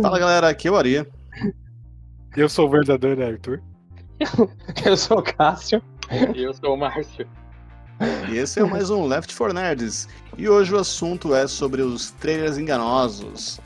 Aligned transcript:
Fala 0.00 0.18
galera, 0.18 0.48
aqui 0.48 0.68
é 0.68 0.70
o 0.70 0.76
Aria. 0.76 1.06
Eu 2.34 2.48
sou 2.48 2.66
o 2.66 2.70
verdadeiro 2.70 3.22
Arthur. 3.22 3.60
Eu 4.86 4.96
sou 4.96 5.18
o 5.18 5.22
Cássio. 5.22 5.82
E 6.34 6.42
eu 6.42 6.54
sou 6.54 6.74
o 6.74 6.76
Márcio. 6.78 7.26
E 8.30 8.36
esse 8.36 8.58
é 8.60 8.64
mais 8.64 8.90
um 8.90 9.06
Left 9.06 9.34
4 9.36 9.54
Nerds. 9.54 10.08
E 10.36 10.48
hoje 10.48 10.74
o 10.74 10.78
assunto 10.78 11.34
é 11.34 11.46
sobre 11.46 11.82
os 11.82 12.10
trailers 12.12 12.56
enganosos. 12.56 13.60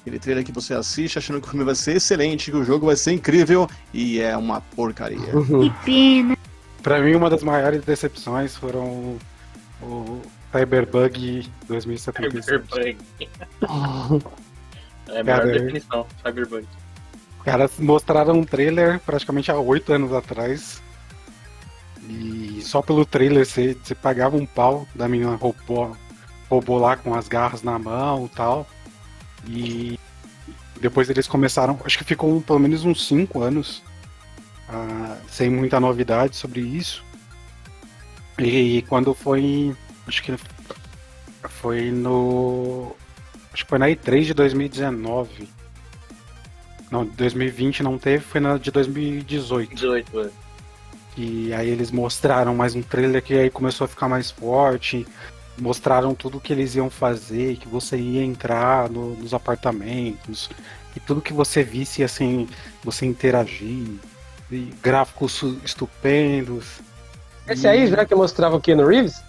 Aquele 0.00 0.18
trailer 0.18 0.44
que 0.44 0.52
você 0.52 0.74
assiste 0.74 1.18
achando 1.18 1.40
que 1.40 1.48
o 1.48 1.50
filme 1.50 1.64
vai 1.64 1.74
ser 1.74 1.96
excelente, 1.96 2.50
que 2.50 2.56
o 2.56 2.64
jogo 2.64 2.86
vai 2.86 2.96
ser 2.96 3.12
incrível 3.12 3.68
e 3.92 4.20
é 4.20 4.36
uma 4.36 4.60
porcaria. 4.60 5.18
Que 5.18 5.72
pena. 5.84 6.36
Pra 6.82 7.00
mim, 7.00 7.14
uma 7.14 7.30
das 7.30 7.42
maiores 7.42 7.84
decepções 7.84 8.56
foram 8.56 8.84
o, 8.84 9.18
o 9.82 10.22
Cyberbug 10.52 11.50
2077. 11.66 12.44
Cyberbug. 12.44 12.98
É 15.08 15.20
a 15.20 15.24
Cara, 15.24 15.44
melhor 15.44 15.60
definição, 15.60 16.06
Cyberbug. 16.22 16.66
Caras 17.44 17.78
mostraram 17.78 18.38
um 18.38 18.44
trailer 18.44 19.00
praticamente 19.00 19.50
há 19.50 19.58
oito 19.58 19.92
anos 19.92 20.12
atrás. 20.12 20.82
E 22.08 22.60
só 22.62 22.82
pelo 22.82 23.04
trailer 23.04 23.46
você, 23.46 23.76
você 23.82 23.94
pagava 23.94 24.36
um 24.36 24.46
pau 24.46 24.86
da 24.94 25.08
menina 25.08 25.36
robô, 25.36 25.96
robô 26.50 26.78
lá 26.78 26.96
com 26.96 27.14
as 27.14 27.28
garras 27.28 27.62
na 27.62 27.78
mão 27.78 28.26
e 28.26 28.28
tal. 28.30 28.66
E 29.46 29.98
depois 30.80 31.08
eles 31.10 31.26
começaram, 31.26 31.78
acho 31.84 31.98
que 31.98 32.04
ficou 32.04 32.40
pelo 32.42 32.58
menos 32.58 32.84
uns 32.84 33.06
cinco 33.06 33.42
anos 33.42 33.82
ah, 34.68 35.18
sem 35.28 35.50
muita 35.50 35.78
novidade 35.78 36.36
sobre 36.36 36.60
isso. 36.60 37.04
E 38.38 38.82
quando 38.88 39.14
foi. 39.14 39.74
Acho 40.06 40.22
que 40.22 40.34
foi 41.48 41.90
no. 41.90 42.94
Acho 43.54 43.62
que 43.64 43.70
foi 43.70 43.78
na 43.78 43.86
E3 43.86 44.24
de 44.24 44.34
2019. 44.34 45.48
Não, 46.90 47.04
2020 47.04 47.82
não 47.84 47.96
teve, 47.96 48.22
foi 48.24 48.40
na 48.40 48.58
de 48.58 48.70
2018. 48.72 49.74
18, 49.74 50.20
é. 50.22 50.30
E 51.16 51.54
aí 51.54 51.68
eles 51.70 51.92
mostraram 51.92 52.52
mais 52.54 52.74
um 52.74 52.82
trailer 52.82 53.22
que 53.22 53.34
aí 53.34 53.48
começou 53.48 53.84
a 53.84 53.88
ficar 53.88 54.08
mais 54.08 54.28
forte. 54.30 55.06
Mostraram 55.56 56.14
tudo 56.16 56.40
que 56.40 56.52
eles 56.52 56.74
iam 56.74 56.90
fazer, 56.90 57.56
que 57.56 57.68
você 57.68 57.96
ia 57.96 58.24
entrar 58.24 58.90
no- 58.90 59.14
nos 59.14 59.32
apartamentos. 59.32 60.50
E 60.96 61.00
tudo 61.00 61.20
que 61.22 61.32
você 61.32 61.62
visse 61.62 62.02
assim, 62.02 62.48
você 62.82 63.06
interagir. 63.06 63.86
E 64.50 64.72
gráficos 64.82 65.42
estupendos. 65.64 66.80
Esse 67.46 67.68
aí 67.68 67.86
já 67.86 68.04
que 68.04 68.14
mostrava 68.16 68.56
o 68.56 68.60
Keanu 68.60 68.86
Reeves? 68.86 69.22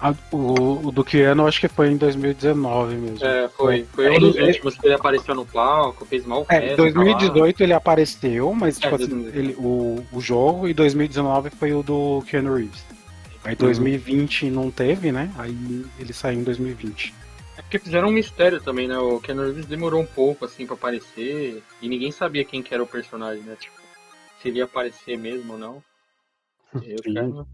A- 0.00 0.14
o, 0.32 0.86
o 0.88 0.90
do 0.90 1.04
Keanu 1.04 1.46
acho 1.46 1.60
que 1.60 1.68
foi 1.68 1.90
em 1.90 1.96
2019 1.96 2.94
mesmo. 2.96 3.24
É, 3.26 3.48
foi. 3.50 3.84
Foi 3.92 4.06
É, 4.06 4.10
um 4.12 4.18
dos 4.18 4.34
ele- 4.36 4.46
últimos 4.46 4.76
que 4.78 4.86
ele 4.86 4.94
apareceu 4.94 5.34
no 5.34 5.44
palco, 5.44 6.06
fez 6.06 6.24
mal 6.24 6.46
É, 6.48 6.72
em 6.72 6.76
2018 6.76 7.62
ele 7.62 7.72
apareceu, 7.74 8.52
mas 8.54 8.78
É, 8.78 8.80
tipo 8.80 8.94
assim, 8.94 9.06
2018. 9.08 9.38
ele, 9.38 9.54
o, 9.58 10.02
o 10.12 10.20
jogo 10.20 10.66
e 10.68 10.72
2019 10.74 11.50
foi 11.50 11.72
o 11.74 11.82
do 11.82 12.22
Keanu 12.26 12.54
Reeves. 12.54 12.82
Aí 13.44 13.54
2020 13.56 14.50
não 14.50 14.70
teve, 14.70 15.12
né? 15.12 15.30
Aí 15.38 15.84
ele 15.98 16.12
saiu 16.12 16.40
em 16.40 16.44
2020. 16.44 17.14
É 17.58 17.62
porque 17.62 17.78
fizeram 17.78 18.08
um 18.08 18.12
mistério 18.12 18.60
também, 18.60 18.88
né? 18.88 18.98
O 18.98 19.20
Keanu 19.20 19.42
Reeves 19.42 19.66
demorou 19.66 20.00
um 20.00 20.06
pouco, 20.06 20.44
assim, 20.46 20.64
pra 20.66 20.74
aparecer. 20.76 21.62
E 21.82 21.88
ninguém 21.88 22.10
sabia 22.10 22.44
quem 22.44 22.62
que 22.62 22.72
era 22.72 22.82
o 22.82 22.86
personagem, 22.86 23.42
né? 23.42 23.54
Tipo, 23.60 23.76
se 24.40 24.48
ele 24.48 24.58
ia 24.58 24.64
aparecer 24.64 25.18
mesmo 25.18 25.52
ou 25.54 25.58
não. 25.58 25.82
E 26.82 26.96
Sim. 27.02 27.14
caras- 27.14 27.46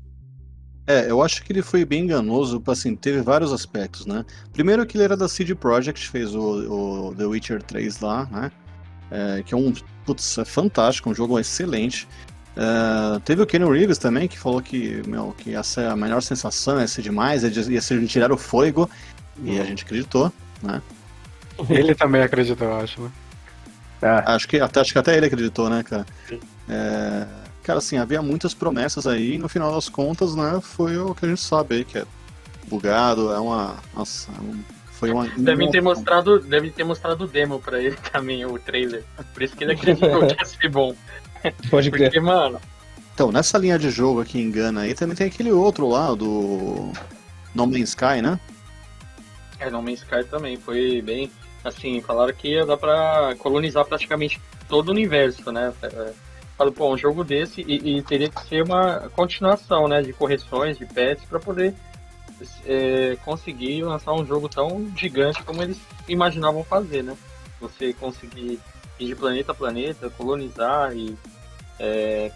É, 0.86 1.10
eu 1.10 1.20
acho 1.20 1.42
que 1.42 1.52
ele 1.52 1.62
foi 1.62 1.84
bem 1.84 2.04
enganoso, 2.04 2.62
assim, 2.68 2.94
teve 2.94 3.20
vários 3.20 3.52
aspectos, 3.52 4.06
né? 4.06 4.24
Primeiro 4.52 4.86
que 4.86 4.96
ele 4.96 5.04
era 5.04 5.16
da 5.16 5.28
CD 5.28 5.54
Projekt, 5.54 6.08
fez 6.08 6.34
o, 6.34 7.08
o 7.08 7.14
The 7.14 7.26
Witcher 7.26 7.62
3 7.62 8.00
lá, 8.00 8.26
né? 8.30 8.52
É, 9.10 9.42
que 9.44 9.52
é 9.52 9.56
um, 9.56 9.72
putz, 10.04 10.38
é 10.38 10.44
fantástico, 10.44 11.10
um 11.10 11.14
jogo 11.14 11.38
excelente. 11.40 12.06
É, 12.56 13.18
teve 13.24 13.42
o 13.42 13.46
Keanu 13.46 13.70
Reeves 13.70 13.98
também, 13.98 14.28
que 14.28 14.38
falou 14.38 14.62
que, 14.62 15.02
meu, 15.08 15.34
que 15.36 15.50
ia 15.50 15.62
ser 15.64 15.86
a 15.86 15.96
melhor 15.96 16.22
sensação, 16.22 16.80
ia 16.80 16.86
ser 16.86 17.02
demais, 17.02 17.42
ia 17.42 17.80
ser 17.80 18.00
de 18.00 18.06
tirar 18.06 18.30
o 18.30 18.36
fôlego, 18.36 18.88
e 19.42 19.58
a 19.58 19.64
gente 19.64 19.84
acreditou, 19.84 20.32
né? 20.62 20.80
Ele 21.68 21.94
também 21.94 22.22
acredita, 22.22 22.64
eu 22.64 22.76
acho, 22.76 23.00
né? 23.00 23.10
Ah, 24.02 24.34
Acho 24.34 24.46
que 24.46 24.60
até, 24.60 24.80
acho 24.80 24.92
que 24.92 24.98
até 24.98 25.16
ele 25.16 25.24
acreditou, 25.26 25.70
né, 25.70 25.82
cara? 25.82 26.04
Sim. 26.28 26.38
É, 26.68 27.26
cara, 27.66 27.78
assim, 27.80 27.98
havia 27.98 28.22
muitas 28.22 28.54
promessas 28.54 29.06
aí, 29.06 29.34
e 29.34 29.38
no 29.38 29.48
final 29.48 29.74
das 29.74 29.88
contas, 29.88 30.34
né, 30.36 30.60
foi 30.62 30.96
o 30.96 31.14
que 31.14 31.26
a 31.26 31.28
gente 31.28 31.40
sabe 31.40 31.74
aí, 31.76 31.84
que 31.84 31.98
é 31.98 32.04
bugado, 32.68 33.32
é 33.32 33.38
uma. 33.40 33.76
Nossa, 33.94 34.30
é 34.30 34.40
um- 34.40 34.62
foi 34.92 35.10
uma. 35.10 35.26
Devem 35.36 35.70
ter 35.70 35.80
mostrado, 35.82 36.38
devem 36.40 36.70
ter 36.70 36.84
mostrado 36.84 37.24
o 37.24 37.26
demo 37.26 37.60
pra 37.60 37.80
ele 37.80 37.96
também, 38.12 38.44
o 38.46 38.58
trailer. 38.58 39.04
Por 39.34 39.42
isso 39.42 39.56
que 39.56 39.64
ele 39.64 39.72
acreditou 39.72 40.26
que 40.26 40.34
ia 40.38 40.44
ser 40.44 40.68
bom. 40.70 40.94
pode 41.70 41.90
crer. 41.90 42.04
Porque, 42.10 42.20
mano, 42.20 42.60
Então, 43.14 43.30
nessa 43.32 43.58
linha 43.58 43.78
de 43.78 43.90
jogo 43.90 44.20
aqui 44.20 44.40
engana 44.40 44.82
aí, 44.82 44.94
também 44.94 45.16
tem 45.16 45.26
aquele 45.26 45.50
outro 45.52 45.88
lá, 45.88 46.14
do. 46.14 46.92
No 47.54 47.66
Man's 47.66 47.90
Sky, 47.90 48.20
né? 48.22 48.38
é, 49.58 49.70
No 49.70 49.80
Man's 49.82 50.00
Sky 50.02 50.24
também 50.30 50.56
foi 50.56 51.00
bem. 51.02 51.30
Assim, 51.64 52.00
falaram 52.00 52.32
que 52.32 52.48
ia 52.48 52.64
dar 52.64 52.76
pra 52.76 53.34
colonizar 53.38 53.84
praticamente 53.84 54.40
todo 54.68 54.88
o 54.88 54.92
universo, 54.92 55.50
né? 55.50 55.72
Falaram, 56.56 56.74
pô, 56.74 56.92
um 56.92 56.96
jogo 56.96 57.22
desse 57.22 57.60
e, 57.62 57.98
e 57.98 58.02
teria 58.02 58.30
que 58.30 58.40
ser 58.46 58.62
uma 58.62 59.10
continuação, 59.10 59.86
né? 59.88 60.00
De 60.00 60.12
correções, 60.12 60.78
de 60.78 60.86
patches, 60.86 61.28
pra 61.28 61.38
poder 61.38 61.74
é, 62.64 63.16
conseguir 63.24 63.82
lançar 63.82 64.12
um 64.12 64.24
jogo 64.24 64.48
tão 64.48 64.90
gigante 64.96 65.42
como 65.42 65.62
eles 65.62 65.78
imaginavam 66.08 66.64
fazer, 66.64 67.02
né? 67.02 67.16
Você 67.60 67.92
conseguir 67.92 68.58
ir 68.98 69.06
de 69.06 69.14
planeta 69.14 69.52
a 69.52 69.54
planeta, 69.54 70.10
colonizar 70.10 70.96
e 70.96 71.16
é, 71.78 72.30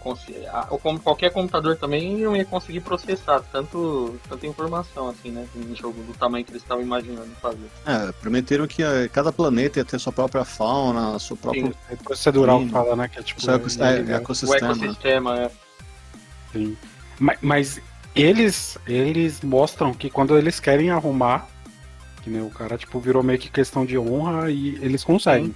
como 0.81 0.99
qualquer 0.99 1.31
computador 1.31 1.75
também 1.75 2.17
não 2.17 2.35
ia 2.35 2.45
conseguir 2.45 2.81
processar 2.81 3.41
tanto, 3.51 4.19
tanta 4.29 4.45
informação 4.45 5.09
assim, 5.09 5.31
né? 5.31 5.47
Um 5.55 5.75
jogo 5.75 6.01
do 6.03 6.13
tamanho 6.13 6.45
que 6.45 6.51
eles 6.51 6.61
estavam 6.61 6.83
imaginando 6.83 7.29
fazer. 7.41 7.69
É, 7.85 8.11
prometeram 8.13 8.67
que 8.67 8.83
eh, 8.83 9.09
cada 9.11 9.31
planeta 9.31 9.79
ia 9.79 9.85
ter 9.85 9.99
sua 9.99 10.13
própria 10.13 10.45
fauna, 10.45 11.17
seu 11.17 11.35
próprio 11.35 11.67
Sim, 11.67 11.73
É 11.89 11.95
procedural 11.95 12.59
Sim. 12.59 12.65
que 12.67 12.71
fala, 12.71 12.95
né? 12.95 13.07
Que 13.07 13.19
é 13.19 13.23
tipo. 13.23 13.41
seu 13.41 13.55
ecos- 13.55 13.79
é- 13.79 13.83
é, 13.83 13.99
é- 13.99 14.01
o 14.03 14.11
ecossistema. 14.15 14.71
ecossistema, 14.73 15.39
é. 15.39 15.51
Sim. 16.53 16.77
Ma- 17.19 17.35
Mas 17.41 17.81
eles, 18.15 18.77
eles 18.85 19.41
mostram 19.41 19.93
que 19.93 20.09
quando 20.09 20.37
eles 20.37 20.59
querem 20.59 20.89
arrumar, 20.91 21.47
que 22.23 22.29
nem 22.29 22.41
o 22.41 22.49
cara 22.49 22.77
tipo 22.77 22.99
virou 22.99 23.23
meio 23.23 23.39
que 23.39 23.49
questão 23.49 23.85
de 23.85 23.97
honra 23.97 24.51
e 24.51 24.75
eles 24.83 25.03
conseguem. 25.03 25.55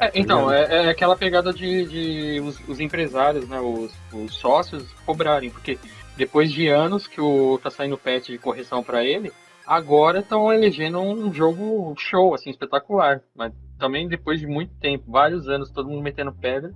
É, 0.00 0.10
então, 0.14 0.50
ligado? 0.50 0.72
é, 0.72 0.86
é 0.86 0.88
aquela 0.90 1.16
pegada 1.16 1.52
de, 1.52 1.86
de 1.86 2.40
os, 2.40 2.60
os 2.68 2.80
empresários, 2.80 3.48
né, 3.48 3.60
os, 3.60 3.92
os 4.12 4.34
sócios 4.34 4.92
cobrarem, 5.06 5.50
porque 5.50 5.78
depois 6.16 6.52
de 6.52 6.68
anos 6.68 7.06
que 7.06 7.20
o 7.20 7.58
tá 7.62 7.70
saindo 7.70 7.98
patch 7.98 8.28
de 8.28 8.38
correção 8.38 8.82
pra 8.82 9.04
ele, 9.04 9.32
agora 9.66 10.20
estão 10.20 10.52
elegendo 10.52 11.00
um 11.00 11.32
jogo 11.32 11.94
show, 11.96 12.34
assim, 12.34 12.50
espetacular. 12.50 13.22
Mas 13.34 13.52
também 13.78 14.08
depois 14.08 14.40
de 14.40 14.46
muito 14.46 14.72
tempo, 14.74 15.10
vários 15.10 15.48
anos, 15.48 15.70
todo 15.70 15.88
mundo 15.88 16.02
metendo 16.02 16.32
pedra, 16.32 16.72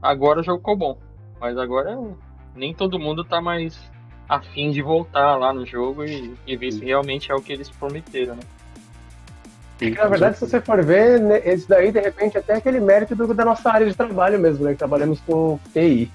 agora 0.00 0.40
o 0.40 0.42
jogo 0.42 0.58
ficou 0.58 0.76
bom. 0.76 0.98
Mas 1.40 1.56
agora 1.56 1.96
nem 2.54 2.74
todo 2.74 2.98
mundo 2.98 3.24
tá 3.24 3.40
mais 3.40 3.90
afim 4.28 4.70
de 4.70 4.80
voltar 4.80 5.36
lá 5.36 5.52
no 5.52 5.66
jogo 5.66 6.04
e, 6.04 6.34
e 6.46 6.56
ver 6.56 6.72
se 6.72 6.84
realmente 6.84 7.32
é 7.32 7.34
o 7.34 7.42
que 7.42 7.52
eles 7.52 7.68
prometeram, 7.68 8.36
né? 8.36 8.42
É 9.80 9.90
Na 9.90 10.08
verdade, 10.08 10.38
se 10.38 10.46
você 10.46 10.60
for 10.60 10.82
ver, 10.84 11.18
né, 11.20 11.40
esse 11.44 11.66
daí, 11.68 11.90
de 11.90 12.00
repente, 12.00 12.36
até 12.36 12.54
é 12.54 12.56
aquele 12.56 12.80
mérito 12.80 13.14
do- 13.16 13.32
da 13.32 13.44
nossa 13.44 13.70
área 13.70 13.86
de 13.86 13.94
trabalho 13.94 14.38
mesmo, 14.38 14.64
né? 14.64 14.72
Que 14.72 14.78
trabalhamos 14.78 15.20
com 15.20 15.58
TI. 15.72 16.10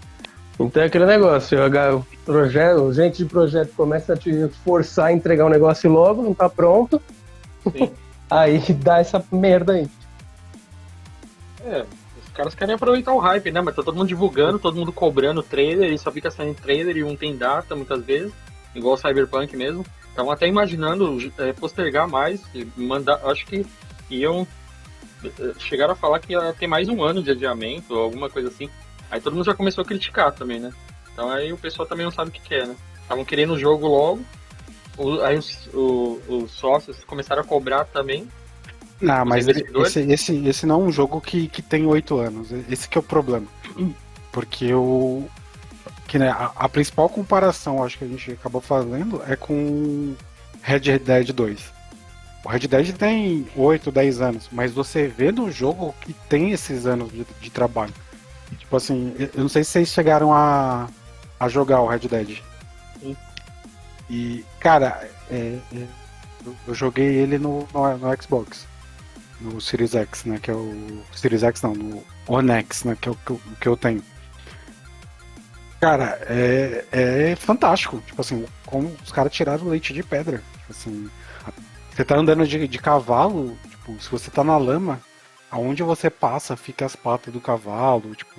Então 0.59 0.81
é 0.81 0.86
aquele 0.86 1.06
negócio, 1.06 1.58
o 1.98 2.06
projeto, 2.24 2.94
gente 2.94 3.18
de 3.18 3.25
projeto 3.25 3.74
começa 3.75 4.14
a 4.14 4.18
te 4.18 4.48
forçar 4.63 5.07
a 5.07 5.12
entregar 5.12 5.45
um 5.45 5.50
negócio 5.50 5.92
logo, 5.92 6.22
não 6.22 6.34
tá 6.34 6.48
pronto, 6.48 7.01
Sim. 7.72 7.92
aí 8.31 8.60
dá 8.74 9.00
essa 9.00 9.24
merda 9.31 9.74
aí. 9.74 9.88
É, 11.66 11.84
os 12.25 12.31
caras 12.34 12.56
querem 12.56 12.75
aproveitar 12.75 13.13
o 13.13 13.19
hype, 13.19 13.51
né? 13.51 13.60
Mas 13.60 13.75
tá 13.75 13.84
todo 13.84 13.95
mundo 13.98 14.07
divulgando, 14.07 14.57
todo 14.60 14.78
mundo 14.78 14.94
cobrando 14.94 15.44
trailer, 15.44 15.92
e 15.92 15.98
só 15.98 16.10
fica 16.12 16.31
saindo 16.31 16.56
trailer 16.56 16.95
e 16.95 17.04
um 17.04 17.18
tem 17.18 17.36
data 17.36 17.75
muitas 17.75 18.01
vezes, 18.06 18.31
igual 18.74 18.94
o 18.94 18.98
Cyberpunk 18.98 19.57
mesmo. 19.57 19.86
Estavam 20.15 20.31
até 20.31 20.47
imaginando 20.47 21.17
é, 21.38 21.51
postergar 21.51 22.07
mais, 22.07 22.41
mandar. 22.77 23.19
Acho 23.25 23.45
que 23.45 23.65
iam. 24.09 24.47
eh, 25.25 25.53
Chegaram 25.59 25.91
a 25.91 25.95
falar 25.95 26.19
que 26.19 26.31
ia 26.31 26.53
ter 26.53 26.67
mais 26.67 26.88
um 26.88 27.03
ano 27.03 27.21
de 27.21 27.31
adiamento, 27.31 27.94
ou 27.94 28.01
alguma 28.01 28.29
coisa 28.29 28.47
assim. 28.47 28.69
Aí 29.12 29.19
todo 29.19 29.33
mundo 29.35 29.45
já 29.45 29.53
começou 29.53 29.81
a 29.81 29.85
criticar 29.85 30.31
também, 30.31 30.57
né? 30.57 30.71
Então 31.12 31.29
aí 31.29 31.51
o 31.51 31.57
pessoal 31.57 31.85
também 31.85 32.06
não 32.06 32.13
sabe 32.13 32.29
o 32.29 32.33
que 32.33 32.39
quer, 32.39 32.65
né? 32.65 32.77
Estavam 33.01 33.25
querendo 33.25 33.53
o 33.56 33.59
jogo 33.59 33.88
logo, 33.89 34.21
o- 34.97 35.19
aí 35.21 35.38
os, 35.38 35.67
o- 35.73 36.21
os 36.29 36.51
sócios 36.51 37.03
começaram 37.03 37.41
a 37.41 37.45
cobrar 37.45 37.83
também. 37.83 38.25
Não, 39.01 39.23
Os 39.23 39.27
mas 39.29 39.47
esse, 39.50 40.00
esse, 40.13 40.47
esse 40.47 40.65
não 40.65 40.81
é 40.81 40.83
um 40.85 40.91
jogo 40.94 41.19
que, 41.19 41.50
que 41.50 41.62
tem 41.62 41.85
oito 41.85 42.17
anos. 42.17 42.53
Esse 42.69 42.88
que 42.88 42.97
é 42.97 43.01
o 43.01 43.03
problema. 43.03 43.45
Porque 44.31 44.73
o. 44.73 45.27
Que, 46.15 46.19
né, 46.19 46.29
a, 46.29 46.53
a 46.56 46.69
principal 46.69 47.09
comparação, 47.09 47.83
acho 47.83 47.97
que 47.97 48.06
a 48.06 48.07
gente 48.07 48.31
acabou 48.31 48.62
fazendo, 48.62 49.21
é 49.27 49.35
com 49.35 50.15
Red 50.62 51.00
Dead 51.00 51.33
2. 51.33 51.73
o 52.45 52.47
Red 52.47 52.59
Dead 52.59 52.95
tem 52.95 53.45
8, 53.53 53.91
10 53.91 54.21
anos, 54.21 54.47
mas 54.50 54.71
você 54.71 55.09
vê 55.09 55.29
no 55.29 55.51
jogo 55.51 55.94
que 56.00 56.13
tem 56.29 56.51
esses 56.51 56.85
anos 56.85 57.12
de, 57.12 57.27
de 57.41 57.50
trabalho. 57.50 57.94
Tipo 58.57 58.77
assim, 58.77 59.13
eu 59.19 59.41
não 59.41 59.50
sei 59.50 59.65
se 59.65 59.71
vocês 59.71 59.89
chegaram 59.89 60.33
a, 60.33 60.88
a 61.38 61.50
jogar 61.50 61.81
o 61.81 61.88
Red 61.88 62.07
Dead. 62.07 62.41
Sim. 63.01 63.17
E, 64.09 64.45
cara, 64.62 65.09
é, 65.29 65.59
é, 65.73 65.85
eu, 66.65 66.73
joguei 66.73 67.07
ele 67.07 67.38
no, 67.38 67.67
no, 67.73 67.97
no, 67.97 68.23
Xbox. 68.23 68.65
No 69.41 69.59
Series 69.59 69.94
X, 69.94 70.23
né? 70.23 70.39
Que 70.41 70.50
é 70.50 70.53
o. 70.53 71.03
Series 71.13 71.44
X 71.44 71.62
não, 71.62 71.73
no 71.73 72.01
One 72.25 72.51
X, 72.51 72.85
né? 72.85 72.97
Que 73.01 73.09
é 73.09 73.12
o 73.12 73.15
que 73.15 73.31
eu, 73.31 73.41
que 73.59 73.67
eu 73.67 73.75
tenho. 73.75 74.01
Cara, 75.86 76.18
é, 76.28 76.84
é 76.92 77.36
fantástico. 77.36 78.02
Tipo 78.02 78.20
assim, 78.20 78.44
como 78.66 78.88
os 79.04 79.12
caras 79.12 79.32
tiraram 79.32 79.68
leite 79.68 79.94
de 79.94 80.02
pedra. 80.02 80.42
Tipo 80.58 80.72
assim, 80.72 81.12
você 81.92 82.04
tá 82.04 82.18
andando 82.18 82.48
de, 82.48 82.68
de 82.68 82.80
cavalo, 82.80 83.56
tipo, 83.70 84.02
se 84.02 84.10
você 84.10 84.32
tá 84.32 84.44
na 84.44 84.58
lama, 84.58 85.00
aonde 85.52 85.84
você 85.84 86.10
passa, 86.10 86.58
fica 86.58 86.88
as 86.88 86.96
patas 86.96 87.32
do 87.32 87.40
cavalo, 87.40 88.16
tipo. 88.16 88.34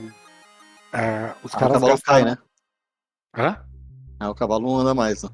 É, 0.93 1.31
os 1.45 1.55
ah, 1.55 1.59
caras. 1.59 1.77
O 1.77 1.81
cavalo 1.81 1.93
gastaram... 1.93 2.25
cai, 2.25 2.25
né? 2.25 2.39
Hã? 3.37 3.65
Ah, 4.19 4.31
o 4.31 4.35
cavalo 4.35 4.67
não 4.67 4.79
anda 4.79 4.93
mais, 4.93 5.23
né? 5.23 5.31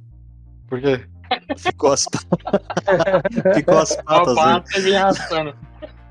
Por 0.69 0.83
quê? 0.83 1.09
Ficou 1.57 1.95
as, 1.95 2.05
Ficou 3.57 3.79
as 3.79 3.97
patas. 4.03 4.35
Pata 4.35 4.81
me 4.81 4.95
arrastando. 4.95 5.57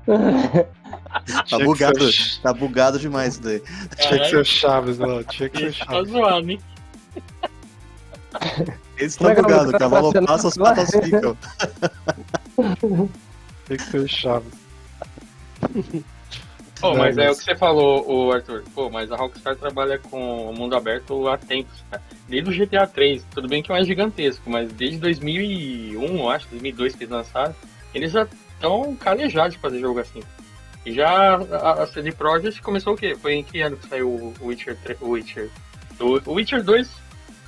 tá 1.48 1.58
bugado, 1.58 2.10
tá 2.42 2.52
bugado 2.52 2.98
demais 2.98 3.34
isso 3.34 3.42
daí. 3.42 3.62
Tinha 4.00 4.20
que 4.20 4.28
ser 4.28 4.36
o 4.36 4.44
Chaves, 4.44 4.98
não. 4.98 5.22
Tinha 5.24 5.48
que 5.48 5.58
ser 5.58 5.68
o 5.68 5.86
Tá 5.86 5.92
Chaves. 5.92 6.10
zoando, 6.10 6.50
hein? 6.50 6.60
Esse 8.98 9.18
tá 9.18 9.34
bugado, 9.34 9.70
o 9.70 9.78
cavalo 9.78 10.12
passa, 10.26 10.48
as 10.48 10.54
patas 10.56 10.90
ficam. 10.90 11.36
Tinha 13.66 13.78
que 13.78 13.82
ser 13.84 13.98
o 13.98 14.08
Chaves. 14.08 14.52
Pô, 16.80 16.96
mas 16.96 17.16
é 17.16 17.30
o 17.30 17.36
que 17.36 17.44
você 17.44 17.54
falou, 17.54 18.04
o 18.10 18.32
Arthur. 18.32 18.64
Pô, 18.74 18.90
mas 18.90 19.12
a 19.12 19.16
Rockstar 19.16 19.54
trabalha 19.54 19.98
com 19.98 20.50
o 20.50 20.52
mundo 20.52 20.74
aberto 20.74 21.28
há 21.28 21.38
tempos, 21.38 21.84
cara. 21.88 22.02
Desde 22.28 22.50
o 22.50 22.66
GTA 22.66 22.88
3, 22.88 23.24
tudo 23.32 23.46
bem 23.46 23.62
que 23.62 23.68
não 23.68 23.76
é 23.76 23.84
gigantesco, 23.84 24.50
mas 24.50 24.72
desde 24.72 24.98
2001, 24.98 26.18
eu 26.18 26.28
acho, 26.28 26.48
2002 26.48 26.96
que 26.96 27.04
eles 27.04 27.12
lançaram, 27.12 27.54
eles 27.94 28.10
já 28.10 28.26
estão 28.62 28.94
calejados 28.96 29.54
de 29.54 29.60
fazer 29.60 29.80
jogo 29.80 29.98
assim. 29.98 30.22
E 30.86 30.92
já 30.92 31.34
a, 31.36 31.82
a 31.82 31.86
CD 31.86 32.12
Projekt 32.12 32.62
começou 32.62 32.94
o 32.94 32.96
quê? 32.96 33.16
Foi 33.20 33.34
em 33.34 33.42
que 33.44 33.60
ano 33.60 33.76
que 33.76 33.88
saiu 33.88 34.08
o 34.08 34.34
Witcher 34.46 34.76
3, 34.82 35.00
o 35.00 35.10
Witcher? 35.10 35.50
O, 36.00 36.32
Witcher 36.32 36.62
2 36.62 36.88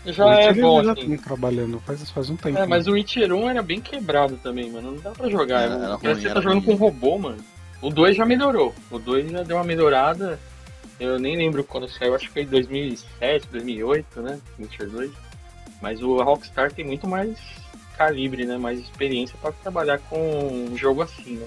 já 0.07 0.27
o 0.27 0.31
é 0.33 0.49
Witcher 0.49 0.63
bom, 0.63 0.85
já 0.85 0.93
assim. 0.93 1.07
tem 1.07 1.17
trabalhando 1.17 1.81
faz, 1.81 2.11
faz 2.11 2.31
um 2.31 2.37
tempo. 2.37 2.59
É, 2.59 2.67
mas 2.67 2.87
o 2.87 2.93
Witcher 2.93 3.33
1 3.33 3.51
era 3.51 3.63
bem 3.63 3.81
quebrado 3.81 4.37
também, 4.43 4.71
mano. 4.71 4.93
Não 4.93 5.01
dá 5.01 5.11
pra 5.13 5.29
jogar. 5.31 5.63
É, 5.63 5.65
era 5.65 5.99
Parece 5.99 6.05
ruim, 6.05 6.15
que 6.15 6.21
você 6.21 6.27
era 6.27 6.35
tá 6.35 6.41
jogando 6.41 6.65
ruim. 6.65 6.77
com 6.77 6.85
robô, 6.85 7.19
mano. 7.19 7.39
O 7.81 7.91
2 7.91 8.17
já 8.17 8.25
melhorou. 8.25 8.75
O 8.91 8.99
2 8.99 9.31
já 9.31 9.43
deu 9.43 9.57
uma 9.57 9.65
melhorada. 9.65 10.39
Eu 11.01 11.19
nem 11.19 11.37
lembro 11.37 11.65
quando 11.65 11.89
saiu, 11.89 12.15
acho 12.15 12.27
que 12.29 12.33
foi 12.33 12.43
em 12.43 12.47
2007, 12.47 13.49
2008, 13.51 14.23
né? 14.23 14.39
Witcher 14.61 14.89
2. 14.89 15.11
Mas 15.83 16.01
o 16.01 16.23
Rockstar 16.23 16.71
tem 16.73 16.85
muito 16.85 17.07
mais 17.09 17.37
calibre, 17.97 18.45
né? 18.45 18.57
Mais 18.59 18.79
experiência 18.79 19.37
pra 19.41 19.53
trabalhar 19.53 19.99
com 19.99 20.19
um 20.71 20.77
jogo 20.77 21.03
assim, 21.03 21.37
né? 21.37 21.47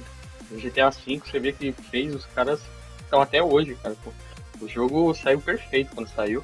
O 0.51 0.55
GTA 0.55 0.89
V, 0.89 1.21
você 1.25 1.39
vê 1.39 1.51
que 1.51 1.71
fez, 1.71 2.15
os 2.15 2.25
caras 2.27 2.59
estão 3.01 3.21
até 3.21 3.41
hoje, 3.43 3.75
cara. 3.81 3.95
pô. 4.03 4.11
O 4.61 4.67
jogo 4.67 5.13
saiu 5.13 5.39
perfeito 5.39 5.91
quando 5.93 6.07
saiu. 6.09 6.43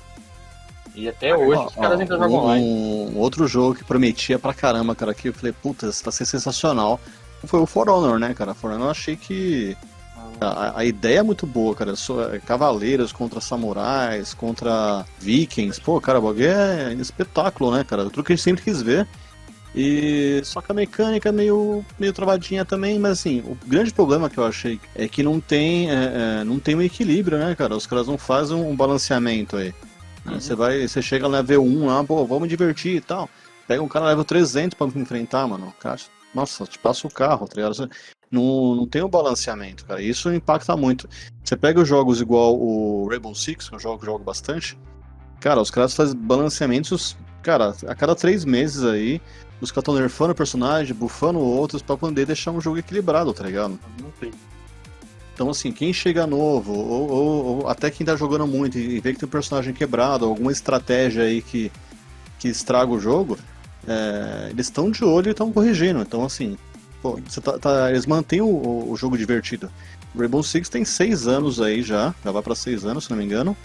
E 0.93 1.09
até 1.09 1.35
hoje 1.35 1.59
Ó, 1.59 1.65
os 1.67 1.75
caras 1.75 1.97
ó, 1.97 2.01
ainda 2.01 2.17
jogam 2.17 2.35
online. 2.35 2.63
um, 2.65 3.17
outro 3.17 3.47
jogo 3.47 3.73
que 3.75 3.83
prometia 3.83 4.37
pra 4.37 4.53
caramba, 4.53 4.93
cara, 4.93 5.13
que 5.13 5.29
eu 5.29 5.33
falei, 5.33 5.51
puta, 5.53 5.87
isso 5.87 6.03
vai 6.03 6.11
ser 6.11 6.25
sensacional. 6.25 6.99
Foi 7.45 7.59
o 7.59 7.65
For 7.65 7.89
Honor, 7.89 8.19
né, 8.19 8.33
cara? 8.33 8.53
For 8.53 8.71
Honor 8.71 8.87
eu 8.87 8.91
achei 8.91 9.15
que 9.15 9.75
a, 10.39 10.79
a 10.79 10.85
ideia 10.85 11.19
é 11.19 11.23
muito 11.23 11.47
boa, 11.47 11.73
cara. 11.75 11.95
So- 11.95 12.21
é, 12.21 12.39
Cavaleiros 12.39 13.11
contra 13.11 13.41
samurais, 13.41 14.33
contra 14.33 15.05
vikings. 15.19 15.81
Pô, 15.81 15.99
cara, 15.99 16.19
o 16.19 16.21
bagulho 16.21 16.47
é 16.47 16.93
espetáculo, 16.93 17.71
né, 17.75 17.83
cara? 17.83 18.03
Tudo 18.03 18.23
que 18.23 18.33
a 18.33 18.35
gente 18.35 18.43
sempre 18.43 18.63
quis 18.63 18.81
ver. 18.81 19.07
E 19.75 20.41
só 20.43 20.61
que 20.61 20.71
a 20.71 20.75
mecânica 20.75 21.29
é 21.29 21.31
meio, 21.31 21.83
meio 21.97 22.13
travadinha 22.13 22.63
também, 22.63 22.99
mas 22.99 23.13
assim, 23.13 23.39
o 23.39 23.57
grande 23.65 23.91
problema 23.91 24.29
que 24.29 24.37
eu 24.37 24.45
achei 24.45 24.79
é 24.93 25.07
que 25.07 25.23
não 25.23 25.39
tem, 25.39 25.89
é, 25.89 25.93
é, 26.41 26.43
não 26.43 26.59
tem 26.59 26.75
um 26.75 26.81
equilíbrio, 26.81 27.39
né, 27.39 27.55
cara? 27.55 27.75
Os 27.75 27.87
caras 27.87 28.07
não 28.07 28.17
fazem 28.17 28.55
um 28.55 28.75
balanceamento 28.75 29.57
aí. 29.57 29.73
né? 30.25 30.39
Você 30.39 30.53
vai, 30.53 30.87
você 30.87 31.01
chega 31.01 31.27
no 31.27 31.33
level 31.33 31.63
1 31.63 31.85
lá, 31.87 32.03
pô, 32.03 32.23
vamos 32.25 32.47
divertir 32.47 32.97
e 32.97 33.01
tal. 33.01 33.27
Pega 33.67 33.81
um 33.81 33.87
cara 33.87 34.05
level 34.07 34.23
300 34.23 34.77
pra 34.77 34.87
enfrentar, 34.87 35.47
mano. 35.47 35.73
Cara, 35.79 35.97
nossa, 36.35 36.65
te 36.65 36.77
passa 36.77 37.07
o 37.07 37.11
carro, 37.11 37.47
tá 37.47 37.55
ligado? 37.55 37.89
Não, 38.29 38.75
não 38.75 38.87
tem 38.87 39.03
um 39.03 39.09
balanceamento, 39.09 39.85
cara. 39.85 40.01
Isso 40.01 40.31
impacta 40.31 40.75
muito. 40.75 41.07
Você 41.43 41.55
pega 41.55 41.79
os 41.79 41.87
jogos 41.87 42.21
igual 42.21 42.55
o 42.59 43.07
Rainbow 43.07 43.33
Six, 43.33 43.69
que 43.69 43.75
um 43.75 43.79
jogo 43.79 44.01
eu 44.01 44.05
jogo 44.05 44.23
bastante. 44.23 44.77
Cara, 45.39 45.61
os 45.61 45.71
caras 45.71 45.93
fazem 45.95 46.15
balanceamentos, 46.17 47.17
cara, 47.41 47.75
a 47.87 47.95
cada 47.95 48.15
três 48.15 48.45
meses 48.45 48.83
aí. 48.83 49.21
Os 49.63 49.71
caras 49.71 49.83
estão 49.83 49.95
nerfando 49.95 50.33
o 50.33 50.35
personagem, 50.35 50.93
bufando 50.93 51.39
outros 51.39 51.81
pra 51.81 51.95
poder 51.95 52.25
deixar 52.25 52.51
um 52.51 52.59
jogo 52.59 52.77
equilibrado, 52.77 53.33
tá 53.33 53.43
ligado? 53.45 53.79
Não 54.01 54.11
tem. 54.19 54.29
Então, 55.33 55.49
assim, 55.49 55.71
quem 55.71 55.91
chega 55.93 56.27
novo, 56.27 56.73
ou, 56.73 57.09
ou- 57.09 57.45
ou 57.61 57.67
até 57.69 57.89
quem 57.89 58.05
tá 58.05 58.15
jogando 58.15 58.45
muito 58.45 58.77
e 58.77 58.99
vê 58.99 59.13
que 59.13 59.19
tem 59.19 59.27
um 59.27 59.31
personagem 59.31 59.73
quebrado, 59.73 60.25
alguma 60.25 60.51
estratégia 60.51 61.23
aí 61.23 61.41
que, 61.41 61.71
que 62.37 62.47
estraga 62.49 62.91
o 62.91 62.99
jogo, 62.99 63.37
é, 63.87 64.49
eles 64.51 64.67
estão 64.67 64.91
de 64.91 65.03
olho 65.03 65.29
e 65.29 65.31
estão 65.31 65.51
corrigindo. 65.51 66.01
Então, 66.01 66.23
assim, 66.25 66.57
pô, 67.01 67.17
você 67.27 67.39
tá- 67.41 67.57
tá- 67.57 67.89
eles 67.89 68.05
mantêm 68.05 68.41
o, 68.41 68.45
o- 68.47 68.91
o 68.91 68.95
jogo 68.97 69.17
divertido. 69.17 69.71
Rainbow 70.15 70.43
Six 70.43 70.69
tem 70.69 70.85
seis 70.85 71.25
anos 71.25 71.59
aí 71.59 71.81
já, 71.81 72.13
já 72.23 72.31
vai 72.31 72.43
pra 72.43 72.53
seis 72.53 72.85
anos, 72.85 73.05
se 73.05 73.09
não 73.09 73.17
me 73.17 73.23
engano. 73.23 73.57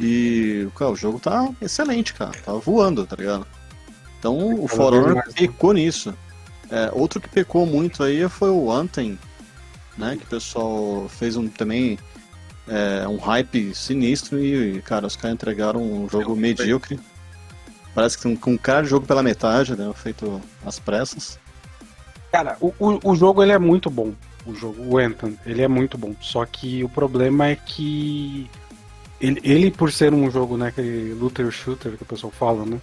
E 0.00 0.66
cara, 0.74 0.90
o 0.90 0.96
jogo 0.96 1.20
tá 1.20 1.48
excelente, 1.62 2.14
cara. 2.14 2.32
Tá 2.44 2.52
voando, 2.54 3.06
tá 3.06 3.14
ligado? 3.16 3.46
Então 4.24 4.54
o 4.54 4.66
Cada 4.66 4.68
For 4.68 4.92
vez 4.92 5.04
Honor 5.04 5.14
mais, 5.16 5.26
né? 5.28 5.32
pecou 5.36 5.72
nisso. 5.74 6.14
É, 6.70 6.90
outro 6.94 7.20
que 7.20 7.28
pecou 7.28 7.66
muito 7.66 8.02
aí 8.02 8.26
foi 8.26 8.48
o 8.48 8.72
Anthem, 8.72 9.18
né? 9.98 10.16
Que 10.16 10.24
o 10.24 10.26
pessoal 10.26 11.06
fez 11.10 11.36
um 11.36 11.46
também 11.46 11.98
é, 12.66 13.06
um 13.06 13.18
hype 13.18 13.74
sinistro 13.74 14.42
e, 14.42 14.80
cara, 14.80 15.06
os 15.06 15.14
caras 15.14 15.34
entregaram 15.34 15.82
um 15.82 16.08
jogo 16.08 16.34
medíocre. 16.34 16.98
Parece 17.94 18.16
que 18.16 18.22
tem 18.22 18.32
um- 18.32 18.36
com 18.36 18.56
cara 18.56 18.82
de 18.84 18.88
jogo 18.88 19.06
pela 19.06 19.22
metade, 19.22 19.76
né? 19.76 19.92
Feito 19.94 20.40
às 20.64 20.78
pressas. 20.78 21.38
Cara, 22.32 22.56
o, 22.62 22.72
o, 22.80 23.10
o 23.10 23.14
jogo 23.14 23.42
ele 23.42 23.52
é 23.52 23.58
muito 23.58 23.90
bom. 23.90 24.14
O 24.46 24.54
jogo, 24.54 24.82
o 24.82 24.96
Anthem, 24.98 25.38
ele 25.44 25.60
é 25.60 25.68
muito 25.68 25.98
bom. 25.98 26.14
Só 26.22 26.46
que 26.46 26.82
o 26.82 26.88
problema 26.88 27.48
é 27.48 27.56
que 27.56 28.48
ele, 29.20 29.38
ele 29.44 29.70
por 29.70 29.92
ser 29.92 30.14
um 30.14 30.30
jogo, 30.30 30.56
né, 30.56 30.68
aquele 30.68 31.12
looter 31.12 31.50
shooter 31.50 31.92
que 31.98 32.02
o 32.02 32.06
pessoal 32.06 32.32
fala, 32.32 32.64
né? 32.64 32.80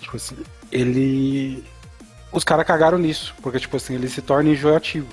Tipo 0.00 0.16
assim, 0.16 0.36
ele. 0.74 1.64
Os 2.32 2.42
caras 2.42 2.66
cagaram 2.66 2.98
nisso, 2.98 3.34
porque 3.40 3.60
tipo 3.60 3.76
assim, 3.76 3.94
ele 3.94 4.08
se 4.08 4.20
torna 4.20 4.50
enjoativo. 4.50 5.08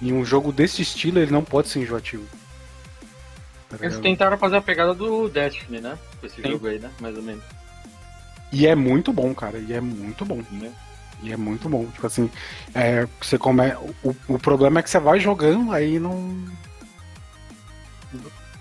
E 0.00 0.12
um 0.12 0.24
jogo 0.24 0.52
desse 0.52 0.80
estilo 0.80 1.18
ele 1.18 1.32
não 1.32 1.42
pode 1.42 1.68
ser 1.68 1.80
enjoativo. 1.80 2.24
Tá 3.68 3.76
Eles 3.80 3.98
tentaram 3.98 4.38
fazer 4.38 4.56
a 4.56 4.62
pegada 4.62 4.94
do 4.94 5.28
Destiny, 5.28 5.80
né? 5.80 5.98
Com 6.20 6.26
esse 6.26 6.40
Sim. 6.40 6.50
jogo 6.50 6.68
aí, 6.68 6.78
né? 6.78 6.90
Mais 7.00 7.16
ou 7.16 7.22
menos. 7.22 7.42
E 8.52 8.66
é 8.66 8.76
muito 8.76 9.12
bom, 9.12 9.34
cara. 9.34 9.58
E 9.58 9.72
é 9.72 9.80
muito 9.80 10.24
bom. 10.24 10.40
Né? 10.52 10.72
E 11.22 11.32
é 11.32 11.36
muito 11.36 11.68
bom. 11.68 11.86
Tipo 11.86 12.06
assim, 12.06 12.30
é, 12.72 13.08
você 13.20 13.36
come... 13.36 13.72
o, 14.04 14.14
o 14.28 14.38
problema 14.38 14.78
é 14.78 14.82
que 14.82 14.90
você 14.90 15.00
vai 15.00 15.18
jogando, 15.18 15.72
aí 15.72 15.98
não. 15.98 16.36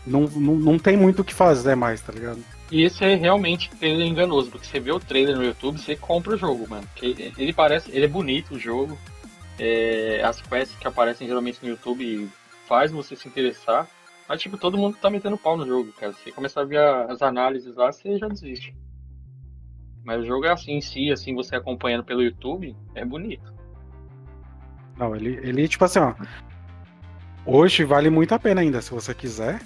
Não, 0.08 0.22
não, 0.22 0.56
não 0.56 0.80
tem 0.80 0.98
muito 0.98 1.22
o 1.22 1.26
que 1.26 1.34
fazer 1.34 1.76
mais, 1.76 2.02
tá 2.02 2.12
ligado? 2.12 2.44
Esse 2.84 3.06
é 3.06 3.16
realmente 3.16 3.70
trailer 3.70 4.06
enganoso, 4.06 4.52
porque 4.52 4.66
você 4.66 4.82
vê 4.82 4.92
o 4.92 5.00
trailer 5.00 5.38
no 5.38 5.46
YouTube, 5.46 5.80
você 5.80 5.96
compra 5.96 6.34
o 6.34 6.38
jogo, 6.38 6.68
mano. 6.70 6.86
Porque 6.88 7.32
ele 7.38 7.54
parece, 7.54 7.90
ele 7.90 8.04
é 8.04 8.08
bonito 8.10 8.56
o 8.56 8.60
jogo. 8.60 8.98
é, 9.58 10.22
as 10.22 10.42
quests 10.42 10.78
que 10.78 10.86
aparecem 10.86 11.26
geralmente 11.26 11.60
no 11.64 11.70
YouTube 11.70 12.30
faz 12.68 12.92
você 12.92 13.16
se 13.16 13.30
interessar. 13.30 13.88
Mas 14.28 14.42
tipo, 14.42 14.58
todo 14.58 14.78
mundo 14.78 14.98
tá 15.00 15.10
metendo 15.10 15.38
pau 15.38 15.56
no 15.56 15.66
jogo, 15.66 15.94
cara. 15.94 16.12
Você 16.12 16.34
começa 16.34 16.60
a 16.60 16.66
ver 16.66 16.80
as 16.80 17.22
análises 17.22 17.74
lá, 17.76 17.92
você 17.92 18.18
já 18.18 18.28
desiste. 18.28 18.76
Mas 20.04 20.22
o 20.22 20.26
jogo 20.26 20.46
é 20.46 20.52
assim 20.52 20.74
em 20.74 20.82
si, 20.82 21.12
assim, 21.12 21.34
você 21.34 21.56
acompanhando 21.56 22.04
pelo 22.04 22.22
YouTube, 22.22 22.76
é 22.94 23.06
bonito. 23.06 23.54
Não, 24.98 25.16
ele, 25.16 25.40
ele 25.44 25.68
tipo 25.68 25.86
assim, 25.86 26.00
ó. 26.00 26.14
Hoje 27.46 27.86
vale 27.86 28.10
muito 28.10 28.34
a 28.34 28.40
pena 28.40 28.60
ainda, 28.62 28.82
se 28.82 28.92
você 28.92 29.14
quiser. 29.14 29.62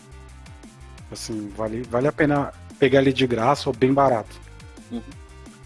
Assim, 1.12 1.50
vale, 1.50 1.82
vale 1.84 2.08
a 2.08 2.12
pena 2.12 2.54
pegar 2.80 3.02
ele 3.02 3.14
de 3.14 3.28
graça 3.28 3.70
ou 3.70 3.76
bem 3.76 3.94
barato. 3.94 4.36
Uhum. 4.92 5.02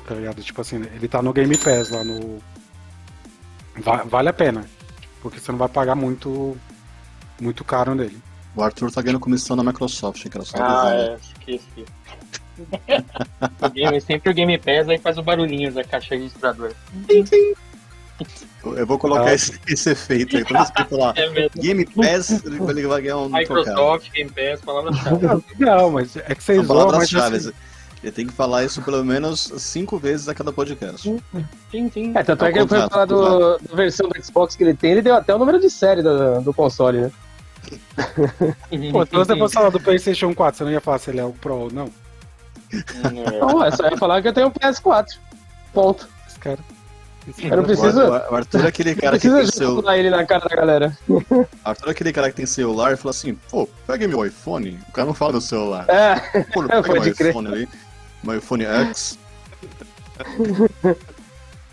Tá 0.08 0.16
ligado? 0.16 0.42
Tipo 0.42 0.62
assim, 0.62 0.78
ele 0.96 1.08
tá 1.08 1.22
no 1.22 1.32
Game 1.32 1.58
Pass 1.58 1.90
lá 1.90 2.04
no. 2.04 2.42
Va- 3.78 4.04
vale 4.04 4.30
a 4.30 4.34
pena. 4.34 4.66
Porque 5.22 5.40
você 5.40 5.52
não 5.52 5.60
vai 5.60 5.70
pagar 5.70 5.96
muito. 5.96 6.58
Muito 7.40 7.64
caro 7.64 7.96
nele. 7.96 8.18
O 8.56 8.62
Arthur 8.62 8.92
tá 8.92 9.02
ganhando 9.02 9.20
comissão 9.20 9.56
da 9.58 9.64
Microsoft, 9.64 10.28
cara. 10.30 10.46
Só 10.46 10.58
Ah, 10.58 10.82
avisando. 10.90 11.12
é, 11.12 11.18
esqueci. 11.22 11.86
o 13.62 13.70
game, 13.72 14.02
sempre 14.02 14.30
o 14.30 14.34
Game 14.34 14.58
Pass 14.60 14.88
aí 14.88 14.98
faz 15.00 15.18
o 15.18 15.24
barulhinho 15.24 15.74
da 15.74 15.84
caixa 15.84 16.14
registradora. 16.16 16.76
Eu 18.64 18.88
vou 18.88 18.98
colocar 18.98 19.26
Ah. 19.26 19.34
esse, 19.34 19.60
esse 19.68 19.90
efeito 19.92 20.38
aí. 20.38 20.46
Quando 20.46 20.66
você 20.66 20.86
falar 20.86 21.14
É. 21.20 21.50
Game 21.56 21.86
Pass, 21.86 22.44
ele 22.46 22.88
vai- 22.88 23.02
ganhar 23.02 23.18
um. 23.18 23.30
Microsoft, 23.30 24.10
Game 24.12 24.30
Pass, 24.32 24.62
palavra-chave. 24.62 25.44
Não, 25.60 25.92
mas 25.92 26.16
é 26.16 26.34
que 26.36 26.44
vocês 26.44 26.66
zoam, 26.66 26.78
mas 26.78 26.86
palavras-chave. 26.86 27.36
assim, 27.38 27.52
Ele 28.02 28.12
tem 28.12 28.28
que 28.28 28.34
falar 28.34 28.64
isso 28.64 28.82
pelo 28.82 29.04
menos 29.04 29.52
cinco 29.58 29.98
vezes 29.98 30.30
a 30.30 30.34
cada 30.34 30.52
podcast. 30.54 31.02
Sim, 31.72 31.90
sim. 31.92 32.14
É, 32.16 32.24
tanto 32.24 32.46
É 32.46 32.50
é, 32.50 32.52
que 32.54 32.60
ele 32.60 32.68
foi 32.68 32.90
falar 32.90 33.06
do, 33.06 33.58
da 33.58 33.76
versão 33.76 34.08
do 34.08 34.24
Xbox 34.24 34.56
que 34.56 34.64
ele 34.64 34.74
tem, 34.74 34.92
ele 34.92 35.02
deu 35.02 35.16
até 35.16 35.34
o 35.36 35.38
número 35.38 35.60
de 35.60 35.70
série 35.70 36.02
do, 36.02 36.42
do 36.42 36.54
console, 36.54 37.00
né? 37.02 37.12
pô, 38.92 39.06
se 39.06 39.12
você 39.14 39.38
fosse 39.38 39.54
falar 39.54 39.70
do 39.70 39.80
PlayStation 39.80 40.34
4, 40.34 40.58
você 40.58 40.64
não 40.64 40.72
ia 40.72 40.82
falar 40.82 41.00
se 41.00 41.10
ele 41.12 41.20
é 41.20 41.24
o 41.26 41.32
Pro 41.32 41.56
ou 41.56 41.72
não? 41.72 41.90
É. 42.74 43.40
Não, 43.40 43.64
é 43.64 43.72
só 43.72 43.86
ia 43.88 43.98
falar 43.98 44.22
que 44.22 44.28
eu 44.28 44.34
tenho 44.34 44.48
um 44.48 44.52
PS4. 44.52 45.18
Ponto. 45.74 46.08
Esse 46.28 46.40
cara. 46.40 46.60
Eu 47.42 47.58
não 47.58 47.64
preciso. 47.64 48.00
O 48.02 48.14
Ar- 48.14 48.28
o 48.32 48.36
Arthur 48.36 48.66
é 48.66 48.68
aquele 48.68 48.96
cara 48.96 49.18
que 49.20 49.30
tem 49.30 49.46
jogar 49.46 49.98
ele 49.98 50.10
na 50.10 50.26
cara 50.26 50.48
da 50.48 50.56
galera. 50.56 50.98
Arthur 51.64 51.88
é 51.88 51.92
aquele 51.92 52.12
cara 52.14 52.30
que 52.30 52.36
tem 52.36 52.46
celular 52.46 52.92
e 52.94 52.98
fala 52.98 53.12
assim, 53.12 53.36
pô, 53.50 53.68
pega 53.88 54.08
meu 54.08 54.26
iPhone. 54.26 54.80
O 54.90 54.92
cara 54.92 55.06
não 55.08 55.14
fala 55.14 55.34
do 55.34 55.42
celular. 55.42 55.86
É, 55.90 56.16
Pô, 56.54 56.64
pega 56.68 56.84
Pode 56.84 57.06
meu 57.06 57.16
crer. 57.16 57.30
iPhone 57.30 57.48
ali. 57.48 57.70
Meu 58.24 58.38
iPhone 58.38 58.66
X. 58.66 59.18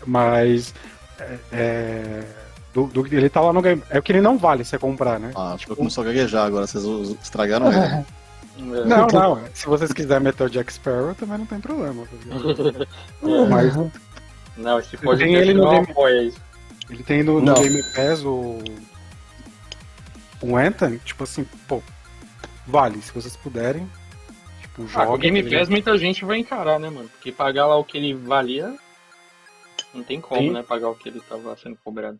Mas. 0.05 0.73
é, 1.19 1.37
é, 1.51 2.23
do, 2.73 2.87
do- 2.87 3.05
ele 3.07 3.29
tá 3.29 3.41
lá 3.41 3.51
no 3.53 3.61
game. 3.61 3.83
É 3.89 3.99
o 3.99 4.01
que 4.01 4.11
ele 4.11 4.21
não 4.21 4.37
vale 4.37 4.63
você 4.63 4.77
comprar, 4.77 5.19
né? 5.19 5.31
Ah, 5.35 5.53
acho 5.53 5.67
que 5.67 5.75
começou 5.75 6.03
a 6.03 6.07
gaguejar 6.07 6.45
agora, 6.45 6.65
vocês 6.65 6.83
estragaram 7.21 7.67
ele. 7.71 7.77
É. 7.77 8.05
Não, 8.85 9.07
não. 9.07 9.39
Se 9.53 9.65
vocês 9.65 9.91
quiserem 9.91 10.23
meter 10.23 10.43
o 10.43 10.49
Jack 10.49 10.71
Sparrow, 10.73 11.15
também 11.15 11.37
não 11.37 11.45
tem 11.45 11.59
problema. 11.59 12.03
Mas 13.49 13.73
Não, 14.57 14.79
esse 14.79 14.91
Tem 14.91 14.99
podcast 14.99 15.37
ele 15.37 15.53
não 15.53 15.69
Game- 15.71 15.91
apoia 15.91 16.23
isso. 16.23 16.41
ele 16.89 17.03
tem 17.03 17.23
no, 17.23 17.39
no. 17.41 17.53
Game 17.53 17.83
Pass 17.95 18.23
o. 18.23 18.59
O 20.41 20.55
Anthem, 20.57 20.97
tipo 20.99 21.23
assim, 21.23 21.43
pô. 21.67 21.81
Vale, 22.67 23.01
se 23.01 23.11
vocês 23.11 23.35
puderem. 23.37 23.89
Tipo, 24.61 24.83
Ah, 24.83 24.87
joga. 24.87 25.05
com 25.07 25.13
o 25.13 25.17
Game? 25.17 25.43
Pass 25.49 25.69
muita 25.69 25.97
gente 25.97 26.25
vai 26.25 26.37
encarar, 26.39 26.79
né, 26.79 26.89
mano? 26.89 27.09
Porque 27.09 27.31
pagar 27.31 27.65
lá 27.67 27.75
o 27.77 27.83
que 27.83 27.97
ele 27.97 28.13
valia. 28.13 28.75
Não 29.93 30.03
tem 30.03 30.21
como, 30.21 30.41
Sim. 30.41 30.51
né? 30.51 30.63
Pagar 30.63 30.89
o 30.89 30.95
que 30.95 31.09
ele 31.09 31.19
tava 31.21 31.55
sendo 31.57 31.77
cobrado. 31.83 32.19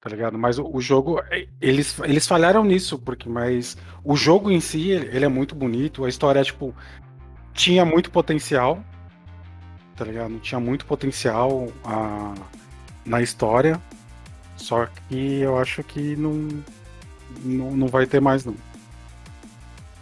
tá 0.00 0.08
ligado? 0.08 0.38
Mas 0.38 0.58
o, 0.58 0.64
o 0.72 0.80
jogo, 0.80 1.20
é, 1.30 1.46
eles, 1.60 1.98
eles 2.00 2.26
falharam 2.26 2.64
nisso, 2.64 2.98
porque 2.98 3.28
mas 3.28 3.76
o 4.04 4.16
jogo 4.16 4.50
em 4.50 4.60
si, 4.60 4.90
ele, 4.90 5.14
ele 5.14 5.24
é 5.24 5.28
muito 5.28 5.54
bonito, 5.54 6.04
a 6.04 6.08
história, 6.08 6.42
tipo, 6.42 6.74
tinha 7.52 7.84
muito 7.84 8.10
potencial, 8.10 8.82
tá 10.00 10.06
ligado? 10.06 10.38
Tinha 10.38 10.58
muito 10.58 10.86
potencial 10.86 11.70
a, 11.84 12.34
na 13.04 13.20
história, 13.20 13.78
só 14.56 14.86
que 14.86 15.40
eu 15.40 15.58
acho 15.58 15.84
que 15.84 16.16
não, 16.16 16.48
não, 17.44 17.70
não 17.76 17.86
vai 17.86 18.06
ter 18.06 18.18
mais, 18.18 18.46
não. 18.46 18.56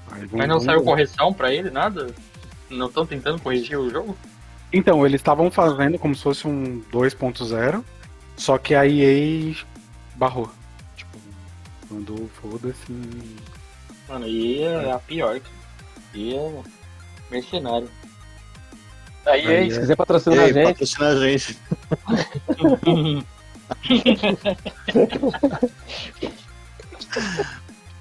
Vamos- 0.08 0.30
Mas 0.32 0.48
não 0.48 0.60
saiu 0.60 0.78
ver. 0.78 0.84
correção 0.84 1.32
pra 1.34 1.52
ele, 1.52 1.68
nada? 1.68 2.14
Não 2.70 2.86
estão 2.86 3.04
tentando 3.04 3.40
corrigir 3.40 3.76
o 3.76 3.90
jogo? 3.90 4.16
Então, 4.72 5.04
eles 5.04 5.20
estavam 5.20 5.50
fazendo 5.50 5.98
como 5.98 6.14
se 6.14 6.22
fosse 6.22 6.46
um 6.46 6.80
2.0, 6.92 7.82
só 8.36 8.56
que 8.56 8.76
a 8.76 8.86
EA 8.86 9.52
barrou. 10.14 10.48
Tipo, 10.96 11.18
mandou 11.90 12.28
foda-se. 12.40 12.92
Mano, 14.08 14.28
e 14.28 14.62
é 14.62 14.92
a 14.92 14.98
pior. 15.00 15.40
E 16.14 16.34
é 16.36 16.62
mercenário. 17.32 17.88
Aí, 19.28 19.46
Aí 19.46 19.56
aí, 19.56 19.70
se 19.70 19.76
é. 19.76 19.80
quiser 19.80 19.96
patrocinar 19.96 20.38
a 20.44 20.52
gente, 20.52 20.64
patrocina 20.64 21.08
a 21.08 21.16
gente. 21.16 21.58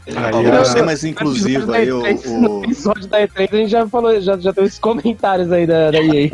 Aí 0.07 0.15
Ó, 0.15 0.27
a- 0.27 0.31
vamos 0.31 0.67
ser 0.69 0.83
mais 0.83 1.03
inclusivo 1.03 1.73
aí, 1.73 1.91
o, 1.91 2.05
episódio 2.63 3.07
da 3.07 3.19
E3 3.27 3.49
a 3.51 3.55
gente 3.57 3.69
já 3.69 3.87
falou, 3.87 4.19
já, 4.21 4.37
já 4.37 4.53
teve 4.53 4.67
esses 4.67 4.79
comentários 4.79 5.51
aí 5.51 5.67
da, 5.67 5.91
da 5.91 5.97
EA. 6.01 6.31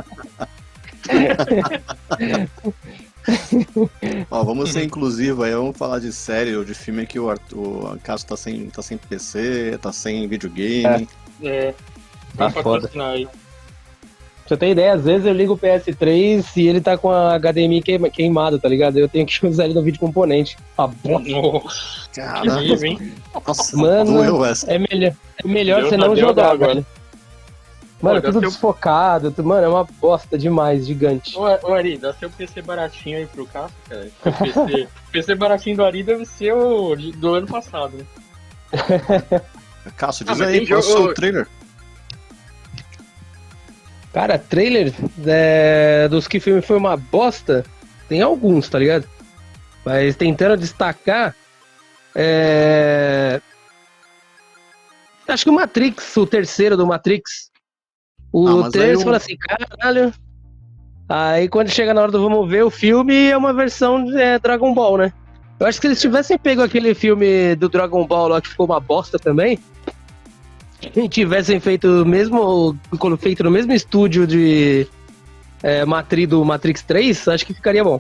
Ó, 4.29 4.43
vamos 4.43 4.71
ser 4.71 4.83
inclusivo 4.83 5.43
aí, 5.43 5.53
vamos 5.53 5.75
falar 5.77 5.99
de 5.99 6.11
série 6.13 6.55
ou 6.55 6.63
de 6.63 6.73
filme 6.75 7.07
que 7.07 7.19
o, 7.19 7.29
Arthur, 7.29 7.95
o 7.95 7.99
Cássio 8.03 8.27
tá 8.27 8.37
sem, 8.37 8.69
tá 8.69 8.81
sem 8.81 8.97
PC, 8.97 9.79
tá 9.81 9.91
sem 9.91 10.27
videogame. 10.27 11.07
É. 11.41 11.71
Tá 12.37 12.47
Vai 12.47 12.51
foda. 12.63 12.81
patrocinar 12.81 13.11
aí. 13.11 13.27
Você 14.53 14.57
ter 14.57 14.69
ideia, 14.69 14.93
às 14.93 15.03
vezes 15.03 15.25
eu 15.25 15.33
ligo 15.33 15.53
o 15.53 15.57
PS3 15.57 16.45
e 16.57 16.67
ele 16.67 16.79
tá 16.79 16.95
com 16.97 17.09
a 17.11 17.35
HDMI 17.39 17.81
queima- 17.81 18.09
queimado, 18.09 18.59
tá 18.59 18.69
ligado? 18.69 18.97
Eu 18.97 19.09
tenho 19.09 19.25
que 19.25 19.43
usar 19.47 19.65
ele 19.65 19.73
no 19.73 19.81
vídeo 19.81 19.99
componente. 19.99 20.55
Ah, 20.77 20.87
bosta. 20.87 21.29
Nossa, 21.31 22.09
que 22.11 22.21
Cara, 22.21 22.55
nível, 22.61 22.85
hein? 22.91 23.13
nossa, 23.47 23.75
Mano. 23.77 24.13
doeu 24.13 24.45
essa. 24.45 24.71
É 24.71 24.77
melhor, 24.77 25.13
é 25.43 25.47
melhor 25.47 25.83
você 25.83 25.97
não 25.97 26.15
jogar, 26.15 26.51
agora. 26.51 26.73
velho. 26.75 26.85
Mano, 28.01 28.21
Pô, 28.21 28.27
tudo 28.27 28.39
seu- 28.41 28.49
desfocado. 28.49 29.31
tu- 29.31 29.43
Mano, 29.43 29.65
é 29.65 29.69
uma 29.69 29.87
bosta 29.99 30.37
demais, 30.37 30.85
gigante. 30.85 31.35
Ô, 31.37 31.41
ô, 31.43 31.73
Ari, 31.73 31.97
dá 31.97 32.13
seu 32.13 32.29
PC 32.29 32.61
baratinho 32.61 33.17
aí 33.17 33.25
pro 33.25 33.45
Cássio, 33.47 33.75
cara. 33.89 34.09
Seu 34.21 34.31
PC, 34.33 34.87
PC 35.11 35.35
baratinho 35.35 35.77
do 35.77 35.85
Ari 35.85 36.03
deve 36.03 36.25
ser 36.25 36.53
o 36.53 36.95
do 36.95 37.33
ano 37.35 37.47
passado, 37.47 37.93
né? 37.97 38.05
Cássio, 39.95 40.25
Ah, 40.27 40.31
diz 40.33 40.39
mas 40.39 40.41
aí, 40.41 40.57
tem 40.59 40.67
qual 40.67 40.79
é 40.79 40.83
o 40.83 40.85
seu 40.85 41.13
trailer? 41.13 41.47
Cara, 44.13 44.37
trailer 44.37 44.93
é, 45.25 46.07
dos 46.07 46.27
que 46.27 46.37
o 46.37 46.41
filme 46.41 46.61
foi 46.61 46.77
uma 46.77 46.95
bosta, 46.95 47.65
tem 48.07 48.21
alguns, 48.21 48.69
tá 48.69 48.77
ligado? 48.77 49.07
Mas 49.83 50.15
tentando 50.15 50.55
destacar. 50.55 51.35
É... 52.15 53.41
Acho 55.27 55.45
que 55.45 55.49
o 55.49 55.53
Matrix, 55.53 56.15
o 56.15 56.27
terceiro 56.27 56.77
do 56.77 56.85
Matrix. 56.85 57.49
O 58.31 58.61
Ah, 58.61 58.69
trailer 58.71 58.97
o- 58.97 59.01
fala 59.01 59.17
assim, 59.17 59.35
caralho. 59.35 60.13
Aí 61.09 61.49
quando 61.49 61.69
chega 61.69 61.93
na 61.93 62.01
hora 62.01 62.11
do 62.11 62.21
vamos 62.21 62.47
ver 62.49 62.63
o 62.63 62.69
filme, 62.69 63.29
é 63.29 63.35
uma 63.37 63.51
versão 63.53 64.03
de 64.05 64.15
é, 64.15 64.37
Dragon 64.39 64.73
Ball, 64.73 64.97
né? 64.97 65.13
Eu 65.59 65.67
acho 65.67 65.79
que 65.79 65.87
se 65.87 65.91
eles 65.91 66.01
tivessem 66.01 66.37
pego 66.37 66.61
aquele 66.61 66.93
filme 66.93 67.55
do 67.55 67.67
Dragon 67.69 68.05
Ball 68.05 68.27
lá 68.27 68.41
que 68.41 68.49
ficou 68.49 68.65
uma 68.65 68.79
bosta 68.79 69.17
também, 69.17 69.59
tivessem 71.09 71.59
feito 71.59 71.87
o 71.87 72.05
mesmo. 72.05 72.77
feito 73.19 73.43
no 73.43 73.51
mesmo 73.51 73.73
estúdio 73.73 74.25
de 74.27 74.87
é, 75.61 75.85
Matri, 75.85 76.25
do 76.25 76.43
Matrix 76.43 76.81
3, 76.83 77.27
acho 77.29 77.45
que 77.45 77.53
ficaria 77.53 77.83
bom. 77.83 77.99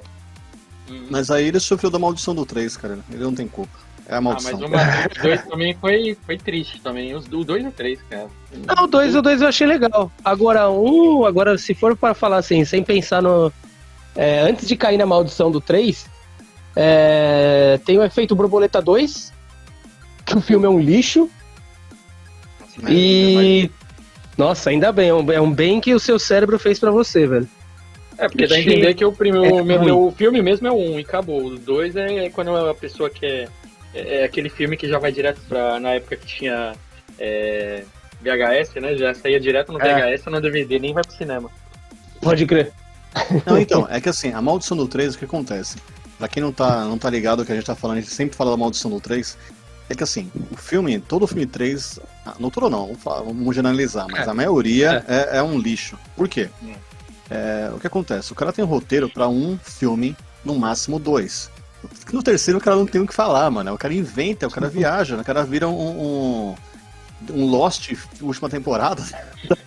Mas 1.09 1.31
aí 1.31 1.47
ele 1.47 1.59
sofreu 1.59 1.89
da 1.89 1.97
maldição 1.97 2.35
do 2.35 2.45
3, 2.45 2.77
cara. 2.77 2.99
Ele 3.11 3.23
não 3.23 3.33
tem 3.33 3.47
culpa. 3.47 3.71
É 4.07 4.15
a 4.15 4.17
Ah, 4.17 4.21
maldição. 4.21 4.59
mas 4.59 4.69
o 4.69 4.69
Matrix 4.69 5.21
2 5.23 5.41
também 5.47 5.77
foi, 5.79 6.17
foi 6.25 6.37
triste 6.37 6.81
também. 6.81 7.15
Os, 7.15 7.25
o 7.25 7.43
2 7.43 7.63
e 7.63 7.67
o 7.67 7.71
3, 7.71 7.99
cara. 8.09 8.27
Não, 8.75 8.83
o 8.83 8.87
2 8.87 9.15
o 9.15 9.21
dois 9.21 9.41
eu 9.41 9.47
achei 9.47 9.65
legal. 9.65 10.11
Agora, 10.23 10.69
um, 10.69 11.25
agora, 11.25 11.57
se 11.57 11.73
for 11.73 11.95
para 11.95 12.13
falar 12.13 12.37
assim, 12.37 12.65
sem 12.65 12.83
pensar 12.83 13.21
no. 13.21 13.51
é, 14.15 14.41
antes 14.41 14.67
de 14.67 14.75
cair 14.75 14.97
na 14.97 15.05
maldição 15.05 15.49
do 15.49 15.61
3, 15.61 16.05
é, 16.75 17.79
tem 17.85 17.97
o 17.97 18.03
efeito 18.03 18.35
Borboleta 18.35 18.81
2, 18.81 19.31
que 20.25 20.37
o 20.37 20.41
filme 20.41 20.65
é 20.65 20.69
um 20.69 20.79
lixo. 20.79 21.29
É, 22.85 22.91
E. 22.91 23.71
Nossa, 24.37 24.69
ainda 24.71 24.91
bem, 24.91 25.09
é 25.09 25.13
um, 25.13 25.31
é 25.31 25.39
um 25.41 25.51
bem 25.51 25.79
que 25.79 25.93
o 25.93 25.99
seu 25.99 26.17
cérebro 26.17 26.57
fez 26.57 26.79
pra 26.79 26.89
você, 26.89 27.27
velho. 27.27 27.47
É, 28.17 28.27
porque 28.27 28.47
dá 28.47 28.55
a 28.55 28.59
entender 28.59 28.93
que 28.93 29.03
o, 29.05 29.11
primeiro, 29.11 29.57
É 29.57 29.61
o, 29.61 29.65
meu- 29.65 30.07
o 30.07 30.11
filme 30.11 30.41
mesmo 30.41 30.67
é 30.67 30.71
o 30.71 30.75
1 30.77 30.99
e 30.99 31.01
acabou. 31.03 31.45
O 31.45 31.57
2 31.57 31.95
é 31.95 32.29
quando 32.29 32.55
a 32.55 32.73
pessoa 32.73 33.09
quer. 33.09 33.49
É, 33.93 34.21
é 34.21 34.23
aquele 34.23 34.49
filme 34.49 34.75
que 34.77 34.87
já 34.87 34.97
vai 34.97 35.11
direto 35.11 35.39
pra. 35.47 35.79
Na 35.79 35.91
época 35.91 36.15
que 36.15 36.25
tinha 36.25 36.73
é, 37.19 37.83
VHS, 38.21 38.75
né? 38.81 38.95
Já 38.95 39.13
saía 39.13 39.39
direto 39.39 39.71
no 39.71 39.79
É. 39.81 39.93
VHS 40.15 40.25
ou 40.27 40.33
no 40.33 40.41
DVD, 40.41 40.79
nem 40.79 40.93
vai 40.93 41.03
pro 41.03 41.13
cinema. 41.15 41.49
Pode 42.21 42.45
crer. 42.45 42.71
Não, 43.45 43.59
então, 43.59 43.87
é 43.89 44.01
que 44.01 44.09
assim, 44.09 44.31
a 44.33 44.41
maldição 44.41 44.75
do 44.77 44.87
3, 44.87 45.13
o 45.13 45.17
que 45.19 45.25
acontece? 45.25 45.77
Pra 46.17 46.27
quem 46.27 46.41
não 46.41 46.51
tá, 46.51 46.85
não 46.85 46.97
tá 46.97 47.09
ligado 47.09 47.41
o 47.41 47.45
que 47.45 47.51
a 47.51 47.55
gente 47.55 47.65
tá 47.65 47.75
falando, 47.75 47.97
a 47.97 48.01
gente 48.01 48.11
sempre 48.13 48.35
fala 48.35 48.51
da 48.51 48.57
maldição 48.57 48.89
do 48.89 48.99
3. 48.99 49.37
É 49.89 49.95
que 49.95 50.03
assim, 50.03 50.31
o 50.51 50.55
filme, 50.55 50.99
todo 50.99 51.23
o 51.23 51.27
filme 51.27 51.45
3, 51.45 51.99
ah, 52.25 52.35
não 52.39 52.49
todo 52.49 52.69
não, 52.69 52.87
vamos, 52.87 53.01
falar- 53.03 53.21
vamos 53.21 53.55
generalizar, 53.55 54.07
mas 54.09 54.25
É. 54.25 54.29
a 54.29 54.33
maioria 54.33 55.03
é. 55.07 55.37
é 55.37 55.43
um 55.43 55.57
lixo. 55.59 55.97
Por 56.15 56.27
quê? 56.27 56.49
É, 57.29 57.69
o 57.75 57.79
que 57.79 57.87
acontece? 57.87 58.31
O 58.31 58.35
cara 58.35 58.53
tem 58.53 58.63
um 58.63 58.67
roteiro 58.67 59.09
pra 59.09 59.27
um 59.27 59.57
filme, 59.61 60.15
no 60.43 60.55
máximo 60.57 60.99
dois. 60.99 61.49
No 62.13 62.23
terceiro 62.23 62.59
o 62.59 62.61
cara 62.61 62.77
não 62.77 62.85
tem 62.85 63.01
o 63.01 63.07
que 63.07 63.13
falar, 63.13 63.49
mano. 63.51 63.73
O 63.73 63.77
cara 63.77 63.93
inventa, 63.93 64.47
o 64.47 64.51
cara 64.51 64.67
viaja, 64.69 65.17
o 65.17 65.23
cara 65.23 65.43
vira 65.43 65.67
um. 65.67 65.73
um, 66.51 66.55
um 67.31 67.45
Lost 67.45 67.91
última 68.21 68.49
temporada. 68.49 69.01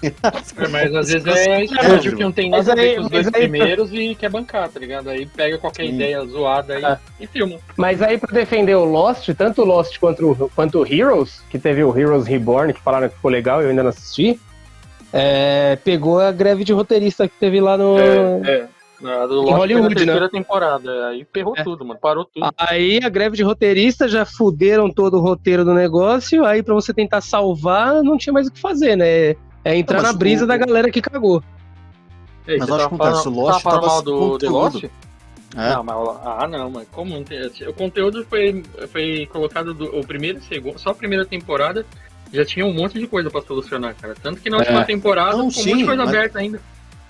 É, 0.03 0.69
mas 0.69 0.95
às 0.95 1.09
vezes 1.09 1.27
é 1.27 1.49
é, 1.61 1.65
estúdio 1.65 2.11
Ju. 2.13 2.17
que 2.17 2.23
não 2.23 2.33
tem 2.33 2.49
nada 2.51 2.73
a 2.73 2.75
ver 2.75 2.81
aí- 2.81 2.97
com 2.97 3.03
os 3.03 3.11
dois 3.11 3.27
aí- 3.27 3.33
primeiros 3.33 3.93
e 3.93 4.15
quer 4.15 4.31
bancar, 4.31 4.69
tá 4.69 4.79
ligado? 4.81 5.09
Aí 5.11 5.27
pega 5.27 5.59
qualquer 5.59 5.87
Sim. 5.87 5.95
ideia 5.95 6.25
zoada 6.25 6.75
aí 6.75 6.85
Ah. 6.85 6.99
e 7.21 7.27
filma. 7.27 7.59
Mas 7.77 8.01
aí, 8.01 8.17
pra 8.17 8.33
defender 8.33 8.75
o 8.75 8.85
Lost, 8.85 9.29
tanto 9.37 9.63
o 9.63 9.65
Lost 9.65 9.99
quanto, 9.99 10.31
o- 10.33 10.51
quanto 10.55 10.81
o 10.81 10.87
Heroes, 10.87 11.43
que 11.51 11.59
teve 11.59 11.83
o 11.83 11.97
Heroes 11.99 12.27
Reborn, 12.27 12.73
que 12.73 12.81
falaram 12.81 13.09
que 13.09 13.17
ficou 13.17 13.31
legal, 13.31 13.61
eu 13.63 13.71
ainda 13.71 13.83
não 13.83 13.91
assisti, 13.91 14.39
é, 15.13 15.77
pegou 15.85 16.21
a 16.21 16.31
greve 16.33 16.65
de 16.65 16.73
roteirista 16.73 17.29
que 17.29 17.35
teve 17.39 17.61
lá 17.61 17.77
no. 17.77 17.99
É, 17.99 18.67
é. 19.03 19.23
A 19.23 19.26
do 19.26 19.35
Em 19.35 19.37
Lost 19.45 19.57
Hollywood, 19.57 19.95
foi 19.95 20.05
na 20.07 20.12
terceira 20.12 20.21
né? 20.21 20.29
temporada. 20.31 21.07
Aí 21.09 21.26
ferrou 21.33 21.55
É. 21.57 21.62
tudo, 21.62 21.85
mano. 21.85 21.99
Parou 22.00 22.25
tudo. 22.25 22.49
Aí 22.57 23.00
a 23.03 23.09
greve 23.09 23.37
de 23.37 23.43
roteiristas 23.43 24.11
já 24.11 24.25
fuderam 24.25 24.91
todo 24.91 25.19
o 25.19 25.21
roteiro 25.21 25.65
do 25.65 25.75
negócio, 25.75 26.45
aí 26.45 26.62
pra 26.62 26.75
você 26.75 26.93
tentar 26.95 27.21
salvar, 27.21 28.03
não 28.03 28.17
tinha 28.17 28.33
mais 28.33 28.47
o 28.49 28.53
que 28.53 28.61
fazer, 28.61 28.97
né? 28.97 29.35
É 29.65 29.76
entrar 29.76 29.99
Não, 30.03 30.05
na 30.05 30.12
brisa 30.12 30.45
o- 30.45 30.47
da 30.49 30.57
galera 30.57 30.91
que 30.91 31.00
cagou. 31.03 31.43
Ei, 32.47 32.59
Mas 32.59 32.71
acho 32.71 32.79
que 32.79 32.85
acontece, 32.95 33.23
falando- 33.25 33.37
o 33.38 33.41
Lost 33.43 33.62
tava 33.62 33.62
falando 33.62 33.81
tava 33.83 33.93
mal 33.93 34.03
do 34.03 34.38
tudo. 34.38 34.53
Lost? 34.53 34.85
É. 34.85 35.71
Não, 35.75 35.83
mas, 35.83 35.97
ah, 36.25 36.47
não, 36.49 36.71
mas 36.71 36.87
como 36.93 37.15
não 37.15 37.25
tem- 37.25 37.41
O 37.69 37.73
conteúdo 37.73 38.25
foi, 38.29 38.62
foi 38.93 39.26
colocado 39.33 39.73
do, 39.75 39.87
o 39.99 40.07
primeiro 40.07 40.38
e 40.38 40.41
o 40.41 40.45
segundo, 40.45 40.79
só 40.79 40.91
a 40.91 40.95
primeira 40.95 41.25
temporada 41.25 41.85
já 42.33 42.45
tinha 42.45 42.65
um 42.67 42.75
monte 42.75 42.99
de 42.99 43.07
coisa 43.07 43.31
pra 43.31 43.41
solucionar, 43.41 43.95
cara. 43.97 44.15
Tanto 44.23 44.41
que 44.41 44.50
na 44.50 44.59
última 44.59 44.83
É. 44.83 44.85
temporada 44.85 45.37
Não, 45.37 45.50
ficou 45.50 45.62
um 45.62 45.67
monte 45.67 45.73
sim, 45.73 45.76
de 45.79 45.85
coisa 45.87 46.05
mas- 46.05 46.15
aberta 46.15 46.38
ainda. 46.38 46.61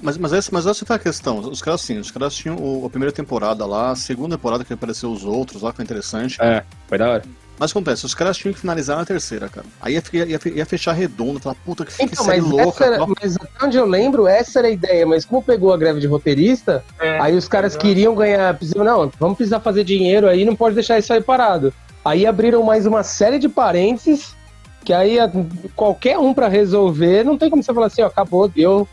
Mas, 0.03 0.19
mas, 0.19 0.33
essa, 0.33 0.51
mas 0.53 0.67
essa 0.67 0.85
foi 0.85 0.97
a 0.97 0.99
questão. 0.99 1.39
Os 1.39 1.63
caras, 1.63 1.81
sim, 1.81 1.99
os 1.99 2.11
caras 2.11 2.35
tinham 2.35 2.57
o- 2.57 2.85
a 2.87 2.91
primeira 2.91 3.13
temporada 3.13 3.65
lá, 3.65 3.91
a 3.93 3.97
segunda 3.97 4.37
temporada 4.37 4.65
que 4.65 4.73
apareceu 4.73 5.11
os 5.11 5.25
outros 5.25 5.63
lá, 5.63 5.71
que 5.71 5.77
foi 5.77 5.85
interessante. 5.85 6.37
É, 6.41 6.63
foi 6.87 6.99
da 6.99 7.09
hora. 7.11 7.23
Mas 7.59 7.71
acontece, 7.71 8.05
os 8.05 8.15
caras 8.15 8.37
tinham 8.37 8.53
que 8.53 8.61
finalizar 8.61 8.99
na 8.99 9.07
terceira, 9.07 9.49
cara. 9.49 9.65
Aí 9.81 9.95
ia, 9.95 10.03
ia, 10.13 10.27
ia, 10.27 10.41
ia 10.57 10.67
fechar 10.67 10.93
redondo, 10.93 11.39
aquela 11.39 11.55
puta 11.55 11.87
que 11.87 11.93
fica 11.93 12.13
Então, 12.13 12.27
série 12.27 12.43
mas, 12.43 12.51
louca. 12.51 12.85
era, 12.85 13.07
mas 13.07 13.35
até 13.37 13.65
onde 13.67 13.79
eu 13.79 13.87
lembro, 13.87 14.27
essa 14.27 14.59
era 14.59 14.69
a 14.69 14.71
ideia, 14.71 15.07
mas 15.07 15.25
como 15.25 15.43
pegou 15.43 15.73
a 15.73 15.77
greve 15.79 15.99
de 15.99 16.07
roteirista, 16.07 16.85
É, 17.01 17.19
aí 17.19 17.35
os 17.35 17.49
caras 17.49 17.73
exato. 17.73 17.87
queriam 17.87 18.15
ganhar, 18.15 18.59
não, 18.77 19.11
vamos 19.19 19.37
precisar 19.39 19.61
fazer 19.61 19.85
dinheiro 19.85 20.29
aí, 20.29 20.45
não 20.45 20.55
pode 20.55 20.75
deixar 20.75 20.99
isso 20.99 21.11
aí 21.15 21.23
parado. 21.23 21.73
Aí 22.05 22.27
abriram 22.27 22.63
mais 22.63 22.85
uma 22.85 23.03
série 23.03 23.39
de 23.39 23.49
parênteses, 23.49 24.37
que 24.85 24.93
aí 24.93 25.19
a- 25.19 25.33
qualquer 25.75 26.19
um 26.19 26.35
pra 26.35 26.49
resolver, 26.49 27.25
não 27.25 27.39
tem 27.39 27.49
como 27.49 27.63
você 27.63 27.73
falar 27.73 27.87
assim, 27.87 28.03
ó, 28.03 28.07
acabou, 28.09 28.47
deu, 28.49 28.87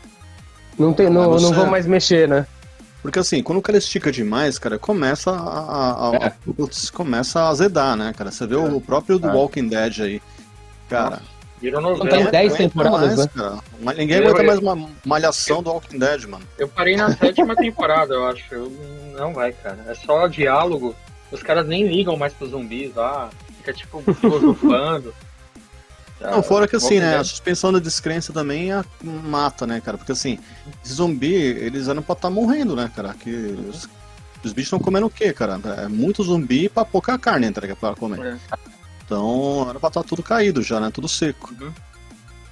não, 0.78 0.92
tem, 0.92 1.08
não, 1.10 1.30
Mas 1.32 1.42
não 1.42 1.48
você- 1.50 1.54
vou 1.56 1.66
mais 1.66 1.86
mexer, 1.86 2.28
né? 2.28 2.46
Porque 3.02 3.18
assim, 3.18 3.42
quando 3.42 3.58
o 3.58 3.62
cara 3.62 3.76
estica 3.76 4.10
demais, 4.10 4.58
cara, 4.58 4.78
começa 4.78 5.30
a, 5.30 5.34
a- 5.36 6.10
a- 6.10 6.26
É. 6.26 6.32
putz, 6.56 6.88
começa 6.90 7.40
a 7.40 7.48
azedar, 7.50 7.96
né, 7.96 8.14
cara? 8.16 8.30
Você 8.30 8.46
vê 8.46 8.56
o 8.56 8.80
próprio 8.80 9.18
The 9.20 9.28
É. 9.28 9.30
Walking 9.32 9.68
Dead 9.68 10.00
aí. 10.00 10.22
Cara, 10.88 11.20
Virou 11.60 11.80
Tem 11.80 12.04
novela. 12.04 12.30
dez 12.30 12.52
aguenta 12.54 12.68
temporadas, 12.68 13.00
mais, 13.00 13.18
né? 13.18 13.30
cara. 13.34 13.58
Mas 13.80 13.96
Ninguém 13.96 14.16
Eu- 14.18 14.24
aguenta 14.24 14.42
eu- 14.42 14.46
mais 14.46 14.58
uma 14.58 14.88
malhação 15.04 15.62
do 15.62 15.70
Walking 15.70 15.98
Dead, 15.98 16.24
mano. 16.24 16.44
Eu 16.58 16.68
parei 16.68 16.94
na 16.96 17.10
sétima 17.16 17.56
temporada, 17.56 18.12
eu 18.12 18.26
acho. 18.26 18.44
Eu- 18.54 18.70
não 19.18 19.32
vai, 19.32 19.52
cara. 19.52 19.78
É 19.88 19.94
só 19.94 20.26
diálogo. 20.26 20.94
Os 21.32 21.42
caras 21.42 21.66
nem 21.66 21.86
ligam 21.86 22.16
mais 22.18 22.34
pros 22.34 22.50
zumbis 22.50 22.94
lá. 22.94 23.30
Fica 23.58 23.72
tipo 23.72 24.02
filosofando. 24.14 25.14
Não, 26.30 26.42
fora 26.42 26.66
que 26.66 26.76
assim, 26.76 26.98
né, 27.00 27.16
a 27.16 27.24
suspensão 27.24 27.72
da 27.72 27.78
descrença 27.78 28.32
também 28.32 28.72
a- 28.72 28.84
mata, 29.02 29.66
né, 29.66 29.80
cara? 29.80 29.98
Porque 29.98 30.12
assim, 30.12 30.38
zumbi, 30.86 31.34
eles 31.34 31.88
eram 31.88 32.02
pra 32.02 32.14
estar 32.14 32.30
morrendo, 32.30 32.74
né, 32.74 32.90
cara? 32.94 33.14
Que 33.14 33.30
os, 33.30 33.88
os 34.44 34.52
bichos 34.52 34.66
estão 34.66 34.78
comendo 34.78 35.06
o 35.06 35.10
quê, 35.10 35.32
cara? 35.32 35.60
É 35.78 35.88
muito 35.88 36.22
zumbi 36.22 36.68
pra 36.68 36.84
pouca 36.84 37.18
carne 37.18 37.46
entrega 37.46 37.76
pra 37.76 37.94
comer. 37.94 38.20
É. 38.24 38.58
Então, 39.04 39.66
era 39.68 39.78
pra 39.78 39.88
estar 39.88 40.02
tudo 40.02 40.22
caído 40.22 40.62
já, 40.62 40.80
né? 40.80 40.90
Tudo 40.90 41.08
seco. 41.08 41.54
Uhum. 41.60 41.72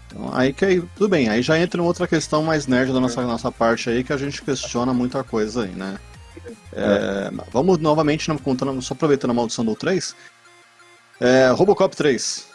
Então, 0.07 0.31
aí 0.35 0.53
que 0.53 0.65
aí, 0.65 0.83
tudo 0.97 1.09
bem, 1.09 1.29
aí 1.31 1.41
já 1.41 1.59
entra 1.59 1.81
em 1.81 1.85
outra 1.85 2.07
questão 2.07 2.43
mais 2.43 2.67
nerd 2.67 2.93
da 2.93 3.01
nossa, 3.01 3.23
nossa 3.23 3.51
parte 3.51 3.89
aí, 3.89 4.05
que 4.05 4.13
a 4.13 4.17
gente 4.19 4.43
questiona 4.43 4.93
muita 4.93 5.25
coisa 5.25 5.63
aí, 5.65 5.71
né? 5.71 5.99
É, 6.75 7.31
Vamos 7.53 7.79
novamente, 7.79 8.29
não, 8.29 8.37
contando, 8.37 8.81
só 8.83 8.93
aproveitando 8.95 9.31
a 9.31 9.35
maldição 9.35 9.65
do 9.65 9.75
3. 9.75 10.15
É, 11.21 11.49
Robocop 11.51 11.95
3. 11.97 12.52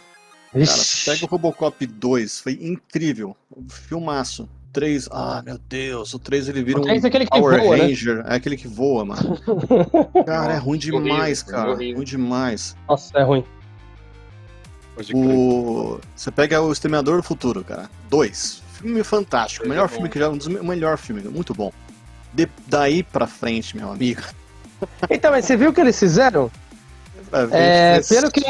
Cara, 0.65 0.81
pega 1.05 1.25
o 1.25 1.27
Robocop 1.27 1.85
2, 1.85 2.39
foi 2.39 2.53
incrível. 2.61 3.35
Um 3.55 3.67
filmaço. 3.69 4.47
3, 4.73 5.09
ah, 5.11 5.41
meu 5.43 5.57
Deus, 5.57 6.13
o 6.13 6.19
3 6.19 6.49
ele 6.49 6.61
vira 6.63 6.77
O 6.77 6.81
um 6.81 6.85
três 6.85 7.03
é 7.03 7.07
aquele 7.07 7.25
que 7.25 7.31
Power 7.31 7.59
voa, 7.59 7.77
né? 7.77 7.85
Ranger, 7.87 8.23
é 8.27 8.35
aquele 8.35 8.55
que 8.57 8.67
voa, 8.67 9.03
mano. 9.05 9.39
Cara, 10.25 10.53
é 10.53 10.57
ruim 10.57 10.77
Horrível, 10.77 11.01
demais, 11.01 11.41
cara. 11.41 11.71
horrível. 11.71 11.95
Ruim 11.95 12.05
demais. 12.05 12.75
Nossa, 12.87 13.17
é 13.17 13.23
ruim. 13.23 13.43
O... 15.13 15.99
Você 16.15 16.31
pega 16.31 16.61
o 16.61 16.71
Exterminador 16.71 17.17
do 17.17 17.23
Futuro, 17.23 17.63
cara. 17.63 17.89
2. 18.09 18.63
Filme 18.73 19.03
fantástico. 19.03 19.63
Dois 19.63 19.69
Melhor 19.69 19.85
é 19.85 19.87
filme 19.87 20.07
bom. 20.07 20.11
que 20.13 20.19
já. 20.19 20.29
Um 20.29 20.37
dos 20.37 20.47
me- 20.47 20.59
o 20.59 20.63
melhor 20.65 20.97
filme, 20.97 21.21
muito 21.23 21.53
bom. 21.53 21.71
De- 22.33 22.49
Daí 22.67 23.03
pra 23.03 23.25
frente, 23.27 23.75
meu 23.75 23.91
amigo. 23.91 24.21
Então, 25.09 25.31
mas 25.31 25.45
você 25.45 25.55
viu 25.57 25.69
o 25.71 25.73
que 25.73 25.81
eles 25.81 25.97
fizeram? 25.97 26.51
É, 27.51 27.99
pelo 28.09 28.31
que- 28.31 28.41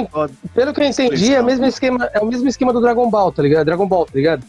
Pelo 0.54 0.74
que 0.74 0.82
eu 0.82 0.86
entendi, 0.86 1.34
é 1.34 1.42
o 1.42 1.44
mesmo 1.46 1.66
esquema, 1.66 2.10
é 2.14 2.20
o 2.20 2.26
mesmo 2.26 2.48
esquema 2.48 2.72
do 2.74 2.80
Dragon 2.82 3.10
Ball, 3.10 3.32
tá 3.32 3.42
ligado? 3.42 3.66
Dragon 3.66 3.88
Ball, 3.88 4.06
tá 4.06 4.12
ligado? 4.16 4.44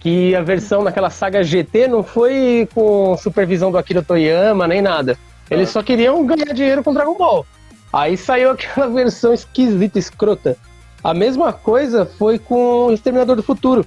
Que 0.00 0.34
a 0.34 0.42
versão 0.42 0.82
naquela 0.82 1.10
saga 1.10 1.42
GT 1.42 1.88
não 1.88 2.02
foi 2.02 2.68
com 2.74 3.16
supervisão 3.16 3.70
do 3.70 3.78
Akira 3.78 4.02
Toyama 4.02 4.66
nem 4.68 4.80
nada. 4.80 5.18
Eles 5.50 5.70
só 5.70 5.82
queriam 5.82 6.24
ganhar 6.26 6.52
dinheiro 6.52 6.84
com 6.84 6.92
Dragon 6.94 7.16
Ball. 7.16 7.44
Aí 7.92 8.16
saiu 8.16 8.50
aquela 8.50 8.86
versão 8.90 9.32
esquisita, 9.32 9.98
escrota. 9.98 10.56
A 11.02 11.14
mesma 11.14 11.52
coisa 11.52 12.04
foi 12.18 12.38
com 12.38 12.86
o 12.86 12.92
Exterminador 12.92 13.34
do 13.36 13.42
Futuro. 13.42 13.86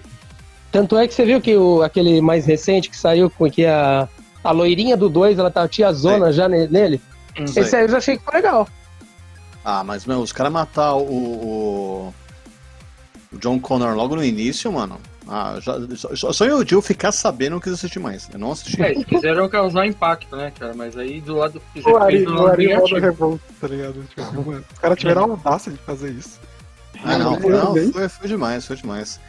Tanto 0.71 0.97
é 0.97 1.07
que 1.07 1.13
você 1.13 1.25
viu 1.25 1.41
que 1.41 1.55
o, 1.55 1.81
aquele 1.81 2.21
mais 2.21 2.45
recente 2.45 2.89
que 2.89 2.97
saiu 2.97 3.29
com 3.29 3.49
que 3.51 3.65
a, 3.65 4.07
a 4.43 4.51
loirinha 4.51 4.95
do 4.95 5.09
2, 5.09 5.37
ela 5.37 5.51
tá 5.51 5.67
tia 5.67 5.91
zona 5.91 6.31
já 6.31 6.47
ne- 6.47 6.67
nele. 6.67 7.01
Esse 7.61 7.75
aí 7.75 7.83
eu 7.83 7.89
já 7.89 7.97
achei 7.97 8.17
que 8.17 8.23
foi 8.23 8.33
legal. 8.35 8.67
Ah, 9.63 9.83
mas, 9.83 10.05
meu, 10.05 10.19
os 10.19 10.31
caras 10.31 10.51
matar 10.51 10.95
o, 10.95 11.03
o. 11.03 12.13
o 13.33 13.37
John 13.37 13.59
Connor 13.59 13.95
logo 13.95 14.15
no 14.15 14.23
início, 14.23 14.71
mano. 14.71 14.99
Ah, 15.27 15.57
já, 15.61 15.75
só, 16.15 16.33
só 16.33 16.45
eu, 16.45 16.65
Jill, 16.67 16.81
ficar 16.81 17.11
sabendo 17.11 17.53
não 17.53 17.59
quis 17.59 17.73
assistir 17.73 17.99
mais. 17.99 18.27
Eu 18.33 18.39
não 18.39 18.51
assisti. 18.51 18.81
É, 18.81 18.91
eles 18.91 19.05
quiseram 19.05 19.47
causar 19.47 19.85
impacto, 19.85 20.35
né, 20.35 20.51
cara? 20.57 20.73
Mas 20.75 20.97
aí 20.97 21.21
do 21.21 21.35
lado 21.37 21.61
fizeram 21.73 21.95
O 21.95 22.03
Ari, 22.03 22.25
do 22.25 22.31
o 22.31 22.35
lado 22.35 22.47
Ari 22.49 22.67
modo 22.67 22.77
negativo. 22.81 22.99
revolta, 22.99 23.43
tá 23.61 23.67
ligado? 23.67 24.03
Tipo, 24.09 24.45
mano, 24.45 24.65
os 24.73 24.79
caras 24.79 24.99
tiveram 24.99 25.21
a 25.21 25.27
audácia 25.29 25.71
de 25.71 25.77
fazer 25.77 26.11
isso. 26.11 26.39
Ah, 27.03 27.17
não, 27.17 27.39
Não, 27.39 27.75
não, 27.75 27.91
foi, 27.93 28.09
foi 28.09 28.27
demais, 28.27 28.65
foi 28.65 28.75
demais. 28.75 29.19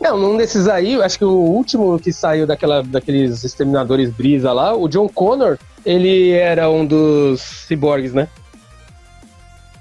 Não, 0.00 0.16
num 0.16 0.36
desses 0.36 0.68
aí, 0.68 0.92
eu 0.92 1.02
acho 1.02 1.18
que 1.18 1.24
o 1.24 1.30
último 1.32 1.98
que 1.98 2.12
saiu 2.12 2.46
daquela, 2.46 2.82
daqueles 2.84 3.42
exterminadores 3.42 4.10
brisa 4.10 4.52
lá, 4.52 4.76
o 4.76 4.88
John 4.88 5.08
Connor, 5.08 5.58
ele 5.84 6.30
era 6.30 6.70
um 6.70 6.86
dos 6.86 7.40
ciborgues, 7.40 8.12
né? 8.14 8.28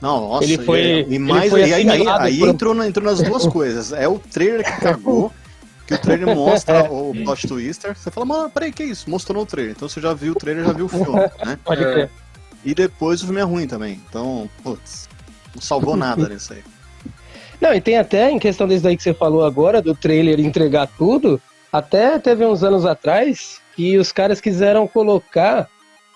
Não, 0.01 0.29
nossa, 0.29 0.43
Ele 0.43 0.57
foi- 0.63 0.79
e, 0.79 0.89
ele 0.99 1.19
mais, 1.19 1.49
foi 1.49 1.61
e 1.61 1.73
aí, 1.73 1.89
aí, 1.89 2.07
aí 2.07 2.39
por- 2.39 2.49
entrou, 2.49 2.83
entrou 2.83 3.05
nas 3.05 3.21
duas 3.21 3.47
coisas. 3.47 3.91
É 3.91 4.07
o 4.07 4.19
trailer 4.19 4.63
que 4.63 4.79
cagou, 4.81 5.31
que 5.87 5.93
o 5.95 5.97
trailer 5.97 6.35
mostra 6.35 6.83
o 6.91 7.13
plot 7.25 7.47
twister. 7.47 7.95
Você 7.97 8.11
fala, 8.11 8.25
mano, 8.25 8.49
peraí, 8.49 8.71
que 8.71 8.83
isso? 8.83 9.09
Mostrou 9.09 9.39
no 9.41 9.45
trailer. 9.45 9.73
Então 9.75 9.89
você 9.89 9.99
já 9.99 10.13
viu 10.13 10.33
o 10.33 10.35
trailer, 10.35 10.65
já 10.65 10.73
viu 10.73 10.85
o 10.85 10.89
filme, 10.89 11.19
né? 11.43 11.57
Pode 11.63 11.83
É. 11.83 11.91
crer. 11.93 12.09
E 12.63 12.75
depois 12.75 13.21
o 13.21 13.25
filme 13.25 13.39
é 13.41 13.43
ruim 13.43 13.65
também. 13.67 13.99
Então, 14.09 14.49
putz, 14.63 15.07
não 15.55 15.61
salvou 15.61 15.95
nada 15.95 16.27
nisso 16.29 16.53
aí. 16.53 16.63
Não, 17.59 17.73
e 17.73 17.81
tem 17.81 17.97
até, 17.97 18.29
em 18.29 18.37
questão 18.37 18.67
desse 18.67 18.83
daí 18.83 18.95
que 18.95 19.01
você 19.01 19.15
falou 19.15 19.43
agora, 19.43 19.81
do 19.81 19.95
trailer 19.95 20.39
entregar 20.39 20.87
tudo, 20.95 21.41
até 21.73 22.19
teve 22.19 22.45
uns 22.45 22.63
anos 22.63 22.85
atrás 22.85 23.59
que 23.75 23.97
os 23.97 24.11
caras 24.11 24.39
quiseram 24.39 24.87
colocar, 24.87 25.67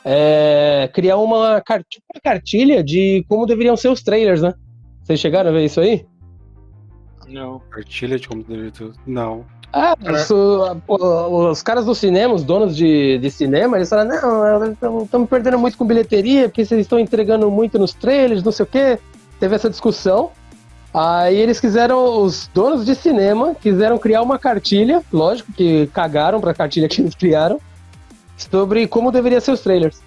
é, 0.03 0.89
criar 0.93 1.17
uma, 1.17 1.61
tipo 1.89 2.03
uma 2.13 2.21
cartilha 2.21 2.83
de 2.83 3.25
como 3.29 3.45
deveriam 3.45 3.75
ser 3.77 3.89
os 3.89 4.01
trailers, 4.01 4.41
né? 4.41 4.53
Vocês 5.03 5.19
chegaram 5.19 5.49
a 5.49 5.53
ver 5.53 5.65
isso 5.65 5.79
aí? 5.79 6.05
Não. 7.27 7.61
Partilha 7.73 8.19
de 8.19 8.27
como 8.27 8.43
deveria 8.43 8.71
ter. 8.71 8.91
Não. 9.05 9.45
Ah, 9.73 9.95
É. 10.03 10.11
os, 10.11 10.29
o- 10.31 11.49
os 11.49 11.61
caras 11.63 11.85
do 11.85 11.95
cinema, 11.95 12.33
os 12.33 12.43
donos 12.43 12.75
de, 12.75 13.17
de 13.19 13.31
cinema, 13.31 13.77
eles 13.77 13.87
falaram, 13.89 14.75
não, 14.81 15.01
estamos 15.03 15.29
perdendo 15.29 15.57
muito 15.57 15.77
com 15.77 15.85
bilheteria, 15.85 16.49
porque 16.49 16.65
vocês 16.65 16.81
estão 16.81 16.99
entregando 16.99 17.49
muito 17.49 17.79
nos 17.79 17.93
trailers, 17.93 18.43
não 18.43 18.51
sei 18.51 18.63
o 18.63 18.67
quê. 18.67 18.99
Teve 19.39 19.55
essa 19.55 19.69
discussão. 19.69 20.31
Aí 20.93 21.37
eles 21.37 21.57
quiseram, 21.57 22.21
os 22.21 22.49
donos 22.53 22.85
de 22.85 22.93
cinema, 22.95 23.55
quiseram 23.55 23.97
criar 23.97 24.21
uma 24.21 24.37
cartilha, 24.37 25.01
lógico 25.11 25.53
que 25.53 25.87
cagaram 25.93 26.41
pra 26.41 26.53
cartilha 26.53 26.89
que 26.89 26.99
eles 26.99 27.15
criaram, 27.15 27.57
sobre 28.49 28.87
como 28.87 29.11
deveria 29.11 29.39
ser 29.41 29.51
os 29.51 29.61
trailers. 29.61 30.01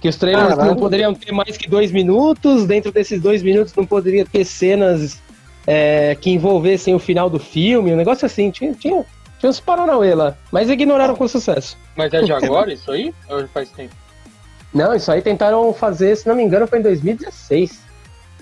Que 0.00 0.08
os 0.08 0.16
trailers 0.16 0.48
Caralho. 0.48 0.70
não 0.70 0.76
poderiam 0.76 1.14
ter 1.14 1.30
mais 1.32 1.56
que 1.56 1.68
dois 1.68 1.92
minutos, 1.92 2.66
dentro 2.66 2.90
desses 2.90 3.20
dois 3.20 3.42
minutos 3.42 3.72
não 3.74 3.86
poderia 3.86 4.26
ter 4.26 4.44
cenas 4.44 5.20
é, 5.66 6.16
que 6.20 6.30
envolvessem 6.30 6.94
o 6.94 6.98
final 6.98 7.30
do 7.30 7.38
filme, 7.38 7.92
um 7.92 7.96
negócio 7.96 8.26
assim. 8.26 8.50
Tinha, 8.50 8.72
tinha, 8.74 9.04
tinha 9.38 9.50
uns 9.50 9.60
paranauê 9.60 10.12
lá, 10.14 10.36
mas 10.50 10.68
ignoraram 10.68 11.14
com 11.14 11.28
sucesso. 11.28 11.78
Mas 11.96 12.12
é 12.12 12.22
de 12.22 12.32
agora 12.32 12.72
isso 12.72 12.90
aí? 12.90 13.14
Ou 13.28 13.46
faz 13.48 13.70
tempo? 13.70 13.94
Não, 14.74 14.92
isso 14.94 15.12
aí 15.12 15.22
tentaram 15.22 15.72
fazer, 15.72 16.16
se 16.16 16.26
não 16.26 16.34
me 16.34 16.42
engano, 16.42 16.66
foi 16.66 16.80
em 16.80 16.82
2016. 16.82 17.78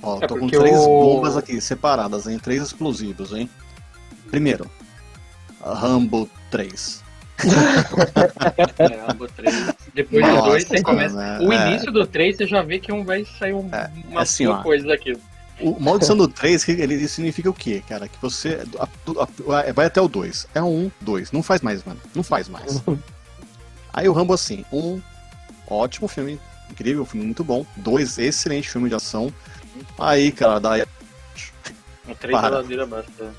Ó, 0.03 0.19
É 0.23 0.27
tô 0.27 0.39
com 0.39 0.47
três 0.47 0.79
o- 0.79 0.87
bombas 0.87 1.37
aqui, 1.37 1.61
separadas, 1.61 2.27
hein? 2.27 2.39
Três 2.39 2.63
explosivos, 2.63 3.33
hein? 3.35 3.51
Primeiro, 4.31 4.71
Rambo 5.63 6.27
3. 6.51 7.03
É, 8.79 9.07
Rambo 9.07 9.27
3. 9.29 9.75
Depois 9.95 10.25
do 10.25 10.31
Nossa, 10.33 10.49
2 10.49 10.65
você 10.65 10.83
começa. 10.83 11.15
né? 11.17 11.39
O 11.41 11.53
É. 11.53 11.71
início 11.71 11.91
do 11.93 12.07
3 12.07 12.37
você 12.37 12.47
já 12.47 12.63
vê 12.63 12.79
que 12.79 12.93
um 12.93 13.05
vai 13.05 13.25
sair 13.39 13.53
um, 13.55 13.69
É, 13.75 13.91
uma 14.09 14.23
assim, 14.23 14.47
ó. 14.47 14.63
coisa 14.63 14.87
daquilo. 14.87 15.21
O 15.61 15.79
Maldição 15.79 16.17
do 16.17 16.27
3, 16.27 16.65
que 16.65 16.73
ele 16.73 17.07
significa 17.07 17.51
o 17.51 17.55
quê, 17.55 17.83
cara? 17.87 18.09
Que 18.09 18.17
você. 18.21 18.61
a- 18.79 18.85
a- 18.85 19.73
vai 19.73 19.87
até 19.87 20.01
o 20.01 20.09
2. 20.09 20.47
É 20.55 20.63
um 20.63 20.87
1, 20.87 20.91
2. 21.03 21.33
Não 21.33 21.43
faz 21.43 21.61
mais, 21.61 21.85
mano. 21.85 22.01
Não 22.15 22.23
faz 22.23 22.49
mais. 22.49 22.83
Aí 23.93 24.09
o 24.09 24.13
Rambo, 24.13 24.33
assim, 24.33 24.65
um 24.73 25.01
ótimo 25.69 26.09
filme, 26.09 26.41
incrível, 26.71 27.05
filme 27.05 27.27
muito 27.27 27.45
bom. 27.45 27.67
Dois, 27.77 28.19
excelente 28.19 28.71
filme 28.71 28.89
de 28.89 28.95
ação. 28.95 29.33
Aí, 29.99 30.33
cara, 30.33 30.59
daí. 30.59 30.83
O 32.09 32.15
três 32.15 32.41
da 32.41 32.49
ladeira 32.49 32.87
basta. 32.87 33.33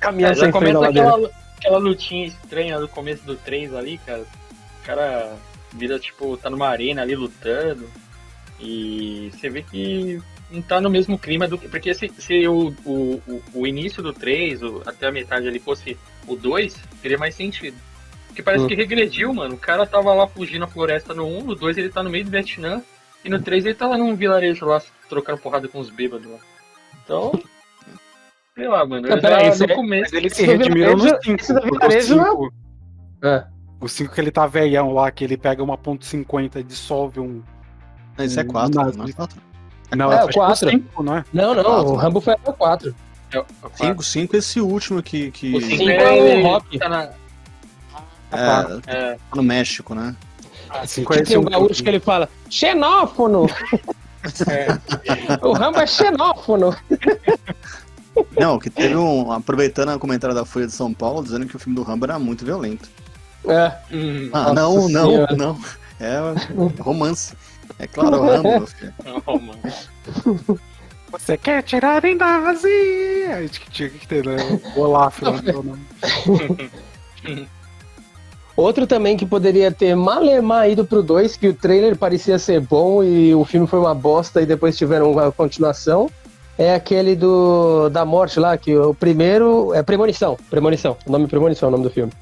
Caminhar 0.00 0.32
É, 0.32 0.34
já 0.34 0.50
começa 0.50 0.84
aquela, 0.88 1.30
aquela 1.62 1.78
lutinha 1.78 2.26
estranha 2.26 2.78
no 2.80 2.88
começo 2.88 3.24
do 3.24 3.36
3 3.36 3.74
ali, 3.74 3.98
cara. 3.98 4.22
O 4.22 4.84
cara 4.84 5.36
vira, 5.72 5.98
tipo, 5.98 6.36
tá 6.36 6.50
numa 6.50 6.68
arena 6.68 7.02
ali 7.02 7.14
lutando. 7.14 7.88
E 8.60 9.30
você 9.32 9.48
vê 9.48 9.62
que 9.62 10.20
não 10.50 10.60
tá 10.60 10.80
no 10.80 10.90
mesmo 10.90 11.18
clima 11.18 11.46
do 11.48 11.56
que. 11.56 11.68
Porque 11.68 11.94
se, 11.94 12.08
se 12.18 12.46
o, 12.46 12.74
o, 12.84 13.42
o, 13.54 13.66
início 13.66 14.02
do 14.02 14.12
3, 14.12 14.62
o- 14.62 14.82
até 14.84 15.06
a 15.06 15.12
metade 15.12 15.46
ali 15.48 15.58
fosse 15.58 15.96
o 16.26 16.36
2, 16.36 16.74
teria 17.00 17.18
mais 17.18 17.34
sentido. 17.34 17.76
Porque 18.26 18.42
parece 18.42 18.64
Hum. 18.64 18.68
que 18.68 18.74
regrediu, 18.74 19.32
mano. 19.32 19.54
O 19.54 19.58
cara 19.58 19.86
tava 19.86 20.12
lá 20.14 20.26
fugindo 20.26 20.60
na 20.60 20.66
floresta 20.66 21.14
no 21.14 21.26
1, 21.26 21.44
no 21.44 21.54
2 21.54 21.78
ele 21.78 21.88
tá 21.90 22.02
no 22.02 22.10
meio 22.10 22.24
do 22.24 22.30
Vietnã. 22.30 22.82
E 23.24 23.28
no 23.28 23.40
3 23.40 23.64
ele 23.66 23.74
tá 23.74 23.86
lá 23.86 23.96
num 23.96 24.16
vilarejo 24.16 24.66
lá, 24.66 24.82
trocando 25.08 25.38
porrada 25.38 25.68
com 25.68 25.78
os 25.78 25.90
bêbados 25.90 26.28
lá. 26.30 26.38
Então. 27.04 27.32
Sei 28.54 28.68
lá, 28.68 28.84
mano. 28.86 29.08
Não, 29.08 29.16
eu 29.16 29.20
peraí, 29.20 29.52
já 29.52 29.66
no 29.66 29.72
é- 29.72 29.74
começo. 29.76 30.14
Eles 30.16 30.32
se 30.34 30.42
Esse 30.42 30.50
redimiram 30.56 30.92
no 30.92 30.98
vilarejo- 31.04 31.22
5. 31.24 31.40
esse 31.40 31.54
do 31.54 31.60
vilarejo 31.62 32.16
não 32.16 32.46
é- 33.22 33.28
É. 33.36 33.44
O 33.80 33.88
5 33.88 34.14
que 34.14 34.20
ele 34.20 34.30
tá 34.30 34.46
velhão 34.46 34.92
lá, 34.92 35.10
que 35.10 35.24
ele 35.24 35.36
pega 35.36 35.62
uma 35.62 35.76
ponto 35.78 36.04
.50 36.04 36.60
e 36.60 36.62
dissolve 36.62 37.18
um... 37.20 37.42
Não, 38.16 38.24
Isso 38.24 38.38
é 38.38 38.42
Hum, 38.42 38.46
4, 38.48 38.80
mas- 38.84 38.96
não 38.96 39.04
é 39.06 39.12
4. 39.12 39.40
Não, 39.96 40.12
É, 40.12 40.16
acho 40.16 40.24
o 40.24 40.28
que 40.28 40.38
é 40.38 40.42
o 40.42 40.46
quatro. 40.46 40.70
5, 40.70 41.02
não 41.02 41.16
é? 41.16 41.24
Não, 41.32 41.54
não, 41.54 41.64
Quatro. 41.64 41.90
o 41.92 41.94
Rambo 41.96 42.20
foi 42.20 42.32
até 42.34 42.50
o 42.50 42.54
4. 42.54 42.94
É, 43.32 43.38
o 43.38 43.44
quatro. 43.44 43.76
5, 43.78 44.02
5 44.02 44.36
esse 44.36 44.60
último 44.60 45.02
que. 45.02 45.30
que 45.30 45.54
O 45.56 45.60
Cinco 45.60 45.76
5 45.78 45.90
é 45.90 45.94
é, 45.96 46.10
o 46.22 46.26
ele 46.26 46.42
Rock. 46.42 46.78
Tá 46.78 46.88
na, 46.88 47.02
é, 47.04 47.10
tá. 48.30 48.80
é, 48.86 49.14
tá 49.14 49.18
no 49.36 49.42
México, 49.42 49.94
né? 49.94 50.14
Ah, 50.70 50.86
5 50.86 51.12
Que 51.12 51.18
é 51.18 51.22
tem 51.22 51.36
um 51.38 51.42
esse 51.42 51.50
gaúcho 51.50 51.82
que 51.82 51.88
ele 51.90 52.00
fala, 52.00 52.28
xenófono! 52.48 53.46
é, 54.48 54.66
o 55.46 55.52
Rambo 55.52 55.78
é 55.80 55.86
xenófono! 55.86 56.74
Não, 58.38 58.58
que 58.58 58.68
teve 58.68 58.94
um. 58.96 59.32
Aproveitando 59.32 59.90
a 59.90 59.98
comentário 59.98 60.34
da 60.34 60.44
Folha 60.44 60.66
de 60.66 60.72
São 60.72 60.92
Paulo, 60.92 61.22
dizendo 61.22 61.46
que 61.46 61.56
o 61.56 61.58
filme 61.58 61.76
do 61.76 61.82
Rambo 61.82 62.04
era 62.04 62.18
muito 62.18 62.44
violento. 62.44 62.88
É. 63.46 63.72
hum, 63.92 64.30
Ah, 64.32 64.52
não, 64.52 64.88
não, 64.88 65.10
Senhora. 65.10 65.36
não. 65.36 65.58
É 66.00 66.18
romance. 66.80 67.34
É 67.78 67.86
claro, 67.86 68.16
o 68.20 68.26
Rambo, 68.26 68.66
não, 69.04 69.38
mano. 69.40 70.58
Você 71.10 71.36
quer 71.36 71.62
tirar 71.62 72.04
em 72.04 72.14
nazi? 72.16 72.66
Aí 73.34 73.48
que 73.48 73.70
tinha 73.70 73.88
que 73.88 74.06
ter, 74.06 74.24
né? 74.26 74.36
O 74.76 74.80
Olaf 74.80 75.20
lá 75.22 75.32
no 75.42 75.62
nome. 75.62 75.86
Outro 78.56 78.86
também 78.86 79.16
que 79.16 79.24
poderia 79.24 79.72
ter 79.72 79.94
malemar 79.94 80.68
ido 80.70 80.84
pro 80.84 81.02
2, 81.02 81.36
que 81.36 81.48
o 81.48 81.54
trailer 81.54 81.96
parecia 81.96 82.38
ser 82.38 82.60
bom 82.60 83.02
e 83.02 83.34
o 83.34 83.44
filme 83.44 83.66
foi 83.66 83.78
uma 83.78 83.94
bosta 83.94 84.42
e 84.42 84.46
depois 84.46 84.76
tiveram 84.76 85.10
uma 85.10 85.32
continuação, 85.32 86.10
é 86.58 86.74
aquele 86.74 87.14
do 87.16 87.88
da 87.88 88.04
morte 88.04 88.38
lá, 88.40 88.56
que 88.56 88.76
o 88.76 88.94
primeiro 88.94 89.72
é 89.74 89.82
Premonição. 89.82 90.36
Premonição. 90.50 90.96
O 91.06 91.10
nome 91.12 91.26
Premonição 91.26 91.66
é 91.66 91.70
o 91.70 91.72
nome 91.72 91.84
do 91.84 91.90
filme. 91.90 92.12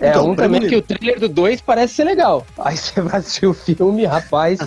É 0.00 0.10
Então, 0.10 0.30
um 0.30 0.34
também 0.34 0.60
que 0.66 0.74
o 0.76 0.82
trailer 0.82 1.20
do 1.20 1.28
2 1.28 1.60
parece 1.60 1.94
ser 1.94 2.04
legal. 2.04 2.44
Aí 2.58 2.76
você 2.76 3.00
vai 3.00 3.20
assistir 3.20 3.46
o 3.46 3.54
filme, 3.54 4.04
rapaz. 4.06 4.58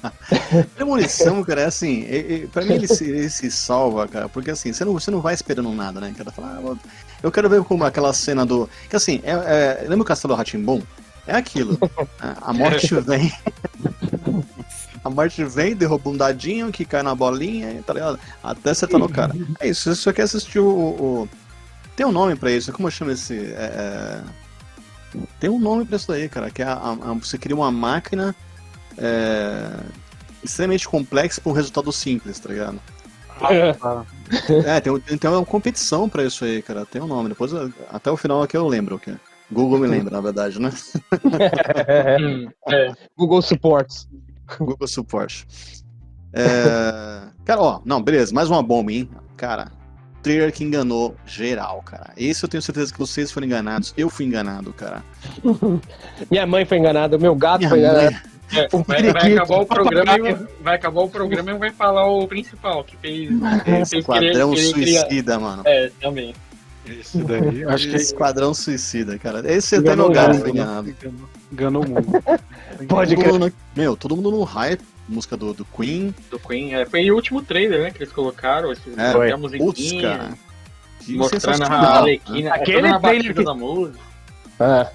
Premonição, 0.74 1.42
cara, 1.44 1.62
é 1.62 1.64
assim, 1.66 2.00
e- 2.08 2.44
e- 2.44 2.46
pra 2.46 2.64
mim 2.64 2.74
ele 2.74 2.88
se, 2.88 3.04
ele 3.04 3.28
se 3.28 3.50
salva, 3.50 4.08
cara, 4.08 4.28
porque 4.28 4.50
assim, 4.50 4.72
você 4.72 4.84
não, 4.84 4.94
você 4.94 5.10
não 5.10 5.20
vai 5.20 5.34
esperando 5.34 5.70
nada, 5.72 6.00
né, 6.00 6.14
cara? 6.16 6.30
Fala, 6.30 6.58
ah, 6.64 6.88
eu 7.22 7.30
quero 7.30 7.50
ver 7.50 7.62
como 7.64 7.84
aquela 7.84 8.12
cena 8.14 8.46
do. 8.46 8.68
Que 8.88 8.96
assim, 8.96 9.20
é, 9.22 9.32
é, 9.32 9.80
lembra 9.82 10.02
o 10.02 10.06
Castelo 10.06 10.34
Ratimbom? 10.34 10.80
É 11.26 11.36
aquilo. 11.36 11.78
A 12.40 12.52
morte 12.52 12.94
vem. 13.00 13.30
A 15.04 15.08
morte 15.10 15.42
vem, 15.44 15.74
derruba 15.74 16.10
um 16.10 16.16
dadinho 16.16 16.70
que 16.70 16.84
cai 16.84 17.02
na 17.02 17.14
bolinha, 17.14 17.82
tá 17.86 17.94
ligado? 17.94 18.18
Até 18.42 18.74
você 18.74 18.86
tá 18.86 18.98
no 18.98 19.08
cara. 19.08 19.34
É 19.58 19.68
isso, 19.68 19.82
você 19.88 19.94
só 19.94 20.12
quer 20.12 20.22
assistir 20.22 20.58
o. 20.58 20.66
o- 20.68 21.28
Tem 21.96 22.04
um 22.06 22.12
nome 22.12 22.36
pra 22.36 22.50
isso, 22.50 22.72
como 22.72 22.90
chama 22.90 23.12
esse. 23.12 23.34
é, 23.38 24.22
é, 25.14 25.18
Tem 25.40 25.48
um 25.50 25.58
nome 25.58 25.84
pra 25.84 25.96
isso 25.96 26.06
daí, 26.08 26.28
cara, 26.28 26.50
que 26.50 26.62
é 26.62 26.66
a- 26.66 26.74
a- 26.74 27.14
você 27.14 27.36
cria 27.38 27.56
uma 27.56 27.70
máquina 27.70 28.34
é, 28.98 29.70
extremamente 30.44 30.86
complexa 30.88 31.40
pra 31.40 31.50
um 31.50 31.54
resultado 31.54 31.90
simples, 31.92 32.38
tá 32.38 32.48
ligado? 32.50 32.78
Ah, 33.40 34.04
É, 34.66 34.80
tem, 34.80 35.00
tem, 35.00 35.16
tem 35.16 35.30
uma 35.30 35.44
competição 35.46 36.08
pra 36.10 36.22
isso 36.24 36.44
aí, 36.44 36.60
cara. 36.60 36.84
Tem 36.84 37.00
um 37.00 37.06
nome. 37.06 37.30
Depois, 37.30 37.52
até 37.90 38.10
o 38.10 38.16
final 38.16 38.42
aqui 38.42 38.54
eu 38.56 38.68
lembro. 38.68 38.98
Que 38.98 39.16
Google 39.50 39.78
me 39.78 39.86
lembra, 39.88 40.10
na 40.12 40.20
verdade, 40.20 40.60
né? 40.60 40.70
Hum, 42.20 42.48
é. 42.68 42.92
Google 43.16 43.40
Supports. 43.42 44.06
Google 44.58 44.88
Support. 44.88 45.44
É, 46.32 47.22
Cara, 47.44 47.60
ó, 47.60 47.80
não, 47.84 48.00
beleza, 48.02 48.32
mais 48.34 48.48
uma 48.48 48.62
bomba, 48.62 48.92
hein? 48.92 49.08
Cara, 49.36 49.72
trailer 50.22 50.52
que 50.52 50.62
enganou 50.62 51.16
geral, 51.26 51.82
cara. 51.82 52.12
Esse 52.16 52.44
eu 52.44 52.48
tenho 52.48 52.62
certeza 52.62 52.92
que 52.92 52.98
vocês 52.98 53.32
foram 53.32 53.46
enganados. 53.46 53.92
Eu 53.96 54.08
fui 54.10 54.26
enganado, 54.26 54.72
cara. 54.72 55.02
Minha 56.30 56.46
mãe 56.46 56.64
foi 56.64 56.78
enganada, 56.78 57.18
meu 57.18 57.34
gato 57.34 57.58
Minha 57.60 57.70
foi 57.70 57.78
enganado. 57.80 58.12
mãe, 58.12 58.20
É, 58.52 58.68
Um 58.76 58.82
vai, 58.82 59.02
vai 59.12 59.32
acabar 59.32 59.56
o 59.60 59.66
programa 59.66 60.14
e 60.16 60.20
vai, 60.20 60.34
vai 60.60 60.74
acabar 60.76 61.00
o 61.02 61.08
programa 61.08 61.50
e 61.52 61.54
vai 61.58 61.70
falar 61.70 62.06
o 62.06 62.26
principal 62.28 62.82
que 62.84 62.96
fez. 62.96 63.30
fez 63.64 63.92
Esquadrão 63.92 64.50
querer- 64.52 64.54
querer 64.54 64.72
criar- 64.74 65.00
Suicida, 65.02 65.38
mano. 65.38 65.62
É, 65.64 65.90
também. 66.00 66.34
Esse 66.86 67.18
daí. 67.18 67.64
Acho 67.64 67.88
que 67.88 67.96
Esquadrão 67.96 68.52
Suicida, 68.54 69.18
cara. 69.18 69.42
Esse 69.50 69.76
até 69.76 69.94
meu 69.96 70.10
gato 70.10 70.30
o 70.36 70.38
foi 70.40 70.48
mundo, 70.48 70.58
enganado. 70.58 70.94
enganou 71.52 71.84
o 71.84 71.88
mundo. 71.88 72.06
Pode 72.88 73.14
Todo 73.16 73.20
crer. 73.22 73.32
mundo 73.32 73.46
no- 73.46 73.52
Meu, 73.76 73.96
todo 73.96 74.16
mundo 74.16 74.30
no 74.30 74.42
hype. 74.44 74.82
Música 75.08 75.36
do, 75.36 75.52
do 75.52 75.64
Queen. 75.64 76.14
Do 76.30 76.38
Queen. 76.38 76.74
É, 76.74 76.86
foi 76.86 77.10
o 77.10 77.14
último 77.16 77.42
trailer, 77.42 77.82
né? 77.82 77.90
Que 77.90 78.02
eles 78.04 78.12
colocaram. 78.12 78.70
Esse, 78.70 78.82
É, 78.96 79.10
até 79.10 79.32
a 79.32 79.38
Putz, 79.38 79.58
musiquinha. 79.58 80.30
Que 81.00 81.16
mostrando 81.16 81.64
a 81.64 81.68
né? 81.68 81.76
Arlequina. 81.76 82.54
Aquele 82.54 82.78
Aquele 82.78 82.88
na 82.88 83.00
trailer 83.00 83.34
que- 83.34 83.44
da 83.44 83.54
música. 83.54 83.98
É. 84.60 84.86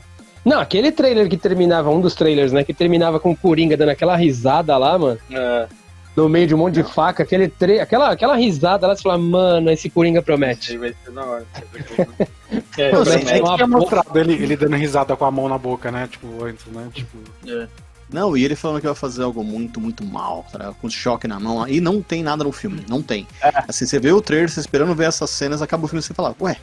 Não, 0.46 0.60
aquele 0.60 0.92
trailer 0.92 1.28
que 1.28 1.36
terminava, 1.38 1.90
um 1.90 2.00
dos 2.00 2.14
trailers, 2.14 2.52
né? 2.54 2.64
Que 2.64 2.74
terminava 2.74 3.20
com 3.20 3.32
o 3.32 3.36
Coringa 3.36 3.76
dando 3.76 3.90
aquela 3.90 4.16
risada 4.16 4.78
lá, 4.78 4.98
mano. 4.98 5.20
É, 5.32 5.68
No 6.16 6.30
meio 6.30 6.48
de 6.48 6.56
um 6.56 6.58
monte 6.60 6.76
de 6.76 6.84
faca, 6.84 7.24
aquele 7.24 7.50
tra... 7.50 7.84
aquela, 7.84 8.12
aquela 8.12 8.36
risada 8.36 8.88
lá, 8.88 8.96
você 8.96 9.04
fala, 9.04 9.18
mano, 9.18 9.70
esse 9.70 9.90
Coringa 9.90 10.20
aí 10.20 10.26
promete. 10.26 10.78
vai 10.78 10.96
ser 11.04 11.12
da 11.12 11.24
hora. 11.26 11.46
É, 12.78 12.92
Tinha 12.92 13.42
uma 13.44 13.52
que 13.54 13.58
ter 13.58 13.68
mostrado 13.68 14.20
ele, 14.20 14.34
ele 14.34 14.56
dando 14.56 14.76
risada 14.76 15.16
com 15.16 15.26
a 15.26 15.32
mão 15.32 15.50
na 15.50 15.58
boca, 15.58 15.92
né? 15.92 16.08
Tipo, 16.10 16.44
antes, 16.44 16.66
né? 16.68 16.88
Tipo, 16.94 17.18
É. 17.48 17.68
Não, 18.10 18.38
e 18.38 18.46
ele 18.46 18.56
falando 18.56 18.80
que 18.80 18.86
vai 18.86 18.96
fazer 18.96 19.24
algo 19.24 19.44
muito, 19.44 19.82
muito 19.82 20.06
mal, 20.06 20.46
tá 20.52 20.74
com 20.80 20.90
choque 20.90 21.28
na 21.28 21.40
mão. 21.40 21.68
E 21.68 21.82
não 21.82 22.02
tem 22.02 22.22
nada 22.22 22.44
no 22.44 22.52
filme, 22.52 22.86
não 22.88 23.02
tem. 23.02 23.28
Assim, 23.68 23.86
você 23.86 24.00
vê 24.00 24.12
o 24.12 24.22
trailer, 24.22 24.48
você 24.50 24.60
esperando 24.60 24.94
ver 24.94 25.08
essas 25.08 25.30
cenas, 25.32 25.62
acaba 25.62 25.86
o 25.86 25.88
filme 25.88 26.00
e 26.00 26.04
você 26.04 26.14
fala, 26.14 26.36
ué, 26.40 26.56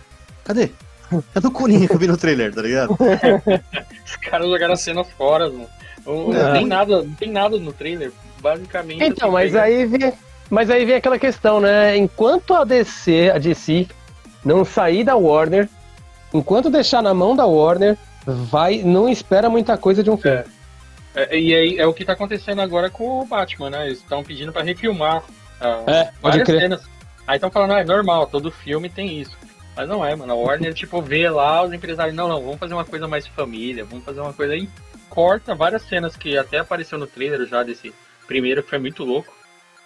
cadê? 0.44 0.70
Cadê 1.34 1.46
o 1.46 1.50
Coringa 1.50 1.88
que 1.88 1.94
eu 1.94 1.98
vi 1.98 2.06
no 2.06 2.16
trailer, 2.16 2.54
tá 2.54 2.62
ligado? 2.62 2.96
Os 4.06 4.16
caras 4.16 4.46
jogaram 4.48 4.72
as 4.74 4.80
cenas 4.80 5.06
fora, 5.18 5.50
mano. 5.50 5.66
Não, 6.06 6.32
É. 6.34 6.44
não 6.44 6.52
tem 6.52 6.66
nada, 6.66 7.02
não 7.02 7.14
tem 7.14 7.30
nada 7.30 7.58
no 7.58 7.72
trailer. 7.72 8.12
Basicamente. 8.42 9.04
Então, 9.04 9.28
assim, 9.28 9.34
mas 9.34 9.52
pega- 9.52 9.62
aí 9.62 9.86
vem, 9.86 10.12
mas 10.50 10.68
aí 10.70 10.84
vem 10.84 10.96
aquela 10.96 11.18
questão, 11.18 11.60
né? 11.60 11.96
Enquanto 11.96 12.54
a 12.54 12.64
DC, 12.64 13.30
a 13.34 13.38
DC 13.38 13.86
não 14.44 14.64
sair 14.64 15.04
da 15.04 15.16
Warner, 15.16 15.68
enquanto 16.34 16.68
deixar 16.68 17.00
na 17.00 17.14
mão 17.14 17.36
da 17.36 17.46
Warner, 17.46 17.96
vai, 18.26 18.82
não 18.82 19.08
espera 19.08 19.48
muita 19.48 19.78
coisa 19.78 20.02
de 20.02 20.10
um 20.10 20.16
filme. 20.16 20.42
É, 21.14 21.38
e 21.38 21.54
aí 21.54 21.78
é 21.78 21.86
o 21.86 21.94
que 21.94 22.04
tá 22.04 22.14
acontecendo 22.14 22.60
agora 22.60 22.90
com 22.90 23.20
o 23.20 23.24
Batman, 23.26 23.70
né? 23.70 23.86
Eles 23.86 23.98
estão 23.98 24.24
pedindo 24.24 24.52
pra 24.52 24.62
refilmar 24.62 25.22
ah, 25.60 25.82
É, 25.86 26.10
várias 26.20 26.46
cenas. 26.46 26.82
Aí 27.26 27.36
estão 27.36 27.50
falando, 27.50 27.74
ah, 27.74 27.80
é 27.80 27.84
normal, 27.84 28.26
todo 28.26 28.50
filme 28.50 28.88
tem 28.88 29.20
isso. 29.20 29.36
Mas 29.76 29.88
não 29.88 30.04
é, 30.04 30.14
mano. 30.16 30.32
A 30.32 30.36
Warner, 30.36 30.72
tipo, 30.74 31.00
vê 31.00 31.28
lá 31.30 31.62
os 31.62 31.72
empresários, 31.72 32.16
não, 32.16 32.28
não, 32.28 32.40
vamos 32.42 32.58
fazer 32.58 32.74
uma 32.74 32.84
coisa 32.84 33.06
mais 33.06 33.26
família, 33.26 33.84
vamos 33.84 34.04
fazer 34.04 34.20
uma 34.20 34.32
coisa 34.32 34.54
aí. 34.54 34.68
Corta 35.08 35.54
várias 35.54 35.82
cenas 35.82 36.16
que 36.16 36.36
até 36.36 36.58
apareceu 36.58 36.98
no 36.98 37.06
trailer 37.06 37.46
já 37.46 37.62
desse 37.62 37.92
primeiro, 38.26 38.62
que 38.62 38.70
foi 38.70 38.78
muito 38.78 39.04
louco. 39.04 39.32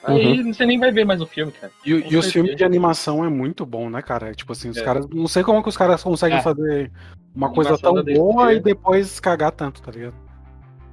Aí 0.05 0.41
Uhum. 0.41 0.53
você 0.53 0.65
nem 0.65 0.79
vai 0.79 0.93
ver 0.93 1.05
mais 1.05 1.19
no 1.19 1.27
filme, 1.27 1.51
cara. 1.51 1.73
E, 1.85 1.93
o- 1.95 2.13
e 2.13 2.17
os 2.17 2.31
filmes 2.31 2.55
de 2.55 2.63
animação 2.65 3.25
é 3.25 3.29
muito 3.29 3.67
bom, 3.67 3.91
né, 3.91 4.01
cara? 4.03 4.33
Tipo 4.35 4.53
assim, 4.53 4.69
os 4.69 4.77
É. 4.77 4.83
caras. 4.83 5.07
Não 5.13 5.27
sei 5.27 5.43
como 5.43 5.59
é 5.59 5.63
que 5.63 5.69
os 5.69 5.77
caras 5.77 6.03
conseguem 6.03 6.39
É. 6.39 6.43
fazer 6.43 6.93
uma 7.35 7.51
coisa 7.51 7.77
tão 7.77 7.95
boa 8.05 8.53
e 8.55 8.61
depois 8.61 9.19
cagar 9.19 9.51
tanto, 9.51 9.83
tá 9.83 9.91
ligado? 9.91 10.15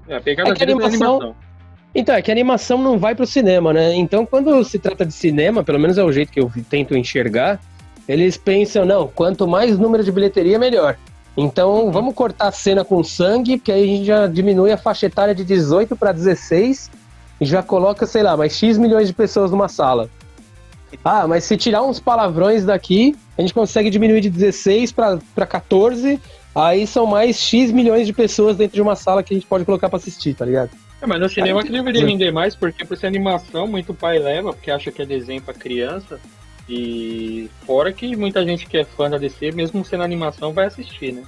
É, 0.08 0.16
a 0.16 0.22
pegada 0.22 0.50
É 0.50 0.54
que 0.54 0.64
é 0.64 0.66
animação- 0.66 1.16
animação. 1.18 1.36
Então, 1.96 2.16
é 2.16 2.22
que 2.24 2.32
a 2.32 2.34
animação 2.34 2.78
não 2.80 2.98
vai 2.98 3.14
pro 3.14 3.28
cinema, 3.28 3.72
né? 3.72 3.94
Então, 3.94 4.26
quando 4.26 4.64
se 4.64 4.80
trata 4.80 5.06
de 5.06 5.14
cinema, 5.14 5.64
pelo 5.64 5.80
menos 5.80 5.98
é 6.00 6.04
o 6.04 6.12
jeito 6.12 6.32
que 6.32 6.40
eu 6.40 6.52
tento 6.68 6.98
enxergar, 6.98 7.62
eles 8.08 8.36
pensam, 8.36 8.84
não, 8.84 9.08
quanto 9.08 9.48
mais 9.48 9.78
número 9.78 10.04
de 10.04 10.12
bilheteria, 10.12 10.58
melhor. 10.58 10.98
Então, 11.38 11.92
vamos 11.92 12.16
cortar 12.16 12.48
a 12.48 12.52
cena 12.52 12.84
com 12.84 13.04
sangue, 13.04 13.60
que 13.60 13.72
aí 13.72 13.84
a 13.84 13.88
gente 13.88 14.06
já 14.06 14.28
diminui 14.28 14.72
a 14.72 14.78
faixa 14.78 15.06
etária 15.06 15.36
de 15.36 15.44
18 15.46 15.96
para 15.96 16.12
16 16.12 16.90
e 17.44 17.46
já 17.46 17.62
coloca, 17.62 18.06
sei 18.06 18.24
lá, 18.24 18.36
mais 18.38 18.56
X 18.58 18.78
milhões 18.78 19.08
de 19.08 19.14
pessoas 19.14 19.52
numa 19.52 19.68
sala. 19.68 20.10
Ah, 21.04 21.28
mas 21.28 21.44
se 21.44 21.58
tirar 21.58 21.84
uns 21.84 22.00
palavrões 22.00 22.64
daqui, 22.66 23.16
a 23.38 23.42
gente 23.42 23.54
consegue 23.54 23.90
diminuir 23.90 24.22
de 24.22 24.30
16 24.30 24.92
pra, 24.92 25.20
pra 25.36 25.46
14. 25.46 26.20
Aí 26.56 26.86
são 26.86 27.06
mais 27.06 27.36
X 27.40 27.72
milhões 27.72 28.06
de 28.06 28.14
pessoas 28.14 28.56
dentro 28.58 28.76
de 28.76 28.82
uma 28.82 28.96
sala 28.96 29.24
que 29.24 29.34
a 29.34 29.38
gente 29.38 29.48
pode 29.48 29.66
colocar 29.66 29.90
pra 29.90 29.98
assistir, 29.98 30.36
tá 30.36 30.46
ligado? 30.46 30.70
É, 31.02 31.06
mas 31.08 31.20
no 31.20 31.28
cinema 31.28 31.64
que 31.64 31.72
deveria 31.72 32.06
render 32.06 32.32
mais, 32.32 32.56
porque 32.56 32.86
por 32.86 32.96
ser 32.96 33.08
animação, 33.08 33.68
muito 33.68 33.94
pai 33.94 34.20
leva, 34.20 34.54
porque 34.54 34.70
acha 34.72 34.92
que 34.92 35.02
é 35.02 35.06
desenho 35.06 35.42
pra 35.42 35.54
criança. 35.54 36.20
E 36.70 37.50
fora 37.66 37.92
que 37.92 38.16
muita 38.16 38.46
gente 38.46 38.66
que 38.68 38.78
é 38.78 38.86
fã 38.86 39.10
da 39.10 39.18
DC, 39.18 39.52
mesmo 39.52 39.84
sendo 39.84 40.04
animação, 40.04 40.54
vai 40.54 40.68
assistir, 40.68 41.12
né? 41.12 41.24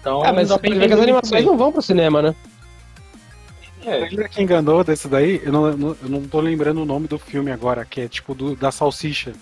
Então, 0.00 0.22
Ah, 0.24 0.32
mas 0.32 0.48
dá 0.48 0.58
pra 0.58 0.70
que 0.70 0.78
ver 0.78 0.86
que 0.86 0.94
as 0.94 1.00
animações 1.00 1.42
bem. 1.42 1.44
não 1.44 1.58
vão 1.58 1.72
pro 1.72 1.82
cinema, 1.82 2.22
né? 2.22 2.34
É, 3.86 3.98
Lembra 4.00 4.28
que 4.28 4.42
enganou 4.42 4.82
desse 4.82 5.06
daí? 5.08 5.40
Eu 5.44 5.52
não, 5.52 5.68
eu 5.68 5.96
não- 6.02 6.22
tô 6.26 6.40
lembrando 6.40 6.82
o 6.82 6.84
nome 6.84 7.06
do 7.06 7.18
filme 7.18 7.52
agora, 7.52 7.84
que 7.84 8.00
é 8.00 8.08
tipo 8.08 8.34
do, 8.34 8.56
da 8.56 8.72
salsicha. 8.72 9.32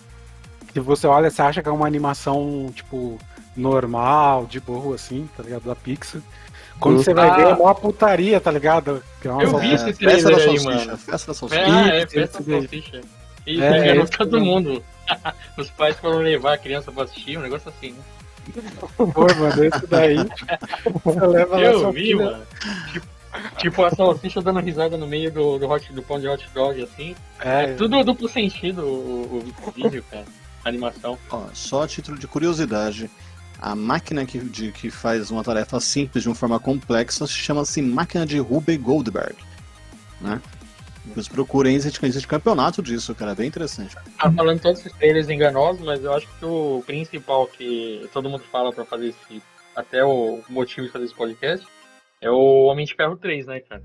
Que 0.72 0.80
você 0.80 1.06
olha, 1.06 1.30
você 1.30 1.40
acha 1.40 1.62
que 1.62 1.68
é 1.68 1.72
uma 1.72 1.86
animação, 1.86 2.70
tipo, 2.74 3.18
normal, 3.56 4.44
de 4.46 4.60
boa, 4.60 4.96
assim, 4.96 5.28
tá 5.36 5.42
ligado? 5.42 5.62
Da 5.64 5.74
Pixar. 5.74 6.20
Quando 6.80 7.02
você 7.02 7.14
vai 7.14 7.30
Ah. 7.30 7.36
ver, 7.36 7.42
é 7.44 7.54
uma 7.54 7.74
putaria, 7.74 8.40
tá 8.40 8.50
ligado? 8.50 9.02
Que 9.22 9.28
é 9.28 9.30
uma 9.30 9.42
Eu 9.44 9.50
salsicha. 9.50 9.76
vi 9.84 9.90
esse 9.90 10.04
festa 10.04 10.30
da 10.30 10.36
trailer 10.36 10.58
aí, 10.58 10.64
mano. 10.64 10.98
festa 10.98 11.26
da 11.28 11.34
salsicha. 11.34 11.62
Ah, 11.66 11.88
é, 11.88 11.98
Isso, 12.02 12.10
festa 12.10 12.42
daí. 12.42 12.60
salsicha. 12.60 13.00
E 13.46 13.62
É, 13.62 13.78
enganou 13.84 14.04
esse 14.04 14.12
todo 14.12 14.32
mesmo. 14.32 14.46
mundo. 14.46 14.84
Os 15.56 15.70
pais 15.70 15.96
foram 15.96 16.18
levar 16.18 16.54
a 16.54 16.58
criança 16.58 16.90
pra 16.90 17.04
assistir, 17.04 17.38
um 17.38 17.42
negócio 17.42 17.68
assim, 17.70 17.92
né? 17.92 17.98
Pô, 18.96 19.06
mano, 19.38 19.64
esse 19.64 19.86
daí. 19.86 20.16
Você 21.04 21.26
leva 21.26 21.60
Eu 21.62 21.92
vi, 21.92 22.00
filha- 22.00 22.24
mano. 22.24 22.42
Tipo, 22.92 23.06
tipo 23.58 23.84
a 23.84 23.90
salsicha 23.90 24.40
dando 24.42 24.60
risada 24.60 24.96
no 24.96 25.06
meio 25.06 25.30
do, 25.32 25.58
do, 25.58 25.68
hot, 25.68 25.92
do 25.92 26.02
pão 26.02 26.20
de 26.20 26.28
hot 26.28 26.48
dog, 26.54 26.82
assim. 26.82 27.14
É, 27.40 27.64
É, 27.64 27.74
tudo 27.74 28.02
duplo 28.04 28.28
sentido 28.28 28.82
o, 28.82 29.44
o 29.66 29.70
vídeo, 29.70 30.04
cara. 30.10 30.24
A 30.64 30.68
animação. 30.68 31.18
Ó, 31.30 31.44
só 31.52 31.82
a 31.82 31.86
título 31.88 32.18
de 32.18 32.26
curiosidade, 32.26 33.10
a 33.60 33.74
máquina 33.74 34.24
que, 34.24 34.38
de- 34.38 34.72
que 34.72 34.90
faz 34.90 35.30
uma 35.30 35.44
tarefa 35.44 35.78
simples 35.80 36.22
de 36.22 36.28
uma 36.28 36.34
forma 36.34 36.58
complexa 36.58 37.26
chama-se 37.26 37.82
máquina 37.82 38.24
de 38.24 38.38
Rube 38.38 38.76
Goldberg. 38.76 39.34
Né? 40.20 40.40
Vocês 41.12 41.28
procurem, 41.28 41.74
existe, 41.76 42.00
campeonato 42.26 42.82
disso, 42.82 43.14
cara, 43.14 43.32
é 43.32 43.34
bem 43.34 43.46
interessante. 43.46 43.94
Tá 44.18 44.32
falando 44.32 44.58
todos 44.60 44.80
esses 44.80 44.92
trailers 44.94 45.28
enganosos, 45.28 45.82
mas 45.84 46.02
eu 46.02 46.14
acho 46.14 46.26
que 46.38 46.44
o 46.46 46.82
principal 46.86 47.46
que 47.46 48.08
todo 48.10 48.30
mundo 48.30 48.42
fala 48.50 48.72
pra 48.72 48.86
fazer 48.86 49.08
esse. 49.08 49.42
Até 49.76 50.02
o 50.04 50.40
motivo 50.48 50.86
de 50.86 50.92
fazer 50.92 51.04
esse 51.04 51.14
podcast 51.14 51.66
é 52.26 52.30
o 52.30 52.64
Homem 52.64 52.84
de 52.86 52.94
Ferro 52.94 53.16
3, 53.16 53.46
né, 53.46 53.60
cara? 53.60 53.82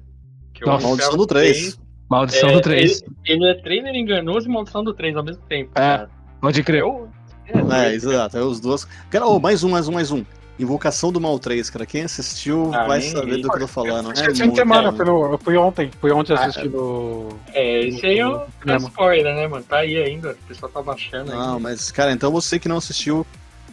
Que 0.53 0.65
Nossa, 0.65 0.85
Maldição 0.87 1.17
do 1.17 1.27
3. 1.27 1.79
Maldição 2.09 2.49
é, 2.49 2.53
do 2.53 2.61
3. 2.61 3.01
Ele, 3.01 3.15
ele 3.25 3.49
é 3.51 3.53
trailer 3.55 3.95
enganoso 3.95 4.47
e 4.47 4.51
maldição 4.51 4.83
do 4.83 4.93
3 4.93 5.15
ao 5.15 5.23
mesmo 5.23 5.41
tempo. 5.43 5.71
É. 5.75 5.79
cara. 5.79 6.09
Pode 6.41 6.63
crer. 6.63 6.81
Eu, 6.81 7.09
É, 7.47 7.93
exato, 7.93 8.37
é 8.37 8.41
os 8.41 8.59
dois. 8.59 8.85
Cara, 9.09 9.25
oh, 9.25 9.39
mais 9.39 9.63
um, 9.63 9.69
mais 9.69 9.87
um, 9.87 9.91
mais 9.91 10.11
um. 10.11 10.23
Invocação 10.59 11.09
do 11.11 11.21
Mal 11.21 11.39
3, 11.39 11.69
cara. 11.69 11.85
Quem 11.85 12.03
assistiu 12.03 12.69
Ah, 12.73 12.85
vai 12.85 12.99
nem 12.99 13.11
saber 13.11 13.37
do 13.37 13.49
que 13.49 13.55
eu 13.55 13.59
tô 13.61 13.67
falando. 13.67 14.11
Acho 14.11 14.23
É 14.23 14.33
muito 14.33 14.55
semana, 14.55 14.91
no- 14.91 15.31
eu 15.31 15.37
fui 15.37 15.55
ontem, 15.55 15.89
fui 16.01 16.11
ontem 16.11 16.33
Ah, 16.33 16.43
assistindo. 16.45 17.29
É, 17.53 17.79
esse 17.87 18.05
aí 18.05 18.19
é 18.19 18.27
um 18.27 18.41
é 18.67 18.75
spoiler, 18.77 19.35
né, 19.35 19.47
mano? 19.47 19.63
Tá 19.63 19.77
aí 19.77 19.95
ainda, 19.97 20.31
o 20.31 20.47
pessoal 20.47 20.69
tá 20.69 20.81
baixando 20.81 21.31
Não, 21.31 21.41
ainda. 21.53 21.59
mas, 21.59 21.91
cara, 21.91 22.11
então 22.11 22.29
você 22.29 22.59
que 22.59 22.67
não 22.67 22.75
assistiu, 22.77 23.25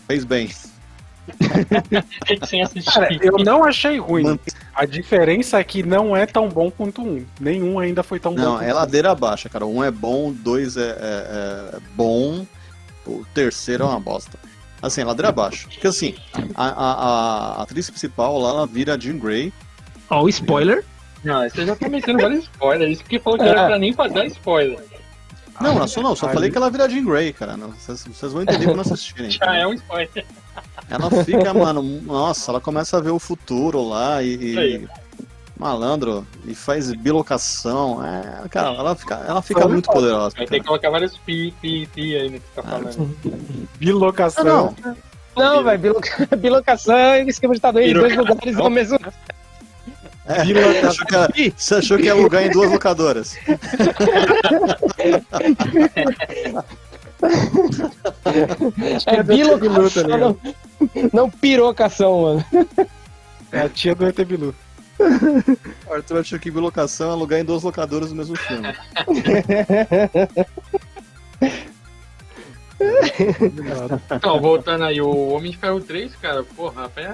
fez 0.06 0.24
bem. 0.24 0.48
Sem 2.46 2.62
assistir. 2.62 2.92
Cara, 2.92 3.08
eu 3.20 3.32
não 3.38 3.64
achei 3.64 3.98
ruim. 3.98 4.22
Man- 4.24 4.38
A 4.74 4.84
diferença 4.84 5.58
é 5.58 5.64
que 5.64 5.82
não 5.82 6.16
é 6.16 6.26
tão 6.26 6.48
bom 6.48 6.70
quanto 6.70 7.02
um. 7.02 7.24
Nenhum 7.40 7.78
ainda 7.78 8.02
foi 8.02 8.18
tão 8.20 8.34
bom. 8.34 8.40
Não, 8.42 8.60
é 8.62 8.72
ladeira 8.72 9.10
abaixo, 9.10 9.48
cara. 9.48 9.66
Um 9.66 9.82
é 9.82 9.90
bom, 9.90 10.32
dois 10.32 10.76
é, 10.76 10.90
é- 10.90 11.76
é 11.76 11.78
bom, 11.94 12.46
o 13.06 13.24
terceiro 13.34 13.84
é 13.84 13.86
uma 13.86 14.00
bosta. 14.00 14.38
Assim, 14.82 15.00
é 15.00 15.04
ladeira 15.04 15.28
abaixo. 15.30 15.68
Porque 15.68 15.86
assim, 15.86 16.14
a, 16.54 16.66
a- 16.68 17.58
a 17.58 17.62
atriz 17.62 17.88
principal 17.90 18.38
lá, 18.38 18.50
ela 18.50 18.66
vira 18.66 18.94
a 18.94 18.98
Jean 18.98 19.18
Grey. 19.18 19.52
Ó, 20.10 20.22
o 20.22 20.28
spoiler. 20.28 20.84
Não, 21.24 21.48
você 21.48 21.66
já 21.66 21.74
tá 21.74 21.88
metendo 21.88 22.20
vários 22.20 22.44
spoilers. 22.44 22.92
Isso 22.92 23.02
porque 23.02 23.18
falou 23.18 23.38
que 23.38 23.44
era 23.46 23.62
É. 23.62 23.66
pra 23.66 23.78
nem 23.78 23.92
pra 23.92 24.06
dar 24.08 24.26
spoiler. 24.26 24.78
Não, 25.60 25.74
não, 25.74 25.88
só, 25.88 26.02
não, 26.02 26.14
só 26.14 26.28
falei 26.28 26.50
que 26.50 26.56
ela 26.58 26.70
vira 26.70 26.84
a 26.84 26.88
Jean 26.88 27.02
Grey, 27.04 27.32
cara. 27.32 27.56
Não, 27.56 27.70
Vocês, 27.72 28.04
vocês 28.04 28.30
vão 28.32 28.42
entender 28.42 28.66
quando 28.66 28.80
assistirem. 28.82 29.30
Já 29.32 29.56
é 29.56 29.66
um 29.66 29.72
spoiler. 29.72 30.26
Ela 30.88 31.10
fica, 31.24 31.52
mano, 31.52 31.82
nossa, 32.02 32.50
ela 32.52 32.60
começa 32.60 32.96
a 32.96 33.00
ver 33.00 33.10
o 33.10 33.18
futuro 33.18 33.82
lá 33.88 34.22
e. 34.22 34.58
Aí. 34.58 34.76
e- 34.76 35.06
malandro, 35.58 36.26
e 36.44 36.54
faz 36.54 36.92
bilocação. 36.92 38.04
É, 38.04 38.46
cara, 38.48 38.74
ela 38.76 38.94
fica, 38.94 39.14
ela 39.26 39.40
fica 39.40 39.62
Foi 39.62 39.72
muito 39.72 39.90
poderosa. 39.90 40.36
Ter 40.36 40.44
Cara. 40.44 40.60
que 40.60 40.66
colocar 40.66 40.90
vários 40.90 41.16
pi, 41.16 41.54
pi, 41.62 41.88
pi 41.94 42.14
aí 42.14 42.28
no 42.28 42.38
que 42.38 42.46
você 42.54 42.60
tá 42.60 42.62
falando. 42.62 43.16
Bilocação. 43.78 44.44
Não, 44.44 44.74
não. 44.84 44.96
Não, 45.56 45.64
velho, 45.64 45.78
biloca- 45.78 46.28
bilocação 46.36 46.94
é 46.94 47.22
esquema 47.22 47.54
de 47.54 47.58
estar 47.58 47.74
em 47.76 47.92
dois 47.94 48.14
lugares 48.16 48.58
ao 48.58 48.68
mesmo 48.68 48.98
tempo. 48.98 49.12
É, 50.26 50.44
você, 50.44 50.86
achou 50.86 51.06
que 51.06 51.14
era, 51.14 51.28
você 51.56 51.74
achou 51.76 51.96
que 51.96 52.04
ia 52.04 52.12
alugar 52.12 52.42
em 52.44 52.50
duas 52.50 52.70
locadoras. 52.70 53.36
É 59.06 59.22
Bilu, 59.22 59.58
bilocação, 59.58 60.08
tá 60.08 60.18
não, 60.18 60.38
não 61.12 61.30
pirocação, 61.30 62.22
mano. 62.22 62.44
É 63.50 63.60
a 63.60 63.68
tia 63.68 63.94
do 63.94 64.06
ET 64.06 64.16
Bilu. 64.24 64.54
Arthur 65.90 66.18
achou 66.18 66.38
que 66.38 66.50
bilocação 66.50 67.10
é 67.10 67.12
alugar 67.12 67.38
em 67.38 67.44
duas 67.44 67.62
locadoras 67.62 68.10
no 68.10 68.16
mesmo 68.16 68.36
filme. 68.36 68.68
Então, 74.14 74.40
voltando 74.40 74.84
aí, 74.84 75.00
o 75.00 75.28
Homem 75.28 75.50
de 75.50 75.56
Ferro 75.56 75.80
3, 75.80 76.14
cara, 76.16 76.42
porra, 76.42 76.84
até 76.84 77.10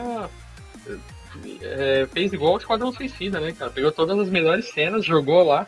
é, 1.61 2.07
fez 2.13 2.33
igual 2.33 2.55
o 2.55 2.59
Esquadrão 2.59 2.93
Suicida, 2.93 3.41
né, 3.41 3.53
cara? 3.53 3.71
Pegou 3.71 3.93
todas 3.93 4.19
as 4.19 4.29
melhores 4.29 4.71
cenas, 4.73 5.05
jogou 5.05 5.43
lá. 5.45 5.67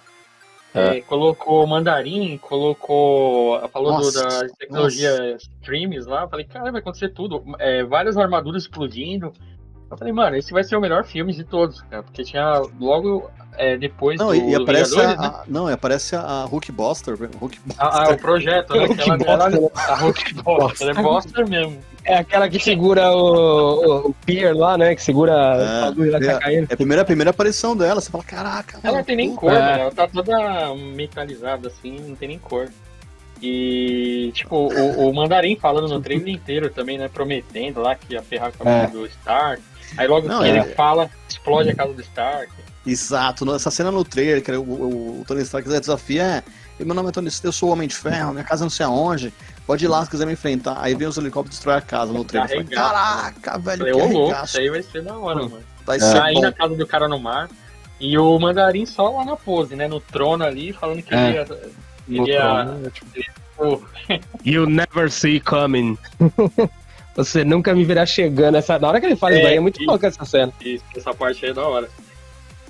É, 0.74 1.00
colocou 1.02 1.66
mandarim, 1.66 2.36
colocou. 2.38 3.60
Falou 3.68 3.92
do- 3.92 3.98
Nossa, 3.98 4.22
da 4.48 4.54
tecnologia 4.58 5.36
streams 5.36 6.06
lá. 6.06 6.28
Falei, 6.28 6.44
cara, 6.44 6.72
vai 6.72 6.80
acontecer 6.80 7.10
tudo. 7.10 7.42
É, 7.58 7.84
várias 7.84 8.16
armaduras 8.16 8.62
explodindo. 8.64 9.32
Eu 9.90 9.96
falei, 9.98 10.12
mano, 10.12 10.36
esse 10.36 10.52
vai 10.52 10.64
ser 10.64 10.76
o 10.76 10.80
melhor 10.80 11.04
filme 11.04 11.32
de 11.32 11.44
todos, 11.44 11.80
cara. 11.82 12.02
Porque 12.02 12.24
tinha 12.24 12.60
logo 12.80 13.30
é, 13.56 13.76
depois 13.76 14.18
Não, 14.18 14.28
do 14.28 14.34
e, 14.34 14.50
e 14.50 14.54
aparece 14.56 14.98
a, 15.00 15.06
né? 15.08 15.14
a- 15.18 15.42
não, 15.46 15.70
e 15.70 15.72
aparece 15.72 16.16
a 16.16 16.44
Hulk 16.44 16.72
Buster. 16.72 17.16
Hulk 17.38 17.60
Ah, 17.78 18.06
ah, 18.06 18.10
o 18.10 18.18
projeto, 18.18 18.74
né? 18.74 18.86
Hulk 18.86 19.10
Aquela 19.10 19.50
Buster. 19.50 19.70
a 19.88 19.94
Hulk 19.96 20.34
Buster. 20.42 20.88
É 20.88 20.94
Buster 21.02 21.48
mesmo. 21.48 21.78
É 22.06 22.16
aquela 22.18 22.48
que 22.48 22.58
segura 22.58 23.10
o, 23.12 23.18
o, 23.18 24.08
o 24.08 24.14
pier 24.26 24.54
lá, 24.56 24.76
né? 24.76 24.94
Que 24.94 25.02
segura 25.02 25.32
É, 25.32 25.80
bagulho 25.82 26.10
lá 26.10 26.18
que 26.18 26.26
é. 26.26 26.32
tá 26.32 26.38
caindo. 26.40 26.66
É 26.70 26.74
a 26.74 26.76
primeira, 26.76 27.02
a 27.02 27.04
primeira 27.04 27.30
aparição 27.30 27.76
dela. 27.76 28.00
Você 28.00 28.10
fala, 28.10 28.24
caraca. 28.24 28.78
Ela 28.82 28.84
mano, 28.84 28.96
não 28.98 29.04
tem 29.04 29.16
nem 29.16 29.34
cor, 29.36 29.52
É. 29.52 29.60
mano. 29.60 29.78
Ela 29.82 29.90
tá 29.92 30.08
toda 30.08 30.74
metalizada 30.94 31.68
assim, 31.68 32.00
não 32.00 32.16
tem 32.16 32.28
nem 32.28 32.38
cor. 32.38 32.68
E, 33.42 34.30
tipo, 34.34 34.56
o, 34.72 35.08
o 35.10 35.14
Mandarim 35.14 35.56
falando 35.56 35.88
no 35.88 36.00
trailer 36.00 36.28
inteiro 36.28 36.70
também, 36.70 36.96
né? 36.98 37.08
Prometendo 37.08 37.80
lá 37.80 37.94
que 37.94 38.12
ia 38.14 38.22
ferrar 38.22 38.52
com 38.56 38.66
a 38.68 38.72
É. 38.72 38.86
do 38.86 39.04
Stark. 39.06 39.62
Aí 39.98 40.08
logo 40.08 40.26
Não, 40.26 40.40
que 40.40 40.46
é. 40.46 40.50
ele 40.50 40.62
fala, 40.74 41.10
explode 41.28 41.70
a 41.70 41.74
casa 41.74 41.92
do 41.92 42.00
Stark. 42.00 42.50
Exato, 42.86 43.54
essa 43.54 43.70
cena 43.70 43.90
no 43.90 44.04
trailer, 44.04 44.42
que 44.42 44.52
o, 44.52 44.60
o, 44.62 45.20
o 45.20 45.24
Tony 45.26 45.40
Stark 45.42 45.66
desafia, 45.68 46.44
é, 46.78 46.84
meu 46.84 46.94
nome 46.94 47.08
é 47.08 47.12
Tony 47.12 47.28
Stark, 47.28 47.46
eu 47.46 47.52
sou 47.52 47.70
o 47.70 47.72
Homem 47.72 47.88
de 47.88 47.94
Ferro, 47.94 48.32
minha 48.32 48.44
casa 48.44 48.62
não 48.64 48.70
sei 48.70 48.84
aonde, 48.84 49.32
pode 49.66 49.84
ir 49.84 49.88
lá 49.88 50.04
se 50.04 50.10
quiser 50.10 50.26
me 50.26 50.32
enfrentar. 50.34 50.76
Aí 50.80 50.94
vem 50.94 51.08
os 51.08 51.16
helicópteros 51.16 51.56
destrói 51.56 51.76
a 51.76 51.80
casa 51.80 52.12
no 52.12 52.24
trailer. 52.24 52.66
Fala. 52.66 52.90
Caraca, 52.92 53.58
velho, 53.58 53.78
Falei, 53.86 53.94
que 54.08 54.12
louco, 54.14 54.44
isso 54.44 54.58
aí 54.58 54.70
vai 54.70 54.82
ser 54.82 55.02
da 55.02 55.16
hora, 55.16 55.42
mano. 55.42 55.60
Vai 55.86 55.96
É. 55.96 56.00
ser 56.00 56.20
Aí 56.22 56.34
bom. 56.34 56.40
na 56.42 56.52
casa 56.52 56.74
do 56.74 56.86
cara 56.86 57.08
no 57.08 57.18
mar. 57.18 57.48
E 58.00 58.18
o 58.18 58.38
Mandarim 58.38 58.84
só 58.84 59.08
lá 59.08 59.24
na 59.24 59.36
pose, 59.36 59.76
né? 59.76 59.86
No 59.86 60.00
trono 60.00 60.44
ali, 60.44 60.72
falando 60.72 61.00
que 61.02 61.14
É. 61.14 61.28
ele 61.28 61.36
ia. 61.38 61.46
No 62.08 62.22
Ele 62.24 62.32
ia 62.32 62.40
trono, 62.40 62.72
né, 62.78 62.90
tipo, 62.92 63.88
You 64.44 64.66
never 64.66 65.10
see 65.10 65.40
coming. 65.40 65.96
Você 67.16 67.44
nunca 67.44 67.72
me 67.74 67.84
verá 67.84 68.04
chegando. 68.04 68.56
Essa, 68.56 68.78
na 68.78 68.88
hora 68.88 69.00
que 69.00 69.06
ele 69.06 69.16
faz 69.16 69.34
É, 69.34 69.38
isso 69.38 69.46
daí, 69.46 69.56
é 69.56 69.60
muito 69.60 69.80
e- 69.82 69.86
louca 69.86 70.08
essa 70.08 70.24
cena. 70.24 70.52
Isso, 70.60 70.84
essa 70.96 71.14
parte 71.14 71.44
aí 71.44 71.52
é 71.52 71.54
da 71.54 71.62
hora. 71.66 71.88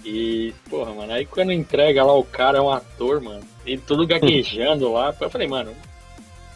E, 0.04 0.52
porra, 0.68 0.92
mano, 0.92 1.12
aí 1.14 1.24
quando 1.24 1.50
entrega 1.50 2.04
lá 2.04 2.12
o 2.14 2.22
cara 2.24 2.58
é 2.58 2.60
um 2.60 2.68
ator, 2.70 3.22
mano, 3.22 3.40
e 3.64 3.78
tudo 3.78 4.06
gaguejando 4.06 4.92
lá, 4.92 5.14
eu 5.18 5.30
falei, 5.30 5.48
mano, 5.48 5.72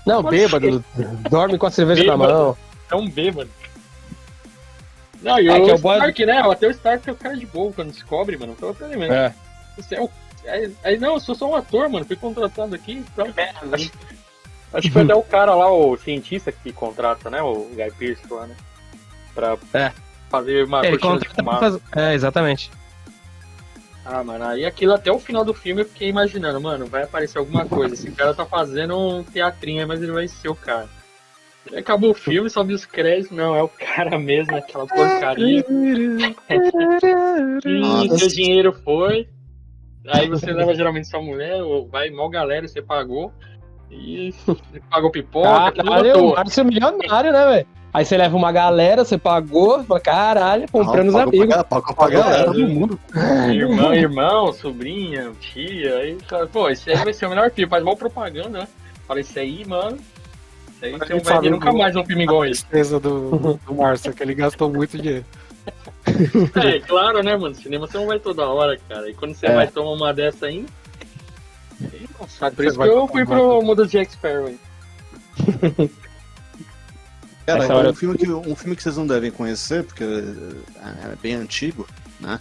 Não, 0.07 0.23
bêbado, 0.23 0.85
dorme 1.31 1.57
com 1.57 1.65
a 1.65 1.71
cerveja 1.71 2.05
na 2.05 2.13
Bêbado. 2.15 2.33
mão. 2.35 2.57
é 2.91 2.95
um 2.95 3.09
bêbado. 3.09 3.49
Não, 5.23 5.41
e 5.41 5.49
É, 5.49 5.53
o 5.59 5.71
é 5.71 5.75
o 5.75 5.79
boy- 5.79 5.97
Stark, 5.97 6.27
né? 6.27 6.39
Até 6.41 6.69
o 6.69 6.71
Stark 6.71 7.09
é 7.09 7.13
o 7.13 7.17
cara 7.17 7.37
de 7.37 7.47
boa 7.47 7.73
quando 7.73 7.91
descobre, 7.91 8.37
mano. 8.37 8.55
Pra 8.55 8.87
ele 8.87 8.97
mesmo. 8.99 9.15
É. 9.15 9.35
Você 9.77 9.95
é 9.97 10.01
um... 10.03 10.09
aí, 10.49 10.75
aí, 10.85 10.99
não, 10.99 11.15
eu 11.15 11.21
sou 11.21 11.35
só 11.35 11.51
um 11.51 11.55
ator, 11.55 11.89
mano. 11.89 12.05
Fui 12.05 12.17
contratado 12.17 12.75
aqui. 12.75 13.05
Então... 13.13 13.27
Acho, 13.73 13.91
acho 14.73 14.89
que 14.89 14.91
foi 14.91 15.03
até 15.05 15.15
o 15.15 15.23
cara 15.23 15.55
lá, 15.55 15.71
o 15.73 15.97
cientista 15.97 16.51
que 16.53 16.73
contrata, 16.73 17.29
né? 17.31 17.41
O 17.43 17.69
Guy 17.75 17.91
Pearce 17.99 18.23
lá, 18.33 18.47
né? 18.47 18.57
Pra 19.35 19.57
É. 19.75 19.93
fazer 20.31 20.65
uma 20.65 20.85
Ele 20.87 20.99
cortina 20.99 21.19
de 21.21 21.29
contrata 21.29 21.43
pra 21.43 21.45
fumaça. 21.61 21.81
fazer... 21.91 22.01
É, 22.11 22.15
exatamente. 22.15 22.71
Ah, 24.11 24.25
mano, 24.25 24.43
aí 24.47 24.65
aquilo 24.65 24.95
até 24.95 25.13
o 25.13 25.19
final 25.19 25.45
do 25.45 25.53
filme 25.53 25.83
eu 25.83 25.87
fiquei 25.87 26.09
imaginando, 26.09 26.59
mano, 26.61 26.87
vai 26.87 27.03
aparecer 27.03 27.37
alguma 27.39 27.67
coisa. 27.67 27.95
Esse 27.95 28.11
cara 28.11 28.33
tá 28.33 28.47
fazendo 28.47 28.97
um 28.99 29.23
teatrinho, 29.23 29.87
mas 29.87 30.03
ele 30.03 30.13
vai 30.13 30.27
ser 30.27 30.49
o 30.49 30.55
cara. 30.55 30.89
Aí 31.71 31.79
acabou 31.81 32.13
o 32.13 32.15
filme, 32.15 32.49
só 32.49 32.65
vi 32.65 32.73
os 32.73 32.87
créditos, 32.87 33.37
não, 33.37 33.55
é 33.55 33.63
o 33.63 33.69
cara 33.69 34.19
mesmo, 34.19 34.57
aquela 34.57 34.87
porcaria. 34.87 35.63
Ih, 37.65 37.81
Nossa. 37.81 38.19
seu 38.19 38.29
dinheiro 38.29 38.73
foi. 38.85 39.29
Aí 40.11 40.29
você 40.29 40.53
leva 40.53 40.75
geralmente 40.75 41.09
sua 41.09 41.21
mulher, 41.23 41.63
ou 41.63 41.87
vai 41.87 42.11
mal 42.11 42.29
galera, 42.29 42.67
você 42.67 42.81
pagou. 42.83 43.33
E 43.91 44.35
você 44.47 44.81
pagou 44.91 45.11
pipoca, 45.11 45.73
Caralho. 45.73 46.35
Márcio 46.35 46.61
é 46.61 46.65
milionário, 46.65 47.33
né, 47.33 47.47
velho? 47.47 47.67
Aí 47.93 48.05
você 48.05 48.19
leva 48.19 48.37
uma 48.37 48.53
galera, 48.53 49.03
você 49.03 49.17
pagou, 49.17 49.83
fala, 49.85 49.99
caralho, 49.99 50.71
comprando 50.71 51.09
os 51.09 51.15
Pagou 51.15 51.31
pra 51.31 51.39
amigos. 51.41 51.57
ga- 51.57 51.65
Pagou 51.65 51.95
pra 51.97 52.09
galera. 52.11 52.45
todo 52.45 52.69
mundo. 52.69 53.01
Irmão, 53.51 53.95
irmão, 53.95 54.53
sobrinha, 54.53 55.33
tia, 55.41 55.97
aí, 55.97 56.19
pô, 56.53 56.69
esse 56.69 56.91
aí 56.91 56.97
vai 57.03 57.15
ser 57.15 57.25
o 57.27 57.31
melhor 57.31 57.51
filme, 57.51 57.71
faz 57.71 57.83
mal 57.83 57.97
propaganda, 57.97 58.61
né? 58.61 58.69
Fala, 59.07 59.21
esse 59.21 59.39
aí, 59.39 59.65
mano. 59.67 59.97
Esse 60.77 60.85
aí 60.85 60.95
A 60.95 60.99
você 60.99 61.15
não 61.15 61.21
vai 61.21 61.41
ver 61.41 61.51
nunca 61.51 61.73
mais 61.73 61.97
um 61.97 62.05
filme 62.05 62.25
igual 62.25 62.45
esse. 62.45 62.61
Tristeza 62.67 63.01
do, 63.01 63.59
do 63.67 63.75
Márcio, 63.75 64.13
que 64.13 64.23
ele 64.23 64.35
gastou 64.35 64.71
muito 64.71 64.99
dinheiro. 64.99 65.25
É, 66.57 66.81
claro, 66.81 67.23
né, 67.23 67.37
mano? 67.37 67.55
Cinema 67.55 67.87
você 67.87 67.97
não 67.99 68.07
vai 68.07 68.19
toda 68.19 68.47
hora, 68.47 68.79
cara. 68.89 69.09
E 69.11 69.15
quando 69.15 69.35
você 69.35 69.47
É. 69.47 69.55
vai 69.55 69.67
tomar 69.69 69.93
uma 69.93 70.13
dessa 70.15 70.47
aí. 70.47 70.67
aí, 71.81 72.09
Nossa, 72.21 72.51
por 72.51 72.65
isso 72.65 72.73
que 72.73 72.79
vai 72.79 72.89
eu 72.89 73.07
fui 73.09 73.25
pro 73.25 73.63
mundo 73.63 73.85
de 73.87 73.93
Jack 73.93 74.13
Sparrow. 74.15 74.55
Cara, 77.47 77.65
é 77.65 77.73
hora- 77.73 77.91
um 77.91 77.95
filme, 77.95 78.19
que, 78.19 78.31
um 78.31 78.55
filme 78.55 78.77
que 78.77 78.83
vocês 78.83 78.97
não 78.97 79.07
devem 79.07 79.31
conhecer, 79.31 79.83
porque 79.85 80.05
é 80.05 81.17
bem 81.23 81.35
antigo, 81.35 81.89
né? 82.21 82.39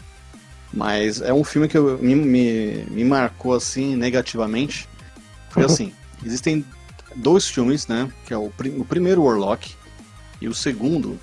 Mas 0.73 1.21
é 1.21 1.31
um 1.33 1.45
filme 1.45 1.67
que 1.69 1.77
eu- 1.77 1.97
me, 1.99 2.13
me, 2.13 2.85
me 2.89 3.03
marcou 3.05 3.53
assim 3.53 3.95
negativamente. 3.95 4.87
Foi 5.49 5.63
assim: 5.65 5.93
existem 6.25 6.65
dois 7.15 7.47
filmes, 7.47 7.87
né? 7.87 8.11
Que 8.25 8.33
é 8.33 8.37
o, 8.37 8.49
prim- 8.49 8.77
o 8.79 8.83
primeiro 8.83 9.23
Warlock 9.23 9.73
e 10.41 10.47
o 10.49 10.53
segundo. 10.53 11.17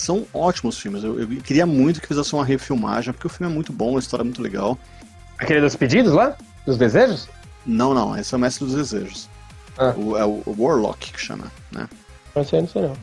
São 0.00 0.26
ótimos 0.32 0.78
filmes. 0.78 1.04
Eu, 1.04 1.20
eu 1.20 1.28
queria 1.42 1.66
muito 1.66 2.00
que 2.00 2.06
fizesse 2.06 2.32
uma 2.32 2.42
refilmagem, 2.42 3.12
porque 3.12 3.26
o 3.26 3.30
filme 3.30 3.52
é 3.52 3.54
muito 3.54 3.70
bom, 3.70 3.96
a 3.96 3.98
história 3.98 4.22
é 4.22 4.24
muito 4.24 4.40
legal. 4.40 4.78
Aquele 5.36 5.60
dos 5.60 5.76
pedidos 5.76 6.14
lá? 6.14 6.38
Dos 6.64 6.78
desejos? 6.78 7.28
Não, 7.66 7.92
não, 7.92 8.16
esse 8.16 8.32
é 8.32 8.38
o 8.38 8.40
Mestre 8.40 8.64
dos 8.64 8.74
Desejos. 8.74 9.28
Ah. 9.76 9.92
O, 9.94 10.16
é 10.16 10.24
o, 10.24 10.42
o 10.46 10.56
Warlock 10.58 11.12
que 11.12 11.20
chama, 11.20 11.52
né? 11.70 11.86
Não 12.34 12.42
sei, 12.42 12.62
não 12.62 12.68
sei 12.68 12.80
não. 12.80 12.96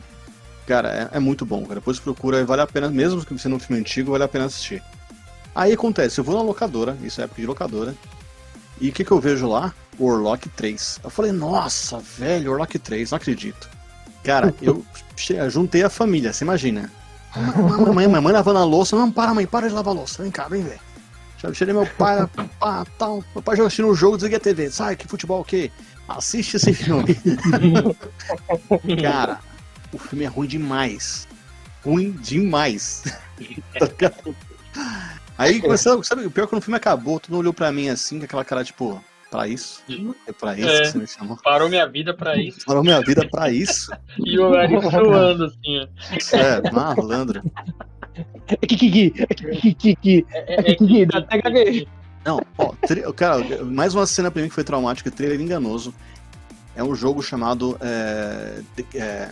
Cara, 0.66 1.08
é, 1.12 1.18
é 1.18 1.20
muito 1.20 1.46
bom, 1.46 1.62
cara. 1.62 1.76
Depois 1.76 2.00
procura, 2.00 2.44
vale 2.44 2.62
a 2.62 2.66
pena, 2.66 2.90
mesmo 2.90 3.24
que 3.24 3.38
sendo 3.38 3.54
um 3.54 3.60
filme 3.60 3.80
antigo, 3.80 4.10
vale 4.10 4.24
a 4.24 4.28
pena 4.28 4.46
assistir. 4.46 4.82
Aí 5.54 5.72
acontece, 5.72 6.18
eu 6.18 6.24
vou 6.24 6.34
na 6.34 6.42
locadora, 6.42 6.98
isso 7.04 7.20
é 7.20 7.24
época 7.24 7.40
de 7.40 7.46
locadora, 7.46 7.94
e 8.80 8.88
o 8.88 8.92
que, 8.92 9.04
que 9.04 9.12
eu 9.12 9.20
vejo 9.20 9.46
lá? 9.46 9.72
O 9.96 10.06
Orlock 10.06 10.48
3. 10.48 10.98
Eu 11.04 11.10
falei, 11.10 11.30
nossa, 11.30 12.00
velho, 12.00 12.50
Orlock 12.50 12.76
3, 12.76 13.12
não 13.12 13.16
acredito. 13.16 13.70
Cara, 14.24 14.52
eu 14.60 14.84
juntei 15.48 15.82
a 15.82 15.90
família, 15.90 16.32
você 16.32 16.44
imagina. 16.44 16.90
Mamãe, 17.36 18.08
mamãe 18.08 18.32
lavando 18.32 18.58
a 18.58 18.64
louça, 18.64 18.96
não, 18.96 19.10
para 19.10 19.34
mãe, 19.34 19.46
para 19.46 19.68
de 19.68 19.74
lavar 19.74 19.94
a 19.94 19.98
louça, 19.98 20.22
vem 20.22 20.30
cá, 20.32 20.48
vem 20.48 20.62
ver. 20.62 20.78
Já 21.38 21.52
tirei 21.52 21.72
meu 21.72 21.86
pai, 21.86 22.28
pá, 22.58 22.84
tal, 22.98 23.22
meu 23.32 23.42
pai 23.42 23.56
já 23.56 23.62
assistindo 23.64 23.88
o 23.88 23.94
jogo, 23.94 24.16
desliguei 24.16 24.38
a 24.38 24.40
TV, 24.40 24.70
sai, 24.70 24.96
que 24.96 25.06
futebol 25.06 25.40
o 25.40 25.44
quê? 25.44 25.70
Assiste 26.08 26.56
esse 26.56 26.72
filme. 26.72 27.14
Cara, 29.02 29.38
o 29.92 29.98
filme 29.98 30.24
é 30.24 30.28
ruim 30.28 30.48
demais. 30.48 31.28
Ruim 31.84 32.10
demais. 32.12 33.04
Aí 35.38 35.60
começou, 35.60 36.02
sabe, 36.02 36.26
o 36.26 36.30
pior 36.30 36.44
é 36.44 36.46
que 36.46 36.50
quando 36.50 36.60
o 36.60 36.64
filme 36.64 36.76
acabou, 36.76 37.20
todo 37.20 37.30
mundo 37.30 37.40
olhou 37.40 37.52
pra 37.52 37.70
mim 37.70 37.88
assim, 37.88 38.18
com 38.18 38.24
aquela 38.24 38.44
cara 38.44 38.64
tipo, 38.64 39.00
pra 39.30 39.46
isso? 39.48 39.82
É 40.26 40.32
pra 40.32 40.58
isso 40.58 40.68
É. 40.68 40.80
que 40.80 40.86
você 40.88 40.98
me 40.98 41.06
chamou? 41.06 41.36
Parou 41.42 41.68
minha 41.68 41.86
vida 41.86 42.14
pra 42.14 42.36
isso. 42.40 42.64
Parou 42.66 42.82
minha 42.82 43.00
vida 43.00 43.26
pra 43.28 43.50
isso? 43.50 43.90
E 44.24 44.38
o 44.38 44.50
nariz 44.50 44.82
suando, 44.84 45.44
assim, 45.44 45.78
ó. 45.80 46.36
É, 46.36 46.70
malandro. 46.72 47.42
Kiki, 48.66 49.10
Kiki, 49.10 49.74
Kiki. 49.74 50.26
É, 50.32 50.70
é, 50.72 50.74
Kiki, 50.74 51.06
dá 51.06 51.18
até 51.18 51.40
gaguejo. 51.40 51.86
Não, 52.24 52.40
ó, 52.58 52.72
cara, 53.14 53.64
mais 53.64 53.94
uma 53.94 54.06
cena 54.06 54.30
pra 54.30 54.42
mim 54.42 54.48
que 54.48 54.54
foi 54.54 54.64
traumática, 54.64 55.10
trailer 55.10 55.40
enganoso. 55.40 55.94
É 56.74 56.82
um 56.82 56.94
jogo 56.94 57.22
chamado 57.22 57.76
é, 57.80 58.60
é, 58.94 59.30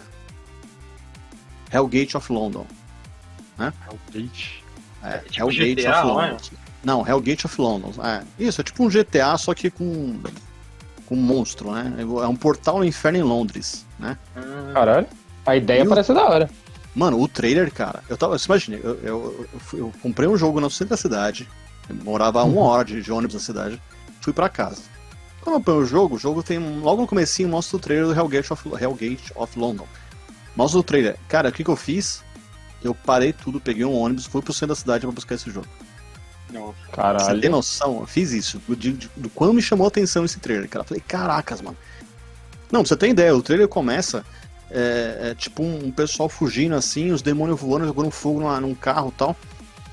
Hellgate 1.73 2.17
of 2.17 2.33
London. 2.33 2.67
É 3.59 3.69
o 3.91 3.99
Gate. 4.13 4.61
É, 5.03 5.19
tipo 5.19 5.41
Hellgate 5.51 5.75
GTA, 5.83 5.91
of 5.91 5.99
é? 6.01 6.05
London. 6.05 6.37
Não, 6.87 7.05
Hellgate 7.05 7.47
of 7.47 7.61
London. 7.61 7.91
É, 8.01 8.23
isso, 8.39 8.61
é 8.61 8.65
tipo 8.65 8.85
um 8.85 8.89
GTA, 8.89 9.37
só 9.37 9.53
que 9.53 9.69
com, 9.71 10.21
com 11.05 11.17
um 11.17 11.21
monstro, 11.21 11.73
né? 11.73 11.93
É 11.99 12.05
um 12.29 12.37
portal 12.37 12.79
no 12.79 12.85
inferno 12.85 13.19
em 13.19 13.23
Londres, 13.23 13.85
né? 13.99 14.17
Caralho. 14.73 15.05
A 15.45 15.57
ideia 15.57 15.83
E 15.83 15.87
o- 15.87 15.89
parece 15.89 16.15
da 16.15 16.25
hora. 16.29 16.49
Mano, 16.95 17.21
o 17.21 17.27
trailer, 17.27 17.73
cara, 17.73 18.05
eu 18.09 18.17
tava. 18.17 18.39
Você 18.39 18.47
imagina, 18.47 18.77
eu, 18.77 18.95
eu, 19.03 19.49
eu 19.73 19.79
eu 19.81 19.93
comprei 20.01 20.29
um 20.29 20.37
jogo 20.37 20.61
no 20.61 20.71
centro 20.71 20.91
da 20.91 20.97
cidade, 20.97 21.49
morava 22.05 22.41
a 22.41 22.45
uma 22.45 22.61
hora 22.63 22.85
de, 22.85 23.03
de 23.03 23.11
ônibus 23.13 23.35
na 23.35 23.41
cidade, 23.41 23.83
fui 24.21 24.33
pra 24.33 24.49
casa. 24.49 24.83
Quando 25.43 25.57
eu 25.57 25.61
ponho 25.61 25.79
o 25.79 25.85
jogo, 25.85 26.15
o 26.15 26.19
jogo 26.19 26.41
tem. 26.41 26.59
Logo 26.79 27.03
no 27.03 27.09
comecinho 27.09 27.49
mostra 27.49 27.77
o 27.77 27.81
trailer 27.81 28.07
do 28.07 28.15
Hellgate 28.15 28.53
of, 28.53 28.63
Hellgate 28.81 29.33
of 29.35 29.59
London. 29.59 29.87
Mostra 30.55 30.79
o 30.79 30.85
trailer. 30.85 31.17
Cara, 31.29 31.49
o 31.49 31.53
que, 31.53 31.65
que 31.65 31.71
eu 31.71 31.77
fiz? 31.77 32.23
Eu 32.83 32.95
parei 32.95 33.33
tudo, 33.33 33.61
peguei 33.61 33.85
um 33.85 33.93
ônibus, 33.99 34.27
fui 34.27 34.41
pro 34.41 34.53
centro 34.53 34.69
da 34.69 34.75
cidade 34.77 35.05
pra 35.05 35.13
buscar 35.13 35.35
esse 35.35 35.51
jogo. 35.51 35.67
Nossa. 36.53 36.75
Você 36.79 36.87
tem 36.87 36.95
Caralho. 36.95 37.51
noção? 37.51 38.01
Eu 38.01 38.07
fiz 38.07 38.33
isso. 38.33 38.61
Do, 39.17 39.29
quando 39.31 39.53
me 39.55 39.63
chamou 39.63 39.85
a 39.85 39.89
atenção 39.89 40.25
esse 40.25 40.39
trailer, 40.39 40.69
cara. 40.69 40.83
Eu 40.85 40.89
falei, 40.89 41.03
caracas, 41.07 41.61
mano. 41.61 41.77
Não, 42.71 42.81
pra 42.81 42.89
você 42.89 42.97
ter 42.97 43.09
ideia, 43.09 43.35
o 43.37 43.43
trailer 43.43 43.69
começa. 43.69 44.25
É, 44.71 45.31
é 45.31 45.35
tipo 45.37 45.63
um, 45.63 45.87
um 45.87 45.91
pessoal 45.93 46.29
fugindo 46.29 46.75
assim, 46.75 47.13
os 47.13 47.23
demônios 47.23 47.61
voando, 47.61 47.87
jogando 47.87 48.11
fogo 48.11 48.41
numa- 48.41 48.61
num 48.61 48.75
carro 48.75 49.13
e 49.15 49.19
tal. 49.19 49.37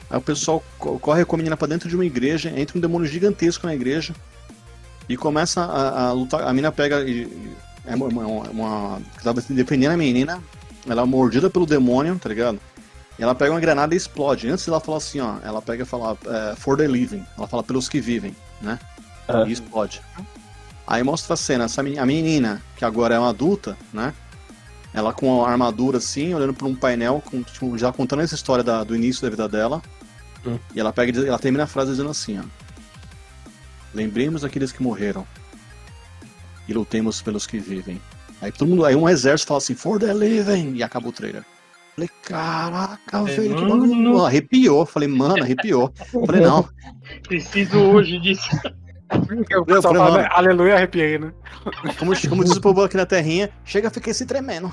Aí 0.10 0.18
o 0.18 0.22
pessoal 0.22 0.64
co- 0.80 0.98
corre 1.00 1.24
com 1.26 1.36
a 1.36 1.38
menina 1.38 1.56
pra 1.56 1.68
dentro 1.68 1.88
de 1.88 1.96
uma 1.96 2.06
igreja, 2.06 2.52
entra 2.56 2.78
um 2.78 2.82
demônio 2.82 3.08
gigantesco 3.08 3.68
na 3.68 3.76
igreja 3.76 4.16
e 5.08 5.16
começa 5.16 5.62
a, 5.62 6.08
a 6.08 6.12
lutar. 6.12 6.42
A 6.42 6.50
menina 6.50 6.72
pega. 6.72 7.02
e- 7.02 7.24
e- 7.24 7.54
é 7.86 7.94
uma, 7.96 8.06
uma, 8.08 8.26
uma- 8.50 9.02
tava 9.24 9.42
defendendo 9.42 9.92
a 9.92 9.98
menina, 9.98 10.42
ela 10.90 11.02
é 11.02 11.06
mordida 11.06 11.50
pelo 11.50 11.66
demônio, 11.66 12.18
tá 12.18 12.30
ligado? 12.30 12.60
Ela 13.24 13.34
pega 13.34 13.52
uma 13.52 13.60
granada 13.62 13.94
e 13.94 13.98
explode. 13.98 14.50
Antes 14.50 14.68
ela 14.68 14.82
fala 14.82 14.98
assim, 14.98 15.22
ó, 15.22 15.38
ela 15.44 15.62
pega 15.62 15.84
e 15.84 15.86
fala 15.86 16.18
é, 16.26 16.56
for 16.58 16.76
the 16.78 16.86
living. 16.86 17.26
Ela 17.38 17.48
fala 17.48 17.64
pelos 17.64 17.88
que 17.88 18.02
vivem, 18.02 18.36
né? 18.62 18.78
Ah. 19.30 19.46
E 19.48 19.52
explode. 19.54 20.02
Aí 20.86 21.02
mostra 21.02 21.36
a 21.36 21.38
cena, 21.38 21.64
essa 21.64 21.82
meni- 21.82 21.98
a 21.98 22.06
menina, 22.06 22.62
que 22.76 22.84
agora 22.84 23.16
é 23.16 23.20
uma 23.20 23.30
adulta, 23.30 23.78
né? 23.94 24.14
Ela 24.94 25.14
com 25.14 25.44
a 25.46 25.50
armadura 25.50 26.00
assim, 26.00 26.34
olhando 26.34 26.54
para 26.54 26.68
um 26.68 26.76
painel, 26.76 27.24
com, 27.26 27.42
tipo, 27.42 27.78
já 27.78 27.94
contando 27.94 28.22
essa 28.24 28.36
história 28.36 28.62
da- 28.64 28.84
do 28.84 28.94
início 28.94 29.22
da 29.24 29.30
vida 29.30 29.48
dela. 29.48 29.82
Hum. 30.46 30.60
E 30.76 30.80
ela 30.82 30.92
pega 30.92 31.26
ela 31.26 31.40
termina 31.40 31.64
a 31.64 31.68
frase 31.68 31.92
dizendo 31.92 32.10
assim, 32.10 32.38
ó. 32.38 32.44
Lembremos 33.94 34.42
daqueles 34.42 34.74
que 34.74 34.84
morreram. 34.84 35.26
E 36.68 36.74
lutemos 36.74 37.22
pelos 37.22 37.48
que 37.48 37.58
vivem. 37.58 38.02
Aí 38.42 38.52
todo 38.52 38.68
mundo, 38.68 38.84
aí 38.86 38.96
um 38.96 39.08
exército 39.08 39.48
fala 39.48 39.60
assim, 39.60 39.76
for 39.76 39.98
the 39.98 40.14
living! 40.14 40.74
E 40.76 40.84
acaba 40.84 41.08
o 41.08 41.12
trailer. 41.14 41.46
Falei, 41.96 42.10
caraca, 42.24 43.18
É, 43.20 43.24
velho, 43.24 43.56
que 43.56 43.62
mano. 43.62 43.80
bagulho. 43.82 44.26
Arrepiou. 44.26 44.86
Falei, 44.86 45.08
mano, 45.08 45.44
arrepiou. 45.44 45.94
Falei, 46.26 46.42
não. 46.42 46.68
Preciso 47.28 47.78
hoje 47.80 48.20
disso. 48.20 48.50
O 49.12 49.66
pessoal 49.66 49.82
falei, 49.94 50.02
mano. 50.02 50.18
né? 50.18 50.28
aleluia, 50.32 50.76
arrepiei, 50.76 51.20
né? 51.20 51.32
Como, 52.00 52.14
como 52.30 52.44
diz 52.44 52.56
o 52.58 52.62
povo 52.62 52.82
aqui 52.84 52.98
na 52.98 53.06
terrinha, 53.06 53.50
chega, 53.64 53.92
fiquei 53.92 54.12
se 54.14 54.26
tremendo. 54.26 54.72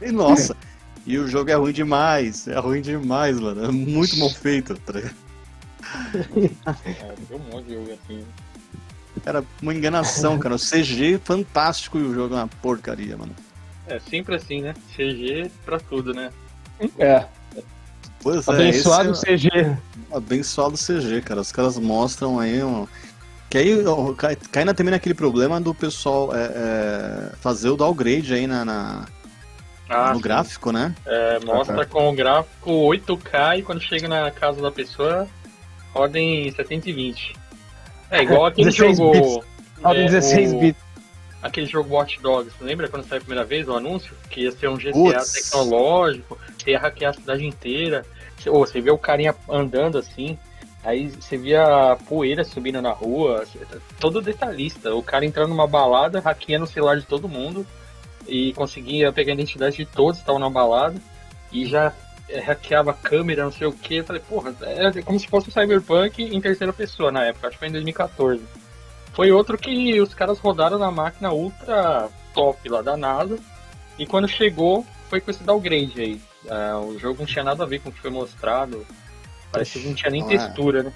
E 0.00 0.10
nossa. 0.10 0.56
E 1.06 1.18
o 1.18 1.28
jogo 1.28 1.50
é 1.50 1.54
ruim 1.54 1.72
demais. 1.72 2.48
É 2.48 2.58
ruim 2.58 2.80
demais, 2.80 3.38
mano. 3.38 3.64
É 3.64 3.70
muito 3.70 4.16
mal 4.18 4.30
feito. 4.30 4.74
tá? 4.80 4.98
É, 4.98 5.10
deu 7.28 7.36
um 7.38 7.52
monte 7.52 7.66
de 7.66 7.74
jogo 7.74 7.90
assim. 7.92 8.24
Era 9.24 9.44
uma 9.62 9.74
enganação, 9.74 10.38
cara. 10.38 10.54
O 10.54 10.58
CG 10.58 11.20
fantástico 11.22 11.98
e 11.98 12.02
o 12.02 12.14
jogo 12.14 12.34
é 12.34 12.38
uma 12.38 12.48
porcaria, 12.48 13.16
mano. 13.16 13.34
É 13.86 13.98
sempre 13.98 14.34
assim, 14.36 14.60
né? 14.62 14.74
CG 14.96 15.50
pra 15.64 15.78
tudo, 15.78 16.14
né? 16.14 16.30
É. 16.98 17.26
Pois 18.22 18.46
é, 18.48 18.50
Abençoado 18.52 19.12
esse 19.12 19.24
CG. 19.26 19.48
é 19.54 19.76
o 20.10 20.16
abençoado 20.16 20.76
CG, 20.78 21.20
cara. 21.22 21.40
Os 21.42 21.52
caras 21.52 21.78
mostram 21.78 22.38
aí 22.40 22.62
um. 22.62 22.86
Que 23.50 23.58
aí 23.58 23.86
ó, 23.86 24.12
cai, 24.14 24.36
cai 24.50 24.64
na- 24.64 24.72
também 24.74 24.90
naquele 24.90 25.14
problema 25.14 25.60
do 25.60 25.74
pessoal 25.74 26.34
é, 26.34 26.44
é, 26.46 27.32
fazer 27.40 27.68
o 27.68 27.76
downgrade 27.76 28.32
aí 28.32 28.46
na, 28.46 28.64
na- 28.64 29.04
Ah, 29.88 30.08
no 30.10 30.16
sim. 30.16 30.22
gráfico, 30.22 30.72
né? 30.72 30.94
É, 31.04 31.38
mostra 31.44 31.84
com 31.84 32.08
o 32.08 32.14
gráfico 32.14 32.70
8K 32.70 33.58
e 33.58 33.62
quando 33.62 33.80
chega 33.82 34.08
na 34.08 34.30
casa 34.30 34.60
da 34.62 34.72
pessoa, 34.72 35.28
roda 35.92 36.18
em 36.18 36.50
720. 36.52 37.36
É 38.10 38.22
igual 38.22 38.46
aquele 38.46 38.70
16 38.70 38.96
jogo. 38.96 39.44
Roda 39.82 39.98
em 39.98 40.02
é, 40.04 40.06
16 40.06 40.52
o- 40.54 40.58
bits. 40.60 40.83
Aquele 41.44 41.66
jogo 41.66 41.94
Watch 41.94 42.18
Dogs. 42.20 42.52
Lembra 42.58 42.88
quando 42.88 43.06
saiu 43.06 43.18
a 43.18 43.20
primeira 43.20 43.44
vez 43.44 43.68
o 43.68 43.74
anúncio? 43.74 44.16
Que 44.30 44.44
ia 44.44 44.52
ser 44.52 44.68
um 44.68 44.76
GTA 44.76 44.92
Putz. 44.92 45.32
tecnológico, 45.32 46.38
você 46.56 46.70
ia 46.70 46.78
hackear 46.78 47.10
a 47.10 47.14
cidade 47.14 47.46
inteira. 47.46 48.04
Você, 48.36 48.48
ou 48.48 48.66
você 48.66 48.80
vê 48.80 48.90
o 48.90 48.98
carinha 48.98 49.34
andando 49.48 49.98
assim, 49.98 50.38
aí 50.82 51.08
você 51.08 51.36
via 51.36 51.92
a 51.92 51.96
poeira 51.96 52.42
subindo 52.44 52.80
na 52.80 52.92
rua, 52.92 53.44
todo 54.00 54.22
detalhista. 54.22 54.94
O 54.94 55.02
cara 55.02 55.26
entrando 55.26 55.50
numa 55.50 55.66
balada, 55.66 56.18
hackeando 56.18 56.64
o 56.64 56.68
celular 56.68 56.98
de 56.98 57.06
todo 57.06 57.28
mundo 57.28 57.66
e 58.26 58.54
conseguia 58.54 59.12
pegar 59.12 59.32
a 59.32 59.34
identidade 59.34 59.76
de 59.76 59.84
todos 59.84 60.16
que 60.16 60.22
estavam 60.22 60.40
na 60.40 60.48
balada 60.48 60.96
e 61.52 61.66
já 61.66 61.92
é, 62.26 62.40
hackeava 62.40 62.92
a 62.92 62.94
câmera, 62.94 63.44
não 63.44 63.52
sei 63.52 63.66
o 63.66 63.72
que. 63.72 63.96
Eu 63.96 64.04
falei, 64.04 64.22
porra, 64.26 64.54
é 64.62 65.02
como 65.02 65.20
se 65.20 65.28
fosse 65.28 65.50
o 65.50 65.52
Cyberpunk 65.52 66.22
em 66.22 66.40
terceira 66.40 66.72
pessoa 66.72 67.12
na 67.12 67.22
época, 67.22 67.48
acho 67.48 67.56
que 67.56 67.60
foi 67.60 67.68
em 67.68 67.72
2014. 67.72 68.42
Foi 69.14 69.30
outro 69.30 69.56
que 69.56 70.00
os 70.00 70.12
caras 70.12 70.38
rodaram 70.38 70.78
na 70.78 70.90
máquina 70.90 71.32
ultra 71.32 72.08
top 72.34 72.68
lá 72.68 72.82
da 72.82 72.96
NASA. 72.96 73.38
E 73.98 74.06
quando 74.06 74.28
chegou, 74.28 74.84
foi 75.08 75.20
com 75.20 75.30
esse 75.30 75.42
downgrade 75.44 76.00
aí. 76.00 76.20
Ah, 76.50 76.80
o 76.80 76.98
jogo 76.98 77.20
não 77.20 77.26
tinha 77.26 77.44
nada 77.44 77.62
a 77.62 77.66
ver 77.66 77.80
com 77.80 77.88
o 77.88 77.92
que 77.92 78.00
foi 78.00 78.10
mostrado. 78.10 78.84
Parece 79.52 79.78
que 79.78 79.86
não 79.86 79.94
tinha 79.94 80.10
nem 80.10 80.22
é. 80.24 80.26
textura, 80.26 80.82
né? 80.82 80.92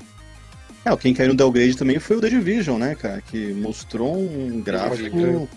É, 0.85 0.97
quem 0.97 1.15
caiu 1.15 1.29
no 1.29 1.37
downgrade 1.37 1.77
também 1.77 1.99
foi 1.99 2.17
o 2.17 2.21
The 2.21 2.29
Division, 2.29 2.79
né, 2.79 2.95
cara? 2.95 3.21
Que 3.21 3.53
mostrou 3.53 4.17
um 4.17 4.61
gráfico 4.61 5.49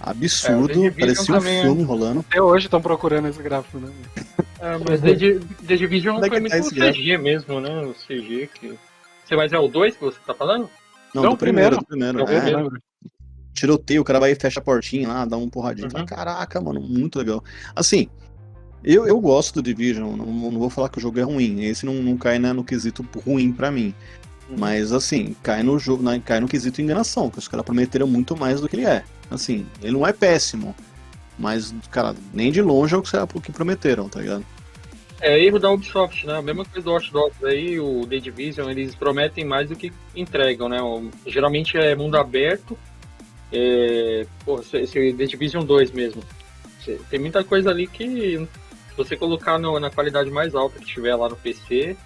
absurdo, 0.00 0.84
É, 0.84 0.90
parecia 0.90 1.34
um 1.34 1.38
é. 1.38 1.62
filme 1.62 1.82
rolando. 1.84 2.20
Até 2.20 2.40
hoje 2.40 2.66
estão 2.66 2.82
procurando 2.82 3.28
esse 3.28 3.42
gráfico, 3.42 3.78
né? 3.78 3.90
Ah, 4.60 4.78
mas 4.78 5.00
The, 5.00 5.40
The 5.66 5.76
Division 5.76 6.22
é 6.22 6.28
foi 6.28 6.40
muito 6.40 6.52
tá 6.52 6.58
o 6.58 6.60
esse 6.60 6.74
gráfico? 6.74 7.02
CG 7.02 7.18
mesmo, 7.18 7.60
né? 7.60 7.70
O 7.82 7.94
CG 7.94 8.48
que. 8.52 8.78
Você 9.24 9.36
mas 9.36 9.52
é 9.54 9.58
o 9.58 9.68
2 9.68 9.96
que 9.96 10.04
você 10.04 10.18
tá 10.26 10.34
falando? 10.34 10.68
Não, 11.14 11.22
Não, 11.22 11.30
do 11.32 11.36
primeiro, 11.36 11.84
primeiro. 11.84 12.18
do 12.18 12.24
primeiro. 12.24 12.58
É 12.58 12.62
o 12.64 12.66
É, 12.76 12.78
tiroteio, 13.52 14.02
o 14.02 14.04
cara 14.04 14.18
vai 14.18 14.32
e 14.32 14.34
fecha 14.34 14.58
a 14.58 14.62
portinha 14.62 15.06
lá, 15.08 15.24
dá 15.24 15.36
um 15.36 15.48
porradinho. 15.48 15.86
Uhum. 15.86 15.92
Fala, 15.92 16.06
Caraca, 16.06 16.60
mano, 16.60 16.80
muito 16.80 17.18
legal. 17.18 17.42
Assim, 17.76 18.08
eu, 18.82 19.06
eu 19.06 19.20
gosto 19.20 19.54
do 19.54 19.62
Division, 19.62 20.16
não, 20.16 20.26
não 20.26 20.58
vou 20.58 20.68
falar 20.68 20.88
que 20.88 20.98
o 20.98 21.00
jogo 21.00 21.18
é 21.20 21.22
ruim. 21.22 21.62
Esse 21.62 21.86
não, 21.86 21.94
não 21.94 22.16
cai 22.16 22.38
né, 22.38 22.52
no 22.52 22.64
quesito 22.64 23.06
ruim 23.24 23.52
pra 23.52 23.70
mim. 23.70 23.94
Uhum. 24.50 24.56
Mas 24.58 24.92
assim, 24.92 25.36
cai 25.42 25.62
no 25.62 25.78
jogo, 25.78 26.02
na- 26.02 26.18
cai 26.18 26.40
no 26.40 26.48
quesito 26.48 26.82
enganação, 26.82 27.30
que 27.30 27.38
os 27.38 27.46
caras 27.48 27.64
prometeram 27.64 28.06
muito 28.08 28.36
mais 28.36 28.60
do 28.60 28.68
que 28.68 28.76
ele 28.76 28.86
é. 28.86 29.04
Assim, 29.30 29.64
ele 29.80 29.92
não 29.92 30.06
é 30.06 30.12
péssimo. 30.12 30.74
Mas, 31.38 31.74
cara, 31.90 32.14
nem 32.32 32.52
de 32.52 32.60
longe 32.60 32.94
é 32.94 32.98
o 32.98 33.02
que, 33.02 33.08
será- 33.08 33.24
o 33.24 33.40
que 33.40 33.50
prometeram, 33.52 34.08
tá 34.08 34.20
ligado? 34.20 34.44
É 35.26 35.42
erro 35.42 35.58
da 35.58 35.70
Ubisoft, 35.70 36.26
né? 36.26 36.36
A 36.36 36.42
mesma 36.42 36.64
coisa 36.66 36.84
do 36.84 36.92
Watch 36.92 37.10
Dogs 37.10 37.42
aí, 37.46 37.80
o 37.80 38.06
The 38.06 38.18
Division, 38.18 38.68
eles 38.70 38.94
prometem 38.94 39.42
mais 39.44 39.70
do 39.70 39.74
que 39.76 39.90
entregam, 40.14 40.68
né? 40.68 40.78
Geralmente 41.26 41.78
é 41.78 41.94
mundo 41.94 42.16
aberto. 42.18 42.76
É... 43.50 44.26
Pô, 44.44 44.60
esse, 44.60 45.12
The 45.14 45.24
Division 45.24 45.64
2 45.64 45.90
mesmo. 45.92 46.22
Tem 47.08 47.18
muita 47.18 47.42
coisa 47.42 47.70
ali 47.70 47.86
que, 47.86 48.36
se 48.36 48.96
você 48.96 49.16
colocar 49.16 49.58
no- 49.58 49.80
na 49.80 49.90
qualidade 49.90 50.30
mais 50.30 50.54
alta 50.54 50.78
que 50.78 50.84
tiver 50.84 51.14
lá 51.16 51.26
no 51.30 51.36
PC, 51.36 51.96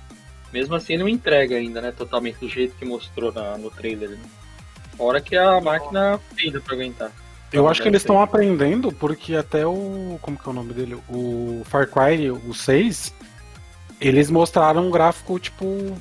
mesmo 0.52 0.76
assim 0.76 0.96
não 0.96 1.08
entrega 1.08 1.56
ainda, 1.56 1.80
né? 1.82 1.90
Totalmente 1.90 2.38
do 2.38 2.48
jeito 2.48 2.76
que 2.76 2.84
mostrou 2.84 3.32
na- 3.32 3.58
no 3.58 3.68
trailer. 3.68 4.10
Né? 4.10 4.18
Fora 4.96 5.20
que 5.20 5.36
a 5.36 5.60
máquina 5.60 6.20
peida 6.36 6.60
pra 6.60 6.74
aguentar. 6.74 7.10
Eu 7.52 7.68
acho 7.68 7.80
que 7.80 7.88
eles 7.88 8.02
estão 8.02 8.20
aprendendo 8.20 8.92
porque 8.92 9.34
até 9.34 9.66
o. 9.66 10.18
Como 10.20 10.36
que 10.36 10.46
é 10.46 10.50
o 10.50 10.54
nome 10.54 10.74
dele? 10.74 10.98
O 11.08 11.62
Far 11.64 11.88
Cry, 11.88 12.30
o 12.30 12.52
6, 12.52 13.14
eles 14.00 14.30
mostraram 14.30 14.86
um 14.86 14.90
gráfico, 14.90 15.38
tipo. 15.38 15.96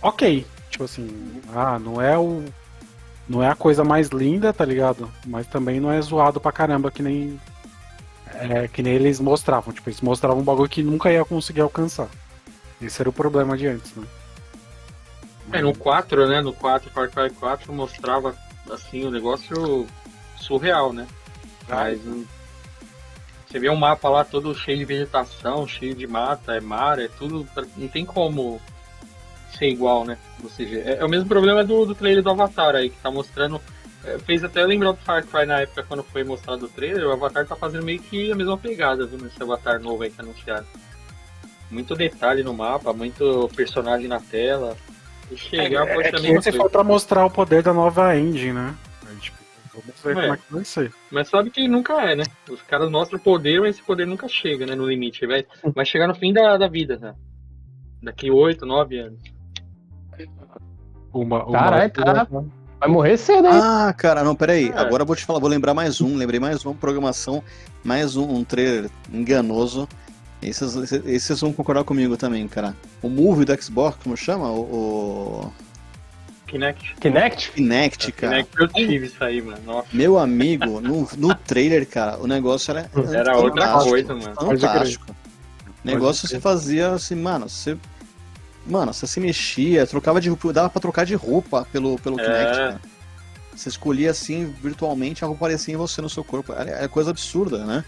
Ok. 0.00 0.46
Tipo 0.70 0.84
assim, 0.84 1.42
ah, 1.54 1.78
não 1.78 2.00
é 2.00 2.18
o. 2.18 2.44
Não 3.28 3.42
é 3.42 3.48
a 3.48 3.54
coisa 3.54 3.84
mais 3.84 4.08
linda, 4.08 4.52
tá 4.52 4.64
ligado? 4.64 5.10
Mas 5.26 5.46
também 5.46 5.78
não 5.78 5.92
é 5.92 6.00
zoado 6.00 6.40
pra 6.40 6.52
caramba, 6.52 6.90
que 6.90 7.02
nem. 7.02 7.38
É, 8.34 8.68
que 8.68 8.82
nem 8.82 8.94
eles 8.94 9.20
mostravam. 9.20 9.72
Tipo, 9.72 9.90
eles 9.90 10.00
mostravam 10.00 10.40
um 10.40 10.44
bagulho 10.44 10.68
que 10.68 10.82
nunca 10.82 11.12
ia 11.12 11.24
conseguir 11.24 11.60
alcançar. 11.60 12.08
Esse 12.80 13.02
era 13.02 13.10
o 13.10 13.12
problema 13.12 13.56
de 13.58 13.66
antes, 13.66 13.94
né? 13.94 14.06
É, 15.52 15.60
no 15.60 15.74
4, 15.74 16.28
né? 16.28 16.40
No 16.40 16.52
4, 16.52 16.90
Far 16.90 17.10
Cry 17.10 17.30
4 17.30 17.72
mostrava 17.72 18.36
assim 18.70 19.04
o 19.04 19.10
negócio 19.10 19.86
surreal, 20.40 20.92
né? 20.92 21.06
Mas 21.68 22.00
hum, 22.06 22.24
você 23.46 23.58
vê 23.58 23.68
um 23.70 23.76
mapa 23.76 24.08
lá 24.08 24.24
todo 24.24 24.54
cheio 24.54 24.78
de 24.78 24.84
vegetação, 24.84 25.66
cheio 25.66 25.94
de 25.94 26.06
mata, 26.06 26.54
é 26.54 26.60
mar, 26.60 26.98
é 26.98 27.08
tudo. 27.08 27.46
Não 27.76 27.88
tem 27.88 28.04
como 28.04 28.60
ser 29.58 29.68
igual, 29.68 30.04
né? 30.04 30.18
Ou 30.42 30.50
seja, 30.50 30.78
é, 30.78 30.98
é 31.00 31.04
o 31.04 31.08
mesmo 31.08 31.28
problema 31.28 31.64
do, 31.64 31.84
do 31.86 31.94
trailer 31.94 32.22
do 32.22 32.30
Avatar 32.30 32.74
aí, 32.74 32.90
que 32.90 32.98
tá 33.00 33.10
mostrando. 33.10 33.60
é, 34.04 34.18
fez 34.18 34.44
até 34.44 34.64
lembrar 34.64 34.92
do 34.92 34.98
Far 34.98 35.24
Cry 35.26 35.46
na 35.46 35.60
época 35.60 35.82
quando 35.82 36.02
foi 36.04 36.22
mostrado 36.24 36.66
o 36.66 36.68
trailer, 36.68 37.06
o 37.06 37.12
Avatar 37.12 37.46
tá 37.46 37.56
fazendo 37.56 37.84
meio 37.84 38.00
que 38.00 38.30
a 38.30 38.34
mesma 38.36 38.56
pegada, 38.56 39.06
viu? 39.06 39.18
Nesse 39.18 39.42
Avatar 39.42 39.80
novo 39.80 40.02
aí 40.02 40.10
que 40.10 40.20
anunciaram. 40.20 40.66
Muito 41.70 41.94
detalhe 41.94 42.42
no 42.42 42.54
mapa, 42.54 42.92
muito 42.94 43.50
personagem 43.54 44.08
na 44.08 44.20
tela. 44.20 44.76
E 45.30 45.36
chegar 45.36 45.86
É, 45.86 45.94
pode 45.94 46.08
é 46.08 46.12
que 46.12 46.16
esse 46.32 46.50
coisa. 46.50 46.52
foi 46.52 46.70
pra 46.70 46.82
mostrar 46.84 47.24
o 47.26 47.30
poder 47.30 47.62
da 47.62 47.72
nova 47.74 48.16
engine, 48.16 48.52
né? 48.54 48.74
Vamos 49.80 50.02
ver 50.02 50.10
É. 50.16 50.20
como 50.22 50.34
é 50.34 50.36
que 50.36 50.52
vai 50.54 50.64
ser. 50.64 50.92
Mas 51.10 51.28
sabe 51.28 51.50
que 51.50 51.66
nunca 51.68 51.94
é, 52.02 52.16
né? 52.16 52.24
Os 52.50 52.62
caras 52.62 52.90
mostram 52.90 53.18
poder, 53.18 53.60
mas 53.60 53.76
esse 53.76 53.82
poder 53.84 54.06
nunca 54.06 54.28
chega, 54.28 54.66
né? 54.66 54.74
No 54.74 54.86
limite. 54.88 55.26
Vai, 55.26 55.44
vai 55.74 55.84
chegar 55.84 56.06
no 56.08 56.14
fim 56.14 56.32
da, 56.32 56.56
da 56.56 56.68
vida, 56.68 56.96
né? 56.98 57.14
Daqui 58.02 58.30
8, 58.30 58.64
9 58.64 58.98
anos. 58.98 59.20
Uma, 61.12 61.44
uma 61.44 61.52
Caralho, 61.58 61.82
altura- 61.84 62.26
tá. 62.26 62.42
Vai 62.80 62.88
morrer 62.88 63.16
cedo, 63.16 63.46
hein? 63.48 63.54
Ah, 63.60 63.92
cara, 63.96 64.22
não, 64.22 64.36
peraí. 64.36 64.68
É. 64.68 64.78
Agora 64.78 65.02
eu 65.02 65.06
vou 65.06 65.16
te 65.16 65.24
falar, 65.24 65.40
vou 65.40 65.48
lembrar 65.48 65.74
mais 65.74 66.00
um. 66.00 66.16
Lembrei 66.16 66.38
mais 66.38 66.64
uma 66.64 66.74
programação, 66.74 67.42
mais 67.82 68.14
um, 68.16 68.22
um 68.36 68.44
trailer 68.44 68.88
enganoso. 69.12 69.88
Esses, 70.40 70.76
esses, 70.76 71.04
esses 71.04 71.40
vão 71.40 71.52
concordar 71.52 71.82
comigo 71.82 72.16
também, 72.16 72.46
cara. 72.46 72.76
O 73.02 73.08
Move 73.08 73.44
do 73.44 73.60
Xbox, 73.62 73.98
como 74.00 74.16
chama? 74.16 74.48
O, 74.52 74.60
o 74.60 75.52
Kinect. 76.48 76.94
Kinect? 77.00 77.52
Kinect, 77.52 78.12
cara. 78.12 78.42
Kinect 78.42 78.60
eu 78.60 78.68
tive 78.68 79.06
isso 79.06 79.22
aí, 79.22 79.40
mano. 79.42 79.58
Nossa, 79.64 79.88
Meu 79.92 80.18
amigo, 80.18 80.80
no, 80.80 81.08
no 81.16 81.34
trailer, 81.34 81.86
cara, 81.86 82.18
o 82.18 82.26
negócio 82.26 82.70
era. 82.70 82.90
era 83.14 83.36
outra 83.36 83.72
coisa, 83.84 84.14
mano. 84.14 84.34
Fantástico. 84.34 85.06
O 85.84 85.86
negócio 85.86 86.26
você 86.26 86.40
fazia 86.40 86.90
assim, 86.90 87.14
mano, 87.14 87.48
você. 87.48 87.76
Mano, 88.66 88.92
você 88.92 89.06
se 89.06 89.18
mexia, 89.20 89.86
trocava 89.86 90.20
de 90.20 90.28
roupa, 90.28 90.52
dava 90.52 90.68
pra 90.68 90.80
trocar 90.80 91.06
de 91.06 91.14
roupa 91.14 91.66
pelo, 91.72 91.98
pelo 91.98 92.20
É. 92.20 92.24
Kinect, 92.24 92.56
cara. 92.56 92.80
Você 93.54 93.68
escolhia 93.68 94.10
assim, 94.10 94.54
virtualmente, 94.62 95.24
a 95.24 95.26
roupa 95.26 95.46
aparecia 95.46 95.74
em 95.74 95.76
você 95.76 96.00
no 96.00 96.08
seu 96.10 96.22
corpo. 96.22 96.52
Era, 96.52 96.70
era 96.70 96.88
coisa 96.88 97.10
absurda, 97.10 97.64
né? 97.64 97.84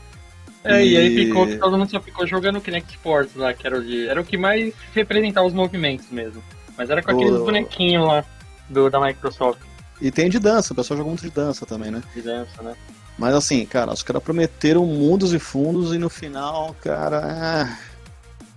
É, 0.64 0.84
e 0.84 0.96
aí 0.96 1.06
E- 1.06 1.26
ficou 1.26 1.46
que 1.46 1.56
todo 1.56 1.78
mundo 1.78 1.90
só 1.90 2.00
ficou 2.00 2.26
jogando 2.26 2.60
Kinect 2.60 2.90
Sports 2.94 3.34
lá, 3.36 3.52
que 3.54 3.66
era 3.66 3.78
o 3.78 3.82
de. 3.84 4.06
Era 4.08 4.20
o 4.20 4.24
que 4.24 4.36
mais 4.36 4.74
representava 4.94 5.46
os 5.46 5.54
movimentos 5.54 6.06
mesmo. 6.10 6.42
Mas 6.76 6.88
era 6.90 7.02
com 7.02 7.10
aqueles 7.10 7.32
O- 7.34 7.44
bonequinhos 7.44 8.06
lá 8.06 8.24
do, 8.70 8.88
da 8.88 8.98
Microsoft 9.00 9.60
E 10.00 10.10
tem 10.10 10.30
de 10.30 10.38
dança, 10.38 10.72
o 10.72 10.76
pessoal 10.76 10.96
jogou 10.96 11.10
muito 11.12 11.22
de 11.22 11.30
dança 11.30 11.66
também, 11.66 11.90
né? 11.90 12.02
de 12.14 12.22
dança, 12.22 12.62
né? 12.62 12.74
Mas 13.18 13.34
assim, 13.34 13.66
cara, 13.66 13.92
os 13.92 14.02
caras 14.02 14.22
prometeram 14.22 14.86
mundos 14.86 15.34
e 15.34 15.38
fundos 15.38 15.92
e 15.94 15.98
no 15.98 16.08
final, 16.08 16.74
cara. 16.80 17.20
ah, 17.68 17.76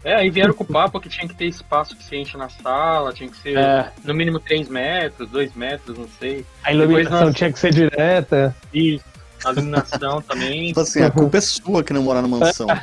É, 0.06 0.16
aí 0.16 0.30
vieram 0.30 0.54
com 0.54 0.64
o 0.64 0.68
papo 0.68 1.00
que 1.02 1.10
tinha 1.10 1.28
que 1.28 1.36
ter 1.36 1.48
espaço 1.48 1.92
suficiente 1.92 2.38
na 2.38 2.48
sala, 2.50 3.12
tinha 3.12 3.30
que 3.30 3.38
ser 3.38 3.58
É, 3.58 3.92
no 4.06 4.14
mínimo 4.14 4.40
3 4.40 4.70
metros, 4.70 5.30
2 5.30 5.54
metros, 5.54 5.98
não 5.98 6.08
sei. 6.20 6.46
a 6.64 6.72
iluminação 6.72 7.26
nós- 7.26 7.36
tinha 7.36 7.52
que 7.52 7.60
ser 7.60 7.74
direta. 7.74 8.56
E 8.74 9.02
a 9.44 9.52
iluminação 9.52 10.22
também. 10.22 10.68
Tipo 10.68 10.80
assim, 10.80 11.02
a 11.04 11.12
culpa 11.12 11.38
é 11.38 11.42
sua 11.42 11.84
que 11.84 11.92
não 11.92 12.04
morar 12.04 12.22
na 12.22 12.28
mansão. 12.30 12.68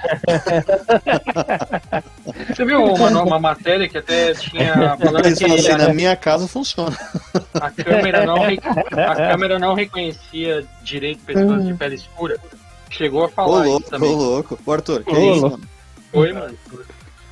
Você 2.54 2.64
viu 2.64 2.84
uma, 2.84 3.22
uma 3.22 3.38
matéria 3.38 3.88
que 3.88 3.98
até 3.98 4.34
tinha 4.34 4.96
falando 4.98 5.26
Eles 5.26 5.38
falam 5.40 5.54
assim, 5.56 5.66
que 5.66 5.76
na 5.76 5.94
minha 5.94 6.16
casa 6.16 6.46
funciona. 6.48 6.96
a 7.54 7.70
câmera 7.70 8.24
não, 8.26 8.38
re- 8.40 8.60
a 8.92 9.14
câmera 9.30 9.58
não 9.58 9.74
reconhecia 9.74 10.64
direito 10.82 11.22
pessoas 11.24 11.64
de 11.66 11.74
pele 11.74 11.94
escura. 11.96 12.38
Chegou 12.90 13.22
a 13.22 13.26
Ô 13.26 13.28
falar 13.28 13.60
isso 13.62 13.68
louco, 13.70 13.86
ô 13.86 13.90
também. 13.90 14.16
louco. 14.16 14.58
Ô 14.66 14.72
Arthur, 14.72 15.04
que 15.04 15.10
Ô, 15.12 15.32
isso, 15.32 15.40
louco. 15.42 15.50
mano? 15.50 15.68
Foi, 16.12 16.32
mano. 16.32 16.58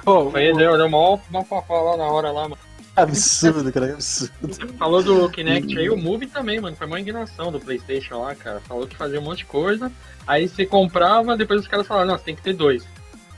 Pô, 0.05 0.31
Foi, 0.31 0.53
deu, 0.55 0.77
deu 0.77 0.89
mó, 0.89 1.19
fofó 1.49 1.83
lá 1.91 1.97
na 1.97 2.05
hora 2.05 2.31
lá, 2.31 2.43
mano. 2.45 2.59
Absurdo, 2.97 3.73
cara, 3.73 3.93
absurdo. 3.93 4.33
Você 4.43 4.67
falou 4.79 5.03
do 5.03 5.29
Kinect 5.31 5.79
aí, 5.79 5.89
o 5.89 5.97
Move 5.97 6.27
também, 6.27 6.61
mano. 6.61 6.75
Foi 6.77 6.87
uma 6.87 6.99
indignação 6.99 7.53
do 7.53 7.61
Playstation 7.61 8.21
lá, 8.23 8.35
cara. 8.35 8.61
Falou 8.67 8.87
que 8.89 8.97
fazia 8.97 9.21
um 9.21 9.23
monte 9.23 9.39
de 9.39 9.45
coisa. 9.47 9.91
Aí 10.27 10.49
você 10.49 10.67
comprava, 10.67 11.37
depois 11.37 11.61
os 11.61 11.69
caras 11.69 11.87
falaram, 11.87 12.09
não, 12.09 12.19
você 12.19 12.25
tem 12.25 12.35
que 12.35 12.43
ter 12.43 12.55
dois. 12.55 12.85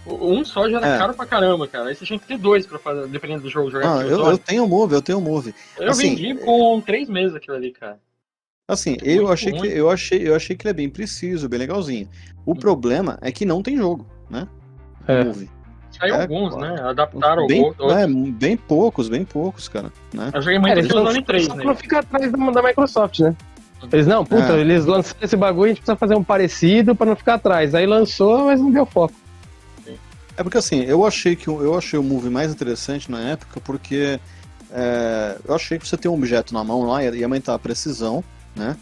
Um 0.07 0.45
só 0.45 0.69
já 0.69 0.79
era 0.79 0.87
É. 0.95 0.99
caro 0.99 1.15
pra 1.15 1.27
caramba, 1.27 1.69
cara. 1.69 1.89
Aí 1.91 1.95
você 1.95 2.05
tinha 2.05 2.19
que 2.19 2.27
ter 2.27 2.39
dois 2.39 2.67
pra 2.67 2.79
fazer, 2.79 3.07
dependendo 3.09 3.43
do 3.43 3.51
jogo 3.51 3.71
jogar 3.71 3.99
Ah, 3.99 4.03
eu, 4.03 4.19
eu 4.27 4.39
tenho 4.39 4.67
move, 4.67 4.95
eu 4.95 5.03
tenho 5.03 5.21
move. 5.21 5.55
Eu 5.79 5.91
assim, 5.91 6.15
vendi 6.15 6.35
com 6.37 6.81
três 6.81 7.09
meses 7.09 7.35
aquilo 7.37 7.57
ali, 7.57 7.71
cara. 7.71 7.99
Assim, 8.67 8.97
eu 9.03 9.31
achei, 9.31 9.53
que, 9.53 9.67
eu, 9.67 9.91
achei, 9.91 10.29
eu 10.29 10.35
achei 10.35 10.57
que 10.57 10.63
ele 10.65 10.71
é 10.71 10.75
bem 10.75 10.89
preciso, 10.89 11.49
bem 11.49 11.59
legalzinho. 11.59 12.09
O 12.47 12.53
Hum. 12.53 12.55
problema 12.57 13.19
é 13.21 13.31
que 13.33 13.45
não 13.45 13.63
tem 13.63 13.77
jogo, 13.77 14.07
né? 14.31 14.47
É. 15.09 15.25
Move. 15.25 15.51
Saiu 15.99 16.15
É, 16.15 16.23
alguns, 16.23 16.57
né? 16.57 16.81
Adaptaram 16.83 17.47
Bem, 17.49 17.65
outros. 17.65 17.93
é, 17.93 18.07
bem 18.07 18.57
poucos, 18.57 19.09
bem 19.09 19.25
poucos, 19.25 19.69
cara. 19.69 19.93
Né? 20.15 20.31
Eu 20.33 20.41
joguei 20.41 20.59
muito 20.61 20.73
É, 20.77 20.79
eles 20.79 20.93
Zone 20.93 21.23
3, 21.23 21.47
só 21.47 21.55
né? 21.57 21.63
pra 21.63 21.73
não 21.73 21.77
ficar 21.77 21.99
atrás 21.99 22.31
da, 22.31 22.51
da 22.51 22.63
Microsoft, 22.63 23.19
né? 23.19 23.37
Eles, 23.93 24.07
não, 24.07 24.25
puta, 24.25 24.53
É. 24.57 24.61
eles 24.61 24.87
lançaram 24.87 25.19
esse 25.23 25.37
bagulho, 25.37 25.65
a 25.65 25.69
gente 25.69 25.79
precisa 25.79 25.97
fazer 25.97 26.15
um 26.15 26.23
parecido 26.23 26.95
pra 26.95 27.07
não 27.07 27.17
ficar 27.17 27.35
atrás. 27.35 27.75
Aí 27.75 27.87
lançou, 27.87 28.45
mas 28.45 28.61
não 28.61 28.71
deu 28.71 28.87
foco. 28.87 29.15
É 30.37 30.43
porque 30.43 30.59
assim, 30.59 30.83
eu 30.83 31.05
achei 31.05 31.37
que 31.37 31.49
eu 31.49 31.77
achei 31.77 31.99
o 31.99 32.03
Move 32.03 32.31
mais 32.31 32.51
interessante 32.51 33.11
na 33.11 33.21
época 33.21 33.61
porque 33.61 34.19
é, 34.71 35.37
eu 35.45 35.55
achei 35.55 35.79
que 35.79 35.87
você 35.87 35.97
ter 35.97 36.09
um 36.09 36.15
objeto 36.15 36.55
na 36.55 36.63
mão 36.63 36.85
lá 36.85 37.03
ia 37.05 37.25
aumentar 37.25 37.55
a 37.55 37.59
precisão, 37.59 38.23
né? 38.55 38.77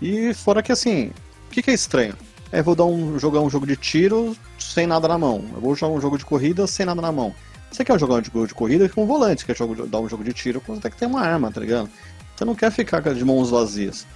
E 0.00 0.32
fora 0.34 0.62
que 0.62 0.72
assim, 0.72 1.10
o 1.46 1.50
que, 1.50 1.62
que 1.62 1.70
é 1.70 1.74
estranho? 1.74 2.14
É, 2.52 2.62
vou 2.62 2.74
dar 2.74 2.84
um, 2.84 3.18
jogar 3.18 3.40
um 3.40 3.50
jogo 3.50 3.66
de 3.66 3.76
tiro 3.76 4.36
sem 4.58 4.86
nada 4.86 5.06
na 5.06 5.18
mão. 5.18 5.44
Eu 5.54 5.60
vou 5.60 5.74
jogar 5.74 5.94
um 5.94 6.00
jogo 6.00 6.18
de 6.18 6.24
corrida 6.24 6.66
sem 6.66 6.84
nada 6.84 7.00
na 7.00 7.12
mão. 7.12 7.34
Você 7.70 7.84
quer 7.84 7.98
jogar 7.98 8.16
um 8.16 8.24
jogo 8.24 8.46
de 8.46 8.54
corrida 8.54 8.88
com 8.88 9.04
um 9.04 9.06
volante, 9.06 9.46
quer 9.46 9.56
jogo, 9.56 9.86
dar 9.86 10.00
um 10.00 10.08
jogo 10.08 10.24
de 10.24 10.32
tiro, 10.32 10.60
tem 10.60 10.90
que 10.90 10.96
ter 10.96 11.06
uma 11.06 11.20
arma, 11.20 11.52
tá 11.52 11.60
ligado? 11.60 11.88
Você 12.34 12.44
não 12.44 12.54
quer 12.54 12.72
ficar 12.72 13.00
de 13.00 13.24
mãos 13.24 13.50
vazias. 13.50 14.06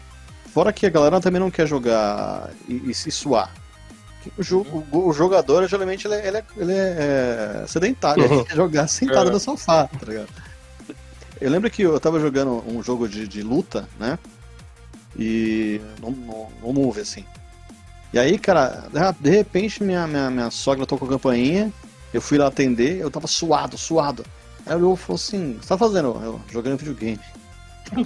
Fora 0.52 0.72
que 0.72 0.86
a 0.86 0.90
galera 0.90 1.20
também 1.20 1.40
não 1.40 1.50
quer 1.50 1.66
jogar 1.66 2.50
e, 2.68 2.90
e 2.90 2.94
se 2.94 3.10
suar. 3.10 3.52
O, 4.38 4.42
jo- 4.42 4.66
o- 4.92 5.08
o 5.08 5.12
jogador, 5.12 5.66
geralmente, 5.68 6.06
ele 6.06 6.14
é, 6.14 6.26
ele 6.28 6.36
é- 6.38 6.44
ele 6.56 6.72
é, 6.72 7.62
é, 7.62 7.66
sedentário, 7.66 8.24
ele 8.24 8.44
quer 8.44 8.56
jogar 8.56 8.86
sentado 8.88 9.28
É. 9.28 9.32
no 9.32 9.38
sofá, 9.40 9.86
tá 9.86 10.06
ligado? 10.06 10.28
Eu 11.40 11.50
lembro 11.50 11.70
que 11.70 11.82
eu 11.82 11.98
tava 12.00 12.18
jogando 12.20 12.62
um 12.66 12.82
jogo 12.82 13.08
de, 13.08 13.26
de 13.28 13.42
luta, 13.42 13.88
né? 13.98 14.18
E. 15.18 15.80
No, 16.00 16.10
no, 16.10 16.48
no 16.62 16.72
Move, 16.72 17.00
assim. 17.00 17.24
E 18.12 18.18
aí, 18.18 18.38
cara, 18.38 18.88
de 19.20 19.30
repente 19.30 19.82
minha, 19.82 20.06
minha, 20.06 20.30
minha 20.30 20.50
sogra 20.50 20.86
tocou 20.86 21.06
a 21.08 21.10
campainha, 21.12 21.72
eu 22.12 22.20
fui 22.22 22.38
lá 22.38 22.46
atender, 22.46 23.00
eu 23.00 23.10
tava 23.10 23.26
suado, 23.26 23.76
suado. 23.76 24.24
Aí 24.64 24.72
ela 24.72 24.96
falou 24.96 25.16
assim: 25.16 25.52
o 25.52 25.58
que 25.58 25.62
você 25.64 25.68
tá 25.68 25.76
fazendo? 25.78 26.18
Eu, 26.22 26.40
jogando 26.50 26.78
videogame. 26.78 27.18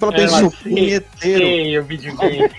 Ela 0.00 0.12
pensou, 0.12 0.50
punheteiro. 0.50 1.42
Ei, 1.44 1.78
o 1.78 1.84
videogame. 1.84 2.38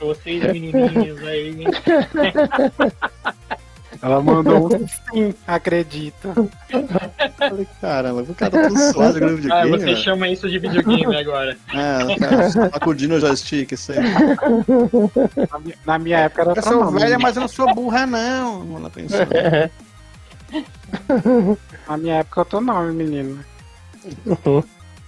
Vocês 0.00 0.42
menininhos 0.52 1.22
aí? 1.24 1.64
Ela 4.00 4.20
mandou 4.22 4.66
um 4.72 4.86
sim, 5.12 5.34
acredita. 5.44 6.32
Falei, 7.36 7.66
caramba, 7.80 8.22
o 8.22 8.34
cara 8.34 8.50
tá 8.52 8.68
todo 8.68 8.78
suado 8.92 9.14
jogando 9.14 9.32
Ah, 9.32 9.36
videogame. 9.64 9.70
você 9.70 9.84
velho. 9.86 9.96
chama 9.96 10.28
isso 10.28 10.48
de 10.48 10.58
videogame 10.60 11.16
agora. 11.16 11.56
É, 11.74 12.04
o 12.04 12.16
cara 12.20 12.48
sacudindo 12.50 13.14
o 13.16 13.20
joystick, 13.20 13.72
isso 13.72 13.90
aí. 13.90 13.98
Na 15.50 15.58
minha, 15.58 15.74
na 15.84 15.98
minha 15.98 16.18
época 16.18 16.42
era 16.42 16.52
Eu 16.54 16.62
sou 16.62 16.84
nome. 16.84 17.00
velha, 17.00 17.18
mas 17.18 17.34
eu 17.36 17.40
não 17.40 17.48
sou 17.48 17.74
burra, 17.74 18.06
não. 18.06 18.76
Ela 18.76 18.90
pensou. 18.90 19.18
Na 21.88 21.96
minha 21.96 22.14
época 22.16 22.40
eu 22.40 22.44
tô 22.44 22.60
nome, 22.60 22.92
menino. 22.94 23.44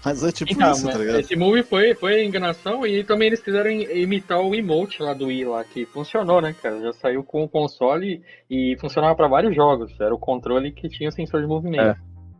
Mas 0.05 0.24
é 0.24 0.32
tipo 0.32 0.51
Então, 0.53 0.72
isso, 0.72 0.86
tá 0.90 0.96
ligado? 0.98 1.20
esse 1.20 1.36
movie 1.36 1.62
foi, 1.62 1.94
foi 1.94 2.24
enganação 2.24 2.86
e 2.86 3.05
também 3.05 3.28
eles 3.28 3.42
quiseram 3.42 3.70
im- 3.70 3.82
imitar 4.03 4.40
o 4.40 4.55
emote 4.55 5.03
lá 5.03 5.12
do 5.12 5.26
Wii 5.26 5.44
lá, 5.44 5.62
que 5.62 5.84
funcionou, 5.84 6.40
né, 6.40 6.55
cara? 6.62 6.80
Já 6.80 6.92
saiu 6.94 7.22
com 7.22 7.44
o 7.44 7.48
console 7.48 8.22
e 8.48 8.76
funcionava 8.80 9.14
pra 9.14 9.28
vários 9.28 9.55
jogos. 9.55 9.92
Era 10.01 10.14
o 10.14 10.18
controle 10.18 10.72
que 10.72 10.88
tinha 10.88 11.11
sensor 11.11 11.42
de 11.42 11.46
movimento. 11.46 11.82
É. 11.82 11.96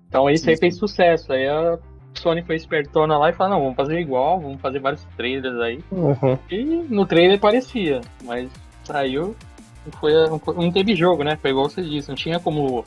Então 0.09 0.29
isso 0.31 0.45
Sim, 0.45 0.51
aí 0.53 0.57
fez 0.57 0.77
sucesso. 0.77 1.33
Aí 1.33 1.47
a 1.47 1.79
Sony 2.15 2.43
foi 2.43 2.57
espertona 2.57 3.19
lá 3.19 3.29
e 3.29 3.35
falou, 3.35 3.53
não, 3.55 3.61
vamos 3.63 3.77
fazer 3.77 4.01
igual, 4.01 4.41
vamos 4.41 4.61
fazer 4.61 4.79
vários 4.81 5.05
trailers 5.17 5.61
aí. 5.61 5.79
Uhum. 5.93 6.39
E 6.51 6.65
no 6.89 7.05
trailer 7.05 7.39
parecia, 7.39 8.01
mas 8.25 8.51
saiu, 8.85 9.37
não, 9.85 9.93
foi, 10.39 10.55
não 10.55 10.73
teve 10.73 10.95
jogo, 10.97 11.23
né? 11.23 11.37
Foi 11.37 11.51
igual 11.51 11.69
você 11.69 11.83
disse, 11.83 12.09
não 12.09 12.17
tinha 12.17 12.41
como 12.41 12.85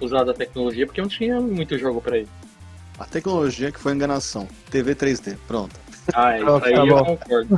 usar 0.00 0.24
da 0.24 0.32
tecnologia 0.34 0.86
porque 0.86 1.00
não 1.00 1.08
tinha 1.08 1.40
muito 1.40 1.78
jogo 1.78 2.00
pra 2.00 2.16
ele. 2.18 2.28
A 2.98 3.04
tecnologia 3.04 3.72
que 3.72 3.80
foi 3.80 3.92
enganação. 3.92 4.48
TV 4.70 4.94
3D, 4.94 5.36
pronto. 5.46 5.74
Ah, 6.12 6.36
isso 6.36 6.44
Pronto, 6.44 6.66
aí 6.66 6.74
tá 6.74 6.84
eu 6.84 7.04
concordo. 7.04 7.48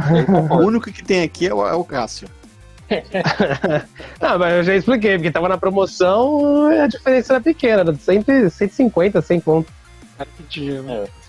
O 0.55 0.59
único 0.67 0.93
que 0.93 1.03
tem 1.03 1.23
aqui 1.23 1.49
é 1.49 1.55
o, 1.55 1.67
é 1.67 1.75
o 1.75 1.85
Cássio. 1.85 2.29
Ah, 4.21 4.39
mas 4.39 4.55
eu 4.55 4.65
já 4.65 4.75
expliquei, 4.77 5.17
porque 5.17 5.31
tava 5.31 5.49
na 5.49 5.59
promoção 5.59 6.67
a 6.83 6.87
diferença 6.87 7.35
era 7.35 7.41
pequena, 7.43 7.81
era 7.81 7.93
de 7.93 8.01
100, 8.01 8.49
150, 8.51 9.21
100 9.21 9.41
conto. 9.41 9.73
Né? 10.19 11.05
É. 11.05 11.27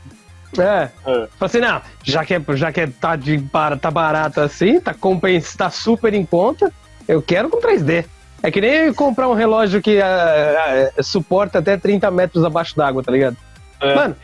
É. 0.62 0.89
Falei 1.03 1.30
assim, 1.41 1.60
não, 1.60 1.82
já 2.03 2.24
que, 2.24 2.34
é- 2.34 2.41
já 2.55 2.72
que 2.72 2.82
é- 2.82 2.88
tá, 2.88 3.16
de, 3.16 3.43
tá 3.82 3.91
barato 3.91 4.39
assim, 4.39 4.80
tá, 4.80 4.93
compens, 4.93 5.55
tá 5.55 5.70
super 5.70 6.14
em 6.14 6.26
conta, 6.26 6.72
eu 7.08 7.22
quero 7.22 7.49
com 7.49 7.60
3D. 7.60 8.05
É 8.41 8.51
que 8.51 8.62
nem 8.62 8.93
comprar 8.93 9.28
um 9.28 9.34
relógio 9.34 9.82
que 9.82 9.99
ah, 9.99 10.91
ah, 10.97 11.03
suporta 11.03 11.60
até 11.60 11.76
30 11.76 12.10
metros 12.12 12.45
abaixo 12.45 12.76
d'água, 12.78 13.03
tá 13.03 13.12
ligado? 13.12 13.36
É. 13.80 13.96
Mano, 13.96 14.16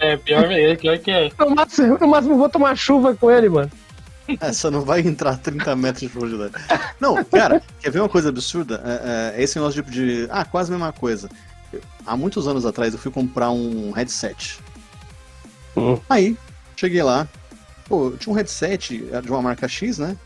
É, 0.00 0.16
pior 0.18 0.48
mesmo, 0.48 0.78
pior 0.78 0.98
que 0.98 1.10
é. 1.10 1.30
no 1.38 1.50
máximo, 1.54 1.98
no 1.98 2.08
máximo 2.08 2.34
eu 2.34 2.38
vou 2.38 2.48
tomar 2.48 2.76
chuva 2.76 3.14
com 3.14 3.30
ele, 3.30 3.48
mano. 3.48 3.70
Essa 4.40 4.70
não 4.70 4.82
vai 4.82 5.00
entrar 5.00 5.36
30 5.38 5.76
metros 5.76 6.02
de 6.02 6.08
profundidade. 6.08 6.52
Não, 7.00 7.24
cara, 7.24 7.62
quer 7.80 7.90
ver 7.90 8.00
uma 8.00 8.08
coisa 8.08 8.28
absurda? 8.28 8.82
É, 8.84 9.38
é 9.38 9.42
esse 9.42 9.56
negócio 9.56 9.82
de, 9.82 9.90
de. 9.90 10.28
Ah, 10.30 10.44
quase 10.44 10.72
a 10.72 10.76
mesma 10.76 10.92
coisa. 10.92 11.28
Há 12.04 12.16
muitos 12.16 12.48
anos 12.48 12.66
atrás 12.66 12.92
eu 12.92 12.98
fui 12.98 13.12
comprar 13.12 13.50
um 13.50 13.92
headset. 13.92 14.58
Hum. 15.76 15.98
Aí, 16.08 16.36
cheguei 16.76 17.02
lá. 17.02 17.28
Pô, 17.88 18.06
eu 18.06 18.16
tinha 18.16 18.32
um 18.32 18.36
headset 18.36 19.08
é, 19.12 19.20
de 19.20 19.30
uma 19.30 19.42
marca 19.42 19.68
X, 19.68 19.98
né? 19.98 20.16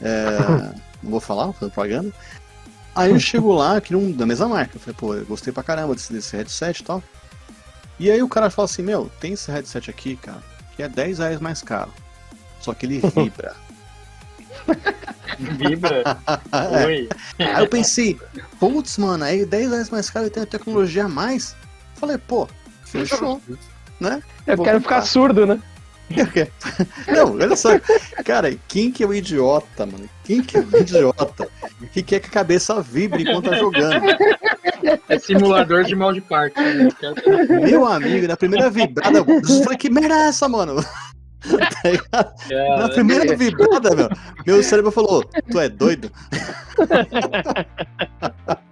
É, 0.00 0.38
não 1.02 1.10
vou 1.10 1.20
falar, 1.20 1.44
vou 1.44 1.52
fazer 1.52 1.72
propaganda. 1.72 2.12
Aí 2.94 3.10
eu 3.10 3.20
chego 3.20 3.52
lá, 3.52 3.80
que 3.80 3.94
um 3.94 4.10
da 4.10 4.26
mesma 4.26 4.48
marca. 4.48 4.76
Eu 4.76 4.80
falei, 4.80 4.96
pô, 4.98 5.14
eu 5.14 5.26
gostei 5.26 5.52
pra 5.52 5.62
caramba 5.62 5.94
desse, 5.94 6.12
desse 6.12 6.36
headset 6.36 6.80
e 6.80 6.84
tal. 6.84 7.02
E 8.00 8.10
aí 8.10 8.22
o 8.22 8.28
cara 8.28 8.48
fala 8.48 8.64
assim, 8.64 8.80
meu, 8.82 9.10
tem 9.20 9.34
esse 9.34 9.52
headset 9.52 9.90
aqui, 9.90 10.16
cara, 10.16 10.42
que 10.74 10.82
é 10.82 10.88
10 10.88 11.18
reais 11.18 11.38
mais 11.38 11.60
caro. 11.62 11.92
Só 12.58 12.72
que 12.72 12.86
ele 12.86 13.00
vibra. 13.14 13.54
Vibra. 15.38 16.16
É. 16.52 16.86
Oi. 16.86 17.08
Aí 17.38 17.62
eu 17.62 17.68
pensei, 17.68 18.18
putz, 18.58 18.96
mano, 18.98 19.22
aí 19.24 19.44
10 19.44 19.70
reais 19.70 19.90
mais 19.90 20.08
caro 20.10 20.26
e 20.26 20.30
tem 20.30 20.42
a 20.42 20.46
tecnologia 20.46 21.04
a 21.04 21.08
mais. 21.08 21.54
Falei, 21.94 22.16
pô, 22.18 22.48
fechou, 22.84 23.40
né? 24.00 24.22
Eu 24.46 24.56
Vou 24.56 24.64
quero 24.64 24.80
comprar. 24.80 25.00
ficar 25.02 25.02
surdo, 25.02 25.46
né? 25.46 25.60
Não, 27.06 27.34
olha 27.34 27.54
só, 27.56 27.70
cara, 28.24 28.54
quem 28.68 28.90
que 28.90 29.02
é 29.02 29.06
o 29.06 29.14
idiota, 29.14 29.86
mano? 29.86 30.08
Quem 30.24 30.42
que 30.42 30.56
é 30.56 30.60
o 30.60 30.76
idiota 30.80 31.48
que 31.92 32.02
quer 32.02 32.20
que 32.20 32.26
a 32.28 32.30
cabeça 32.30 32.80
vibre 32.80 33.22
enquanto 33.22 33.50
tá 33.50 33.56
jogando? 33.56 34.02
É 35.08 35.18
simulador 35.18 35.84
de 35.84 35.94
mal 35.94 36.12
de 36.12 36.20
parque. 36.20 36.60
né? 36.60 36.88
Meu 37.62 37.86
amigo, 37.86 38.26
na 38.26 38.36
primeira 38.36 38.70
vibrada, 38.70 39.18
eu 39.18 39.62
falei, 39.64 39.78
que 39.78 39.90
merda 39.90 40.14
é 40.14 40.28
essa, 40.28 40.48
mano? 40.48 40.82
Tá 41.42 41.88
ligado? 41.88 42.34
Na 42.78 42.86
É, 42.86 42.88
primeira 42.92 43.36
vibrada, 43.36 43.94
meu, 43.96 44.08
meu 44.46 44.62
cérebro 44.62 44.90
falou, 44.90 45.24
tu 45.50 45.58
é 45.58 45.68
doido? 45.70 46.10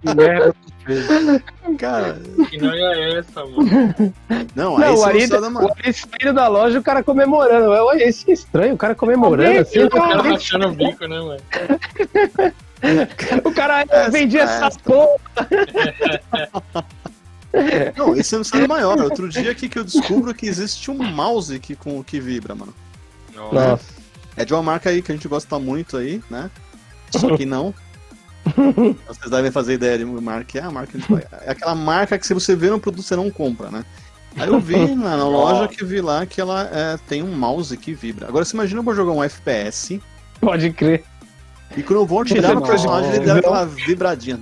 Que 0.01 0.15
merda 0.15 0.53
fez. 0.89 1.07
Cara, 1.77 2.19
que 2.49 2.57
não 2.57 2.73
é 2.73 3.19
essa, 3.19 3.45
mano. 3.45 4.13
não, 4.55 4.77
aí 4.77 4.85
Não, 4.85 4.93
o 4.93 4.97
você 4.97 5.09
Ari, 5.09 5.27
mano. 5.29 5.61
o 5.61 5.71
Ari 5.71 5.93
saindo 5.93 6.33
da 6.33 6.47
loja 6.47 6.79
o 6.79 6.83
cara 6.83 7.03
comemorando. 7.03 7.69
Olha, 7.69 8.09
isso 8.09 8.25
que 8.25 8.31
estranho, 8.31 8.73
o 8.73 8.77
cara 8.77 8.95
comemorando 8.95 9.59
assim. 9.59 9.83
O 9.83 9.89
cara 9.89 10.21
rachando 10.21 10.67
o 10.67 10.71
bico, 10.71 11.05
né, 11.05 11.19
mano? 11.19 11.41
O 13.43 13.51
cara 13.53 13.85
Festa, 13.85 14.09
vendia 14.09 14.41
essa 14.43 14.71
festa. 14.71 14.83
porra. 14.83 15.19
Não, 17.97 18.15
esse 18.15 18.33
é 18.35 18.37
um 18.37 18.39
mistério 18.39 18.67
maior. 18.67 18.99
Outro 19.01 19.27
dia 19.27 19.51
aqui 19.51 19.67
que 19.67 19.79
eu 19.79 19.83
descubro 19.83 20.33
que 20.33 20.45
existe 20.45 20.89
um 20.91 20.97
mouse 20.97 21.59
que, 21.59 21.75
com, 21.75 22.03
que 22.03 22.19
vibra, 22.19 22.55
mano. 22.55 22.73
Nossa. 23.35 23.79
É 24.37 24.45
de 24.45 24.53
uma 24.53 24.63
marca 24.63 24.89
aí 24.89 25.01
que 25.01 25.11
a 25.11 25.15
gente 25.15 25.27
gosta 25.27 25.57
muito 25.59 25.97
aí, 25.97 26.21
né? 26.29 26.49
Só 27.11 27.35
que 27.35 27.45
não. 27.45 27.73
Vocês 29.07 29.29
devem 29.31 29.51
fazer 29.51 29.73
ideia 29.73 29.97
de 29.97 30.05
marca 30.05 30.57
é 30.59 30.61
a 30.61 30.71
marca. 30.71 30.97
de- 30.97 31.05
É 31.45 31.51
aquela 31.51 31.75
marca 31.75 32.17
que 32.17 32.25
se 32.27 32.33
você 32.33 32.55
vê 32.55 32.69
no 32.69 32.79
produto 32.79 33.03
você 33.03 33.15
não 33.15 33.29
compra, 33.31 33.69
né? 33.71 33.83
Aí 34.37 34.47
eu 34.47 34.59
vi 34.59 34.75
na, 34.95 35.17
na 35.17 35.27
loja 35.27 35.67
que 35.67 35.83
vi 35.83 36.01
lá 36.01 36.25
que 36.25 36.39
ela 36.39 36.63
é, 36.71 36.97
tem 37.07 37.23
um 37.23 37.35
mouse 37.35 37.75
que 37.77 37.93
vibra. 37.93 38.27
Agora 38.27 38.45
você 38.45 38.55
imagina 38.55 38.79
eu 38.79 38.83
vou 38.83 38.95
jogar 38.95 39.11
um 39.11 39.23
FPS 39.23 39.99
Pode 40.39 40.71
crer. 40.71 41.03
e 41.75 41.83
quando 41.83 41.99
eu 41.99 42.05
vou 42.05 42.21
atirar 42.21 42.53
no 42.55 42.61
Não. 42.61 42.67
personagem 42.67 43.11
ele 43.15 43.25
dá 43.25 43.35
aquela 43.37 43.65
vibradinha. 43.65 44.39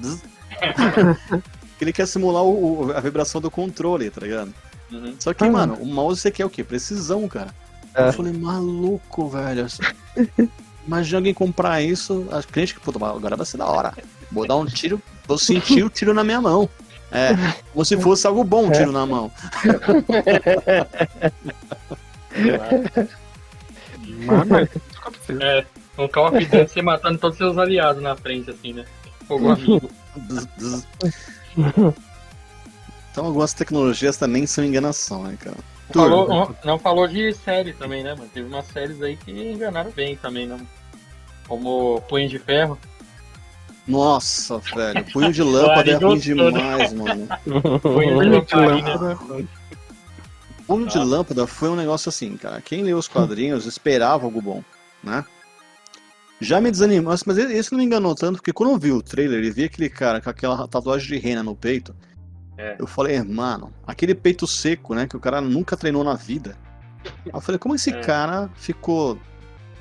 Ele 1.80 1.94
quer 1.94 2.08
simular 2.08 2.44
o- 2.44 2.88
o- 2.88 2.92
a 2.92 3.00
vibração 3.00 3.40
do 3.40 3.52
controle, 3.52 4.10
tá 4.10 4.22
ligado? 4.22 4.54
Uhum. 4.92 5.16
Só 5.20 5.34
que, 5.34 5.48
mano, 5.50 5.76
o 5.76 5.86
mouse 5.86 6.20
você 6.22 6.32
quer 6.32 6.46
o 6.46 6.50
quê? 6.50 6.64
Precisão, 6.64 7.28
cara. 7.28 7.54
É. 7.94 8.08
Eu 8.10 8.14
falei, 8.14 8.34
maluco, 8.34 9.28
velho. 9.30 9.66
Imagina 10.88 11.18
alguém 11.18 11.34
comprar 11.34 11.82
isso, 11.82 12.26
a 12.32 12.42
cliente 12.42 12.74
que, 12.74 12.80
puta, 12.80 12.98
agora 13.06 13.36
vai 13.36 13.46
ser 13.46 13.58
da 13.58 13.66
hora. 13.66 13.94
Vou 14.32 14.48
dar 14.48 14.56
um 14.56 14.66
tiro, 14.66 15.02
vou 15.28 15.38
sentir 15.38 15.84
o 15.84 15.90
tiro 15.90 16.14
na 16.14 16.24
minha 16.24 16.40
mão. 16.40 16.70
É, 17.12 17.32
como 17.72 17.86
se 17.86 17.98
fosse 17.98 18.26
algo 18.26 18.44
bom 18.44 18.68
um 18.68 18.72
tiro 18.72 18.92
na 18.92 19.06
mão. 19.06 19.32
Mano. 24.26 24.70
É, 25.42 25.66
um 25.98 26.08
Call 26.08 26.28
of 26.28 26.46
Duty 26.46 26.74
você 26.74 26.82
matando 26.82 27.18
todos 27.18 27.36
os 27.36 27.38
seus 27.38 27.58
aliados 27.58 28.02
na 28.02 28.16
frente, 28.16 28.50
assim, 28.50 28.74
né? 28.74 28.86
Fogo 29.28 29.50
amigo. 29.52 29.90
Então 33.12 33.26
algumas 33.26 33.54
tecnologias 33.54 34.18
também 34.18 34.46
são 34.46 34.64
enganação, 34.64 35.24
né, 35.24 35.38
cara? 35.40 35.58
Falou, 35.94 36.56
não 36.64 36.80
falou 36.80 37.08
de 37.08 37.34
série 37.34 37.74
também, 37.74 38.04
né, 38.04 38.14
mano? 38.14 38.30
Teve 38.34 38.48
umas 38.48 38.66
séries 38.68 39.02
aí 39.02 39.16
que 39.16 39.32
enganaram 39.32 39.92
bem 39.92 40.16
também, 40.16 40.48
né? 40.48 40.60
Como 41.48 42.02
Punho 42.10 42.28
de 42.28 42.40
Ferro. 42.40 42.78
Nossa, 43.88 44.60
velho. 44.60 45.06
Punho 45.12 45.32
de 45.32 45.42
lâmpada 45.44 45.92
é 45.92 45.96
ruim 45.96 46.16
né? 46.16 46.22
demais, 46.22 46.94
mano. 46.94 47.28
Punho 47.82 48.20
de 48.20 48.30
Lâmpada. 48.30 49.18
Punho 50.68 50.86
de 50.86 51.00
lâmpada 51.00 51.48
foi 51.48 51.70
um 51.70 51.76
negócio 51.78 52.10
assim, 52.10 52.36
cara. 52.36 52.60
Quem 52.60 52.84
leu 52.84 52.98
os 52.98 53.08
quadrinhos 53.08 53.66
esperava 53.66 54.26
algo 54.26 54.42
bom, 54.42 54.62
né? 55.02 55.24
Já 56.42 56.60
me 56.60 56.70
desanimou, 56.70 57.16
mas 57.26 57.38
esse 57.38 57.72
não 57.72 57.80
me 57.80 57.86
enganou 57.86 58.14
tanto, 58.14 58.36
porque 58.36 58.52
quando 58.52 58.72
eu 58.72 58.78
vi 58.78 58.92
o 58.92 59.02
trailer 59.02 59.44
e 59.44 59.50
vi 59.50 59.64
aquele 59.64 59.90
cara 59.90 60.20
com 60.20 60.30
aquela 60.30 60.68
tatuagem 60.68 61.08
de 61.08 61.18
rena 61.18 61.42
no 61.42 61.56
peito, 61.56 61.96
É. 62.58 62.76
eu 62.80 62.88
falei, 62.88 63.22
mano, 63.22 63.72
aquele 63.86 64.16
peito 64.16 64.48
seco, 64.48 64.96
né, 64.96 65.06
que 65.08 65.16
o 65.16 65.20
cara 65.20 65.40
nunca 65.42 65.78
treinou 65.78 66.04
na 66.04 66.16
vida. 66.16 66.58
Aí 67.06 67.32
eu 67.34 67.40
falei, 67.42 67.60
como 67.60 67.76
esse 67.76 67.90
É. 67.94 68.02
cara 68.02 68.50
ficou 68.56 69.18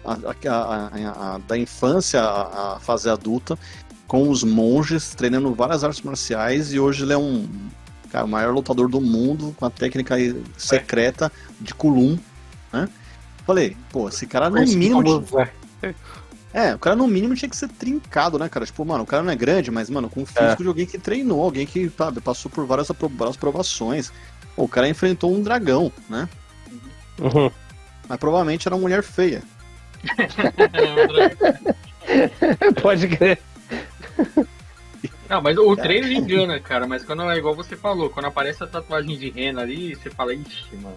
a- 0.05 0.13
a- 0.13 0.49
a- 0.51 0.91
a- 0.93 1.35
a- 1.35 1.39
da 1.39 1.57
infância 1.59 2.21
à 2.23 2.79
fase 2.81 3.09
adulta 3.09 3.59
com 4.07 4.29
os 4.29 4.45
monges 4.45 5.15
treinando 5.15 5.53
várias 5.55 5.83
artes 5.83 6.03
marciais 6.03 6.73
e 6.73 6.79
hoje 6.79 7.03
ele 7.03 7.13
é 7.13 7.19
um 7.19 7.49
cara, 8.13 8.25
o 8.25 8.29
maior 8.29 8.55
lutador 8.55 8.89
do 8.89 9.01
mundo 9.01 9.53
com 9.59 9.65
a 9.67 9.71
técnica 9.71 10.15
aí 10.15 10.41
secreta 10.57 11.33
de 11.61 11.75
Kulum, 11.75 12.17
né? 12.73 12.89
Falei, 13.45 13.77
pô, 13.91 14.09
esse 14.09 14.27
cara 14.27 14.49
no 14.51 14.61
mínimo 14.61 15.03
Famoso, 15.03 15.27
é. 16.57 16.69
é, 16.71 16.75
o 16.75 16.79
cara 16.79 16.97
no 16.97 17.07
mínimo 17.07 17.35
tinha 17.35 17.49
que 17.49 17.57
ser 17.57 17.69
trincado, 17.69 18.39
né, 18.39 18.49
cara? 18.49 18.65
Tipo, 18.67 18.85
mano, 18.85 19.05
o 19.05 19.07
cara 19.07 19.23
não 19.23 19.33
é 19.33 19.37
grande, 19.37 19.71
mas, 19.71 19.91
mano, 19.91 20.09
com 20.09 20.23
o 20.23 20.27
físico 20.27 20.63
de 20.63 20.69
alguém 20.69 20.87
que 20.87 20.99
treinou, 20.99 21.43
alguém 21.43 21.67
que, 21.67 21.89
sabe, 21.91 22.21
passou 22.21 22.51
por 22.51 22.67
várias, 22.67 22.91
apro- 22.91 23.09
várias 23.09 23.37
provações. 23.37 24.13
Pô, 24.55 24.65
o 24.65 24.69
cara 24.69 24.89
enfrentou 24.89 25.35
um 25.35 25.43
dragão, 25.43 25.93
né? 26.09 26.29
Uhum. 27.19 27.51
Mas 28.09 28.19
provavelmente 28.19 28.69
era 28.69 28.75
uma 28.75 28.83
mulher 28.83 29.03
feia. 29.03 29.43
Pode 32.83 33.09
crer. 33.09 33.39
Não, 35.29 35.43
mas 35.43 35.59
o 35.59 35.77
trailer 35.77 36.13
engana, 36.13 36.61
cara. 36.61 36.87
Mas 36.87 37.05
quando 37.05 37.29
é 37.31 37.37
igual 37.37 37.55
você 37.55 37.77
falou, 37.77 38.11
quando 38.11 38.27
aparece 38.27 38.63
a 38.63 38.67
tatuagem 38.67 39.19
de 39.19 39.31
rena 39.31 39.63
ali, 39.63 39.95
você 39.95 40.11
fala, 40.11 40.35
ixi, 40.35 40.77
mano. 40.77 40.95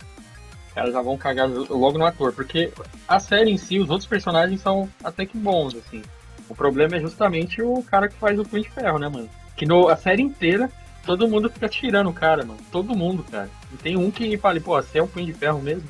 Caras 0.73 0.93
já 0.93 1.01
vão 1.01 1.17
cagar 1.17 1.47
logo 1.49 1.97
no 1.97 2.05
ator. 2.05 2.31
Porque 2.33 2.71
a 3.07 3.19
série 3.19 3.51
em 3.51 3.57
si, 3.57 3.79
os 3.79 3.89
outros 3.89 4.07
personagens 4.07 4.61
são 4.61 4.89
até 5.03 5.25
que 5.25 5.37
bons, 5.37 5.75
assim. 5.75 6.01
O 6.47 6.55
problema 6.55 6.95
é 6.95 6.99
justamente 6.99 7.61
o 7.61 7.83
cara 7.83 8.07
que 8.07 8.15
faz 8.15 8.39
o 8.39 8.43
Punho 8.45 8.63
de 8.63 8.69
Ferro, 8.69 8.97
né, 8.99 9.07
mano? 9.09 9.29
Que 9.55 9.65
no, 9.65 9.87
a 9.89 9.95
série 9.95 10.21
inteira, 10.23 10.69
todo 11.05 11.27
mundo 11.27 11.49
fica 11.49 11.67
tirando 11.69 12.09
o 12.09 12.13
cara, 12.13 12.43
mano. 12.45 12.59
Todo 12.71 12.95
mundo, 12.95 13.23
cara. 13.29 13.49
E 13.73 13.77
tem 13.77 13.95
um 13.97 14.09
que 14.09 14.37
fala, 14.37 14.59
pô, 14.59 14.75
você 14.81 14.99
é 14.99 15.03
um 15.03 15.07
Punho 15.07 15.25
de 15.25 15.33
Ferro 15.33 15.61
mesmo? 15.61 15.83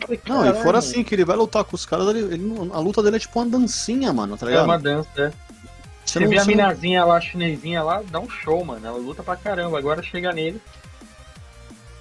Falei, 0.00 0.20
Não, 0.26 0.40
e 0.42 0.44
"Caralho, 0.46 0.62
fora 0.62 0.78
assim, 0.78 1.02
que 1.02 1.14
ele 1.14 1.24
vai 1.24 1.36
lutar 1.36 1.64
com 1.64 1.74
os 1.74 1.86
caras, 1.86 2.08
ele, 2.08 2.34
ele 2.34 2.70
a 2.72 2.78
luta 2.78 3.02
dele 3.02 3.16
é 3.16 3.18
tipo 3.18 3.38
uma 3.40 3.46
dancinha, 3.46 4.12
mano, 4.12 4.36
tá 4.36 4.44
É 4.46 4.50
ligado? 4.50 4.64
uma 4.66 4.78
dança, 4.78 5.08
é. 5.16 5.30
Você 6.04 6.18
Você 6.18 6.20
não- 6.20 6.28
vê 6.28 6.36
a 6.36 6.40
você 6.44 6.50
não- 6.50 6.56
minazinha 6.56 7.04
lá, 7.04 7.16
a 7.16 7.20
chinesinha 7.20 7.82
lá, 7.82 8.02
dá 8.10 8.20
um 8.20 8.28
show, 8.28 8.62
mano. 8.64 8.86
Ela 8.86 8.98
luta 8.98 9.22
pra 9.22 9.36
caramba. 9.36 9.78
Agora 9.78 10.02
chega 10.02 10.32
nele. 10.32 10.60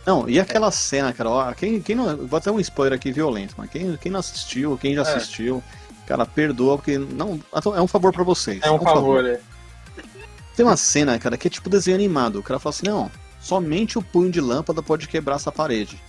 Não, 0.05 0.27
e 0.27 0.39
aquela 0.39 0.69
cena, 0.71 1.13
cara, 1.13 1.29
ó, 1.29 1.53
quem, 1.53 1.81
quem 1.81 1.95
não. 1.95 2.17
Vou 2.27 2.37
até 2.37 2.51
um 2.51 2.59
spoiler 2.59 2.97
aqui 2.97 3.11
violento, 3.11 3.55
mas 3.57 3.69
quem, 3.69 3.95
quem 3.97 4.11
não 4.11 4.19
assistiu, 4.19 4.77
quem 4.77 4.95
já 4.95 5.01
É. 5.01 5.15
assistiu, 5.15 5.63
cara, 6.05 6.25
perdoa, 6.25 6.77
porque 6.77 6.97
não. 6.97 7.39
É 7.75 7.81
um 7.81 7.87
favor 7.87 8.11
pra 8.11 8.23
vocês. 8.23 8.59
É 8.63 8.69
um 8.71 8.79
favor, 8.79 9.25
é. 9.25 9.39
Tem 10.55 10.65
uma 10.65 10.77
cena, 10.77 11.17
cara, 11.17 11.37
que 11.37 11.47
é 11.47 11.51
tipo 11.51 11.69
desenho 11.69 11.95
animado. 11.95 12.39
O 12.39 12.43
cara 12.43 12.59
fala 12.59 12.75
assim, 12.75 12.85
não, 12.87 13.09
somente 13.39 13.97
o 13.97 14.01
punho 14.01 14.29
de 14.29 14.39
lâmpada 14.41 14.83
pode 14.83 15.07
quebrar 15.07 15.35
essa 15.35 15.51
parede. 15.51 16.01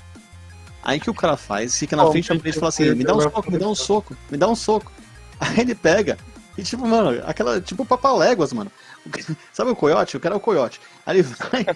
Aí 0.83 1.01
que 1.01 1.09
o 1.09 1.15
cara 1.15 1.37
faz, 1.37 1.79
fica 1.79 1.97
na 1.97 2.03
Somente 2.03 2.27
frente 2.27 2.39
da 2.39 2.43
parede 2.43 2.57
e 2.57 2.61
fala 2.61 2.69
assim, 2.69 2.95
me 2.95 3.05
dá 3.05 3.15
um 3.15 3.21
soco, 3.21 3.51
me 3.51 3.59
dá 3.59 3.69
um 3.69 3.75
soco, 3.75 4.17
me 4.31 4.37
dá 4.37 4.49
um 4.49 4.55
soco. 4.57 4.93
Aí 5.41 5.61
ele 5.61 5.75
pega, 5.75 6.19
e 6.57 6.63
tipo, 6.63 6.87
mano, 6.87 7.23
aquela, 7.27 7.61
tipo 7.61 7.85
papaléguas, 7.85 8.53
mano. 8.53 8.71
Sabe 9.53 9.71
o 9.71 9.77
coiote? 9.77 10.17
O 10.17 10.21
cara 10.21 10.35
é 10.35 10.39
o 10.39 10.41
coiote. 10.41 10.81
Aí 11.07 11.19
ele 11.19 11.23
vai, 11.23 11.67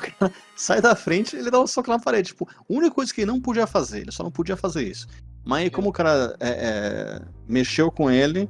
sai 0.56 0.80
da 0.80 0.96
frente 0.96 1.36
ele 1.36 1.50
dá 1.50 1.60
um 1.60 1.66
soco 1.66 1.90
na 1.90 1.98
parede. 1.98 2.28
Tipo, 2.28 2.48
a 2.50 2.64
única 2.68 2.94
coisa 2.94 3.12
que 3.12 3.20
ele 3.20 3.30
não 3.30 3.40
podia 3.40 3.66
fazer, 3.66 4.00
ele 4.00 4.12
só 4.12 4.22
não 4.22 4.30
podia 4.30 4.56
fazer 4.56 4.82
isso. 4.82 5.06
Mas 5.44 5.64
aí, 5.64 5.70
como 5.70 5.90
o 5.90 5.92
cara 5.92 6.36
é, 6.40 6.48
é, 6.48 7.22
mexeu 7.48 7.90
com 7.90 8.10
ele, 8.10 8.48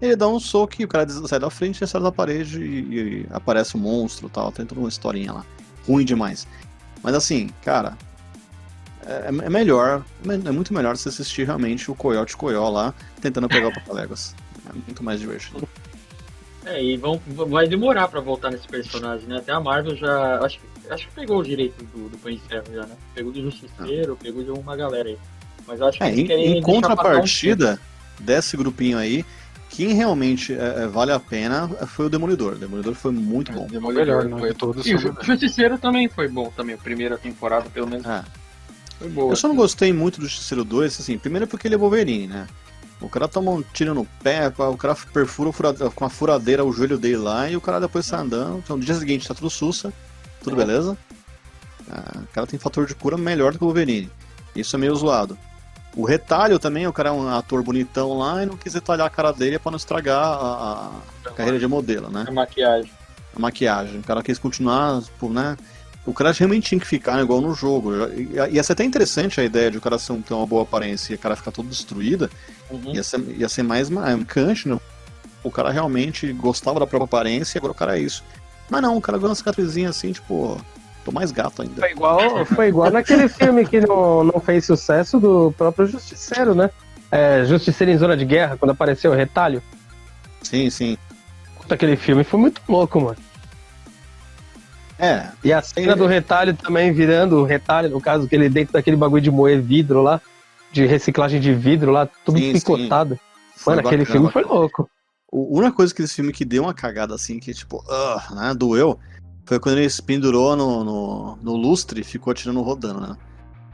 ele 0.00 0.16
dá 0.16 0.26
um 0.26 0.40
soco 0.40 0.74
e 0.78 0.84
o 0.84 0.88
cara 0.88 1.08
sai 1.08 1.38
da 1.38 1.50
frente, 1.50 1.86
sai 1.86 2.00
da 2.00 2.10
parede 2.10 2.62
e, 2.62 2.94
e 2.94 3.26
aparece 3.30 3.74
o 3.74 3.78
monstro 3.78 4.26
e 4.26 4.30
tal. 4.30 4.50
Tem 4.50 4.66
toda 4.66 4.80
uma 4.80 4.88
historinha 4.88 5.32
lá. 5.32 5.46
Ruim 5.86 6.04
demais. 6.04 6.46
Mas 7.02 7.14
assim, 7.14 7.50
cara, 7.62 7.96
é, 9.06 9.26
é 9.28 9.50
melhor, 9.50 10.04
é 10.24 10.50
muito 10.50 10.72
melhor 10.72 10.96
você 10.96 11.08
assistir 11.08 11.44
realmente 11.44 11.90
o 11.90 11.94
Coyote 11.94 12.36
Coyó 12.36 12.68
lá, 12.68 12.94
tentando 13.20 13.48
pegar 13.48 13.68
o 13.68 13.74
Papaléguas. 13.74 14.34
É 14.68 14.72
muito 14.72 15.02
mais 15.02 15.20
divertido. 15.20 15.68
É, 16.66 16.82
e 16.82 16.96
vão, 16.96 17.20
vai 17.26 17.66
demorar 17.66 18.08
pra 18.08 18.20
voltar 18.20 18.50
nesse 18.50 18.68
personagem, 18.68 19.26
né? 19.26 19.38
Até 19.38 19.52
a 19.52 19.60
Marvel 19.60 19.96
já. 19.96 20.38
Acho, 20.44 20.58
que- 20.60 20.92
acho 20.92 21.08
que 21.08 21.14
pegou 21.14 21.38
o 21.38 21.42
direito 21.42 21.82
do, 21.84 22.08
do 22.10 22.18
Punho 22.18 22.40
já, 22.50 22.62
né? 22.86 22.96
Pegou 23.14 23.32
do 23.32 23.40
Justiceiro, 23.42 24.16
pegou 24.22 24.42
de 24.44 24.50
uma 24.50 24.76
galera 24.76 25.08
aí. 25.08 25.18
Mas 25.66 25.80
eu 25.80 25.86
acho 25.86 25.98
que 25.98 26.04
É, 26.04 26.10
em, 26.14 26.20
em 26.20 26.24
passar 26.26 26.38
um 26.58 26.62
contrapartida 26.62 27.80
desse 28.18 28.56
grupinho 28.56 28.98
aí, 28.98 29.24
quem 29.70 29.94
realmente 29.94 30.52
é, 30.52 30.82
é, 30.82 30.86
vale 30.86 31.12
a 31.12 31.20
pena 31.20 31.68
foi 31.86 32.06
o 32.06 32.10
Demolidor. 32.10 32.54
O 32.54 32.58
Demolidor 32.58 32.94
foi 32.94 33.12
muito 33.12 33.52
bom. 33.52 33.66
É 33.72 33.78
o 33.78 33.86
melhor, 33.92 34.24
né? 34.24 34.38
foi- 34.38 34.48
De 34.50 34.54
todos. 34.54 34.86
E 34.86 34.94
o 34.94 34.98
Ju- 34.98 35.16
Justiceiro 35.22 35.78
também 35.78 36.08
foi 36.08 36.28
bom 36.28 36.52
também, 36.54 36.74
a 36.74 36.78
primeira 36.78 37.16
temporada, 37.16 37.70
pelo 37.70 37.86
menos. 37.86 38.04
É. 38.06 38.22
Foi 38.98 39.08
boa. 39.08 39.32
Eu 39.32 39.36
só 39.36 39.48
não 39.48 39.56
gostei 39.56 39.92
muito 39.94 40.20
do 40.20 40.26
Justiceiro 40.26 40.62
2, 40.64 41.00
assim, 41.00 41.16
primeiro 41.16 41.46
porque 41.46 41.66
ele 41.68 41.74
é 41.76 41.78
Wolverine, 41.78 42.26
né? 42.26 42.46
O 43.00 43.08
cara 43.08 43.26
toma 43.26 43.50
um 43.50 43.62
tiro 43.62 43.94
no 43.94 44.04
pé, 44.22 44.52
o 44.58 44.76
cara 44.76 44.94
perfura 44.94 45.50
com 45.94 46.04
a 46.04 46.10
furadeira 46.10 46.64
o 46.64 46.72
joelho 46.72 46.98
dele 46.98 47.16
lá 47.16 47.48
e 47.48 47.56
o 47.56 47.60
cara 47.60 47.80
depois 47.80 48.04
sai 48.04 48.20
andando. 48.20 48.58
Então 48.58 48.76
no 48.76 48.84
dia 48.84 48.94
seguinte 48.94 49.26
tá 49.26 49.34
tudo 49.34 49.48
sussa, 49.48 49.92
tudo 50.42 50.54
beleza. 50.54 50.96
Ah, 51.90 52.18
o 52.22 52.26
cara 52.28 52.46
tem 52.46 52.58
fator 52.58 52.86
de 52.86 52.94
cura 52.94 53.16
melhor 53.16 53.52
do 53.52 53.58
que 53.58 53.64
o 53.64 53.68
Wolverine. 53.68 54.10
Isso 54.54 54.76
é 54.76 54.78
meio 54.78 54.94
zoado. 54.94 55.36
O 55.96 56.04
retalho 56.04 56.58
também, 56.58 56.86
o 56.86 56.92
cara 56.92 57.08
é 57.08 57.12
um 57.12 57.28
ator 57.28 57.62
bonitão 57.62 58.16
lá 58.18 58.42
e 58.42 58.46
não 58.46 58.56
quis 58.56 58.74
retalhar 58.74 59.06
a 59.06 59.10
cara 59.10 59.32
dele 59.32 59.58
pra 59.58 59.72
não 59.72 59.76
estragar 59.76 60.22
a, 60.22 60.90
a 61.26 61.30
carreira 61.30 61.58
de 61.58 61.66
modelo, 61.66 62.08
né? 62.10 62.26
A 62.28 62.30
maquiagem. 62.30 62.92
a 63.34 63.40
maquiagem. 63.40 63.98
O 63.98 64.02
cara 64.02 64.22
quis 64.22 64.38
continuar, 64.38 65.02
tipo, 65.02 65.28
né? 65.28 65.56
O 66.06 66.14
cara 66.14 66.32
realmente 66.32 66.68
tinha 66.70 66.80
que 66.80 66.86
ficar 66.86 67.16
né, 67.16 67.22
igual 67.22 67.40
no 67.40 67.54
jogo. 67.54 67.92
E- 68.08 68.30
Ia 68.54 68.62
ser 68.62 68.72
até 68.72 68.84
interessante 68.84 69.40
a 69.40 69.44
ideia 69.44 69.70
de 69.70 69.78
o 69.78 69.80
cara 69.80 69.98
ser 69.98 70.12
um- 70.12 70.22
ter 70.22 70.32
uma 70.34 70.46
boa 70.46 70.62
aparência 70.62 71.12
e 71.12 71.16
o 71.16 71.18
cara 71.18 71.36
ficar 71.36 71.50
todo 71.52 71.68
destruída. 71.68 72.30
Uhum. 72.70 72.94
Ia 72.94 73.02
ser, 73.02 73.20
ia 73.36 73.48
ser 73.48 73.62
mais 73.62 73.90
marcante, 73.90 74.68
né? 74.68 74.78
O 75.44 75.50
cara 75.50 75.70
realmente 75.70 76.32
gostava 76.32 76.80
da 76.80 76.86
própria 76.86 77.04
aparência 77.04 77.56
e 77.56 77.58
agora 77.58 77.72
o 77.72 77.76
cara 77.76 77.98
é 77.98 78.00
isso. 78.02 78.24
Mas 78.68 78.82
não, 78.82 78.96
o 78.96 79.00
cara 79.00 79.18
ganhou 79.18 79.30
uma 79.30 79.34
cicatrizinha 79.34 79.88
assim, 79.90 80.12
tipo, 80.12 80.60
tô 81.04 81.10
mais 81.12 81.32
gato 81.32 81.62
ainda. 81.62 81.80
Foi 81.80 81.90
igual, 81.90 82.44
foi 82.46 82.68
igual 82.68 82.90
naquele 82.90 83.28
filme 83.28 83.66
que 83.66 83.80
não, 83.80 84.24
não 84.24 84.40
fez 84.40 84.64
sucesso 84.64 85.18
do 85.18 85.52
próprio 85.56 85.86
Justiceiro, 85.86 86.54
né? 86.54 86.70
É, 87.10 87.44
Justiceiro 87.44 87.90
em 87.90 87.98
Zona 87.98 88.16
de 88.16 88.24
Guerra, 88.24 88.56
quando 88.56 88.70
apareceu 88.70 89.10
o 89.10 89.14
retalho. 89.14 89.62
Sim, 90.42 90.70
sim. 90.70 90.96
Puta, 91.60 91.74
Aquele 91.74 91.96
filme 91.96 92.22
foi 92.24 92.38
muito 92.38 92.60
louco, 92.68 93.00
mano. 93.00 93.16
É, 95.00 95.28
E 95.42 95.52
a 95.52 95.62
cena 95.62 95.92
É. 95.92 95.96
do 95.96 96.06
retalho 96.06 96.54
também 96.54 96.92
virando 96.92 97.36
o 97.36 97.44
retalho, 97.44 97.88
no 97.88 98.00
caso, 98.00 98.28
que 98.28 98.34
ele 98.36 98.48
dentro 98.48 98.72
daquele 98.74 98.96
bagulho 98.96 99.22
de 99.22 99.30
moer 99.30 99.60
vidro 99.60 100.02
lá, 100.02 100.20
de 100.72 100.84
reciclagem 100.86 101.40
de 101.40 101.52
vidro 101.54 101.90
lá, 101.90 102.06
tudo 102.24 102.38
Sim, 102.38 102.52
picotado. 102.52 103.18
foi 103.56 103.74
Mano, 103.76 103.86
aquele 103.88 104.02
bacana, 104.04 104.18
filme 104.20 104.32
foi 104.32 104.42
bacana. 104.42 104.60
louco. 104.60 104.90
O- 105.32 105.56
A 105.56 105.60
única 105.60 105.76
coisa 105.76 105.94
que 105.94 106.02
esse 106.02 106.14
filme 106.14 106.32
que 106.32 106.44
deu 106.44 106.62
uma 106.64 106.74
cagada 106.74 107.14
assim, 107.14 107.38
que 107.38 107.52
tipo, 107.54 107.82
ah, 107.88 108.28
né, 108.34 108.54
doeu, 108.54 108.98
foi 109.46 109.58
quando 109.58 109.78
ele 109.78 109.88
se 109.90 110.02
pendurou 110.02 110.54
no, 110.56 110.84
no, 110.84 111.36
no 111.42 111.56
lustre 111.56 112.00
e 112.00 112.04
ficou 112.04 112.30
atirando 112.32 112.60
rodando, 112.62 113.00
né? 113.00 113.16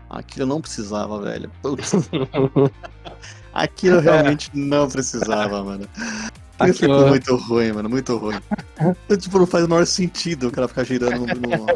Aquilo 0.08 0.46
não 0.46 0.60
precisava, 0.60 1.20
velho. 1.20 1.50
Putz. 1.60 1.92
Aquilo 3.52 4.00
realmente 4.00 4.50
não 4.54 4.88
precisava, 4.88 5.64
mano. 5.64 5.88
Aquilo 6.58 6.70
Aquilo- 6.74 6.94
ficou 6.94 7.08
muito 7.08 7.36
ruim, 7.36 7.72
mano, 7.72 7.88
muito 7.88 8.16
ruim. 8.16 8.36
tipo, 9.20 9.38
não 9.38 9.46
faz 9.46 9.64
o 9.64 9.68
menor 9.68 9.86
sentido 9.86 10.48
o 10.48 10.50
cara 10.50 10.66
ficar 10.68 10.84
girando 10.84 11.26
no. 11.26 11.66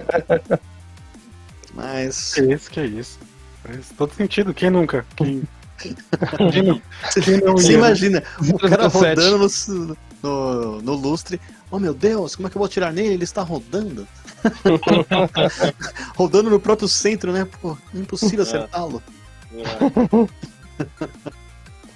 Mas. 1.75 2.35
Que 2.35 2.55
isso, 2.55 2.71
que 2.71 2.81
isso. 2.85 3.19
Faz 3.63 3.89
todo 3.97 4.15
sentido. 4.15 4.55
Quem 4.55 4.71
nunca? 4.71 5.05
Quem, 5.17 5.43
quem 5.79 6.63
não, 6.63 6.81
quem 7.23 7.41
não 7.41 7.53
Você 7.55 7.73
ia, 7.73 7.79
né? 7.79 7.87
imagina, 7.87 8.23
o 8.39 8.59
cara 8.59 8.89
007. 8.91 8.91
rodando 8.91 9.39
no, 9.39 9.97
no, 10.23 10.83
no 10.83 10.95
lustre. 10.95 11.41
Oh 11.71 11.79
meu 11.79 11.95
Deus, 11.95 12.35
como 12.35 12.49
é 12.49 12.51
que 12.51 12.57
eu 12.57 12.61
vou 12.61 12.67
atirar 12.67 12.93
nele? 12.93 13.15
Ele 13.15 13.25
está 13.25 13.43
rodando. 13.43 14.07
rodando 16.17 16.51
no 16.51 16.59
próprio 16.59 16.89
centro, 16.89 17.33
né? 17.33 17.47
Pô, 17.61 17.77
impossível 17.95 18.43
acertá-lo. 18.43 19.03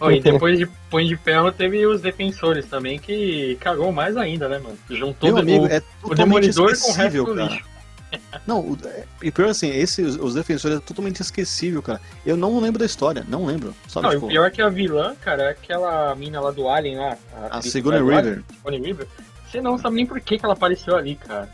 Ó, 0.01 0.11
e 0.11 0.21
depois 0.21 0.59
de 0.59 0.67
Punho 0.91 1.09
de 1.09 1.17
Ferro 1.17 1.53
teve 1.53 1.87
os 1.87 2.01
defensores 2.01 2.67
também, 2.67 2.99
que 2.99 3.57
cagou 3.61 3.93
mais 3.93 4.17
ainda, 4.17 4.49
né, 4.49 4.59
mano? 4.59 4.77
Juntou 4.91 5.31
Meu 5.31 5.39
amigo, 5.39 5.65
o, 5.65 5.69
é 5.69 5.83
o 6.03 6.15
Demolidor 6.15 6.79
com 6.79 6.91
o 6.91 6.95
resto 6.95 7.25
do 7.25 7.35
cara. 7.35 7.49
lixo. 7.49 7.75
Não, 8.47 8.77
e 9.23 9.31
pior 9.31 9.49
assim, 9.49 9.69
esse, 9.71 10.03
os, 10.03 10.35
defensores 10.35 10.79
é 10.79 10.81
totalmente 10.81 11.21
esquecível, 11.21 11.83
cara. 11.83 12.01
Eu 12.25 12.37
não 12.37 12.61
lembro 12.61 12.79
da 12.79 12.87
história, 12.87 13.25
não 13.29 13.45
lembro. 13.45 13.75
Sabe, 13.89 14.07
Não, 14.07 14.15
tipo, 14.15 14.27
o 14.27 14.29
pior 14.29 14.47
é 14.47 14.51
que 14.51 14.63
a 14.63 14.69
vilã, 14.69 15.15
cara, 15.21 15.45
é 15.45 15.51
aquela 15.51 16.15
mina 16.15 16.41
lá 16.41 16.51
do 16.51 16.69
Alien 16.69 16.97
lá. 16.97 17.19
a 17.51 17.57
atriz 17.57 17.73
Sigourney 17.73 18.01
River. 18.01 18.45
River. 18.65 19.09
Você 19.51 19.61
não 19.61 19.79
sabe 19.79 19.97
nem 19.97 20.07
por 20.07 20.21
que, 20.21 20.39
que 20.39 20.45
ela 20.45 20.55
apareceu 20.55 20.97
ali, 20.97 21.17
cara. 21.17 21.49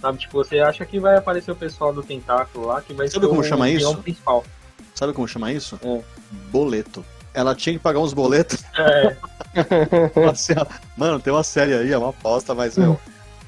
Sabe, 0.00 0.18
tipo, 0.18 0.32
você 0.36 0.60
acha 0.60 0.84
que 0.84 0.98
vai 0.98 1.16
aparecer 1.16 1.50
o 1.50 1.56
pessoal 1.56 1.92
do 1.92 2.02
tentáculo 2.02 2.66
lá, 2.66 2.80
que 2.80 2.92
vai 2.92 3.08
Sabe 3.08 3.24
ser 3.24 3.28
como 3.28 3.40
o 3.40 3.44
chama 3.44 3.68
isso? 3.68 3.96
principal. 3.98 4.44
Sabe 4.94 5.12
como 5.12 5.28
chama 5.28 5.52
isso? 5.52 5.78
É. 5.82 6.00
Boleto. 6.50 7.04
Ela 7.36 7.54
tinha 7.54 7.74
que 7.74 7.78
pagar 7.78 8.00
uns 8.00 8.14
boletos. 8.14 8.64
É, 8.76 9.16
assim, 10.30 10.52
ó, 10.54 10.66
Mano, 10.98 11.18
tem 11.18 11.32
uma 11.32 11.42
série 11.42 11.72
aí, 11.72 11.90
é 11.90 11.96
uma 11.96 12.10
aposta, 12.10 12.54
mas, 12.54 12.76
meu, 12.76 13.00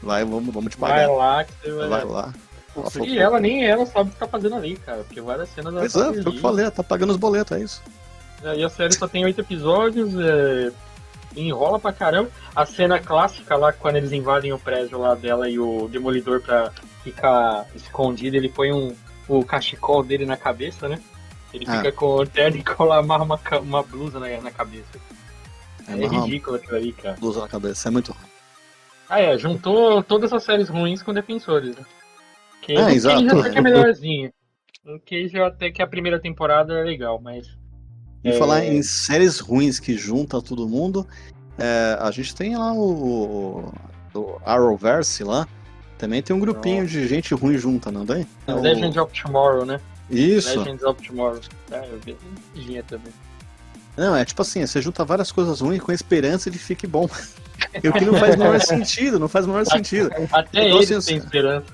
vai, 0.03 0.25
vamos, 0.25 0.55
vamos 0.55 0.73
te 0.73 0.81
vai 0.81 0.91
pagar. 0.91 1.13
lá 1.13 1.45
que 1.45 1.53
você 1.53 1.71
vai. 1.71 1.89
Vai 1.89 2.05
lá. 2.05 2.35
Falou, 2.73 3.07
E 3.07 3.19
ela, 3.19 3.39
nem 3.39 3.67
ela 3.67 3.85
sabe 3.85 4.09
o 4.09 4.13
que 4.13 4.19
tá 4.19 4.27
fazendo 4.27 4.55
ali, 4.55 4.77
cara. 4.77 5.05
Porque 5.05 5.21
várias 5.21 5.51
cenas 5.51 5.75
Pois 5.75 5.93
tá 5.93 6.01
é, 6.01 6.05
foi 6.05 6.21
o 6.21 6.23
que 6.23 6.29
eu 6.39 6.41
falei, 6.41 6.65
ela 6.65 6.71
tá 6.71 6.83
pagando 6.83 7.11
os 7.11 7.19
boletos, 7.19 7.59
é 7.59 7.61
isso. 7.61 7.83
E 8.57 8.65
a 8.65 8.71
série 8.71 8.95
só 8.95 9.07
tem 9.07 9.25
oito 9.25 9.41
episódios, 9.41 10.15
é, 10.19 10.71
enrola 11.37 11.79
pra 11.79 11.93
caramba. 11.93 12.31
A 12.55 12.65
cena 12.65 12.99
clássica 12.99 13.57
lá, 13.57 13.73
quando 13.73 13.97
eles 13.97 14.13
invadem 14.13 14.53
o 14.53 14.59
prédio 14.59 14.99
lá 14.99 15.15
dela 15.15 15.49
e 15.49 15.59
o 15.59 15.89
Demolidor 15.89 16.41
pra 16.41 16.73
ficar 17.05 17.67
escondido, 17.75 18.37
ele 18.37 18.49
põe 18.49 18.73
um, 18.73 18.95
o 19.29 19.45
cachecol 19.45 20.03
dele 20.03 20.25
na 20.25 20.37
cabeça, 20.37 20.89
né? 20.89 20.99
Ele 21.53 21.65
Ah. 21.67 21.77
fica 21.79 21.93
com 21.93 22.07
o 22.17 22.27
terno 22.27 22.57
e 22.59 22.63
cola, 22.65 22.99
amarra 22.99 23.25
uma, 23.25 23.41
uma 23.63 23.83
blusa 23.83 24.19
na, 24.21 24.29
na 24.41 24.51
cabeça. 24.51 24.99
É, 25.89 25.93
É, 25.93 26.07
ridículo 26.07 26.57
aquilo 26.57 26.77
ali, 26.77 26.93
cara. 26.93 27.17
blusa 27.19 27.41
na 27.41 27.49
cabeça, 27.49 27.89
é 27.89 27.91
muito 27.91 28.13
ruim. 28.13 28.29
Ah, 29.09 29.21
é, 29.21 29.39
juntou 29.39 30.03
todas 30.03 30.33
as 30.35 30.43
séries 30.45 30.69
ruins 30.69 31.03
com 31.03 31.15
Defensores, 31.15 31.75
né? 31.75 31.83
Que 32.61 32.73
É, 32.75 32.85
o 32.85 32.89
exato. 32.91 33.25
Cage 33.27 33.41
até 33.41 33.51
que 33.51 33.59
é 33.59 33.61
melhorzinho. 33.63 34.33
O 34.85 34.99
Cage 35.01 35.41
até 35.41 35.71
que 35.71 35.81
a 35.83 35.87
primeira 35.87 36.21
temporada 36.21 36.75
é 36.79 36.83
legal, 36.85 37.19
mas. 37.23 37.47
E 38.23 38.29
É. 38.29 38.33
falar 38.33 38.65
em 38.67 38.83
séries 38.83 39.39
ruins 39.41 39.81
que 39.81 39.97
junta 39.97 40.43
todo 40.43 40.69
mundo, 40.69 41.07
é, 41.57 41.97
a 42.01 42.11
gente 42.11 42.35
tem 42.35 42.55
lá 42.57 42.73
o, 42.75 43.73
o 44.15 44.41
Arrowverse 44.45 45.25
lá. 45.25 45.47
Também 45.97 46.23
tem 46.23 46.37
um 46.37 46.41
grupinho 46.41 46.87
de 46.87 47.09
gente 47.09 47.33
ruim 47.35 47.57
junta, 47.57 47.91
não 47.91 48.05
tem? 48.05 48.27
É 48.47 48.53
o- 48.55 48.61
Legends 48.61 48.97
of 48.99 49.23
Tomorrow, 49.23 49.65
né? 49.65 49.81
Isso. 50.11 50.59
Legends 50.59 50.83
of 50.83 51.03
Tomorrow. 51.07 51.41
É, 51.71 51.79
eu 51.91 51.99
vi 52.05 52.17
tinha 52.55 52.83
também. 52.83 53.13
Não, 53.97 54.15
é 54.17 54.25
tipo 54.25 54.41
assim, 54.43 54.65
você 54.67 54.81
junta 54.81 55.05
várias 55.05 55.33
coisas 55.33 55.61
ruins 55.61 55.83
com 55.83 55.91
a 55.91 55.95
esperança 55.95 56.51
de 56.51 56.59
que 56.59 56.65
fique 56.65 56.87
bom. 56.87 57.05
O 57.85 57.93
que 57.93 58.05
não 58.05 58.15
faz 58.15 58.37
o 58.37 58.39
menor 58.39 58.61
sentido, 58.63 59.19
não 59.19 59.29
faz 59.29 59.45
o 59.45 59.49
menor 59.49 59.67
sentido. 59.67 60.09
Até 60.33 60.67
Então, 60.67 60.77
eles 60.79 60.93
assim, 60.93 61.07
têm 61.09 61.17
esperança. 61.19 61.67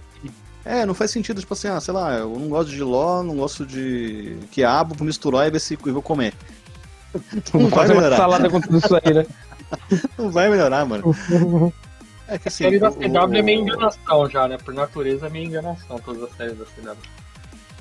É, 0.64 0.86
não 0.86 0.94
faz 0.94 1.10
sentido, 1.10 1.40
tipo 1.40 1.52
assim, 1.52 1.68
ah, 1.68 1.78
sei 1.78 1.92
lá, 1.92 2.14
eu 2.14 2.30
não 2.30 2.48
gosto 2.48 2.70
de 2.70 2.82
ló, 2.82 3.22
não 3.22 3.36
gosto 3.36 3.66
de 3.66 4.38
quiabo, 4.50 4.94
vou 4.94 5.06
misturar 5.06 5.46
e 5.46 5.50
ver 5.50 5.60
se 5.60 5.78
eu 5.84 5.92
vou 5.92 6.00
comer. 6.00 6.32
Não 7.52 7.68
vai 7.68 7.70
Fazer 7.70 7.92
uma 7.92 8.00
melhorar. 8.00 8.16
salada 8.16 8.48
com 8.50 8.60
tudo 8.60 8.78
isso 8.78 8.94
aí, 9.04 9.12
né? 9.14 9.26
Não 10.16 10.30
vai 10.30 10.48
melhorar, 10.48 10.84
mano. 10.86 11.14
É 12.28 12.38
que 12.38 12.48
A 12.48 12.50
assim. 12.50 12.64
série 12.64 12.78
da 12.78 12.88
o- 12.90 12.94
CW 12.94 13.36
é 13.36 13.42
meio 13.42 13.60
o- 13.60 13.62
enganação 13.62 14.30
já, 14.30 14.48
né? 14.48 14.56
Por 14.56 14.72
natureza 14.72 15.26
é 15.26 15.30
meio 15.30 15.46
enganação 15.46 15.98
todas 15.98 16.22
as 16.24 16.36
séries 16.36 16.56
da 16.58 16.64
CW. 16.64 16.96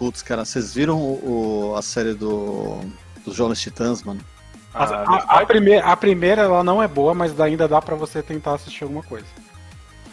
Putz, 0.04 0.22
cara, 0.22 0.44
vocês 0.44 0.74
viram 0.74 0.98
o, 1.00 1.72
o- 1.72 1.76
a 1.78 1.82
série 1.82 2.14
do, 2.14 2.80
dos 3.26 3.36
Jovens 3.36 3.62
Titãs, 3.62 4.04
mano? 4.04 4.20
A, 4.74 4.84
a- 4.84 5.40
a 5.42 5.46
primeira, 5.46 5.86
a 5.86 5.96
primeira 5.96 6.42
ela 6.42 6.62
não 6.64 6.84
é 6.84 6.88
boa, 6.90 7.14
mas 7.14 7.40
ainda 7.40 7.68
dá 7.70 7.82
pra 7.82 7.96
você 7.96 8.22
tentar 8.22 8.56
assistir 8.56 8.84
alguma 8.84 9.02
coisa. 9.04 9.26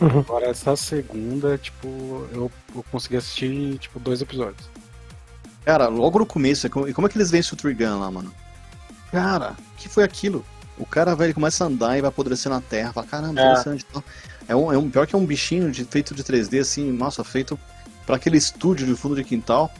Uhum. 0.00 0.20
Agora 0.20 0.46
essa 0.46 0.76
segunda, 0.76 1.58
tipo, 1.58 1.88
eu, 2.32 2.50
eu 2.74 2.84
consegui 2.92 3.16
assistir 3.16 3.78
tipo 3.78 3.98
dois 3.98 4.22
episódios. 4.22 4.68
Cara, 5.64 5.88
logo 5.88 6.20
no 6.20 6.26
começo, 6.26 6.66
e 6.66 6.70
como 6.70 6.92
como 6.94 7.06
é 7.06 7.10
que 7.10 7.18
eles 7.18 7.30
vencem 7.32 7.52
o 7.52 7.56
Trigun 7.56 7.98
lá, 7.98 8.10
mano? 8.12 8.32
Cara, 9.10 9.56
o 9.74 9.76
que 9.76 9.88
foi 9.88 10.04
aquilo? 10.04 10.44
O 10.78 10.86
cara 10.86 11.16
ele 11.24 11.34
começa 11.34 11.64
a 11.64 11.66
andar 11.66 11.98
e 11.98 12.00
vai 12.00 12.08
apodrecer 12.08 12.50
na 12.50 12.60
terra. 12.60 12.92
Fala, 12.92 13.06
caramba, 13.08 13.40
É. 13.40 13.44
interessante. 13.44 13.80
e 13.82 13.92
tal. 13.92 14.04
É 14.48 14.54
um, 14.56 14.72
é 14.72 14.78
um 14.78 14.88
pior 14.88 15.06
que 15.06 15.14
é 15.16 15.18
um 15.18 15.26
bichinho 15.26 15.70
de, 15.70 15.84
feito 15.84 16.14
de 16.14 16.22
3D, 16.22 16.60
assim, 16.60 16.90
nossa, 16.92 17.22
feito 17.24 17.58
pra 18.06 18.16
aquele 18.16 18.36
estúdio 18.38 18.86
de 18.86 18.94
fundo 18.94 19.16
de 19.16 19.24
quintal. 19.24 19.70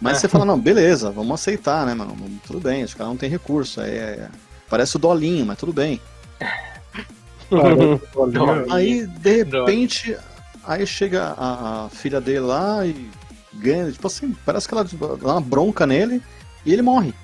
Mas 0.00 0.18
É. 0.18 0.20
você 0.20 0.28
fala, 0.28 0.44
não, 0.44 0.58
beleza, 0.58 1.10
vamos 1.10 1.40
aceitar, 1.40 1.84
né, 1.84 1.94
mano? 1.94 2.16
Tudo 2.46 2.60
bem, 2.60 2.84
os 2.84 2.94
caras 2.94 3.08
não 3.10 3.16
tem 3.16 3.28
recurso. 3.28 3.80
É, 3.80 3.88
é- 3.88 4.28
parece 4.68 4.96
o 4.96 4.98
Dolinho, 4.98 5.44
mas 5.44 5.58
tudo 5.58 5.72
bem. 5.72 6.00
Aí, 8.70 9.06
de 9.06 9.42
repente, 9.42 10.16
aí 10.64 10.86
chega 10.86 11.34
a, 11.36 11.86
a 11.86 11.88
filha 11.88 12.20
dele 12.20 12.40
lá 12.40 12.86
e 12.86 13.10
ganha, 13.54 13.90
tipo 13.90 14.06
assim, 14.06 14.36
parece 14.44 14.68
que 14.68 14.74
ela 14.74 14.84
dá 14.84 15.32
uma 15.32 15.40
bronca 15.40 15.86
nele 15.86 16.22
e 16.64 16.72
ele 16.72 16.82
morre. 16.82 17.14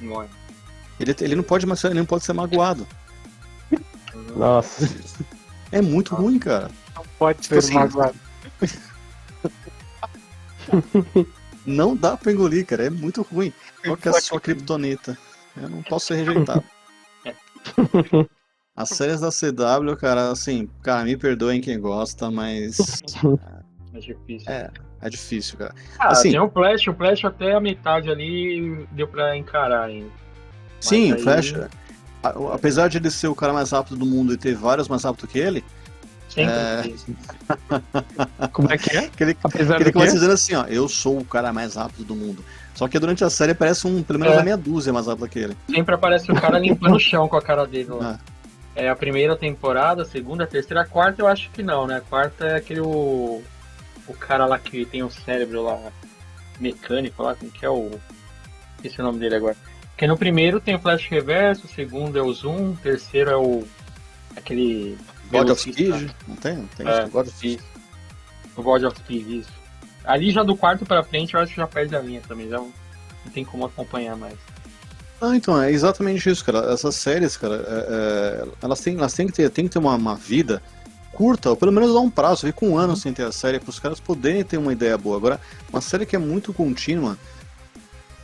Morre. 0.00 0.28
Ele, 0.98 1.14
ele 1.20 1.36
não 1.36 1.42
pode 1.42 1.66
mais 1.66 1.82
ele 1.84 1.94
não 1.94 2.06
pode 2.06 2.24
ser 2.24 2.32
magoado. 2.32 2.86
Nossa. 4.36 4.88
É 5.70 5.82
muito 5.82 6.14
ruim, 6.14 6.38
cara. 6.38 6.70
Pode 7.18 7.40
Tipo 7.42 7.54
ser 7.54 7.58
assim, 7.58 7.74
magoado. 7.74 8.14
Não 11.66 11.96
dá 11.96 12.16
pra 12.16 12.30
engolir, 12.32 12.66
cara. 12.66 12.84
É 12.86 12.90
muito 12.90 13.22
ruim. 13.22 13.52
Qual 13.82 13.96
que 13.96 14.08
é 14.08 14.10
a 14.10 14.20
sua 14.20 14.38
criptonita? 14.40 15.16
Eu 15.56 15.68
não 15.70 15.82
posso 15.82 16.06
ser 16.08 16.16
rejeitado. 16.16 16.62
As 18.76 18.88
séries 18.88 19.20
da 19.20 19.30
CW, 19.30 19.96
cara, 19.96 20.30
assim, 20.32 20.68
cara, 20.82 21.04
me 21.04 21.16
perdoem 21.16 21.60
quem 21.60 21.78
gosta, 21.78 22.28
mas 22.30 23.02
É 23.94 23.98
difícil. 24.00 24.52
É. 24.52 24.70
é 25.00 25.08
difícil, 25.08 25.56
cara. 25.58 25.74
Ah, 25.98 26.08
assim- 26.08 26.32
tem 26.32 26.40
o 26.40 26.50
Flash, 26.50 26.88
o 26.88 26.92
Flash 26.94 27.24
até 27.24 27.54
a 27.54 27.60
metade 27.60 28.10
ali 28.10 28.84
deu 28.90 29.06
pra 29.06 29.36
encarar 29.36 29.84
ainda. 29.84 30.10
Sim, 30.80 31.12
o 31.12 31.14
aí- 31.14 31.22
Flash, 31.22 31.54
a- 31.54 32.34
apesar 32.52 32.88
de 32.88 32.98
ele 32.98 33.10
ser 33.12 33.28
o 33.28 33.34
cara 33.34 33.52
mais 33.52 33.70
rápido 33.70 33.96
do 33.96 34.04
mundo 34.06 34.32
e 34.34 34.36
ter 34.36 34.56
vários 34.56 34.88
mais 34.88 35.04
rápido 35.04 35.28
que 35.28 35.38
ele, 35.38 35.64
Sempre 36.28 36.52
É. 36.52 38.48
Como 38.52 38.72
é 38.72 38.78
que 38.78 38.96
é? 38.96 39.08
que 39.08 39.22
ele, 39.22 39.36
Apesar 39.42 39.76
que 39.76 39.82
ele 39.84 39.92
começa 39.92 40.14
dizendo 40.14 40.32
assim, 40.32 40.54
ó, 40.54 40.64
eu 40.64 40.88
sou 40.88 41.18
o 41.18 41.24
cara 41.24 41.52
mais 41.52 41.74
rápido 41.76 42.04
do 42.04 42.14
mundo. 42.14 42.44
Só 42.74 42.88
que 42.88 42.98
durante 42.98 43.22
a 43.22 43.30
série 43.30 43.54
parece 43.54 43.86
um, 43.86 44.02
pelo 44.02 44.18
menos 44.18 44.34
É. 44.34 44.40
a 44.40 44.42
meia 44.42 44.56
dúzia 44.56 44.92
mais 44.92 45.06
rápido 45.06 45.28
que 45.28 45.38
ele. 45.38 45.56
Sempre 45.70 45.94
aparece 45.94 46.30
o 46.32 46.34
cara 46.34 46.58
limpando 46.58 46.96
o 46.96 46.98
chão 47.00 47.28
com 47.28 47.36
a 47.36 47.42
cara 47.42 47.66
dele 47.66 47.90
lá. 47.90 48.18
Ah. 48.18 48.34
É 48.76 48.88
a 48.88 48.96
primeira 48.96 49.36
temporada, 49.36 50.02
a 50.02 50.04
segunda, 50.04 50.42
a 50.42 50.46
terceira, 50.48 50.82
a 50.82 50.86
quarta 50.86 51.22
eu 51.22 51.28
acho 51.28 51.48
que 51.50 51.62
não, 51.62 51.86
né? 51.86 51.98
A 51.98 52.00
quarta 52.00 52.44
é 52.46 52.56
aquele 52.56 52.80
o, 52.80 53.40
o 54.08 54.14
cara 54.14 54.46
lá 54.46 54.58
que 54.58 54.84
tem 54.84 55.04
o 55.04 55.10
cérebro 55.10 55.62
lá 55.62 55.78
mecânico 56.58 57.22
lá, 57.22 57.34
como 57.36 57.50
que 57.52 57.64
é 57.64 57.70
o. 57.70 57.90
Esqueci 58.76 59.00
o 59.00 59.04
nome 59.04 59.20
dele 59.20 59.36
agora. 59.36 59.56
Porque 59.90 60.08
no 60.08 60.18
primeiro 60.18 60.58
tem 60.58 60.74
o 60.74 60.80
flash 60.80 61.06
reverso, 61.08 61.66
o 61.66 61.70
segundo 61.70 62.18
é 62.18 62.22
o 62.22 62.32
zoom, 62.32 62.72
o 62.72 62.76
terceiro 62.82 63.30
é 63.30 63.36
o. 63.36 63.64
aquele. 64.36 64.98
God 65.38 65.50
of. 65.50 65.60
Speed, 65.60 66.10
não 66.28 66.36
tem? 66.36 66.56
Não 66.56 66.66
tem 66.66 66.88
É? 66.88 67.06
God 67.08 67.28
of 67.28 67.46
isso. 67.54 67.64
O 68.56 68.62
God 68.62 68.82
of 68.84 68.96
Speed, 68.98 69.28
isso. 69.28 69.50
Ali 70.04 70.30
já 70.30 70.42
do 70.42 70.56
quarto 70.56 70.84
pra 70.84 71.02
frente 71.02 71.34
eu 71.34 71.40
acho 71.40 71.52
que 71.52 71.56
já 71.56 71.66
perde 71.66 71.96
a 71.96 72.00
linha 72.00 72.20
também, 72.26 72.48
já 72.48 72.58
não 72.58 72.72
tem 73.32 73.44
como 73.44 73.64
acompanhar 73.64 74.16
mais. 74.16 74.34
Ah, 75.20 75.34
então, 75.34 75.60
é 75.60 75.70
exatamente 75.70 76.28
isso, 76.28 76.44
cara. 76.44 76.70
Essas 76.72 76.94
séries, 76.96 77.36
cara, 77.36 77.54
é- 77.56 77.86
é, 77.88 78.48
elas, 78.60 78.80
têm, 78.80 78.96
elas 78.98 79.14
têm 79.14 79.26
que 79.26 79.32
ter, 79.32 79.48
têm 79.48 79.64
que 79.66 79.70
ter 79.72 79.78
uma, 79.78 79.94
uma 79.94 80.14
vida 80.16 80.62
curta, 81.12 81.50
ou 81.50 81.56
pelo 81.56 81.72
menos 81.72 81.94
dar 81.94 82.00
um 82.00 82.10
prazo, 82.10 82.46
fica 82.46 82.64
um 82.66 82.76
ano 82.76 82.96
sem 82.96 83.12
ter 83.12 83.24
a 83.24 83.32
série, 83.32 83.58
para 83.60 83.70
os 83.70 83.78
caras 83.78 84.00
poderem 84.00 84.44
ter 84.44 84.58
uma 84.58 84.72
ideia 84.72 84.98
boa. 84.98 85.16
Agora, 85.16 85.40
uma 85.72 85.80
série 85.80 86.04
que 86.04 86.14
é 86.16 86.18
muito 86.18 86.52
contínua, 86.52 87.16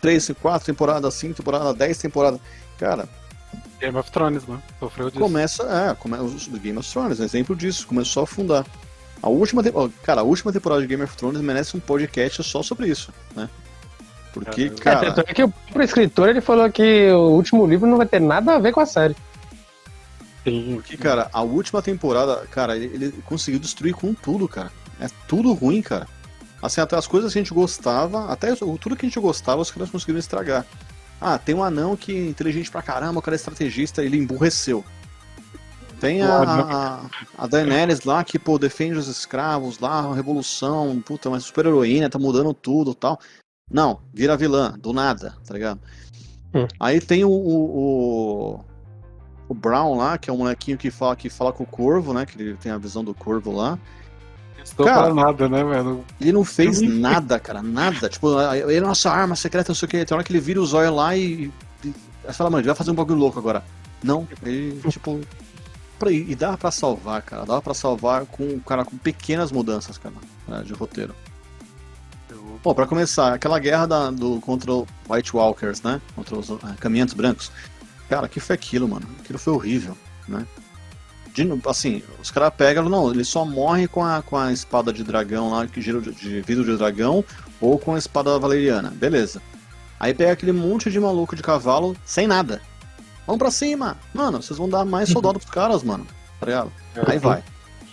três, 0.01 0.31
quatro 0.43 0.67
temporadas, 0.67 1.15
cinco 1.15 1.35
temporadas, 1.35 1.75
dez 1.77 1.97
temporadas, 1.99 2.41
cara, 2.79 3.09
Game 3.81 3.97
of 3.97 4.11
Thrones, 4.11 4.47
né? 4.47 4.59
Sofreu 4.79 5.09
disso. 5.11 5.21
começa, 5.23 5.63
é, 5.65 5.95
come, 5.95 6.17
os 6.19 6.47
Game 6.49 6.79
of 6.79 6.91
Thrones, 6.91 7.19
exemplo 7.21 7.57
disso, 7.57 7.87
começou 7.87 8.23
a 8.23 8.25
afundar. 8.25 8.67
A 9.23 9.29
última, 9.29 9.63
cara, 10.03 10.21
a 10.21 10.25
última 10.25 10.53
temporada 10.53 10.81
de 10.81 10.87
Game 10.87 11.03
of 11.03 11.17
Thrones 11.17 11.41
merece 11.41 11.77
um 11.77 11.81
podcast 11.81 12.43
só 12.43 12.63
sobre 12.63 12.89
isso, 12.89 13.13
né? 13.35 13.49
Porque, 14.33 14.63
É, 14.63 14.67
É, 14.67 14.71
cara, 14.71 15.15
é 15.27 15.35
que 15.35 15.43
o 15.43 15.49
próprio 15.51 15.83
escritor 15.85 16.29
ele 16.29 16.41
falou 16.41 16.71
que 16.71 17.11
o 17.11 17.31
último 17.33 17.67
livro 17.67 17.87
não 17.89 17.97
vai 17.97 18.07
ter 18.07 18.21
nada 18.21 18.55
a 18.55 18.59
ver 18.59 18.73
com 18.73 18.81
a 18.81 18.87
série. 18.87 19.17
Sim, 20.45 20.77
Porque, 20.77 20.97
cara, 20.97 21.29
a 21.33 21.43
última 21.43 21.83
temporada, 21.83 22.47
cara, 22.51 22.77
ele, 22.77 22.87
ele 22.95 23.13
conseguiu 23.27 23.61
destruir 23.61 23.93
com 23.95 24.15
tudo, 24.15 24.49
cara. 24.49 24.73
É 24.99 25.07
tudo 25.29 25.53
ruim, 25.53 25.83
cara. 25.83 26.07
Assim, 26.63 26.81
até 26.81 26.97
as 26.97 27.07
coisas 27.07 27.33
que 27.33 27.39
a 27.39 27.43
gente 27.43 27.53
gostava, 27.55 28.31
até 28.33 28.53
o- 28.53 28.79
tudo 28.79 28.97
que 28.97 29.05
a 29.05 29.09
gente 29.09 29.21
gostava, 29.21 29.61
os 29.61 29.71
caras 29.71 29.91
conseguiram 29.91 30.19
estragar. 30.19 30.65
Ah, 31.21 31.39
tem 31.39 31.55
um 31.55 31.63
anão 31.63 31.97
que 31.97 32.13
é 32.13 32.29
inteligente 32.29 32.71
pra 32.71 32.83
caramba, 32.83 33.19
o 33.19 33.23
cara 33.23 33.35
é 33.35 33.39
estrategista, 33.39 34.03
ele 34.03 34.17
emburreceu. 34.17 34.85
Tem 36.01 36.23
a, 36.23 36.43
a, 36.43 37.01
a 37.37 37.47
Daenerys 37.47 38.05
lá 38.05 38.25
que, 38.25 38.39
pô, 38.39 38.59
defende 38.59 38.95
os 38.95 39.07
escravos 39.07 39.79
lá, 39.79 40.01
a 40.01 40.15
revolução, 40.15 40.99
puta, 41.05 41.29
uma 41.29 41.39
super 41.39 41.67
heroína, 41.67 42.09
tá 42.09 42.19
mudando 42.19 42.55
tudo 42.55 42.95
tal. 42.95 43.21
Não, 43.71 44.01
vira 44.13 44.37
vilã, 44.37 44.75
do 44.79 44.95
nada, 44.95 45.37
tá 45.47 45.53
ligado? 45.53 45.79
Hum. 46.55 46.67
Aí 46.81 47.01
tem 47.01 47.23
o, 47.23 47.31
o, 47.31 48.57
o, 48.59 48.65
o 49.49 49.55
Brown 49.55 49.95
lá, 49.95 50.17
que 50.17 50.31
é 50.31 50.33
um 50.33 50.39
molequinho 50.39 50.79
que 50.79 50.91
fala, 50.91 51.15
que 51.15 51.29
fala 51.29 51.53
com 51.53 51.65
o 51.65 51.67
corvo, 51.67 52.15
né? 52.15 52.25
Que 52.25 52.41
ele 52.41 52.57
tem 52.57 52.73
a 52.73 52.79
visão 52.79 53.05
do 53.05 53.15
corvo 53.15 53.53
lá. 53.53 53.79
Estou 54.65 54.87
Cara, 54.87 55.07
pra 55.07 55.15
nada, 55.15 55.49
né, 55.49 55.65
velho? 55.65 56.05
Ele 56.21 56.33
não 56.33 56.45
fez 56.45 56.81
nada, 56.81 57.39
cara, 57.39 57.63
nada. 57.63 58.09
Tipo, 58.09 58.29
ele 58.55 58.77
é 58.77 58.81
nossa 58.81 59.11
arma 59.11 59.37
secreta, 59.37 59.71
não 59.71 59.75
sei 59.75 59.87
o 59.87 59.89
que. 59.89 60.05
Tem 60.05 60.15
hora 60.15 60.25
que 60.25 60.33
ele 60.33 60.41
vira 60.41 60.61
o 60.61 60.67
zóio 60.67 60.95
lá 60.95 61.17
e. 61.17 61.51
e 61.85 61.93
aí 62.27 62.33
fala, 62.33 62.51
mano, 62.51 62.61
ele 62.61 62.69
vai 62.69 62.77
fazer 62.77 62.91
um 62.91 62.95
bagulho 62.95 63.19
louco 63.19 63.39
agora. 63.39 63.65
Não, 64.03 64.27
ele, 64.43 64.81
tipo. 64.89 65.21
pra- 65.99 66.11
E 66.11 66.35
dava 66.35 66.57
pra 66.57 66.71
salvar, 66.71 67.23
cara. 67.23 67.45
Dava 67.45 67.61
pra 67.63 67.75
salvar 67.75 68.25
com, 68.27 68.59
cara, 68.61 68.85
com 68.85 68.97
pequenas 68.97 69.51
mudanças, 69.53 69.99
cara, 69.99 70.15
né, 70.49 70.63
de 70.65 70.73
roteiro. 70.73 71.15
Bom, 72.63 72.75
pra 72.75 72.87
começar, 72.87 73.33
aquela 73.33 73.59
guerra 73.59 73.87
da, 73.87 74.11
do, 74.11 74.39
contra 74.41 74.71
o 74.71 74.87
White 75.09 75.35
Walkers, 75.35 75.81
né? 75.83 76.01
Contra 76.15 76.39
os 76.39 76.51
ah, 76.51 76.75
caminhantes 76.79 77.15
brancos. 77.15 77.51
Cara, 78.09 78.29
que 78.29 78.39
foi 78.39 78.55
aquilo, 78.55 78.87
mano? 78.87 79.07
Aquilo 79.21 79.39
foi 79.39 79.53
horrível, 79.53 79.97
né? 80.29 80.47
De 81.33 81.49
assim, 81.67 82.03
os 82.21 82.31
caras 82.31 82.53
pegam, 82.57 82.89
não, 82.89 83.11
ele 83.11 83.25
só 83.25 83.45
morre 83.45 83.87
com 83.87 84.05
a, 84.05 84.23
com 84.23 84.37
a 84.37 84.53
espada 84.53 84.93
de 84.93 85.05
dragão 85.05 85.51
lá, 85.51 85.67
que 85.67 85.81
gira 85.81 86.01
de, 86.01 86.13
de 86.13 86.41
vidro 86.41 86.65
de 86.65 86.77
dragão, 86.77 87.25
ou 87.61 87.79
com 87.79 87.95
a 87.95 87.99
espada 87.99 88.39
valeriana. 88.39 88.91
Beleza. 88.91 89.41
Aí 89.99 90.13
pega 90.13 90.33
aquele 90.33 90.53
monte 90.53 90.91
de 90.91 90.99
maluco 90.99 91.37
de 91.37 91.43
cavalo 91.43 91.97
sem 92.05 92.27
nada. 92.27 92.61
Vamos 93.27 93.39
pra 93.39 93.51
cima! 93.51 93.97
Mano, 94.13 94.43
vocês 94.43 94.59
vão 94.59 94.69
dar 94.69 94.85
mais 94.85 95.09
soldado 95.11 95.39
pros 95.39 95.51
caras, 95.51 95.83
mano. 95.83 96.07
Tá 96.41 96.47
ligado? 96.47 96.73
Aí 97.07 97.19
vai. 97.19 97.45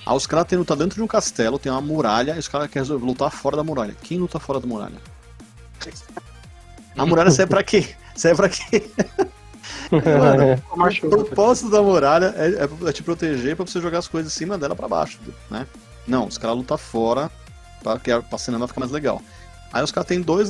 Aí 0.05 0.15
os 0.15 0.25
caras 0.25 0.47
têm 0.47 0.57
lutar 0.57 0.77
dentro 0.77 0.95
de 0.95 1.03
um 1.03 1.07
castelo, 1.07 1.59
tem 1.59 1.71
uma 1.71 1.81
muralha, 1.81 2.35
e 2.35 2.39
os 2.39 2.47
caras 2.47 2.69
querem 2.69 2.89
lutar 2.89 3.29
fora 3.29 3.57
da 3.57 3.63
muralha. 3.63 3.95
Quem 4.01 4.17
luta 4.17 4.39
fora 4.39 4.59
da 4.59 4.65
muralha? 4.65 4.97
A 6.97 7.05
muralha 7.05 7.29
serve 7.29 7.51
pra 7.51 7.63
quê? 7.63 7.95
Serve 8.15 8.37
pra 8.37 8.49
quê? 8.49 8.89
Mano, 9.91 10.61
Macho, 10.75 11.07
o 11.07 11.09
propósito 11.09 11.69
da 11.69 11.81
muralha 11.81 12.33
é, 12.37 12.63
é- 12.63 12.89
é 12.89 12.93
te 12.93 13.03
proteger 13.03 13.55
pra 13.55 13.65
você 13.65 13.79
jogar 13.81 13.99
as 13.99 14.07
coisas 14.07 14.31
em 14.31 14.35
cima 14.35 14.57
dela 14.57 14.75
pra 14.75 14.87
baixo, 14.87 15.19
né? 15.49 15.65
Não, 16.07 16.27
os 16.27 16.37
caras 16.37 16.55
lutam 16.57 16.77
fora 16.77 17.29
pra, 17.83 17.97
que 17.99 18.11
a- 18.11 18.21
pra 18.21 18.37
cinema 18.37 18.67
ficar 18.67 18.79
mais 18.81 18.91
legal. 18.91 19.21
Aí 19.73 19.83
os 19.83 19.91
caras 19.91 20.07
têm 20.07 20.21
dois, 20.21 20.49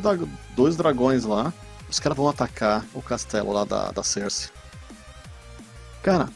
dois 0.55 0.75
dragões 0.75 1.23
lá, 1.23 1.51
os 1.89 1.99
caras 1.99 2.17
vão 2.17 2.27
atacar 2.29 2.85
o 2.93 3.01
castelo 3.01 3.51
lá 3.51 3.65
da, 3.65 3.91
da 3.91 4.03
Cersei. 4.03 4.49
Cara, 6.03 6.29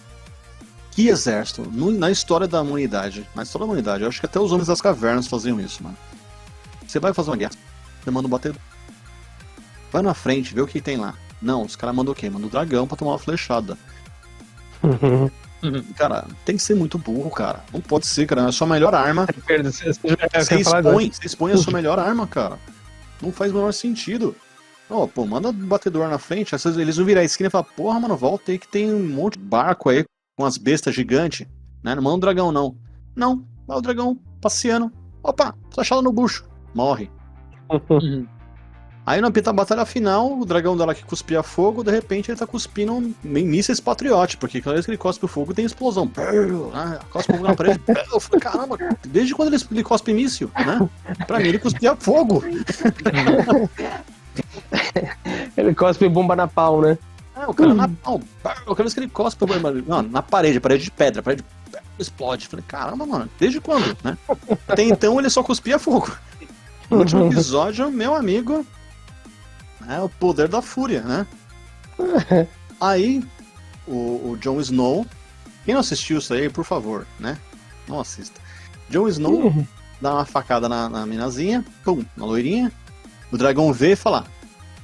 que 0.91 1.07
exército. 1.07 1.61
No- 1.71 1.91
na 1.91 2.09
história 2.11 2.47
da 2.47 2.61
humanidade, 2.61 3.27
na 3.36 3.43
história 3.43 3.65
da 3.65 3.71
humanidade, 3.71 4.03
eu 4.03 4.09
acho 4.09 4.19
que 4.19 4.25
até 4.25 4.39
os 4.39 4.51
homens 4.51 4.67
das 4.67 4.82
cavernas 4.82 5.27
faziam 5.27 5.59
isso, 5.59 5.84
mano. 5.84 5.97
Você 6.88 6.99
vai 6.99 7.13
fazer 7.13 7.29
uma 7.29 7.38
guerra, 7.38 7.51
você 8.03 8.11
manda 8.11 8.27
um 8.27 8.32
batedor. 8.32 8.59
Vai 9.91 10.01
na 10.01 10.13
frente, 10.13 10.53
vê 10.53 10.61
o 10.61 10.67
que 10.67 10.82
tem 10.82 10.97
lá. 10.97 11.13
Não, 11.41 11.63
os 11.63 11.75
caras 11.75 11.95
mandam 11.95 12.11
o 12.13 12.15
quê? 12.15 12.29
Mandam 12.29 12.47
o 12.47 12.51
dragão 12.51 12.85
pra 12.87 12.95
tomar 12.97 13.11
uma 13.13 13.19
flechada. 13.19 13.77
Cara, 15.95 16.25
tem 16.43 16.55
que 16.57 16.63
ser 16.63 16.75
muito 16.75 16.97
burro, 16.97 17.29
cara. 17.29 17.63
Não 17.71 17.81
pode 17.81 18.07
ser, 18.07 18.25
cara. 18.25 18.41
É 18.41 18.45
a 18.45 18.51
sua 18.51 18.67
melhor 18.67 18.93
arma. 18.95 19.25
Você- 20.43 20.55
expõe, 20.61 21.11
você 21.13 21.25
expõe 21.27 21.51
a 21.51 21.57
sua 21.57 21.73
melhor 21.73 21.99
arma, 21.99 22.25
cara. 22.27 22.57
Não 23.21 23.31
faz 23.31 23.51
o 23.51 23.55
menor 23.55 23.71
sentido. 23.71 24.35
Ó, 24.89 25.05
pô, 25.07 25.25
manda 25.25 25.49
o 25.49 25.53
batedor 25.53 26.07
na 26.09 26.17
frente. 26.17 26.55
Às 26.55 26.63
vezes 26.63 26.79
eles 26.79 26.97
vão 26.97 27.05
virar 27.05 27.21
a 27.21 27.23
esquina 27.23 27.47
e 27.47 27.51
falar, 27.51 27.63
porra, 27.63 27.99
mano, 27.99 28.17
volta 28.17 28.51
aí 28.51 28.57
que 28.59 28.67
tem 28.67 28.91
um 28.93 29.07
monte 29.07 29.37
de 29.37 29.45
barco 29.45 29.89
aí 29.89 30.03
com 30.37 30.45
as 30.45 30.57
bestas 30.57 30.93
gigantes. 30.95 31.47
Né? 31.83 31.93
Não 31.95 32.01
manda 32.03 32.15
um 32.15 32.19
dragão, 32.19 32.51
não. 32.51 32.75
Não, 33.15 33.45
vai 33.67 33.77
o 33.77 33.81
dragão 33.81 34.17
passeando. 34.41 34.91
Opa, 35.23 35.55
flechada 35.73 36.01
no 36.01 36.11
bucho. 36.11 36.43
Morre. 36.73 37.09
Aí 39.05 39.19
na 39.19 39.29
batalha 39.29 39.83
final, 39.85 40.39
o 40.39 40.45
dragão 40.45 40.77
dela 40.77 40.93
que 40.93 41.03
cuspia 41.03 41.41
fogo, 41.41 41.83
de 41.83 41.91
repente 41.91 42.29
ele 42.29 42.37
tá 42.37 42.45
cuspindo 42.45 43.13
mísseis 43.23 43.79
patriote, 43.79 44.37
porque 44.37 44.61
cada 44.61 44.75
vez 44.75 44.85
que 44.85 44.91
ele 44.91 44.97
cospe 44.97 45.25
o 45.25 45.27
fogo 45.27 45.53
tem 45.53 45.65
explosão. 45.65 46.05
Né? 46.05 46.99
Cospe 47.09 47.33
fogo 47.33 47.47
na 47.47 47.55
parede. 47.55 47.81
Eu 48.13 48.19
falei, 48.19 48.39
caramba, 48.39 48.77
desde 49.07 49.33
quando 49.33 49.53
ele, 49.53 49.63
ele 49.71 49.83
cospe 49.83 50.13
míssil, 50.13 50.51
né? 50.55 50.87
Pra 51.25 51.39
mim 51.39 51.47
ele 51.47 51.59
cuspia 51.59 51.95
fogo. 51.95 52.43
Ele 55.57 55.75
cospe 55.75 56.07
bomba 56.07 56.35
na 56.35 56.47
pau, 56.47 56.81
né? 56.81 56.97
Ah, 57.35 57.49
o 57.49 57.53
cara 57.53 57.73
na 57.73 57.87
pau. 57.87 58.21
Cada 58.43 58.75
vez 58.75 58.93
que 58.93 58.99
ele 58.99 59.09
cospe, 59.09 59.45
mano, 59.59 60.09
na 60.09 60.21
parede, 60.21 60.59
parede 60.59 60.85
de 60.85 60.91
pedra, 60.91 61.21
parede 61.21 61.43
de 61.43 61.47
pedra, 61.65 61.83
explode. 61.99 62.47
Falei, 62.47 62.63
caramba, 62.67 63.05
mano, 63.05 63.29
desde 63.39 63.59
quando, 63.59 63.97
né? 64.03 64.17
Até 64.67 64.83
então 64.83 65.19
ele 65.19 65.29
só 65.29 65.43
cuspia 65.43 65.77
fogo. 65.77 66.11
No 66.89 66.99
último 66.99 67.25
episódio, 67.31 67.91
meu 67.91 68.15
amigo, 68.15 68.65
é 69.95 70.01
o 70.01 70.09
poder 70.09 70.47
da 70.47 70.61
fúria, 70.61 71.01
né? 71.01 71.27
Aí, 72.79 73.23
o, 73.87 74.31
o 74.31 74.37
Jon 74.39 74.59
Snow, 74.59 75.05
quem 75.65 75.73
não 75.73 75.81
assistiu 75.81 76.17
isso 76.17 76.33
aí, 76.33 76.49
por 76.49 76.65
favor, 76.65 77.05
né? 77.19 77.37
Não 77.87 77.99
assista. 77.99 78.41
Jon 78.89 79.07
Snow 79.07 79.53
dá 80.01 80.15
uma 80.15 80.25
facada 80.25 80.67
na, 80.67 80.89
na 80.89 81.05
minazinha, 81.05 81.63
pum, 81.83 82.03
na 82.17 82.25
loirinha. 82.25 82.71
O 83.31 83.37
dragão 83.37 83.71
vê 83.71 83.91
e 83.91 83.95
fala: 83.95 84.25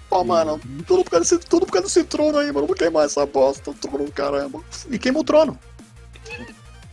Pô, 0.10 0.24
mano, 0.24 0.60
tudo 0.86 1.04
por, 1.04 1.12
causa 1.12 1.38
desse, 1.38 1.48
tudo 1.48 1.66
por 1.66 1.74
causa 1.74 1.88
desse 1.88 2.04
trono 2.04 2.38
aí, 2.38 2.52
mano. 2.52 2.68
Vou 2.68 2.76
queimar 2.76 3.06
essa 3.06 3.26
bosta, 3.26 3.72
o 3.72 3.74
trono, 3.74 4.12
caramba. 4.12 4.62
E 4.90 5.00
queima 5.00 5.20
o 5.20 5.24
trono. 5.24 5.58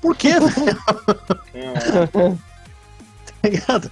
Por 0.00 0.16
quê, 0.16 0.34
velho? 0.40 0.78
tá 3.42 3.48
ligado? 3.48 3.90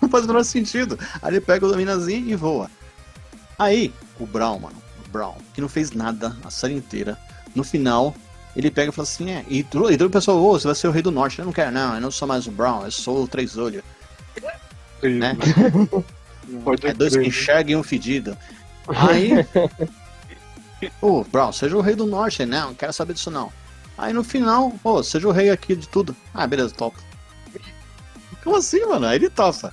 Não 0.00 0.08
faz 0.08 0.24
o 0.24 0.28
menor 0.28 0.44
sentido. 0.44 0.98
Aí 1.20 1.32
ele 1.32 1.40
pega 1.40 1.66
a 1.66 1.76
minazinha 1.76 2.32
e 2.32 2.36
voa. 2.36 2.70
Aí, 3.58 3.92
o 4.18 4.26
Brown, 4.26 4.58
mano, 4.58 4.76
o 5.06 5.08
Brown, 5.10 5.34
que 5.52 5.60
não 5.60 5.68
fez 5.68 5.92
nada 5.92 6.36
a 6.44 6.50
série 6.50 6.74
inteira, 6.74 7.18
no 7.54 7.62
final, 7.62 8.14
ele 8.56 8.70
pega 8.70 8.90
e 8.90 8.92
fala 8.92 9.06
assim: 9.06 9.30
é, 9.30 9.44
e 9.48 9.62
todo 9.62 9.90
o 9.90 10.10
pessoal, 10.10 10.38
ô, 10.38 10.58
você 10.58 10.66
vai 10.66 10.74
ser 10.74 10.88
o 10.88 10.90
rei 10.90 11.02
do 11.02 11.10
norte. 11.10 11.38
Eu 11.38 11.44
não 11.44 11.52
quero, 11.52 11.70
não, 11.70 11.94
eu 11.94 12.00
não 12.00 12.10
sou 12.10 12.26
mais 12.26 12.46
o 12.46 12.50
Brown, 12.50 12.84
eu 12.84 12.90
sou 12.90 13.22
o 13.22 13.28
Três 13.28 13.56
Olhos. 13.56 13.82
né? 15.02 15.36
É 16.82 16.92
dois 16.92 17.12
que 17.14 17.20
crer. 17.20 17.28
enxergam 17.28 17.72
e 17.72 17.76
um 17.76 17.82
fedido. 17.82 18.36
Aí. 18.86 19.32
Ô, 21.00 21.24
Brown, 21.24 21.52
seja 21.52 21.74
o 21.74 21.80
rei 21.80 21.94
do 21.94 22.04
norte. 22.04 22.44
Não, 22.44 22.68
não 22.68 22.74
quero 22.74 22.92
saber 22.92 23.14
disso 23.14 23.30
não. 23.30 23.50
Aí 23.96 24.12
no 24.12 24.22
final, 24.22 24.72
ô, 24.84 25.02
seja 25.02 25.26
o 25.26 25.32
rei 25.32 25.48
aqui 25.48 25.74
de 25.74 25.88
tudo. 25.88 26.14
Ah, 26.34 26.46
beleza, 26.46 26.74
top. 26.74 26.96
Como 28.42 28.56
assim, 28.56 28.84
mano? 28.84 29.06
Aí 29.06 29.16
ele 29.16 29.30
topa. 29.30 29.72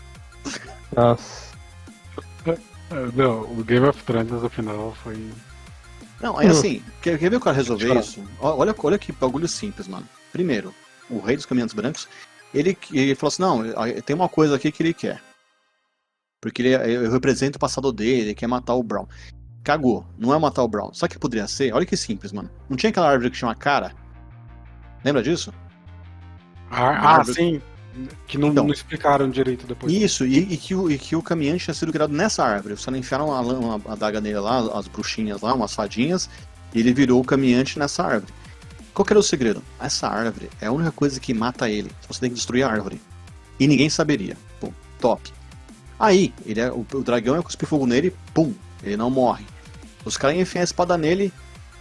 Nossa. 0.96 1.52
É, 2.92 3.12
Não, 3.16 3.42
o 3.44 3.64
Game 3.64 3.86
of 3.88 4.04
Thrones 4.04 4.32
no 4.32 4.50
final 4.50 4.94
foi. 5.04 5.32
Não, 6.22 6.38
aí 6.38 6.48
assim, 6.48 6.84
quer, 7.02 7.18
quer 7.18 7.30
ver 7.30 7.38
o 7.38 7.40
cara 7.40 7.56
resolver 7.56 7.98
isso? 8.00 8.24
Olha, 8.40 8.76
olha 8.78 9.00
que 9.00 9.12
bagulho 9.12 9.48
simples, 9.48 9.88
mano. 9.88 10.08
Primeiro, 10.32 10.74
o 11.10 11.20
rei 11.20 11.36
dos 11.36 11.46
caminhantes 11.46 11.74
brancos, 11.74 12.08
ele, 12.54 12.78
ele 12.92 13.16
falou 13.16 13.30
assim, 13.30 13.42
não, 13.42 14.02
tem 14.02 14.16
uma 14.16 14.30
coisa 14.30 14.56
aqui 14.56 14.72
que 14.72 14.84
ele 14.84 14.94
quer. 14.94 15.22
Porque 16.40 16.62
ele, 16.62 16.76
eu 16.76 17.12
represento 17.12 17.58
o 17.58 17.60
passado 17.60 17.92
dele, 17.92 18.22
ele 18.22 18.36
quer 18.36 18.48
matar 18.48 18.76
o 18.76 18.84
Brown. 18.84 19.08
Cagou, 19.64 20.06
não 20.18 20.34
é 20.34 20.40
matar 20.40 20.64
o 20.64 20.68
Brown. 20.68 20.94
Só 20.94 21.08
que 21.08 21.20
poderia 21.20 21.48
ser, 21.48 21.74
olha 21.74 21.86
que 21.86 21.98
simples, 21.98 22.32
mano. 22.32 22.50
Não 22.70 22.78
tinha 22.78 22.90
aquela 22.90 23.10
árvore 23.10 23.30
que 23.30 23.38
chama 23.38 23.54
cara? 23.56 23.94
Lembra 25.04 25.22
disso? 25.22 25.54
Ah, 26.70 26.90
ah, 26.98 27.02
Marvel- 27.18 27.36
sim. 27.36 27.62
Que 28.28 28.38
não, 28.38 28.50
Então. 28.50 28.64
não 28.66 28.74
explicaram 28.74 29.30
direito 29.30 29.68
depois. 29.68 29.92
Isso, 29.92 30.26
e, 30.26 30.54
e 30.54 30.58
que 30.58 30.74
o, 30.74 30.90
e 30.90 30.98
que 30.98 31.16
o 31.16 31.22
caminhante 31.22 31.66
tinha 31.66 31.74
sido 31.74 31.92
criado 31.92 32.14
nessa 32.14 32.44
árvore. 32.44 32.74
Os 32.74 32.86
caras 32.86 33.00
enfiaram 33.00 33.28
uma, 33.28 33.42
lã- 33.42 33.60
uma 33.60 33.94
adaga 33.94 34.22
nele 34.22 34.40
lá, 34.40 34.60
as 34.80 34.88
bruxinhas 34.88 35.42
lá, 35.42 35.54
umas 35.54 35.74
fadinhas, 35.74 36.30
e 36.74 36.80
ele 36.80 36.94
virou 36.94 37.20
o 37.20 37.24
caminhante 37.26 37.78
nessa 37.78 38.04
árvore. 38.04 38.34
Qual 38.94 39.06
que 39.06 39.14
era 39.14 39.20
o 39.20 39.24
segredo? 39.24 39.62
Essa 39.80 40.08
árvore 40.08 40.50
é 40.62 40.68
a 40.68 40.72
única 40.72 40.92
coisa 40.92 41.20
que 41.20 41.34
mata 41.34 41.70
ele. 41.70 41.92
Você 42.08 42.20
tem 42.22 42.30
que 42.30 42.36
destruir 42.36 42.64
a 42.64 42.70
árvore. 42.70 43.02
E 43.60 43.68
ninguém 43.68 43.90
saberia. 43.90 44.38
Pô, 44.60 44.72
top. 45.00 45.32
Aí, 46.00 46.34
ele 46.46 46.60
é, 46.60 46.72
o, 46.72 46.86
o 46.94 47.02
dragão 47.04 47.36
ia 47.36 47.44
cuspir 47.44 47.68
fogo 47.68 47.86
nele, 47.86 48.16
pum, 48.34 48.54
ele 48.84 48.98
não 48.98 49.10
morre. 49.10 49.46
Os 50.04 50.18
caras 50.18 50.36
iam 50.36 50.42
enfiar 50.42 50.62
a 50.62 50.64
espada 50.64 50.98
nele, 50.98 51.32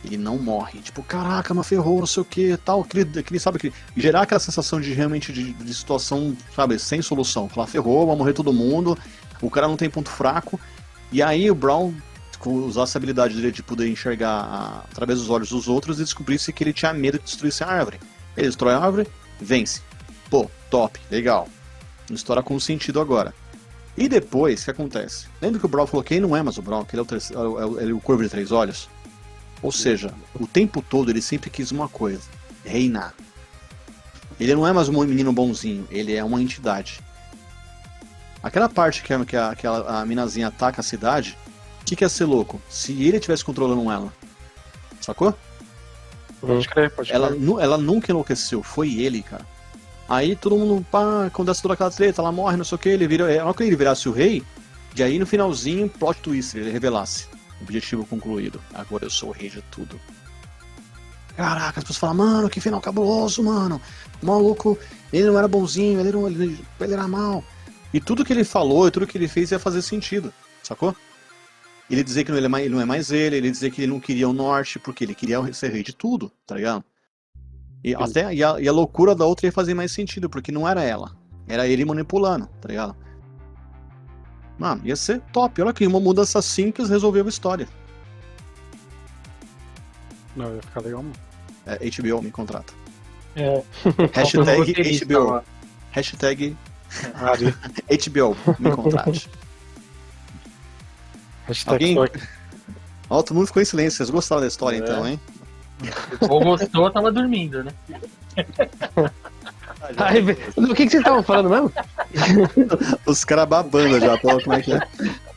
ele 0.04 0.16
não 0.16 0.38
morre. 0.38 0.80
Tipo, 0.80 1.02
caraca, 1.02 1.52
mas 1.52 1.66
ferrou, 1.66 1.98
não 2.00 2.06
sei 2.06 2.22
o 2.22 2.24
que, 2.24 2.56
tal. 2.58 2.80
Aquele, 2.80 3.18
aquele, 3.18 3.38
sabe, 3.40 3.56
aquele, 3.58 3.74
gerar 3.96 4.22
aquela 4.22 4.40
sensação 4.40 4.80
de 4.80 4.92
realmente 4.92 5.32
de, 5.32 5.52
de 5.52 5.74
situação, 5.74 6.36
sabe, 6.54 6.78
sem 6.78 7.02
solução. 7.02 7.48
Falar, 7.48 7.66
ferrou, 7.66 8.06
vai 8.06 8.16
morrer 8.16 8.32
todo 8.32 8.52
mundo, 8.52 8.96
o 9.42 9.50
cara 9.50 9.68
não 9.68 9.76
tem 9.76 9.90
ponto 9.90 10.10
fraco. 10.10 10.58
E 11.12 11.22
aí 11.22 11.50
o 11.50 11.54
Brown 11.54 11.92
usar 12.46 12.84
essa 12.84 12.96
habilidade 12.96 13.34
dele 13.34 13.52
de 13.52 13.62
poder 13.62 13.86
enxergar 13.88 14.30
a- 14.30 14.84
através 14.90 15.18
dos 15.18 15.28
olhos 15.28 15.50
dos 15.50 15.68
outros 15.68 16.00
e 16.00 16.04
descobrisse 16.04 16.52
que 16.54 16.64
ele 16.64 16.72
tinha 16.72 16.92
medo 16.94 17.18
de 17.18 17.24
destruir 17.24 17.50
essa 17.50 17.66
árvore. 17.66 18.00
Ele 18.34 18.46
destrói 18.46 18.72
a 18.72 18.78
árvore, 18.78 19.06
vence. 19.38 19.82
Pô, 20.30 20.50
top, 20.70 20.98
legal. 21.10 21.46
Uma 22.08 22.16
história 22.16 22.42
com 22.42 22.58
sentido 22.58 22.98
agora. 22.98 23.34
E 23.96 24.08
depois, 24.08 24.62
o 24.62 24.64
que 24.64 24.70
acontece? 24.70 25.26
Lembra 25.42 25.60
que 25.60 25.66
o 25.66 25.68
Brown 25.68 25.86
falou 25.86 26.02
que 26.02 26.14
ele 26.14 26.22
não 26.22 26.34
é 26.34 26.42
mais 26.42 26.56
o 26.56 26.62
Brown, 26.62 26.84
que 26.84 26.94
ele 26.94 27.00
é 27.00 27.02
o, 27.02 27.06
terceiro, 27.06 27.58
é 27.58 27.66
o, 27.66 27.80
ele 27.80 27.90
é 27.90 27.94
o 27.94 28.00
Corvo 28.00 28.22
de 28.22 28.30
Três 28.30 28.50
Olhos? 28.50 28.88
Ou 29.62 29.70
seja, 29.70 30.12
o 30.38 30.46
tempo 30.46 30.82
todo 30.82 31.10
ele 31.10 31.20
sempre 31.20 31.50
quis 31.50 31.70
uma 31.70 31.88
coisa: 31.88 32.22
reinar. 32.64 33.14
Ele 34.38 34.54
não 34.54 34.66
é 34.66 34.72
mais 34.72 34.88
um 34.88 35.04
menino 35.04 35.32
bonzinho, 35.32 35.86
ele 35.90 36.14
é 36.14 36.24
uma 36.24 36.40
entidade. 36.40 37.00
Aquela 38.42 38.70
parte 38.70 39.02
que 39.02 39.12
a, 39.12 39.24
que 39.24 39.36
a, 39.36 39.54
que 39.54 39.66
a, 39.66 40.00
a 40.00 40.06
minazinha 40.06 40.48
ataca 40.48 40.80
a 40.80 40.84
cidade, 40.84 41.36
o 41.82 41.84
que, 41.84 41.94
que 41.94 42.04
ia 42.04 42.08
ser 42.08 42.24
louco? 42.24 42.60
Se 42.68 42.92
ele 43.02 43.18
estivesse 43.18 43.44
controlando 43.44 43.90
ela. 43.90 44.10
Sacou? 45.00 45.34
Pode 46.40 46.66
crer, 46.68 46.90
pode 46.90 47.12
Ela, 47.12 47.28
crer. 47.28 47.40
ela 47.60 47.76
nunca 47.76 48.10
enlouqueceu, 48.10 48.62
foi 48.62 48.94
ele, 48.94 49.22
cara. 49.22 49.44
Aí 50.08 50.34
todo 50.34 50.56
mundo, 50.56 50.84
pá, 50.90 51.26
acontece 51.26 51.60
toda 51.62 51.74
aquela 51.74 51.90
treta, 51.90 52.22
ela 52.22 52.32
morre, 52.32 52.56
não 52.56 52.64
sei 52.64 52.76
o 52.76 52.78
que, 52.78 52.88
ele 52.88 53.06
vira. 53.06 53.30
É, 53.30 53.38
na 53.38 53.44
hora 53.44 53.54
que 53.54 53.62
ele 53.62 53.76
virasse 53.76 54.08
o 54.08 54.12
rei, 54.12 54.42
e 54.96 55.02
aí 55.02 55.18
no 55.18 55.26
finalzinho, 55.26 55.88
plot 55.88 56.20
twist, 56.20 56.56
ele 56.56 56.70
revelasse. 56.70 57.26
Objetivo 57.60 58.06
concluído. 58.06 58.60
Agora 58.72 59.04
eu 59.04 59.10
sou 59.10 59.30
o 59.30 59.32
rei 59.32 59.50
de 59.50 59.62
tudo. 59.70 60.00
Caraca, 61.36 61.78
as 61.78 61.84
pessoas 61.84 61.98
falam, 61.98 62.16
mano, 62.16 62.50
que 62.50 62.60
final 62.60 62.80
cabuloso, 62.80 63.42
mano. 63.42 63.80
O 64.22 64.26
maluco, 64.26 64.78
ele 65.12 65.26
não 65.26 65.38
era 65.38 65.48
bonzinho, 65.48 66.00
ele 66.00 66.08
era, 66.08 66.18
ele, 66.18 66.64
ele 66.80 66.92
era 66.92 67.08
mal. 67.08 67.44
E 67.92 68.00
tudo 68.00 68.24
que 68.24 68.32
ele 68.32 68.44
falou 68.44 68.86
e 68.86 68.90
tudo 68.90 69.06
que 69.06 69.16
ele 69.16 69.28
fez 69.28 69.50
ia 69.50 69.58
fazer 69.58 69.82
sentido, 69.82 70.32
sacou? 70.62 70.94
Ele 71.90 72.04
dizer 72.04 72.24
que 72.24 72.30
ele, 72.30 72.44
é 72.44 72.48
mais, 72.48 72.64
ele 72.64 72.74
não 72.74 72.80
é 72.80 72.84
mais 72.84 73.10
ele, 73.10 73.36
ele 73.36 73.50
dizer 73.50 73.70
que 73.70 73.82
ele 73.82 73.90
não 73.92 73.98
queria 73.98 74.28
o 74.28 74.32
norte, 74.32 74.78
porque 74.78 75.02
ele 75.02 75.14
queria 75.14 75.52
ser 75.52 75.72
rei 75.72 75.82
de 75.82 75.92
tudo, 75.92 76.30
tá 76.46 76.54
ligado? 76.54 76.84
E, 77.82 77.94
até, 77.94 78.32
e 78.32 78.44
a, 78.44 78.60
e, 78.60 78.68
a, 78.68 78.72
loucura 78.72 79.14
da 79.14 79.24
outra 79.24 79.46
ia 79.46 79.52
fazer 79.52 79.74
mais 79.74 79.90
sentido, 79.90 80.28
porque 80.28 80.52
não 80.52 80.68
era 80.68 80.82
ela. 80.82 81.16
Era 81.48 81.66
ele 81.66 81.84
manipulando, 81.84 82.46
tá 82.60 82.68
ligado? 82.68 82.94
Mano, 84.60 84.82
ia 84.84 84.94
ser 84.94 85.22
top. 85.32 85.62
Olha 85.62 85.72
que 85.72 85.86
uma 85.86 85.98
mudança 85.98 86.42
simples 86.42 86.90
resolveu 86.90 87.24
a 87.24 87.28
história. 87.30 87.66
Não, 90.36 90.54
ia 90.54 90.60
ficar 90.60 90.82
legal. 90.82 91.02
É, 91.64 91.78
HBO 91.88 92.20
me 92.20 92.30
contrata. 92.30 92.74
É. 93.34 93.62
Hashtag 94.12 95.06
HBO. 95.06 95.42
Hashtag 95.92 96.54
HBO 97.88 98.36
me 98.60 98.70
contrate. 98.70 99.30
Hashtag 101.48 101.96
Alguém... 101.96 102.22
Ó, 103.08 103.22
todo 103.22 103.36
mundo 103.36 103.46
ficou 103.46 103.62
em 103.62 103.64
silêncio. 103.64 103.96
Vocês 103.96 104.10
gostaram 104.10 104.42
da 104.42 104.46
história 104.46 104.76
É. 104.76 104.80
então, 104.80 105.08
hein? 105.08 105.18
Ou 106.28 106.44
gostou, 106.44 106.92
tava 106.92 107.10
dormindo, 107.10 107.64
né? 107.64 107.72
Ai, 109.96 110.22
do 110.22 110.74
que, 110.74 110.84
que 110.84 110.90
vocês 110.90 110.94
estavam 110.94 111.22
falando 111.22 111.50
mesmo? 111.50 111.72
Os 113.06 113.24
caras 113.24 113.46
babando 113.46 113.98
já, 113.98 114.16
pô, 114.18 114.40
como 114.42 114.54
é 114.54 114.60
que 114.62 114.72
é? 114.72 114.80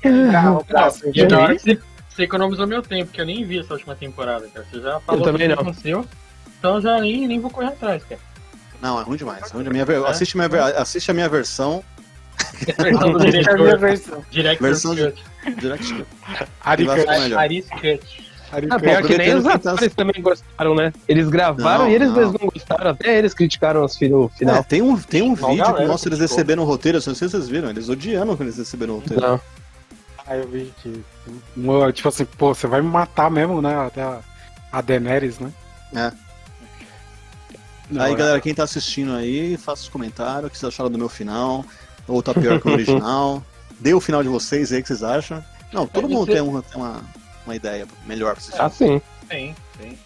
Não, 0.09 0.57
hora 0.57 1.55
que 1.55 1.61
você, 1.61 1.79
você 2.09 2.23
economizou 2.23 2.67
meu 2.67 2.81
tempo, 2.81 3.11
que 3.11 3.21
eu 3.21 3.25
nem 3.25 3.45
vi 3.45 3.59
essa 3.59 3.73
última 3.73 3.95
temporada, 3.95 4.47
cara. 4.53 4.65
Você 4.69 4.81
já 4.81 4.99
falou 4.99 5.23
também 5.23 5.49
tudo 5.49 5.63
não. 5.63 5.73
seu, 5.73 6.05
então 6.59 6.81
já 6.81 6.99
nem, 6.99 7.27
nem 7.27 7.39
vou 7.39 7.49
correr 7.49 7.67
atrás, 7.67 8.03
cara. 8.03 8.21
Não, 8.81 8.99
é 8.99 9.03
ruim 9.03 9.17
demais. 9.17 9.49
É 9.49 9.53
ruim. 9.53 9.65
A 9.65 9.69
minha 9.69 10.07
assiste, 10.07 10.35
a 10.35 10.37
minha 10.37 10.49
ver- 10.49 10.77
assiste 10.77 11.09
a 11.09 11.13
minha 11.13 11.29
versão. 11.29 11.83
Versão 12.77 13.13
do 13.13 13.23
é 13.25 13.31
diretor, 13.31 13.79
versão. 13.79 14.25
Direct 14.29 14.61
Versão 14.61 14.95
de-. 14.95 15.13
Direct. 15.57 15.93
Cut. 15.93 16.49
Aris 17.37 17.67
Cut. 17.69 18.32
Ah, 18.69 18.79
pior 18.79 19.03
que 19.03 19.17
nem 19.17 19.35
os 19.35 19.45
atores 19.45 19.93
também 19.95 20.21
gostaram, 20.21 20.75
né? 20.75 20.93
Eles 21.07 21.27
gravaram 21.29 21.85
Não, 21.85 21.89
e 21.91 21.95
eles 21.95 22.09
não. 22.09 22.15
mesmos 22.17 22.39
não 22.41 22.47
gostaram, 22.49 22.91
até 22.91 23.17
eles 23.17 23.33
criticaram 23.33 23.83
os 23.83 23.97
fi- 23.97 24.07
no 24.09 24.25
É, 24.33 24.37
final. 24.37 24.63
tem 24.63 24.81
um, 24.81 24.97
tem 24.97 25.21
um 25.23 25.33
vídeo 25.35 25.75
que 25.75 25.85
mostra 25.85 26.09
eles 26.09 26.19
recebendo 26.19 26.61
o 26.61 26.65
roteiro, 26.65 26.97
eu 26.97 27.03
não 27.05 27.15
sei 27.15 27.27
se 27.27 27.31
vocês 27.31 27.49
viram, 27.49 27.69
eles 27.69 27.89
odiando 27.89 28.37
quando 28.37 28.43
eles 28.49 28.57
receberam 28.57 28.95
o 28.95 28.97
roteiro. 28.99 29.21
Não. 29.21 29.41
Ah, 30.25 30.37
eu 30.37 30.47
vi 30.47 30.71
que. 30.81 31.03
Tipo 31.93 32.07
assim, 32.09 32.25
pô, 32.25 32.53
você 32.53 32.65
vai 32.67 32.81
me 32.81 32.87
matar 32.89 33.29
mesmo, 33.29 33.61
né? 33.61 33.75
Até 33.75 34.01
a, 34.01 34.19
a 34.71 34.81
Daenerys, 34.81 35.37
né? 35.39 35.51
É. 35.95 36.11
Não, 37.89 38.01
Aí, 38.03 38.13
é- 38.13 38.15
galera, 38.15 38.39
quem 38.41 38.53
tá 38.53 38.63
assistindo 38.63 39.13
aí, 39.13 39.57
faça 39.57 39.83
os 39.83 39.89
comentários, 39.89 40.45
o 40.47 40.49
que 40.49 40.57
vocês 40.57 40.73
acharam 40.73 40.89
do 40.89 40.97
meu 40.97 41.09
final, 41.09 41.65
ou 42.07 42.23
tá 42.23 42.33
pior 42.33 42.59
que 42.61 42.67
o 42.67 42.71
original. 42.71 43.43
Dê 43.79 43.93
o 43.93 43.99
final 43.99 44.23
de 44.23 44.29
vocês 44.29 44.71
aí, 44.71 44.79
o 44.79 44.81
que 44.81 44.87
vocês 44.87 45.03
acham. 45.03 45.43
Não, 45.73 45.85
todo 45.85 46.05
É, 46.07 46.09
mundo 46.09 46.25
você- 46.27 46.33
tem 46.33 46.41
uma, 46.41 46.61
tem 46.61 46.81
uma, 46.81 47.01
uma 47.45 47.55
ideia 47.55 47.87
melhor 48.05 48.31
pra 48.33 48.39
assistir. 48.39 48.61
Ah, 48.61 48.69
sim. 48.69 49.01
Tem, 49.27 49.55
tem. 49.79 49.97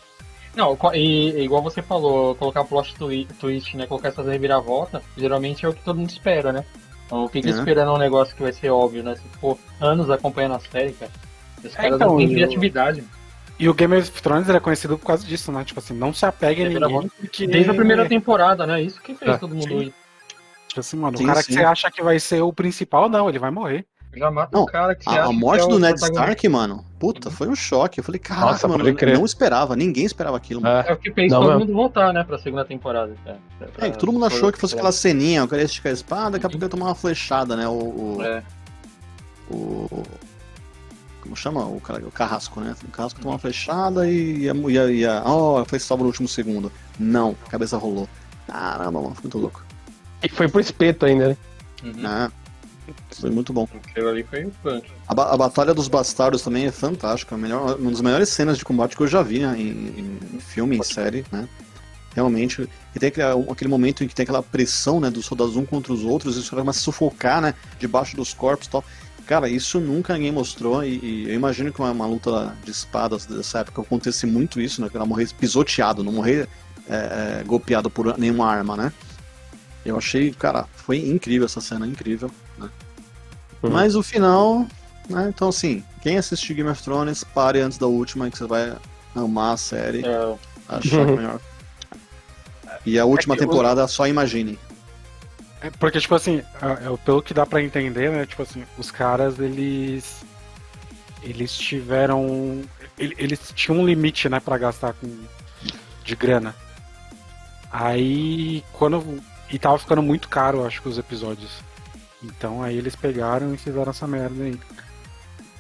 Não, 0.56 0.78
e, 0.94 1.32
e 1.32 1.44
igual 1.44 1.62
você 1.62 1.82
falou, 1.82 2.34
colocar 2.36 2.64
plot 2.64 2.96
twi- 2.96 3.28
twist, 3.40 3.78
né? 3.78 3.86
Colocar 3.86 4.08
essas 4.10 4.26
reviravoltas, 4.26 5.02
geralmente 5.16 5.66
é 5.66 5.70
o 5.70 5.74
que 5.74 5.84
todo 5.84 5.98
mundo 6.00 6.10
espera, 6.10 6.52
né? 6.52 6.66
Então, 7.06 7.28
Fica 7.28 7.48
É. 7.50 7.52
esperando 7.52 7.94
um 7.94 7.98
negócio 7.98 8.36
que 8.36 8.42
vai 8.42 8.52
ser 8.52 8.70
óbvio, 8.70 9.04
né? 9.04 9.16
Se 9.16 9.22
for 9.40 9.58
anos 9.80 10.10
acompanhando 10.10 10.56
a 10.56 10.60
série, 10.60 10.94
cara. 10.94 11.12
Os 11.64 11.74
caras 11.76 11.96
então, 11.96 12.10
não 12.10 12.18
têm 12.18 12.28
eu- 12.28 12.34
criatividade. 12.34 13.04
E 13.60 13.68
o 13.68 13.74
Game 13.74 13.96
of 13.98 14.12
Thrones 14.22 14.48
ele 14.48 14.58
é 14.58 14.62
conhecido 14.62 14.98
por 15.00 15.08
causa 15.08 15.26
disso, 15.26 15.52
né? 15.52 15.64
Tipo 15.64 15.80
assim, 15.80 15.94
não 15.96 16.14
se 16.14 16.26
apegue 16.26 16.64
a 16.64 16.66
É, 16.66 16.70
ninguém. 16.70 17.08
Porque... 17.20 17.48
Desde 17.48 17.72
a 17.72 17.74
primeira 17.74 18.08
temporada, 18.08 18.68
né? 18.68 18.82
Isso 18.82 19.02
que 19.02 19.16
fez 19.16 19.32
É, 19.36 19.38
todo 19.38 19.56
mundo 19.56 19.68
sim. 19.68 19.80
ir. 19.88 19.94
Tipo 20.68 20.80
assim, 20.80 20.98
mano, 20.98 21.18
Sim, 21.18 21.24
o 21.24 21.28
cara 21.28 21.42
sim. 21.42 21.48
que 21.48 21.54
você 21.54 21.64
acha 21.64 21.90
que 21.90 22.04
vai 22.04 22.20
ser 22.20 22.42
o 22.42 22.54
principal, 22.54 23.10
não, 23.10 23.28
ele 23.30 23.40
vai 23.40 23.50
morrer. 23.50 23.86
Já 24.18 24.32
mata 24.32 24.55
Não, 24.55 24.63
o 24.63 24.65
cara 24.65 24.95
que 24.95 25.07
A, 25.07 25.11
acha 25.11 25.24
a 25.24 25.32
morte 25.32 25.65
que 25.65 25.70
é 25.72 25.74
do 25.74 25.80
Ned. 25.80 25.99
Stark, 25.99 26.49
mano, 26.49 26.84
puta, 26.99 27.30
foi 27.30 27.47
um 27.47 27.55
choque. 27.55 27.99
Eu 27.99 28.03
falei, 28.03 28.20
caraca, 28.20 28.45
Nossa, 28.51 28.68
mano, 28.68 28.84
não 28.84 29.26
esperava, 29.26 29.76
ninguém 29.76 30.05
esperava 30.05 30.36
aquilo, 30.38 30.61
mano. 30.61 30.80
É. 30.88 30.89
É 30.89 30.93
o 30.93 30.97
que 30.97 31.11
fez 31.11 31.32
Não, 31.32 31.39
todo 31.41 31.49
mesmo. 31.49 31.59
mundo 31.65 31.74
voltar, 31.74 32.11
né? 32.13 32.24
Pra 32.24 32.38
segunda 32.38 32.65
temporada. 32.65 33.13
cara. 33.24 33.38
É, 33.80 33.89
que 33.91 33.97
todo 33.97 34.11
mundo 34.11 34.26
achou 34.26 34.51
que 34.51 34.57
fosse 34.59 34.74
aquela 34.74 34.91
ceninha, 34.91 35.43
o 35.43 35.47
cara 35.47 35.61
ia 35.61 35.65
esticar 35.65 35.91
a 35.91 35.93
espada, 35.93 36.32
daqui 36.32 36.45
a 36.45 36.49
pouco 36.49 36.63
ia 36.65 36.70
tomar 36.70 36.86
uma 36.88 36.95
flechada, 36.95 37.55
né? 37.55 37.68
O. 37.68 37.74
o, 37.74 38.18
É. 38.24 38.43
o- 39.49 40.03
como 41.22 41.36
chama? 41.36 41.65
O, 41.65 41.82
cara, 41.82 42.05
o 42.07 42.11
carrasco, 42.11 42.61
né? 42.61 42.74
O 42.88 42.91
carrasco 42.91 43.20
tomou 43.20 43.34
uma 43.34 43.39
flechada 43.39 44.09
e 44.09 44.43
ia. 44.43 44.53
ia, 44.53 44.91
ia 44.91 45.24
oh, 45.26 45.65
foi 45.65 45.78
salvo 45.80 46.03
no 46.03 46.09
último 46.09 46.28
segundo. 46.28 46.72
Não, 46.97 47.36
a 47.45 47.49
cabeça 47.49 47.78
rolou. 47.78 48.07
Caramba, 48.47 49.01
mano, 49.01 49.13
foi 49.15 49.24
muito 49.24 49.38
louco. 49.38 49.65
E 50.24 50.30
foi 50.30 50.47
pro 50.47 50.61
espeto 50.61 51.05
ainda, 51.05 51.30
né? 51.30 51.38
Uhum. 51.84 52.01
Ah, 52.05 52.32
foi 53.12 53.30
muito 53.30 53.52
bom. 53.54 53.68
Aquilo 53.90 54.10
ali 54.10 54.24
foi. 54.24 54.52
A, 55.08 55.14
ba- 55.14 55.32
a 55.34 55.38
Batalha 55.38 55.74
dos 55.74 55.88
Bastardos 55.88 56.42
também 56.42 56.66
é 56.66 56.72
fantástica. 56.72 57.38
Melhor, 57.38 57.78
uma 57.80 57.92
das 57.92 58.02
melhores 58.02 58.30
cenas 58.30 58.58
de 58.58 58.66
combate 58.66 58.96
que 58.96 59.04
eu 59.04 59.08
já 59.08 59.22
vi 59.22 59.40
né, 59.40 59.56
em, 59.58 59.70
em- 59.70 60.20
em 60.36 60.40
filme, 60.40 60.78
em 60.78 60.84
série, 60.84 61.26
né? 61.32 61.48
Realmente. 62.16 62.68
E 62.96 63.00
tem 63.00 63.10
aquele, 63.10 63.28
aquele 63.52 63.70
momento 63.70 64.04
em 64.04 64.08
que 64.08 64.16
tem 64.16 64.24
aquela 64.24 64.42
pressão, 64.42 65.00
né? 65.00 65.10
Dos 65.10 65.26
soldados 65.26 65.56
um 65.56 65.66
contra 65.66 65.94
os 65.94 66.04
outros, 66.04 66.36
e 66.36 66.40
os 66.40 66.50
caras 66.50 66.64
começam 66.64 66.82
a 66.82 66.84
sufocar, 66.84 67.42
né? 67.42 67.54
Debaixo 67.80 68.16
dos 68.16 68.34
corpos 68.34 68.68
e 68.68 68.70
tal. 68.72 68.84
Cara, 69.26 69.50
isso 69.50 69.80
nunca 69.80 70.14
ninguém 70.14 70.32
mostrou, 70.32 70.84
e, 70.84 71.00
e 71.04 71.26
eu 71.30 71.34
imagino 71.36 71.72
que 71.74 71.80
uma, 71.82 71.92
uma 71.92 72.08
luta 72.08 72.56
de 72.64 72.72
espadas 72.72 73.26
dessa 73.26 73.60
época 73.60 73.82
acontecesse 73.82 74.26
muito 74.26 74.60
isso, 74.62 74.82
né? 74.82 74.90
Que 74.90 74.96
ela 74.96 75.06
morrer 75.06 75.28
pisoteado, 75.38 76.04
não 76.04 76.14
morrer 76.14 76.48
é, 76.90 77.40
é, 77.42 77.44
golpeado 77.46 77.90
por 77.90 78.18
nenhuma 78.18 78.48
arma, 78.50 78.78
né? 78.78 78.94
Eu 79.86 79.98
achei, 79.98 80.32
cara, 80.32 80.66
foi 80.76 80.98
incrível 81.10 81.46
essa 81.46 81.62
cena, 81.62 81.86
incrível, 81.86 82.32
né? 82.58 82.70
Uhum. 83.64 83.72
Mas 83.72 83.95
o 83.95 84.03
final, 84.03 84.66
né? 85.10 85.28
Então, 85.30 85.49
assim, 85.49 85.84
quem 86.01 86.18
assistir 86.18 86.53
Game 86.53 86.70
of 86.70 86.82
Thrones, 86.84 87.24
pare 87.24 87.60
antes 87.60 87.78
da 87.78 87.88
última, 87.88 88.30
que 88.30 88.38
você 88.38 88.45
vai 88.45 88.76
amar 89.16 89.53
a 89.53 89.58
série, 89.58 90.05
É, 90.05 90.36
achar 90.70 90.89
que 90.89 90.95
é 91.12 91.16
melhor. 91.16 91.39
E 92.86 92.97
a 92.99 93.05
última 93.05 93.34
o- 93.36 93.38
temporada, 93.38 93.88
só 93.88 94.08
imagine. 94.08 94.58
É, 95.62 95.70
Porque, 95.72 95.99
tipo 95.99 96.14
assim, 96.16 96.43
é, 96.62 96.66
é, 96.93 96.97
pelo 97.03 97.22
que 97.22 97.34
dá 97.34 97.45
pra 97.45 97.62
entender, 97.62 98.12
né? 98.12 98.26
Tipo 98.26 98.43
assim, 98.43 98.64
os 98.78 98.91
caras, 98.91 99.39
eles. 99.39 100.18
Eles 101.24 101.58
tiveram. 101.58 102.62
ele- 102.97 103.16
Eles 103.18 103.51
tinham 103.55 103.82
um 103.82 103.86
limite, 103.86 104.30
né, 104.30 104.39
pra 104.39 104.58
gastar 104.58 104.93
com. 104.93 105.08
de 106.05 106.16
grana. 106.16 106.55
Aí, 107.72 108.64
quando. 108.74 109.22
E 109.51 109.58
tava 109.58 109.78
ficando 109.80 110.01
muito 110.01 110.30
caro, 110.30 110.66
acho 110.66 110.82
que 110.82 110.89
os 110.89 110.97
episódios. 110.97 111.51
Então 112.24 112.63
aí 112.63 112.78
eles 112.78 112.95
pegaram 112.95 113.53
e 113.53 113.57
fizeram 113.57 113.91
essa 113.91 114.07
merda 114.07 114.43
aí. 114.43 114.59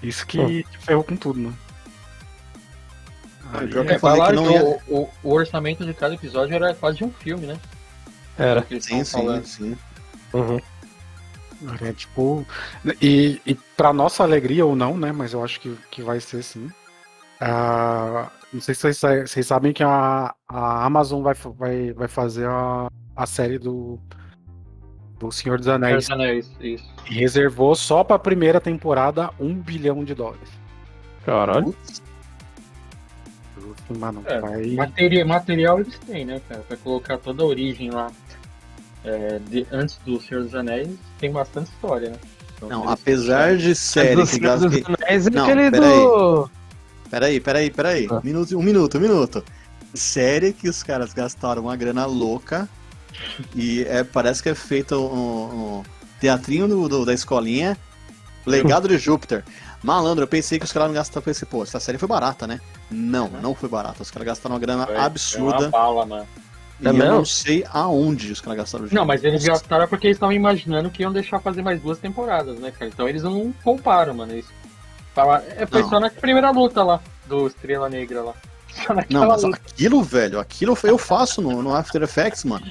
Isso 0.01 0.25
que, 0.25 0.63
que 0.63 0.77
ferrou 0.79 1.03
com 1.03 1.15
tudo, 1.15 1.39
né? 1.39 1.53
Ah, 3.53 3.59
Aí 3.59 3.69
é- 3.69 3.71
falei 3.73 3.99
falaram 3.99 4.43
que 4.43 4.49
não 4.53 4.65
o, 4.65 5.03
o- 5.03 5.09
o 5.23 5.33
orçamento 5.33 5.85
de 5.85 5.93
cada 5.93 6.15
episódio 6.15 6.53
era 6.55 6.73
quase 6.75 6.97
de 6.97 7.03
um 7.05 7.11
filme, 7.11 7.45
né? 7.47 7.59
Era. 8.37 8.61
Que 8.61 8.73
eles 8.75 8.85
Sim, 8.85 8.99
estavam 9.01 9.05
sim, 9.05 9.27
falando. 9.27 9.45
sim. 9.45 9.77
Uhum. 10.33 10.61
É 11.81 11.93
tipo. 11.93 12.45
E, 13.01 13.41
e 13.45 13.55
pra 13.75 13.91
nossa 13.93 14.23
alegria 14.23 14.65
ou 14.65 14.75
não, 14.75 14.97
né? 14.97 15.11
Mas 15.11 15.33
eu 15.33 15.43
acho 15.43 15.59
que, 15.59 15.75
que 15.89 16.03
vai 16.03 16.19
ser 16.19 16.43
sim. 16.43 16.69
Ah, 17.39 18.29
não 18.51 18.61
sei 18.61 18.75
se 18.75 18.81
vocês, 18.93 19.29
vocês 19.29 19.47
sabem 19.47 19.73
que 19.73 19.83
a, 19.83 20.35
a 20.47 20.85
Amazon 20.85 21.23
vai, 21.23 21.33
vai, 21.33 21.93
vai 21.93 22.07
fazer 22.07 22.47
a, 22.47 22.87
a 23.15 23.25
série 23.25 23.57
do, 23.57 23.99
do 25.19 25.31
Senhor 25.31 25.57
dos 25.57 25.67
Anéis. 25.67 26.05
Senhor 26.05 26.17
dos 26.17 26.25
Anéis, 26.25 26.51
isso. 26.59 26.85
E 27.09 27.13
reservou 27.15 27.75
só 27.75 28.03
pra 28.03 28.19
primeira 28.19 28.59
temporada 28.61 29.29
um 29.39 29.53
bilhão 29.55 30.03
de 30.03 30.13
dólares. 30.13 30.49
Caralho. 31.25 31.75
Mano, 33.97 34.21
É, 34.25 34.39
vai. 34.39 34.65
Material, 34.75 35.27
material 35.27 35.79
eles 35.79 35.97
têm, 35.99 36.25
né, 36.25 36.41
cara? 36.47 36.61
Pra 36.67 36.77
colocar 36.77 37.17
toda 37.17 37.43
a 37.43 37.45
origem 37.45 37.89
lá. 37.89 38.11
é, 39.05 39.39
de- 39.39 39.65
antes 39.71 39.97
do 40.05 40.19
Senhor 40.19 40.43
dos 40.43 40.53
Anéis, 40.53 40.89
tem 41.17 41.31
bastante 41.31 41.69
história, 41.71 42.09
né? 42.09 42.17
Então, 42.57 42.67
Não, 42.67 42.89
apesar 42.89 43.55
de 43.55 43.73
série 43.73 44.15
do 44.15 44.21
que 44.23 44.27
Senhor 44.27 44.57
dos 44.59 44.81
gasta. 44.81 44.93
Anéis 45.05 45.27
é 45.27 45.29
Não, 45.29 45.43
aquele 45.45 45.71
peraí. 45.71 45.99
do. 45.99 46.49
Peraí, 47.09 47.39
peraí, 47.39 47.69
peraí. 47.71 48.07
Ah. 48.11 48.19
Minuto, 48.21 48.57
um 48.57 48.61
minuto, 48.61 48.97
um 48.97 49.01
minuto. 49.01 49.45
Série 49.93 50.51
que 50.51 50.67
os 50.67 50.83
caras 50.83 51.13
gastaram 51.13 51.61
uma 51.61 51.75
grana 51.77 52.05
louca 52.05 52.67
e 53.55 53.83
é, 53.83 54.03
parece 54.03 54.41
que 54.43 54.49
é 54.49 54.55
feito 54.55 54.95
um, 54.95 55.79
um 55.79 55.83
teatrinho 56.19 56.67
do, 56.67 56.87
do- 56.89 57.05
da 57.05 57.13
escolinha. 57.13 57.77
Legado 58.45 58.87
de 58.87 58.97
Júpiter. 58.97 59.43
Malandro, 59.83 60.23
eu 60.23 60.27
pensei 60.27 60.57
que 60.57 60.63
os 60.65 60.71
caras 60.71 60.87
não 60.87 60.95
gastaram. 60.95 61.21
Pensei, 61.23 61.45
pô, 61.49 61.63
essa 61.63 61.79
série 61.81 61.97
foi 61.97 62.07
barata, 62.07 62.47
né? 62.47 62.61
Não, 62.89 63.27
não 63.27 63.53
foi 63.53 63.67
barata. 63.67 64.01
Os 64.01 64.09
caras 64.09 64.25
gastaram 64.25 64.55
uma 64.55 64.59
grana 64.61 64.85
Foi- 64.85 64.95
foi 64.95 65.03
absurda. 65.03 65.59
uma 65.59 65.69
bala, 65.69 66.05
mano. 66.05 66.27
E 66.79 66.85
É 66.85 66.89
eu 66.89 66.93
mesmo? 66.93 67.11
não 67.15 67.25
sei 67.25 67.65
aonde 67.73 68.31
os 68.31 68.39
caras 68.39 68.59
gastaram 68.59 68.85
o 68.85 68.87
dinheiro. 68.87 69.01
Não, 69.01 69.05
mas 69.07 69.23
eles 69.23 69.43
gastaram 69.43 69.87
porque 69.87 70.07
eles 70.07 70.15
estavam 70.15 70.33
imaginando 70.33 70.89
que 70.89 71.01
iam 71.03 71.11
deixar 71.11 71.39
fazer 71.41 71.61
mais 71.61 71.81
duas 71.81 71.97
temporadas, 71.97 72.57
né, 72.59 72.71
cara? 72.71 72.89
Então 72.89 73.09
eles 73.09 73.23
não 73.23 73.51
pouparam, 73.63 74.13
mano. 74.13 74.31
Eles 74.31 74.45
fala- 75.13 75.43
é, 75.57 75.65
foi 75.65 75.81
Não. 75.81 75.89
só 75.89 75.99
na 75.99 76.09
primeira 76.09 76.49
luta 76.51 76.83
lá, 76.83 77.01
do 77.25 77.47
Estrela 77.47 77.89
Negra 77.89 78.21
lá. 78.21 78.33
Só 78.85 78.93
Não, 79.09 79.27
mas 79.27 79.43
luta. 79.43 79.57
aquilo, 79.65 80.03
velho, 80.03 80.39
aquilo 80.39 80.77
eu 80.83 80.97
faço 80.97 81.41
no, 81.41 81.61
no 81.61 81.73
After 81.75 82.01
Effects, 82.03 82.43
mano. 82.43 82.65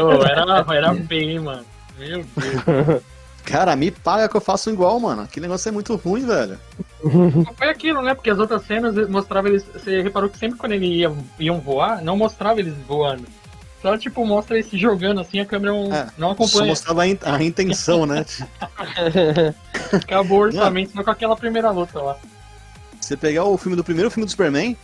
Ô, 0.00 0.24
era, 0.24 0.64
era 0.76 0.94
bem, 0.94 1.38
mano. 1.40 1.64
Meu 1.98 2.24
Deus. 2.36 3.02
Cara, 3.44 3.76
me 3.76 3.90
paga 3.90 4.28
que 4.28 4.36
eu 4.36 4.40
faço 4.40 4.70
igual, 4.70 4.98
mano. 4.98 5.22
Aquele 5.22 5.46
negócio 5.46 5.68
é 5.68 5.72
muito 5.72 5.94
ruim, 5.96 6.24
velho. 6.26 6.58
Não 7.04 7.54
foi 7.54 7.68
aquilo, 7.68 8.00
né? 8.00 8.14
Porque 8.14 8.30
as 8.30 8.38
outras 8.38 8.64
cenas 8.66 9.08
mostravam 9.08 9.50
eles. 9.50 9.64
Você 9.72 10.00
reparou 10.00 10.30
que 10.30 10.38
sempre 10.38 10.58
quando 10.58 10.72
eles 10.72 10.88
iam, 11.00 11.16
iam 11.38 11.60
voar, 11.60 12.02
não 12.02 12.16
mostrava 12.16 12.58
eles 12.60 12.74
voando. 12.88 13.24
Só, 13.82 13.98
tipo, 13.98 14.24
mostra 14.24 14.56
eles 14.56 14.70
se 14.70 14.78
jogando 14.78 15.20
assim, 15.20 15.40
a 15.40 15.44
câmera 15.44 15.74
não, 15.74 15.94
É, 15.94 16.06
não 16.16 16.28
Só 16.28 16.32
acompanha. 16.32 16.66
mostrava 16.68 17.02
a, 17.02 17.06
in- 17.06 17.18
a 17.22 17.42
intenção, 17.42 18.06
né? 18.06 18.24
Acabou 19.92 20.38
o 20.38 20.42
orçamento 20.44 20.92
só 20.92 21.04
com 21.04 21.10
aquela 21.10 21.36
primeira 21.36 21.70
luta 21.70 22.00
lá. 22.00 22.16
Você 23.04 23.18
pegar 23.18 23.44
o 23.44 23.58
filme 23.58 23.76
do 23.76 23.84
primeiro 23.84 24.10
filme 24.10 24.24
do 24.24 24.30
Superman. 24.30 24.74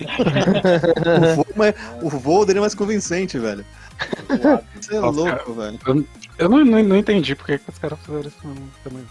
o, 0.00 1.34
voo, 1.36 1.46
mas- 1.54 1.74
o 2.02 2.08
voo 2.10 2.44
dele 2.44 2.58
é 2.58 2.60
mais 2.60 2.74
convincente, 2.74 3.38
velho. 3.38 3.64
Você 4.80 4.96
é 4.96 5.00
Nossa, 5.00 5.20
louco, 5.20 5.52
velho. 5.52 5.78
Eu 6.36 6.48
não, 6.48 6.64
não, 6.64 6.82
não 6.82 6.96
entendi 6.96 7.36
porque 7.36 7.58
que 7.58 7.70
os 7.70 7.78
caras 7.78 8.00
fizeram 8.00 8.26
isso 8.26 8.38
também. 8.82 9.06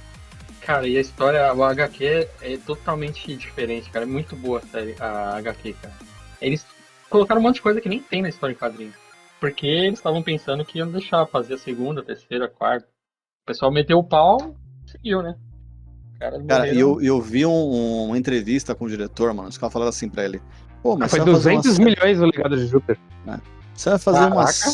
Cara, 0.62 0.86
e 0.86 0.98
a 0.98 1.02
história, 1.02 1.54
o 1.54 1.64
HQ 1.64 2.28
é 2.42 2.58
totalmente 2.58 3.34
diferente, 3.38 3.90
cara. 3.90 4.04
É 4.04 4.08
muito 4.08 4.36
boa 4.36 4.60
a, 4.60 4.68
série, 4.68 4.96
a 5.00 5.38
HQ, 5.38 5.74
cara. 5.82 5.96
Eles 6.42 6.66
colocaram 7.10 7.40
um 7.40 7.44
monte 7.46 7.56
de 7.56 7.62
coisa 7.62 7.80
que 7.80 7.88
nem 7.88 8.02
tem 8.02 8.22
na 8.22 8.30
história 8.30 8.54
em 8.54 8.58
quadrinhos. 8.58 8.96
Porque 9.40 9.66
eles 9.66 10.00
estavam 10.00 10.22
pensando 10.22 10.66
que 10.66 10.80
iam 10.80 10.92
deixar 10.92 11.26
fazer 11.28 11.54
a 11.54 11.58
segunda, 11.58 12.02
a 12.02 12.04
terceira, 12.06 12.46
a 12.46 12.50
quarta. 12.50 12.86
O 13.44 13.46
pessoal 13.46 13.72
meteu 13.72 13.98
o 13.98 14.04
pau, 14.04 14.56
seguiu, 14.86 15.24
né? 15.24 15.38
Cara, 16.20 16.32
Cara, 16.44 16.68
e 16.68 16.72
morreram. 16.74 16.80
eu, 16.80 17.02
eu 17.02 17.22
vi 17.22 17.46
um- 17.46 18.06
uma 18.08 18.18
entrevista 18.18 18.76
com 18.76 18.86
o 18.86 18.90
diretor, 18.90 19.34
mano. 19.34 19.50
Os 19.50 19.58
caras 19.58 19.72
falaram 19.72 19.90
assim 19.90 20.10
pra 20.10 20.26
ele: 20.26 20.42
Pô, 20.84 20.98
mas 20.98 21.10
Foi 21.12 21.20
você 21.20 21.26
vai 21.26 21.34
fazer 21.36 21.50
uma 21.52 21.62
200 21.62 21.80
milhões 21.80 22.20
o 22.20 22.26
legado 22.26 22.58
de 22.58 22.68
Júpiter. 22.68 22.98
Você 23.74 23.90
vai 23.92 24.00
fazer 24.00 24.20
uma 24.26 24.46
Caraca. 24.46 24.72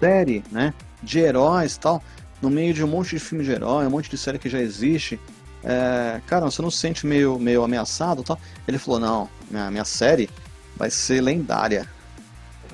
série, 0.00 0.44
né? 0.50 0.72
De 1.02 1.18
heróis 1.18 1.74
e 1.74 1.80
tal, 1.80 2.02
no 2.40 2.48
meio 2.48 2.72
de 2.72 2.82
um 2.82 2.88
monte 2.88 3.10
de 3.10 3.18
filme 3.18 3.44
de 3.44 3.50
herói, 3.52 3.86
um 3.86 3.90
monte 3.90 4.08
de 4.10 4.16
série 4.16 4.38
que 4.38 4.48
já 4.48 4.58
existe. 4.58 5.20
É, 5.62 6.20
cara, 6.26 6.44
você 6.46 6.62
não 6.62 6.70
se 6.70 6.78
sente 6.78 7.06
meio, 7.06 7.38
meio 7.38 7.62
ameaçado 7.64 8.22
e 8.22 8.24
tal? 8.24 8.38
Ele 8.66 8.78
falou, 8.78 9.00
não, 9.00 9.28
minha, 9.50 9.70
minha 9.70 9.84
série 9.84 10.30
vai 10.76 10.90
ser 10.90 11.20
lendária. 11.20 11.86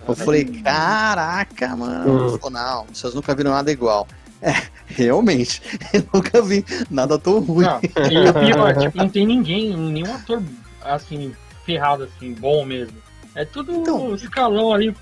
Eu 0.06 0.14
falei, 0.14 0.44
caraca, 0.44 1.74
mano. 1.76 2.10
Hum. 2.10 2.28
Ele 2.28 2.38
falou, 2.38 2.50
não, 2.50 2.86
vocês 2.92 3.14
nunca 3.14 3.34
viram 3.34 3.50
nada 3.52 3.70
igual. 3.72 4.06
É, 4.42 4.54
realmente, 4.86 5.62
eu 5.94 6.04
nunca 6.12 6.42
vi 6.42 6.64
nada 6.90 7.16
tão 7.16 7.38
ruim. 7.40 7.64
Não, 7.64 7.80
e 7.80 8.28
o 8.28 8.34
pior, 8.34 8.74
tipo, 8.82 8.98
não 8.98 9.08
tem 9.08 9.24
ninguém, 9.24 9.76
nenhum 9.76 10.12
ator, 10.12 10.42
assim, 10.82 11.32
ferrado, 11.64 12.04
assim, 12.04 12.34
bom 12.34 12.64
mesmo. 12.64 12.96
É 13.34 13.44
tudo 13.44 13.72
Então, 13.72 14.14
escalão 14.14 14.72
ali. 14.72 14.94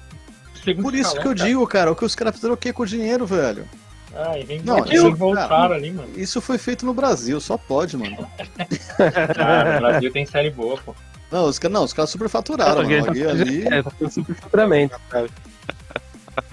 Segundo 0.63 0.85
Por 0.85 0.95
isso 0.95 1.09
escalão, 1.09 1.23
que 1.23 1.29
eu 1.29 1.37
cara. 1.37 1.49
digo, 1.49 1.67
cara, 1.67 1.93
o 1.93 1.97
que 1.97 2.05
os 2.05 2.15
caras 2.15 2.35
fizeram 2.35 2.55
o 2.55 2.57
quê 2.57 2.71
com 2.73 2.83
o 2.83 2.87
dinheiro, 2.87 3.25
velho? 3.27 3.67
Vem, 4.47 4.61
Não, 4.63 4.85
voltaram 5.15 5.49
cara, 5.49 5.75
ali, 5.77 5.93
mano. 5.93 6.11
Isso 6.17 6.41
foi 6.41 6.59
feito 6.59 6.85
no 6.85 6.93
Brasil, 6.93 7.41
só 7.41 7.57
pode, 7.57 7.97
mano. 7.97 8.29
Cara, 9.37 9.77
o 9.77 9.81
Brasil 9.81 10.13
tem 10.13 10.27
série 10.27 10.51
boa, 10.51 10.77
pô. 10.85 10.95
Não, 11.31 11.45
os 11.45 11.61
caras 11.61 11.73
não, 11.73 11.85
os 11.85 11.93
caras 11.93 12.11
super 12.11 12.29
faturaram, 12.29 12.83
mano. 12.83 13.11
Ali, 13.11 13.25
ali, 13.25 13.67
É, 13.69 13.83
tá 13.83 13.91
com 13.93 14.11
super 14.11 14.35
faturamento. 14.35 15.01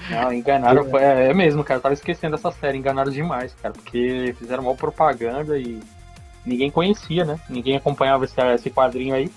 Não, 0.10 0.32
enganaram. 0.34 0.86
É, 0.98 1.30
é 1.30 1.34
mesmo, 1.34 1.64
cara. 1.64 1.78
Eu 1.78 1.82
tava 1.84 1.94
esquecendo 1.94 2.36
dessa 2.36 2.52
série. 2.52 2.78
Enganaram 2.78 3.12
demais, 3.12 3.54
cara. 3.62 3.74
Porque 3.74 4.36
fizeram 4.40 4.64
mal 4.64 4.76
propaganda 4.76 5.58
e 5.58 5.80
ninguém 6.46 6.72
conhecia, 6.72 7.26
né? 7.26 7.40
Ninguém 7.50 7.76
acompanhava 7.78 8.26
esse, 8.26 8.40
esse 8.54 8.70
quadrinho 8.70 9.14
aí. 9.16 9.30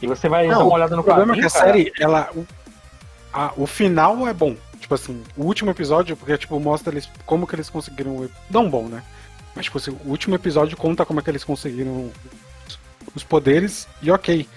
E 0.00 0.06
você 0.06 0.28
vai 0.28 0.46
Não, 0.48 0.58
dar 0.58 0.64
uma 0.64 0.74
olhada 0.74 0.96
no 0.96 1.02
O 1.02 1.04
problema 1.04 1.32
é 1.34 1.36
que 1.36 1.42
quadrinho, 1.42 1.48
a 1.48 1.60
cara. 1.60 1.72
série, 1.72 1.92
ela. 2.00 2.30
O, 2.34 2.46
a- 3.32 3.52
o 3.56 3.66
final 3.66 4.26
é 4.26 4.32
bom. 4.34 4.56
Tipo 4.80 4.94
assim, 4.94 5.22
o 5.36 5.44
último 5.44 5.70
episódio, 5.70 6.16
porque 6.16 6.36
tipo, 6.36 6.58
mostra 6.58 6.92
eles 6.92 7.08
como 7.24 7.46
que 7.46 7.54
eles 7.54 7.70
conseguiram. 7.70 8.28
Não 8.50 8.68
bom, 8.68 8.88
né? 8.88 9.02
Mas 9.54 9.66
tipo 9.66 9.78
assim, 9.78 9.96
o 10.04 10.08
último 10.08 10.34
episódio 10.34 10.76
conta 10.76 11.04
como 11.06 11.20
é 11.20 11.22
que 11.22 11.30
eles 11.30 11.44
conseguiram 11.44 12.10
os- 12.66 12.78
os 13.14 13.22
poderes 13.22 13.86
e 14.02 14.10
ok. 14.10 14.48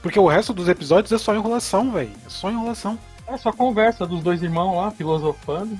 Porque 0.00 0.18
o 0.18 0.26
resto 0.28 0.52
dos 0.52 0.68
episódios 0.68 1.10
é 1.12 1.18
só 1.18 1.34
enrolação, 1.34 1.90
velho. 1.92 2.10
É 2.24 2.28
só 2.28 2.48
enrolação. 2.50 2.98
É 3.26 3.36
só 3.36 3.52
conversa 3.52 4.06
dos 4.06 4.22
dois 4.22 4.42
irmãos 4.42 4.76
lá, 4.76 4.90
filosofando. 4.90 5.78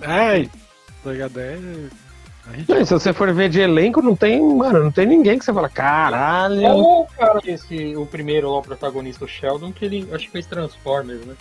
É, 0.00 0.44
tá 1.02 1.10
ligado? 1.12 1.38
É. 1.40 1.52
é 1.54 2.64
Não, 2.68 2.84
se 2.84 2.92
você 2.94 3.12
for 3.12 3.32
ver 3.34 3.48
de 3.48 3.60
elenco, 3.60 4.00
não 4.00 4.14
tem, 4.16 4.40
mano, 4.42 4.84
não 4.84 4.90
tem 4.92 5.06
ninguém 5.06 5.38
que 5.38 5.44
você 5.44 5.52
fala, 5.52 5.68
caralho. 5.68 6.62
Ou 6.62 7.02
o 7.02 7.06
cara, 7.06 7.40
esse, 7.44 7.96
o 7.96 8.06
primeiro 8.06 8.50
lá, 8.50 8.58
o 8.58 8.62
protagonista, 8.62 9.24
o 9.24 9.28
Sheldon, 9.28 9.72
que 9.72 9.84
ele 9.84 10.08
acho 10.12 10.26
que 10.26 10.30
fez 10.30 10.46
Transformers, 10.46 11.24
né? 11.26 11.34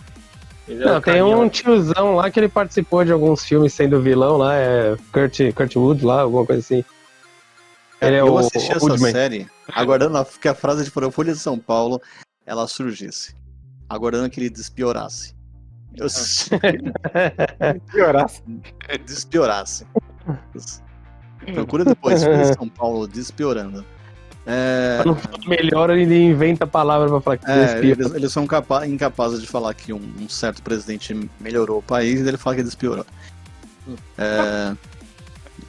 Ele 0.68 0.84
Não, 0.84 0.98
o 0.98 1.02
tem 1.02 1.14
carinha 1.14 1.38
um 1.38 1.48
tiozão 1.48 2.16
lá 2.16 2.30
que 2.30 2.40
ele 2.40 2.50
participou 2.50 3.06
de 3.06 3.12
alguns 3.14 3.46
filmes 3.46 3.74
sendo 3.74 4.02
vilão 4.02 4.36
lá, 4.38 4.56
é 4.56 4.98
Kurt, 5.14 5.40
Kurt 5.56 5.76
Wood 5.78 6.04
lá, 6.06 6.22
alguma 6.22 6.46
coisa 6.46 6.60
assim. 6.60 6.84
Ele 8.02 8.16
é 8.16 8.20
eu 8.20 8.34
o 8.34 8.38
assisti 8.38 8.72
essa 8.72 8.86
Woodman. 8.86 9.12
série 9.12 9.48
aguardando 9.74 10.18
a- 10.18 10.26
que 10.26 10.48
a 10.48 10.54
frase 10.54 10.84
de 10.84 10.90
Folha 10.92 11.32
de 11.34 11.40
São 11.40 11.58
Paulo 11.58 12.02
ela 12.46 12.68
surgisse. 12.68 13.34
Aguardando 13.90 14.30
que 14.30 14.40
ele 14.40 14.50
despiorasse. 14.50 15.36
Eu 15.96 16.06
assisti, 16.06 16.52
Piorar. 17.92 18.30
despiorasse. 19.06 19.86
Procura 21.54 21.86
depois 21.86 22.20
São 22.58 22.68
Paulo 22.70 23.08
despiorando. 23.08 23.84
É, 24.46 25.02
Não 25.06 25.14
fala 25.16 25.38
melhor, 25.46 25.90
ele 25.90 26.24
inventa 26.24 26.64
a 26.64 26.68
palavra 26.68 27.10
pra 27.10 27.20
falar 27.20 27.38
que 27.38 27.52
é, 27.52 27.80
eles, 27.80 28.14
eles 28.14 28.32
são 28.32 28.48
capa- 28.48 28.88
incapazes 28.88 29.42
de 29.42 29.48
falar 29.48 29.74
que 29.74 29.92
um, 29.92 30.02
um 30.22 30.30
certo 30.30 30.62
presidente 30.64 31.30
melhorou 31.40 31.80
o 31.80 31.84
país 31.84 32.22
e 32.22 32.28
ele 32.28 32.38
fala 32.38 32.56
que 32.56 32.64
despiorou. 32.64 33.06
É, 34.18 34.76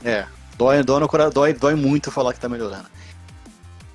é 0.04 0.26
dói, 0.56 0.82
dói, 0.84 1.00
no 1.00 1.08
cora- 1.08 1.30
dói, 1.30 1.54
dói 1.54 1.74
muito 1.74 2.10
falar 2.12 2.32
que 2.32 2.38
tá 2.40 2.48
melhorando. 2.48 2.86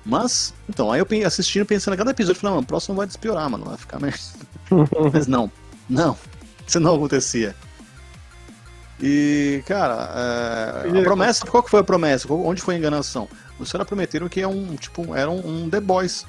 Mas, 0.04 0.52
então, 0.68 0.92
aí 0.92 1.00
eu 1.00 1.26
assistindo, 1.26 1.64
pensando 1.64 1.94
a 1.94 1.96
cada 1.96 2.10
episódio, 2.10 2.40
falei, 2.40 2.54
mano, 2.56 2.64
o 2.64 2.66
próximo 2.66 2.96
vai 2.96 3.06
despiorar, 3.06 3.48
mano, 3.48 3.64
vai 3.64 3.76
ficar 3.76 3.98
melhor. 3.98 4.18
Mas 5.12 5.26
não, 5.26 5.50
não, 5.88 6.16
isso 6.66 6.78
não 6.78 6.94
acontecia. 6.94 7.54
E, 9.00 9.62
cara, 9.66 10.82
é, 10.84 10.98
a 10.98 11.02
promessa, 11.02 11.46
qual 11.46 11.62
que 11.62 11.70
foi 11.70 11.80
a 11.80 11.84
promessa? 11.84 12.32
Onde 12.32 12.62
foi 12.62 12.74
a 12.74 12.78
enganação? 12.78 13.28
Os 13.58 13.70
caras 13.72 13.86
prometeram 13.86 14.28
que 14.28 14.40
é 14.40 14.48
um, 14.48 14.76
tipo, 14.76 15.14
era 15.14 15.30
um, 15.30 15.64
um 15.64 15.70
The 15.70 15.80
Boys. 15.80 16.26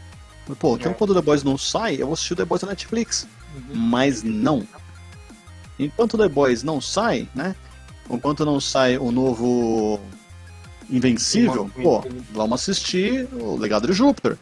Pô, 0.59 0.75
então 0.75 0.91
É. 0.91 0.95
quando 0.95 1.11
o 1.11 1.13
The 1.15 1.21
Boys 1.21 1.43
não 1.43 1.57
sai, 1.57 1.95
eu 1.95 2.07
vou 2.07 2.13
assistir 2.13 2.33
o 2.33 2.35
The 2.35 2.45
Boys 2.45 2.61
na 2.61 2.69
Netflix. 2.69 3.27
Uhum. 3.55 3.75
Mas 3.75 4.23
não. 4.23 4.65
Enquanto 5.77 6.13
o 6.13 6.17
The 6.17 6.29
Boys 6.29 6.63
não 6.63 6.79
sai, 6.79 7.27
né? 7.35 7.55
Enquanto 8.09 8.45
não 8.45 8.59
sai 8.59 8.97
o 8.97 9.11
novo 9.11 9.99
Invencível, 10.89 11.69
pô, 11.81 12.03
vamos 12.31 12.61
assistir 12.61 13.27
o 13.33 13.57
Legado 13.57 13.87
de 13.87 13.93
Júpiter. 13.93 14.37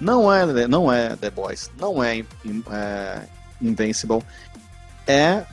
Não 0.00 0.32
é, 0.32 0.66
não 0.66 0.92
é 0.92 1.14
The 1.16 1.30
Boys, 1.30 1.70
não 1.78 2.02
é, 2.02 2.24
é 2.72 3.22
Invincible, 3.60 4.22
é 5.06 5.44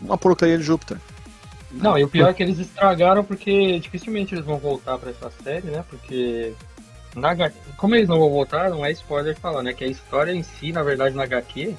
uma 0.00 0.16
porcaria 0.16 0.56
de 0.56 0.64
Júpiter. 0.64 0.98
Não, 1.70 1.98
e 1.98 2.04
o 2.04 2.08
pior 2.08 2.30
é 2.30 2.32
que 2.32 2.42
eles 2.42 2.58
estragaram 2.58 3.22
porque 3.22 3.78
dificilmente 3.78 4.34
eles 4.34 4.44
vão 4.44 4.56
voltar 4.56 4.96
pra 4.96 5.10
essa 5.10 5.30
série, 5.42 5.66
né? 5.66 5.84
Porque 5.88 6.54
na 7.14 7.30
HQ, 7.30 7.56
como 7.76 7.94
eles 7.94 8.08
não 8.08 8.18
vão 8.18 8.30
voltar, 8.30 8.70
não 8.70 8.84
é 8.84 8.90
spoiler 8.92 9.36
falar, 9.38 9.62
né? 9.62 9.74
Que 9.74 9.84
a 9.84 9.88
história 9.88 10.32
em 10.32 10.42
si, 10.42 10.72
na 10.72 10.82
verdade, 10.82 11.14
na 11.14 11.24
HQ, 11.24 11.74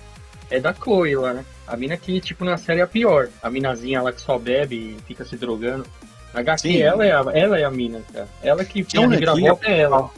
é 0.50 0.60
da 0.60 0.74
Chloe 0.74 1.16
lá, 1.16 1.34
né? 1.34 1.46
A 1.68 1.76
mina 1.76 1.98
que, 1.98 2.20
tipo, 2.22 2.46
na 2.46 2.58
série 2.58 2.80
é 2.80 2.84
a 2.84 2.88
pior. 2.88 3.30
A 3.42 3.50
minazinha 3.50 4.02
lá 4.02 4.12
que 4.12 4.22
só 4.22 4.38
bebe 4.38 4.76
e 4.76 5.02
fica 5.08 5.26
se 5.26 5.38
drogando. 5.38 5.86
Na 6.34 6.42
HQ, 6.42 6.62
Sim. 6.62 6.78
ela 6.82 7.06
é, 7.06 7.12
a, 7.12 7.20
ela 7.34 7.60
é 7.60 7.64
a 7.64 7.72
mina, 7.72 8.02
cara. 8.14 8.28
Ela 8.44 8.64
que 8.64 8.84
Que 8.84 8.98
é 8.98 9.00
um 9.00 9.10
tem 9.10 9.26
a 9.28 9.32
reviravolta 9.34 9.66
é 9.68 9.80
ela. 9.80 10.02
O 10.04 10.12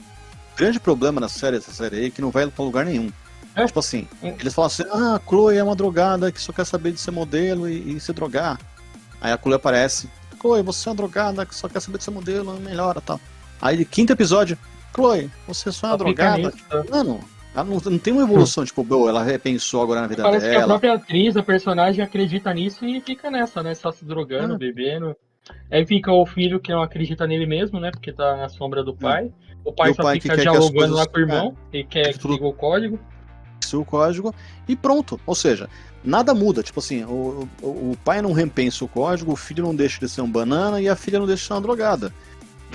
grande 0.57 0.79
problema 0.79 1.21
na 1.21 1.29
série, 1.29 1.57
essa 1.57 1.71
série 1.71 1.95
aí, 1.97 2.05
é 2.07 2.09
que 2.09 2.21
não 2.21 2.29
vai 2.31 2.45
pra 2.47 2.63
lugar 2.65 2.85
nenhum. 2.85 3.11
É. 3.55 3.65
Tipo 3.65 3.79
assim, 3.79 4.07
É. 4.21 4.29
eles 4.39 4.53
falam 4.53 4.67
assim, 4.67 4.83
ah, 4.91 5.15
a 5.15 5.21
Chloe 5.29 5.57
é 5.57 5.63
uma 5.63 5.75
drogada 5.75 6.31
que 6.31 6.41
só 6.41 6.51
quer 6.53 6.65
saber 6.65 6.91
de 6.91 6.99
ser 6.99 7.11
modelo 7.11 7.67
e, 7.69 7.95
e 7.95 7.99
se 7.99 8.11
drogar. 8.13 8.59
Aí 9.21 9.31
a 9.31 9.37
Chloe 9.37 9.55
aparece, 9.55 10.09
Chloe, 10.39 10.61
você 10.63 10.87
é 10.87 10.91
uma 10.91 10.95
drogada 10.95 11.45
que 11.45 11.53
só 11.55 11.67
quer 11.69 11.79
saber 11.81 11.97
de 11.99 12.03
ser 12.03 12.11
modelo, 12.11 12.53
melhora 12.59 12.99
tal. 13.01 13.19
Aí, 13.61 13.83
quinto 13.85 14.11
episódio, 14.13 14.57
Chloe, 14.93 15.29
você 15.47 15.71
só 15.71 15.87
é 15.87 15.89
uma 15.91 15.97
Só 15.97 16.03
drogada. 16.03 16.53
Mano, 16.89 17.19
ela 17.53 17.63
não, 17.63 17.77
não 17.83 17.97
tem 17.99 18.13
uma 18.13 18.23
evolução, 18.23 18.63
tipo, 18.65 18.83
"Bô, 18.83 19.07
ela 19.09 19.21
repensou 19.23 19.81
agora 19.83 20.01
na 20.01 20.07
vida 20.07 20.23
Parece 20.23 20.45
que 20.45 20.51
a 20.55 20.59
dela. 20.59 20.67
própria 20.67 20.93
atriz, 20.95 21.35
a 21.37 21.43
personagem, 21.43 22.03
acredita 22.03 22.53
nisso 22.53 22.85
e 22.85 22.99
fica 23.01 23.29
nessa, 23.29 23.61
né? 23.61 23.73
Só 23.75 23.91
se 23.91 24.03
drogando, 24.05 24.55
Ah. 24.55 24.57
bebendo. 24.57 25.15
Aí 25.69 25.85
fica 25.85 26.11
o 26.11 26.25
filho 26.25 26.59
que 26.59 26.71
não 26.71 26.81
acredita 26.81 27.25
nele 27.27 27.45
mesmo, 27.45 27.79
né? 27.79 27.91
Porque 27.91 28.11
tá 28.11 28.35
na 28.37 28.49
sombra 28.49 28.83
do 28.83 28.95
pai. 28.95 29.31
O 29.63 29.71
pai 29.71 29.89
E 29.89 29.91
o 29.91 29.95
só 29.95 30.03
pai 30.03 30.19
fica 30.19 30.35
que 30.35 30.41
dialogando 30.41 30.73
coisas- 30.73 30.95
lá 30.95 31.05
com 31.05 31.17
o 31.17 31.19
irmão 31.21 31.57
e 31.71 31.83
quer 31.83 32.13
que 32.13 32.19
tudo- 32.19 32.33
siga 32.33 32.45
o 32.47 32.53
código. 32.53 32.99
o 33.73 33.85
código 33.85 34.35
e 34.67 34.75
pronto. 34.75 35.19
Ou 35.25 35.33
seja, 35.35 35.69
nada 36.03 36.33
muda. 36.33 36.61
Tipo 36.63 36.79
assim, 36.79 37.03
o, 37.05 37.47
o, 37.61 37.67
o 37.91 37.97
pai 38.03 38.21
não 38.21 38.33
repensa 38.33 38.83
o 38.83 38.87
código, 38.87 39.31
o 39.31 39.35
filho 39.35 39.63
não 39.63 39.73
deixa 39.75 39.99
de 39.99 40.09
ser 40.09 40.21
um 40.21 40.29
banana 40.29 40.81
e 40.81 40.89
a 40.89 40.95
filha 40.95 41.19
não 41.19 41.25
deixa 41.27 41.41
de 41.43 41.47
ser 41.47 41.53
uma 41.53 41.61
drogada. 41.61 42.11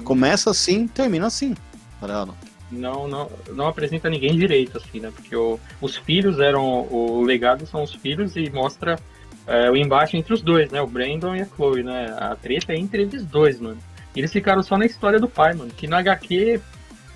Começa 0.05 0.51
assim, 0.51 0.87
termina 0.89 1.27
assim. 1.27 1.55
Tá? 2.01 2.27
Não, 2.71 3.07
não, 3.09 3.31
não 3.53 3.67
apresenta 3.69 4.09
ninguém 4.11 4.37
direito, 4.37 4.79
assim, 4.79 5.01
né? 5.01 5.11
Porque 5.15 5.35
o, 5.37 5.59
os 5.81 5.97
filhos 5.97 6.39
eram. 6.41 6.87
O 6.91 7.23
legado 7.23 7.67
são 7.67 7.83
os 7.83 7.93
filhos 7.95 8.37
e 8.37 8.49
mostra 8.51 8.99
é, 9.47 9.71
o 9.71 9.77
embate 9.77 10.17
entre 10.17 10.35
os 10.35 10.43
dois, 10.43 10.71
né? 10.71 10.81
O 10.81 10.87
Brandon 10.87 11.37
e 11.37 11.43
a 11.43 11.47
Chloe, 11.47 11.83
né? 11.83 12.15
A 12.19 12.35
treta 12.35 12.73
é 12.73 12.77
entre 12.77 13.03
eles 13.03 13.25
dois, 13.25 13.61
mano. 13.61 13.79
E 14.15 14.21
eles 14.21 14.33
ficaram 14.33 14.63
só 14.63 14.77
na 14.77 14.87
história 14.87 15.21
do 15.21 15.29
pai, 15.29 15.55
mano. 15.55 15.71
Que 15.71 15.87
na 15.87 15.99
HQ, 15.99 16.61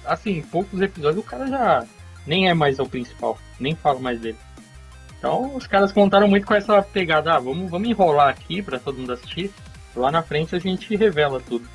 assim, 0.05 0.43
poucos 0.43 0.81
episódios 0.81 1.25
o 1.25 1.27
cara 1.27 1.47
já 1.47 1.85
nem 2.27 2.49
é 2.49 2.55
mais 2.55 2.79
o 2.79 2.87
principal. 2.87 3.39
Nem 3.59 3.75
fala 3.75 3.99
mais 3.99 4.21
dele. 4.21 4.39
Então 5.19 5.55
os 5.55 5.67
caras 5.67 5.93
contaram 5.93 6.29
muito 6.29 6.47
com 6.47 6.55
essa 6.55 6.81
pegada, 6.81 7.35
ah, 7.35 7.39
vamos, 7.39 7.71
vamos 7.71 7.89
enrolar 7.89 8.29
aqui 8.29 8.63
pra 8.63 8.79
todo 8.79 8.99
mundo 8.99 9.13
assistir. 9.13 9.51
Lá 9.95 10.11
na 10.11 10.23
frente 10.23 10.55
a 10.55 10.59
gente 10.59 10.97
revela 10.97 11.41
tudo. 11.41 11.69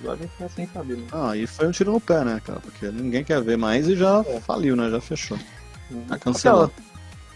Agora 0.00 0.18
ficar 0.18 0.48
sem 0.48 0.66
saber, 0.66 0.96
né? 0.96 1.06
Ah, 1.12 1.36
e 1.36 1.46
foi 1.46 1.68
um 1.68 1.70
tiro 1.70 1.92
no 1.92 2.00
pé, 2.00 2.24
né, 2.24 2.40
cara? 2.44 2.58
Porque 2.60 2.86
ninguém 2.86 3.22
quer 3.22 3.40
ver 3.40 3.56
mais 3.56 3.88
e 3.88 3.94
já 3.94 4.22
faliu, 4.44 4.74
né? 4.74 4.90
Já 4.90 5.00
fechou. 5.00 5.38
Já 6.08 6.18
cancelou. 6.18 6.70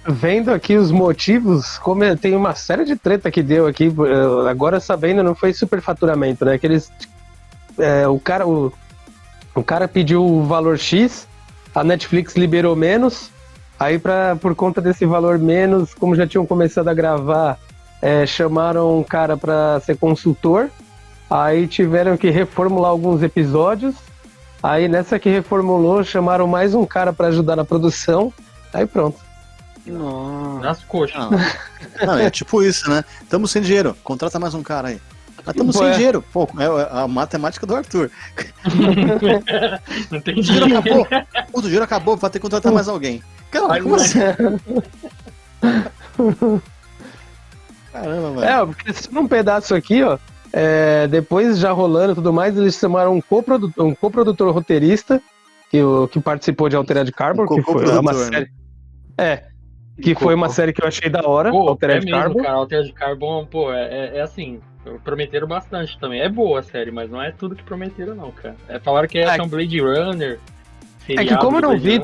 Vendo 0.09 0.53
aqui 0.53 0.77
os 0.77 0.93
motivos, 0.93 1.79
como 1.79 2.05
é- 2.05 2.15
tem 2.15 2.37
uma 2.37 2.55
série 2.55 2.85
de 2.85 2.95
treta 2.95 3.29
que 3.31 3.43
deu 3.43 3.67
aqui, 3.67 3.87
eh, 3.87 4.49
agora 4.49 4.79
sabendo, 4.79 5.23
não 5.23 5.35
foi 5.35 5.53
superfaturamento, 5.53 6.45
né? 6.45 6.57
Que 6.59 6.67
eles. 6.67 6.93
é, 7.79 8.07
o, 8.07 8.19
cara, 8.19 8.47
o, 8.47 8.73
o 9.55 9.63
cara 9.65 9.87
pediu 9.89 10.25
o 10.25 10.45
valor 10.45 10.79
X, 10.79 11.27
a 11.75 11.83
Netflix 11.85 12.37
liberou 12.37 12.75
menos, 12.77 13.31
aí 13.79 13.99
pra, 13.99 14.37
por 14.37 14.55
conta 14.55 14.81
desse 14.81 15.05
valor 15.05 15.39
menos, 15.39 15.93
como 15.93 16.15
já 16.15 16.27
tinham 16.27 16.47
começado 16.47 16.89
a 16.89 16.95
gravar, 16.95 17.59
é, 18.01 18.25
chamaram 18.25 18.99
um 19.01 19.03
cara 19.03 19.37
pra 19.37 19.81
ser 19.81 19.97
consultor, 19.99 20.71
aí 21.29 21.67
tiveram 21.67 22.17
que 22.17 22.31
reformular 22.31 22.91
alguns 22.91 23.23
episódios, 23.23 23.95
aí 24.63 24.89
nessa 24.89 25.19
que 25.19 25.29
reformulou, 25.29 26.03
chamaram 26.05 26.47
mais 26.47 26.75
um 26.75 26.87
cara 26.87 27.13
pra 27.13 27.27
ajudar 27.27 27.57
na 27.57 27.65
produção, 27.65 28.33
aí 28.73 28.87
pronto. 28.87 29.26
Não. 29.87 30.59
Nas 30.61 30.83
coxas. 30.85 31.17
Não. 31.19 31.31
Não, 32.07 32.19
é 32.19 32.29
tipo 32.31 32.63
isso, 32.63 32.89
né? 32.91 33.05
Tamo 33.29 33.47
sem 33.49 33.63
dinheiro, 33.63 33.97
contrata 34.03 34.39
mais 34.39 34.53
um 34.55 34.63
cara 34.63 34.89
aí. 34.89 35.01
Mas 35.45 35.55
tamo 35.55 35.73
sem 35.73 35.93
dinheiro. 35.93 36.25
Pô, 36.33 36.49
é 36.59 36.89
a 37.03 37.07
matemática 37.07 37.65
do 37.67 37.77
Arthur. 37.77 38.11
Não 40.11 40.21
tem 40.21 40.39
O 40.39 40.43
dinheiro 40.43 40.67
dinheiro. 40.67 41.03
acabou. 41.03 41.07
O 41.53 41.63
dinheiro 41.63 41.85
acabou, 41.85 42.17
vai 42.17 42.31
ter 42.31 42.39
que 42.39 42.43
contratar 42.43 42.73
mais 42.73 42.89
alguém. 42.89 43.23
Cara, 43.51 43.81
como 43.81 43.95
é. 43.95 43.99
assim? 44.01 44.19
Caramba, 47.93 48.41
velho. 48.41 48.45
É, 48.45 48.67
porque 48.67 48.93
se 48.93 49.13
num 49.13 49.27
pedaço 49.29 49.75
aqui, 49.75 50.03
ó, 50.03 50.19
é, 50.53 51.07
depois 51.09 51.59
já 51.59 51.73
rolando 51.73 52.13
e 52.13 52.15
tudo 52.17 52.33
mais, 52.33 52.57
eles 52.57 52.75
chamaram 52.77 53.15
um 53.15 53.21
coprodutor, 53.21 53.85
um 53.87 53.95
coprodutor 53.95 54.53
roteirista 54.53 55.21
que, 55.71 55.83
o- 55.83 56.09
que 56.09 56.21
participou 56.21 56.69
de 56.69 56.77
Altered 56.77 57.11
Carbon, 57.13 57.45
Um 57.45 57.47
que 57.57 57.63
foi 57.63 57.87
uma 57.99 58.13
né? 58.13 58.25
série. 58.25 58.51
É, 59.19 59.45
que 60.01 60.15
foi 60.15 60.35
uma 60.35 60.49
série 60.49 60.73
que 60.73 60.83
eu 60.83 60.87
achei 60.89 61.09
da 61.11 61.27
hora, 61.27 61.51
Pô, 61.51 61.67
é 61.67 61.69
Altered 61.69 62.05
mesmo, 62.05 62.21
Carbon. 62.21 62.43
cara. 62.43 62.55
Altered 62.55 62.93
Carbon, 62.93 63.47
pô, 63.47 63.73
é, 63.73 63.83
é- 63.85 64.19
é 64.19 64.21
assim. 64.21 64.61
Prometeram 65.03 65.49
bastante 65.49 65.99
também. 65.99 66.21
É 66.21 66.29
boa 66.29 66.61
a 66.61 66.63
série, 66.63 66.93
mas 66.93 67.11
não 67.11 67.21
é 67.21 67.33
tudo 67.33 67.57
que 67.57 67.63
prometeram, 67.65 68.15
não, 68.15 68.31
cara. 68.31 68.55
É, 68.69 68.79
falaram 68.79 69.09
que 69.09 69.19
é, 69.19 69.37
É. 69.37 69.43
um 69.43 69.49
Blade 69.49 69.81
Runner. 69.81 70.39
É 71.09 71.25
que 71.25 71.37
como 71.39 71.57
eu 71.59 71.63
não 71.63 71.79
vi-. 71.79 72.01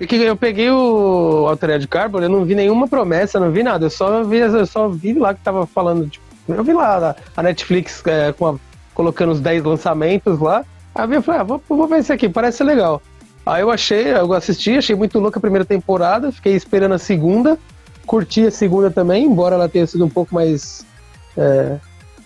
É 0.00 0.06
que 0.06 0.14
eu 0.16 0.36
peguei 0.36 0.70
o 0.70 1.46
Altered 1.48 1.86
Carbon, 1.88 2.20
eu 2.20 2.28
não 2.28 2.44
vi 2.44 2.54
nenhuma 2.54 2.86
promessa, 2.88 3.38
não 3.40 3.50
vi 3.50 3.62
nada. 3.62 3.84
Eu 3.86 3.90
só 3.90 4.22
vi, 4.22 4.38
eu 4.38 4.64
só 4.64 4.88
vi 4.88 5.12
lá 5.14 5.34
que 5.34 5.40
tava 5.40 5.66
falando, 5.66 6.08
tipo, 6.08 6.24
eu 6.48 6.62
vi 6.64 6.72
lá 6.72 7.16
a- 7.36 7.42
Netflix 7.42 8.02
é, 8.06 8.28
a- 8.28 8.54
colocando 8.94 9.32
os 9.32 9.40
10 9.40 9.62
lançamentos 9.64 10.38
lá. 10.38 10.64
Aí 10.94 11.12
eu 11.12 11.20
falei, 11.22 11.40
ah, 11.40 11.44
vou, 11.44 11.62
vou 11.68 11.86
ver 11.86 11.98
esse 11.98 12.12
aqui, 12.12 12.28
parece 12.28 12.62
legal. 12.64 13.02
Aí 13.48 13.62
eu 13.62 13.70
achei, 13.70 14.12
eu 14.12 14.34
assisti, 14.34 14.76
achei 14.76 14.94
muito 14.94 15.18
louca 15.18 15.38
a 15.38 15.40
primeira 15.40 15.64
temporada, 15.64 16.30
fiquei 16.30 16.54
esperando 16.54 16.92
a 16.92 16.98
segunda, 16.98 17.58
curti 18.06 18.46
a 18.46 18.50
segunda 18.50 18.90
também, 18.90 19.24
embora 19.24 19.54
ela 19.54 19.68
tenha 19.68 19.86
sido 19.86 20.04
um 20.04 20.08
pouco 20.10 20.34
mais. 20.34 20.84
é, 21.34 21.78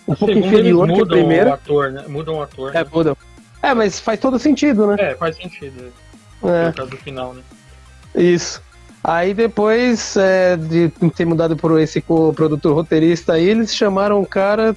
um 0.05 0.15
pouco 0.15 0.33
Segundo, 0.33 0.47
inferior 0.47 0.85
que 0.85 0.93
a 0.93 0.97
mudam 0.97 1.17
o 1.17 1.19
primeira. 1.21 1.53
ator, 1.53 1.91
né? 1.93 2.03
Mudam 2.09 2.35
o 2.35 2.41
ator. 2.41 2.75
É, 2.75 2.83
né? 2.83 2.89
muda. 2.91 3.17
É, 3.61 3.73
mas 3.73 4.01
faz 4.01 4.19
todo 4.19 4.37
sentido, 4.37 4.85
né? 4.87 4.95
É, 4.99 5.15
faz 5.15 5.37
sentido. 5.37 5.93
É. 6.43 6.65
Por 6.65 6.75
causa 6.75 6.91
do 6.91 6.97
final, 6.97 7.33
né? 7.33 7.41
Isso. 8.13 8.61
Aí 9.01 9.33
depois 9.33 10.17
é, 10.17 10.57
de 10.57 10.89
ter 11.15 11.23
mudado 11.23 11.55
por 11.55 11.79
esse 11.79 12.01
co-produtor 12.01 12.75
roteirista 12.75 13.33
aí, 13.33 13.47
eles 13.47 13.73
chamaram 13.73 14.19
um 14.19 14.25
cara, 14.25 14.75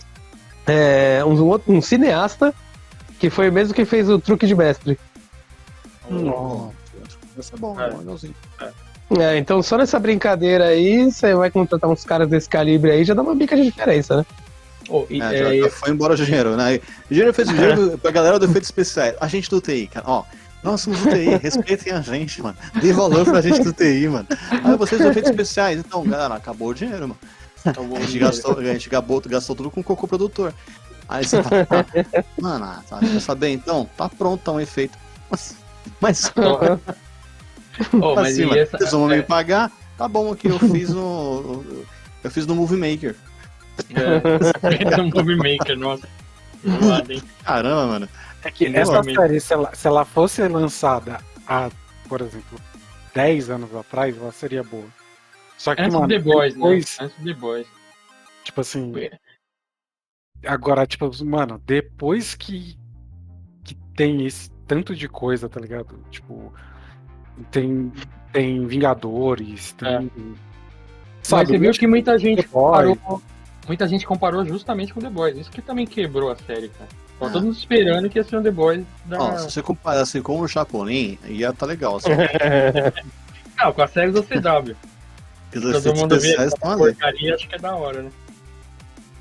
é, 0.64 1.24
um, 1.24 1.60
um 1.66 1.82
cineasta, 1.82 2.54
que 3.18 3.30
foi 3.30 3.48
o 3.48 3.52
mesmo 3.52 3.74
que 3.74 3.84
fez 3.84 4.08
o 4.08 4.20
Truque 4.20 4.46
de 4.46 4.54
Mestre. 4.54 4.96
Nossa, 6.10 6.72
vai 7.34 7.42
ser 7.42 7.56
bom, 7.58 7.80
É. 7.80 7.90
bom, 7.90 7.98
legalzinho. 7.98 8.34
É, 9.18 9.38
então 9.38 9.62
só 9.62 9.76
nessa 9.78 9.98
brincadeira 10.00 10.66
aí, 10.66 11.10
você 11.10 11.34
vai 11.34 11.50
contratar 11.50 11.88
uns 11.88 12.04
caras 12.04 12.28
desse 12.28 12.48
calibre 12.48 12.90
aí, 12.90 13.04
já 13.04 13.14
dá 13.14 13.22
uma 13.22 13.34
bica 13.34 13.54
de 13.56 13.62
diferença, 13.64 14.16
né? 14.16 14.26
Oh, 14.88 15.04
e, 15.10 15.20
É, 15.20 15.34
é, 15.34 15.38
já, 15.38 15.56
já 15.68 15.70
foi 15.70 15.90
embora 15.90 16.14
o 16.14 16.16
dinheiro, 16.16 16.56
né? 16.56 16.80
O 17.08 17.14
dinheiro 17.14 17.32
fez 17.34 17.48
o 17.48 17.52
dinheiro 17.54 17.98
pra 17.98 18.10
galera 18.10 18.38
do 18.38 18.46
efeito 18.46 18.64
especiais. 18.64 19.14
A 19.20 19.28
gente 19.28 19.48
do 19.50 19.60
TI, 19.60 19.88
cara, 19.88 20.06
ó. 20.08 20.24
Nós 20.62 20.80
somos 20.80 20.98
do 21.00 21.10
TI, 21.10 21.36
respeitem 21.40 21.92
a 21.92 22.00
gente, 22.00 22.42
mano. 22.42 22.56
Dê 22.80 22.92
valor 22.92 23.24
pra 23.24 23.40
gente 23.40 23.62
do 23.62 23.72
TI, 23.72 24.08
mano. 24.08 24.26
Ah, 24.64 24.74
vocês 24.76 25.00
do 25.00 25.08
efeitos 25.08 25.30
especiais. 25.30 25.78
Então, 25.78 26.02
galera, 26.04 26.34
acabou 26.34 26.68
o 26.68 26.74
dinheiro, 26.74 27.08
mano. 27.08 27.18
A 27.96 28.00
gente 28.00 28.18
gastou, 28.18 28.58
a 28.58 28.64
gente 28.64 28.88
gastou, 28.88 29.22
gastou 29.26 29.56
tudo 29.56 29.70
com 29.70 29.80
o 29.80 29.84
cocô 29.84 30.08
produtor. 30.08 30.52
Aí 31.08 31.24
você 31.24 31.40
fala, 31.42 31.66
ah, 31.70 32.24
mano, 32.40 32.66
tá, 32.88 32.98
quer 32.98 33.20
saber 33.20 33.50
então? 33.50 33.88
Tá 33.96 34.08
pronto, 34.08 34.42
tá 34.42 34.52
um 34.52 34.60
efeito. 34.60 34.98
Mas, 36.00 36.32
mas 36.36 36.80
oh, 37.92 38.14
mas 38.14 38.32
assim, 38.32 38.42
e 38.42 38.46
mano, 38.46 38.58
essa, 38.58 38.78
vocês 38.78 38.92
vão 38.92 39.10
é, 39.10 39.16
me 39.16 39.22
pagar? 39.22 39.72
Tá 39.96 40.08
bom 40.08 40.32
aqui, 40.32 40.48
eu 40.48 40.58
fiz 40.58 40.90
no. 40.90 41.64
Eu 42.22 42.30
fiz 42.30 42.46
no 42.46 42.54
Movie 42.54 42.76
Maker. 42.76 43.16
é, 43.90 45.00
um 45.00 45.10
movie 45.10 45.36
maker, 45.36 45.76
nossa. 45.76 46.08
Caramba, 47.44 47.86
mano. 47.86 48.08
É 48.42 48.50
que 48.50 48.66
essa 48.66 48.92
Realmente. 48.92 49.16
série, 49.16 49.40
se 49.40 49.52
ela, 49.52 49.74
se 49.74 49.86
ela 49.86 50.04
fosse 50.04 50.46
lançada 50.48 51.20
há, 51.46 51.70
por 52.08 52.20
exemplo, 52.20 52.58
10 53.14 53.50
anos 53.50 53.74
atrás, 53.74 54.16
ela 54.16 54.32
seria 54.32 54.62
boa. 54.62 54.86
Só 55.56 55.74
que, 55.74 55.82
Antes 55.82 55.94
do 55.94 56.00
mano, 56.00 56.08
The 56.08 56.18
Boys, 56.18 56.54
depois, 56.54 56.98
né? 56.98 57.04
Antes 57.06 57.18
do 57.18 57.24
The 57.24 57.34
Boys. 57.34 57.66
tipo 58.44 58.60
assim, 58.60 58.92
agora, 60.44 60.86
tipo, 60.86 61.10
mano, 61.24 61.60
depois 61.64 62.34
que, 62.34 62.78
que 63.64 63.74
tem 63.96 64.26
esse 64.26 64.50
tanto 64.66 64.94
de 64.94 65.08
coisa, 65.08 65.48
tá 65.48 65.60
ligado? 65.60 65.98
Tipo, 66.10 66.52
tem, 67.50 67.92
tem 68.32 68.66
Vingadores, 68.66 69.72
tem. 69.72 70.10
Mas 71.30 71.48
você 71.48 71.58
viu 71.58 71.72
que 71.72 71.86
muita 71.86 72.18
gente 72.18 72.46
comparou, 72.46 73.22
muita 73.66 73.88
gente 73.88 74.06
comparou 74.06 74.44
justamente 74.44 74.94
com 74.94 75.00
The 75.00 75.10
Boys. 75.10 75.36
Isso 75.36 75.50
que 75.50 75.60
também 75.62 75.86
quebrou 75.86 76.30
a 76.30 76.36
série, 76.36 76.68
cara. 76.68 76.88
Tava 77.18 77.30
Ah. 77.30 77.32
todo 77.32 77.44
mundo 77.44 77.56
esperando 77.56 78.08
que 78.08 78.18
ia 78.18 78.24
ser 78.24 78.36
um 78.36 78.42
The 78.42 78.50
Boys 78.50 78.84
da... 79.06 79.18
Ó, 79.20 79.36
se 79.38 79.50
você 79.50 79.62
comparasse 79.62 80.20
com 80.20 80.40
o 80.40 80.46
Chapolin, 80.48 81.18
ia 81.26 81.52
tá 81.52 81.66
legal. 81.66 81.96
Assim, 81.96 82.10
Não, 83.58 83.72
com 83.72 83.82
a 83.82 83.88
série 83.88 84.12
do 84.12 84.22
CW. 84.22 84.76
Todo 85.50 85.94
mundo 85.96 86.20
vê 86.20 86.34
essa 86.36 86.56
porcaria, 86.58 87.34
acho 87.34 87.48
que 87.48 87.54
é 87.54 87.58
da 87.58 87.74
hora, 87.74 88.02
né? 88.02 88.10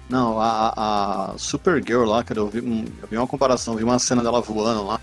Não, 0.10 0.40
a, 0.40 1.32
a 1.32 1.38
Supergirl 1.38 2.04
lá, 2.04 2.24
cara, 2.24 2.40
eu 2.42 2.48
vi, 2.48 2.60
eu 2.60 3.08
vi 3.10 3.18
uma 3.18 3.26
comparação, 3.26 3.76
vi 3.76 3.84
uma 3.84 3.98
cena 3.98 4.22
dela 4.22 4.42
voando 4.42 4.86
lá. 4.86 5.00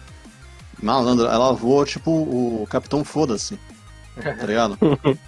Malandro, 0.82 1.26
ela 1.26 1.52
voou 1.52 1.84
tipo 1.84 2.10
o 2.10 2.66
Capitão 2.68 3.04
Foda-se. 3.04 3.58
Tá 4.20 4.32
ligado? 4.46 4.76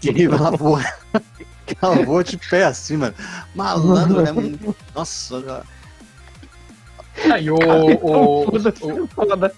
E 0.02 0.24
ela 0.24 0.50
voou. 0.50 0.78
ela 1.80 1.94
voou 2.04 2.22
de 2.22 2.36
pé 2.36 2.64
assim, 2.64 2.96
mano. 2.96 3.14
Malandro, 3.54 4.20
é 4.26 4.32
muito. 4.32 4.76
Nossa, 4.94 5.40
já- 5.40 5.62
Ah, 7.30 7.38
e 7.38 7.50
o, 7.50 7.54
o, 7.56 7.94
o, 8.04 8.48
o, 8.48 9.06
Foda. 9.08 9.54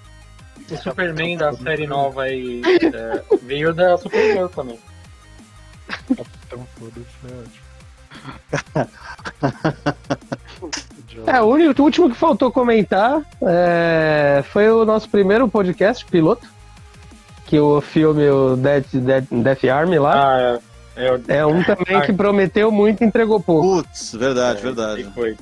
o 0.71 0.77
Superman 0.77 1.37
da 1.39 1.53
série 1.55 1.87
nova 1.87 2.23
aí 2.25 2.61
é, 2.65 3.23
veio 3.43 3.73
da 3.75 3.97
Supergirl 3.97 4.47
também. 4.49 4.79
Então, 6.11 6.67
foda-se, 6.79 7.07
É, 11.27 11.41
o, 11.41 11.47
único, 11.47 11.81
o 11.81 11.85
último 11.85 12.11
que 12.11 12.17
faltou 12.17 12.51
comentar 12.51 13.23
é, 13.43 14.43
foi 14.53 14.69
o 14.71 14.85
nosso 14.85 15.09
primeiro 15.09 15.49
podcast 15.49 16.05
piloto, 16.07 16.47
que 17.47 17.59
o 17.59 17.81
filme 17.81 18.29
o 18.29 18.57
Death, 18.57 18.89
Death, 18.95 19.27
Death 19.31 19.65
Army 19.65 19.99
lá. 19.99 20.13
Ah, 20.15 20.61
é, 20.97 21.07
é, 21.07 21.13
o- 21.13 21.23
É 21.29 21.47
um 21.47 21.63
também 21.63 22.01
que 22.03 22.13
prometeu 22.13 22.71
muito 22.71 23.03
e 23.03 23.07
entregou 23.07 23.41
pouco. 23.41 23.83
Putz, 23.85 24.13
verdade, 24.15 24.59
é, 24.59 24.63
verdade. 24.63 25.01
esse 25.03 25.11
Foi. 25.13 25.37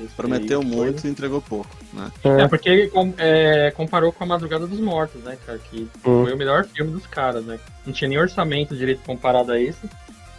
Esse 0.00 0.14
Prometeu 0.16 0.60
foi- 0.62 0.70
muito 0.70 1.06
e 1.06 1.10
entregou 1.10 1.40
pouco, 1.40 1.68
né? 1.92 2.10
É, 2.24 2.48
porque 2.48 2.68
ele 2.68 2.88
com- 2.88 3.14
é, 3.18 3.70
comparou 3.76 4.10
com 4.10 4.24
a 4.24 4.26
Madrugada 4.26 4.66
dos 4.66 4.80
Mortos, 4.80 5.22
né, 5.22 5.36
cara? 5.46 5.58
Que 5.70 5.82
Hum. 6.04 6.24
foi 6.24 6.32
o 6.32 6.36
melhor 6.36 6.64
filme 6.64 6.90
dos 6.90 7.06
caras, 7.06 7.44
né? 7.44 7.60
Não 7.86 7.92
tinha 7.92 8.08
nem 8.08 8.18
orçamento 8.18 8.74
direito 8.74 9.02
comparado 9.06 9.52
a 9.52 9.60
esse. 9.60 9.88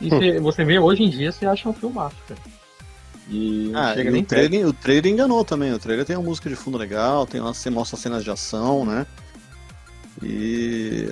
E 0.01 0.09
cê- 0.09 0.39
você 0.39 0.65
vê 0.65 0.79
hoje 0.79 1.03
em 1.03 1.09
dia, 1.09 1.31
você 1.31 1.45
acha 1.45 1.69
um 1.69 1.73
filmaço, 1.73 2.15
cara. 2.27 2.39
E 3.29 3.71
Ah, 3.73 3.93
chega 3.93 4.09
e 4.09 4.13
nem 4.13 4.21
o, 4.21 4.25
trailer, 4.25 4.67
o 4.67 4.73
trailer 4.73 5.11
enganou 5.11 5.45
também. 5.45 5.73
O 5.73 5.79
trailer 5.79 6.05
tem 6.05 6.15
uma 6.15 6.23
música 6.25 6.49
de 6.49 6.55
fundo 6.55 6.77
legal, 6.77 7.25
tem 7.25 7.39
uma, 7.39 7.53
você 7.53 7.69
mostra 7.69 7.97
cenas 7.97 8.23
de 8.23 8.29
ação, 8.31 8.85
né? 8.85 9.05
E. 10.21 11.07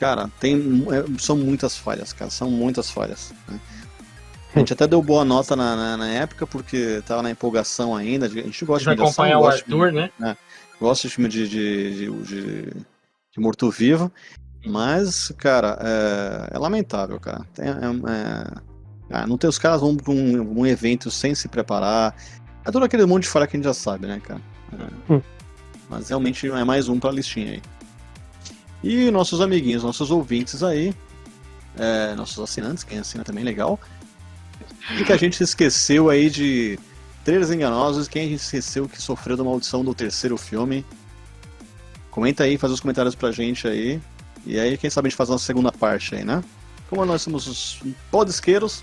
Cara, 0.00 0.30
tem, 0.38 0.84
é, 0.92 1.18
são 1.18 1.36
muitas 1.36 1.76
falhas, 1.76 2.12
cara. 2.12 2.30
São 2.30 2.50
muitas 2.50 2.90
falhas. 2.90 3.32
né? 3.48 3.58
A 4.54 4.58
gente 4.60 4.72
até 4.72 4.86
deu 4.86 5.02
boa 5.02 5.24
nota 5.24 5.54
na, 5.56 5.76
na, 5.76 5.96
na 5.96 6.08
época, 6.08 6.46
porque 6.46 7.02
tava 7.06 7.22
na 7.22 7.30
empolgação 7.30 7.94
ainda. 7.96 8.26
A 8.26 8.28
gente 8.28 8.64
gosta 8.64 8.84
Vai 8.86 8.94
de 8.96 9.02
ação, 9.02 9.10
acompanhar 9.24 9.38
o 9.38 9.42
gosta 9.42 9.64
de- 9.64 9.72
Arthur, 9.72 9.92
né? 9.92 10.36
Gosto 10.80 11.08
de 11.08 11.14
filme 11.14 11.28
de, 11.28 11.48
de, 11.48 11.94
de, 11.96 12.22
de- 12.22 12.72
de 13.32 13.40
morto-vivo, 13.40 14.10
mas, 14.64 15.32
cara, 15.36 15.76
é, 15.80 16.56
é 16.56 16.58
lamentável, 16.58 17.18
cara. 17.18 17.44
Tem- 17.54 17.66
é- 17.66 17.70
é- 17.72 18.67
ah, 19.10 19.26
não 19.26 19.38
tem, 19.38 19.48
os 19.48 19.58
caras 19.58 19.80
vão 19.80 19.96
pra 19.96 20.12
um, 20.12 20.60
um 20.60 20.66
evento 20.66 21.10
sem 21.10 21.34
se 21.34 21.48
preparar. 21.48 22.14
É 22.64 22.70
todo 22.70 22.84
aquele 22.84 23.06
monte 23.06 23.22
de 23.22 23.28
falha 23.28 23.46
que 23.46 23.56
a 23.56 23.58
gente 23.58 23.64
já 23.64 23.74
sabe, 23.74 24.06
né, 24.06 24.20
cara? 24.20 24.40
É, 24.72 25.12
Hum. 25.12 25.22
Mas 25.88 26.10
realmente 26.10 26.46
é 26.46 26.64
mais 26.64 26.88
um 26.88 27.00
pra 27.00 27.10
listinha 27.10 27.52
aí. 27.52 27.62
E 28.82 29.10
nossos 29.10 29.40
amiguinhos, 29.40 29.82
nossos 29.82 30.10
ouvintes 30.10 30.62
aí, 30.62 30.94
é, 31.76 32.14
nossos 32.14 32.38
assinantes, 32.38 32.84
quem 32.84 32.98
assina 32.98 33.24
também 33.24 33.42
legal. 33.42 33.80
E 34.98 35.04
que 35.04 35.12
a 35.12 35.16
gente 35.16 35.42
esqueceu 35.42 36.10
aí 36.10 36.28
de 36.28 36.78
trailers 37.24 37.50
enganosos, 37.50 38.06
quem 38.06 38.26
a 38.26 38.28
gente 38.28 38.40
esqueceu 38.40 38.88
que 38.88 39.00
sofreu 39.00 39.36
da 39.36 39.44
maldição 39.44 39.84
do 39.84 39.94
terceiro 39.94 40.36
filme. 40.36 40.84
Comenta 42.10 42.44
aí, 42.44 42.58
faz 42.58 42.72
os 42.72 42.80
comentários 42.80 43.14
pra 43.14 43.32
gente 43.32 43.66
aí. 43.66 44.00
E 44.46 44.58
aí, 44.58 44.76
quem 44.78 44.88
sabe 44.90 45.06
a 45.06 45.10
gente 45.10 45.16
faz 45.16 45.30
uma 45.30 45.38
segunda 45.38 45.72
parte 45.72 46.14
aí, 46.14 46.24
né? 46.24 46.42
Como 46.88 47.04
nós 47.04 47.22
somos 47.22 47.46
os 47.46 47.80
podesqueiros, 48.10 48.82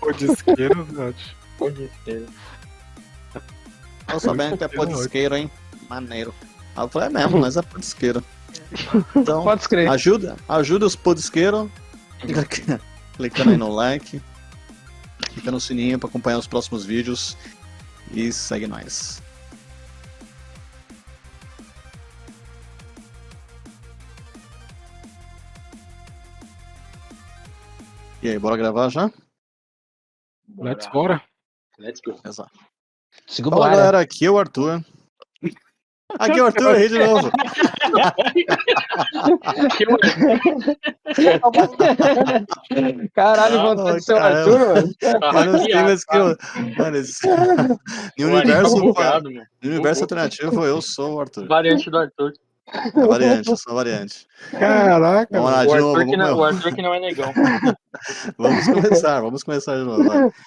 Pode 0.00 0.24
esquerda, 0.26 0.82
verdade. 0.82 1.36
Pode 1.58 1.90
ser. 2.04 2.26
tô 4.06 4.20
sabendo 4.20 4.56
que 4.56 4.64
é 4.64 4.68
podesqueiro, 4.68 5.36
hein? 5.36 5.50
Maneiro. 5.88 6.34
Falei, 6.90 7.08
é 7.08 7.10
mesmo, 7.10 7.38
nós 7.38 7.56
é 7.56 7.62
podesqueiro. 7.62 8.22
Então, 9.14 9.42
Pode 9.44 9.60
escrever. 9.62 9.88
ajuda, 9.90 10.36
ajuda 10.48 10.86
os 10.86 10.96
podesqueiros. 10.96 11.68
Clicando 13.16 13.50
aí 13.50 13.56
no 13.56 13.70
like. 13.72 14.20
Clica 15.32 15.50
no 15.50 15.60
sininho 15.60 15.98
pra 15.98 16.08
acompanhar 16.08 16.38
os 16.38 16.46
próximos 16.46 16.84
vídeos. 16.84 17.36
E 18.12 18.32
segue 18.32 18.66
nós. 18.66 19.21
E 28.22 28.30
aí, 28.30 28.38
bora 28.38 28.56
gravar 28.56 28.88
já? 28.88 29.10
Let's 30.56 30.86
bora. 30.86 31.20
Let's 31.76 32.00
go. 32.00 32.20
Exato. 32.24 32.52
O 33.44 33.50
Fala 33.50 33.68
galera, 33.68 33.98
aqui 33.98 34.26
é 34.26 34.30
o 34.30 34.38
Arthur. 34.38 34.80
Aqui 36.20 36.38
é 36.38 36.42
o 36.42 36.46
Arthur, 36.46 36.76
errei 36.76 36.88
de 36.88 36.98
novo. 37.00 37.32
Caralho, 43.12 43.58
Ah, 43.58 43.74
vontade 43.74 43.98
de 43.98 44.04
ser 44.04 44.14
o. 44.14 44.18
Arthur, 44.18 44.58
mano. 44.58 44.94
Mano, 45.32 45.56
os 45.56 45.64
filmes 45.64 46.04
que 46.04 46.16
eu. 46.16 46.36
Mano, 46.78 46.96
esse... 46.98 47.26
Em 48.18 48.24
universo, 48.24 48.80
bugado, 48.80 49.32
mano. 49.32 49.46
em 49.62 49.68
universo 49.68 50.02
alternativo, 50.02 50.64
eu 50.64 50.80
sou 50.80 51.16
o 51.16 51.20
Arthur. 51.20 51.48
Variante 51.48 51.90
do 51.90 51.98
Arthur. 51.98 52.32
É 52.72 53.06
variante, 53.06 53.56
sou 53.56 53.72
a 53.72 53.74
variante. 53.74 54.26
Caraca, 54.52 55.28
Vamos 55.40 55.50
lá, 55.50 55.62
O 55.62 55.66
de 55.66 55.72
Arthur, 55.72 55.80
novo. 55.80 56.10
que 56.10 56.16
não, 56.16 56.32
o 56.32 56.36
Vamos, 56.36 56.56
Arthur 56.56 56.74
que 56.74 56.82
não 56.82 56.94
é 56.94 57.00
negão. 57.00 57.32
vamos 58.38 58.66
começar, 58.68 59.20
vamos 59.20 59.42
começar 59.42 59.76
de 59.76 59.84
novo. 59.84 60.04
vai. 60.04 60.30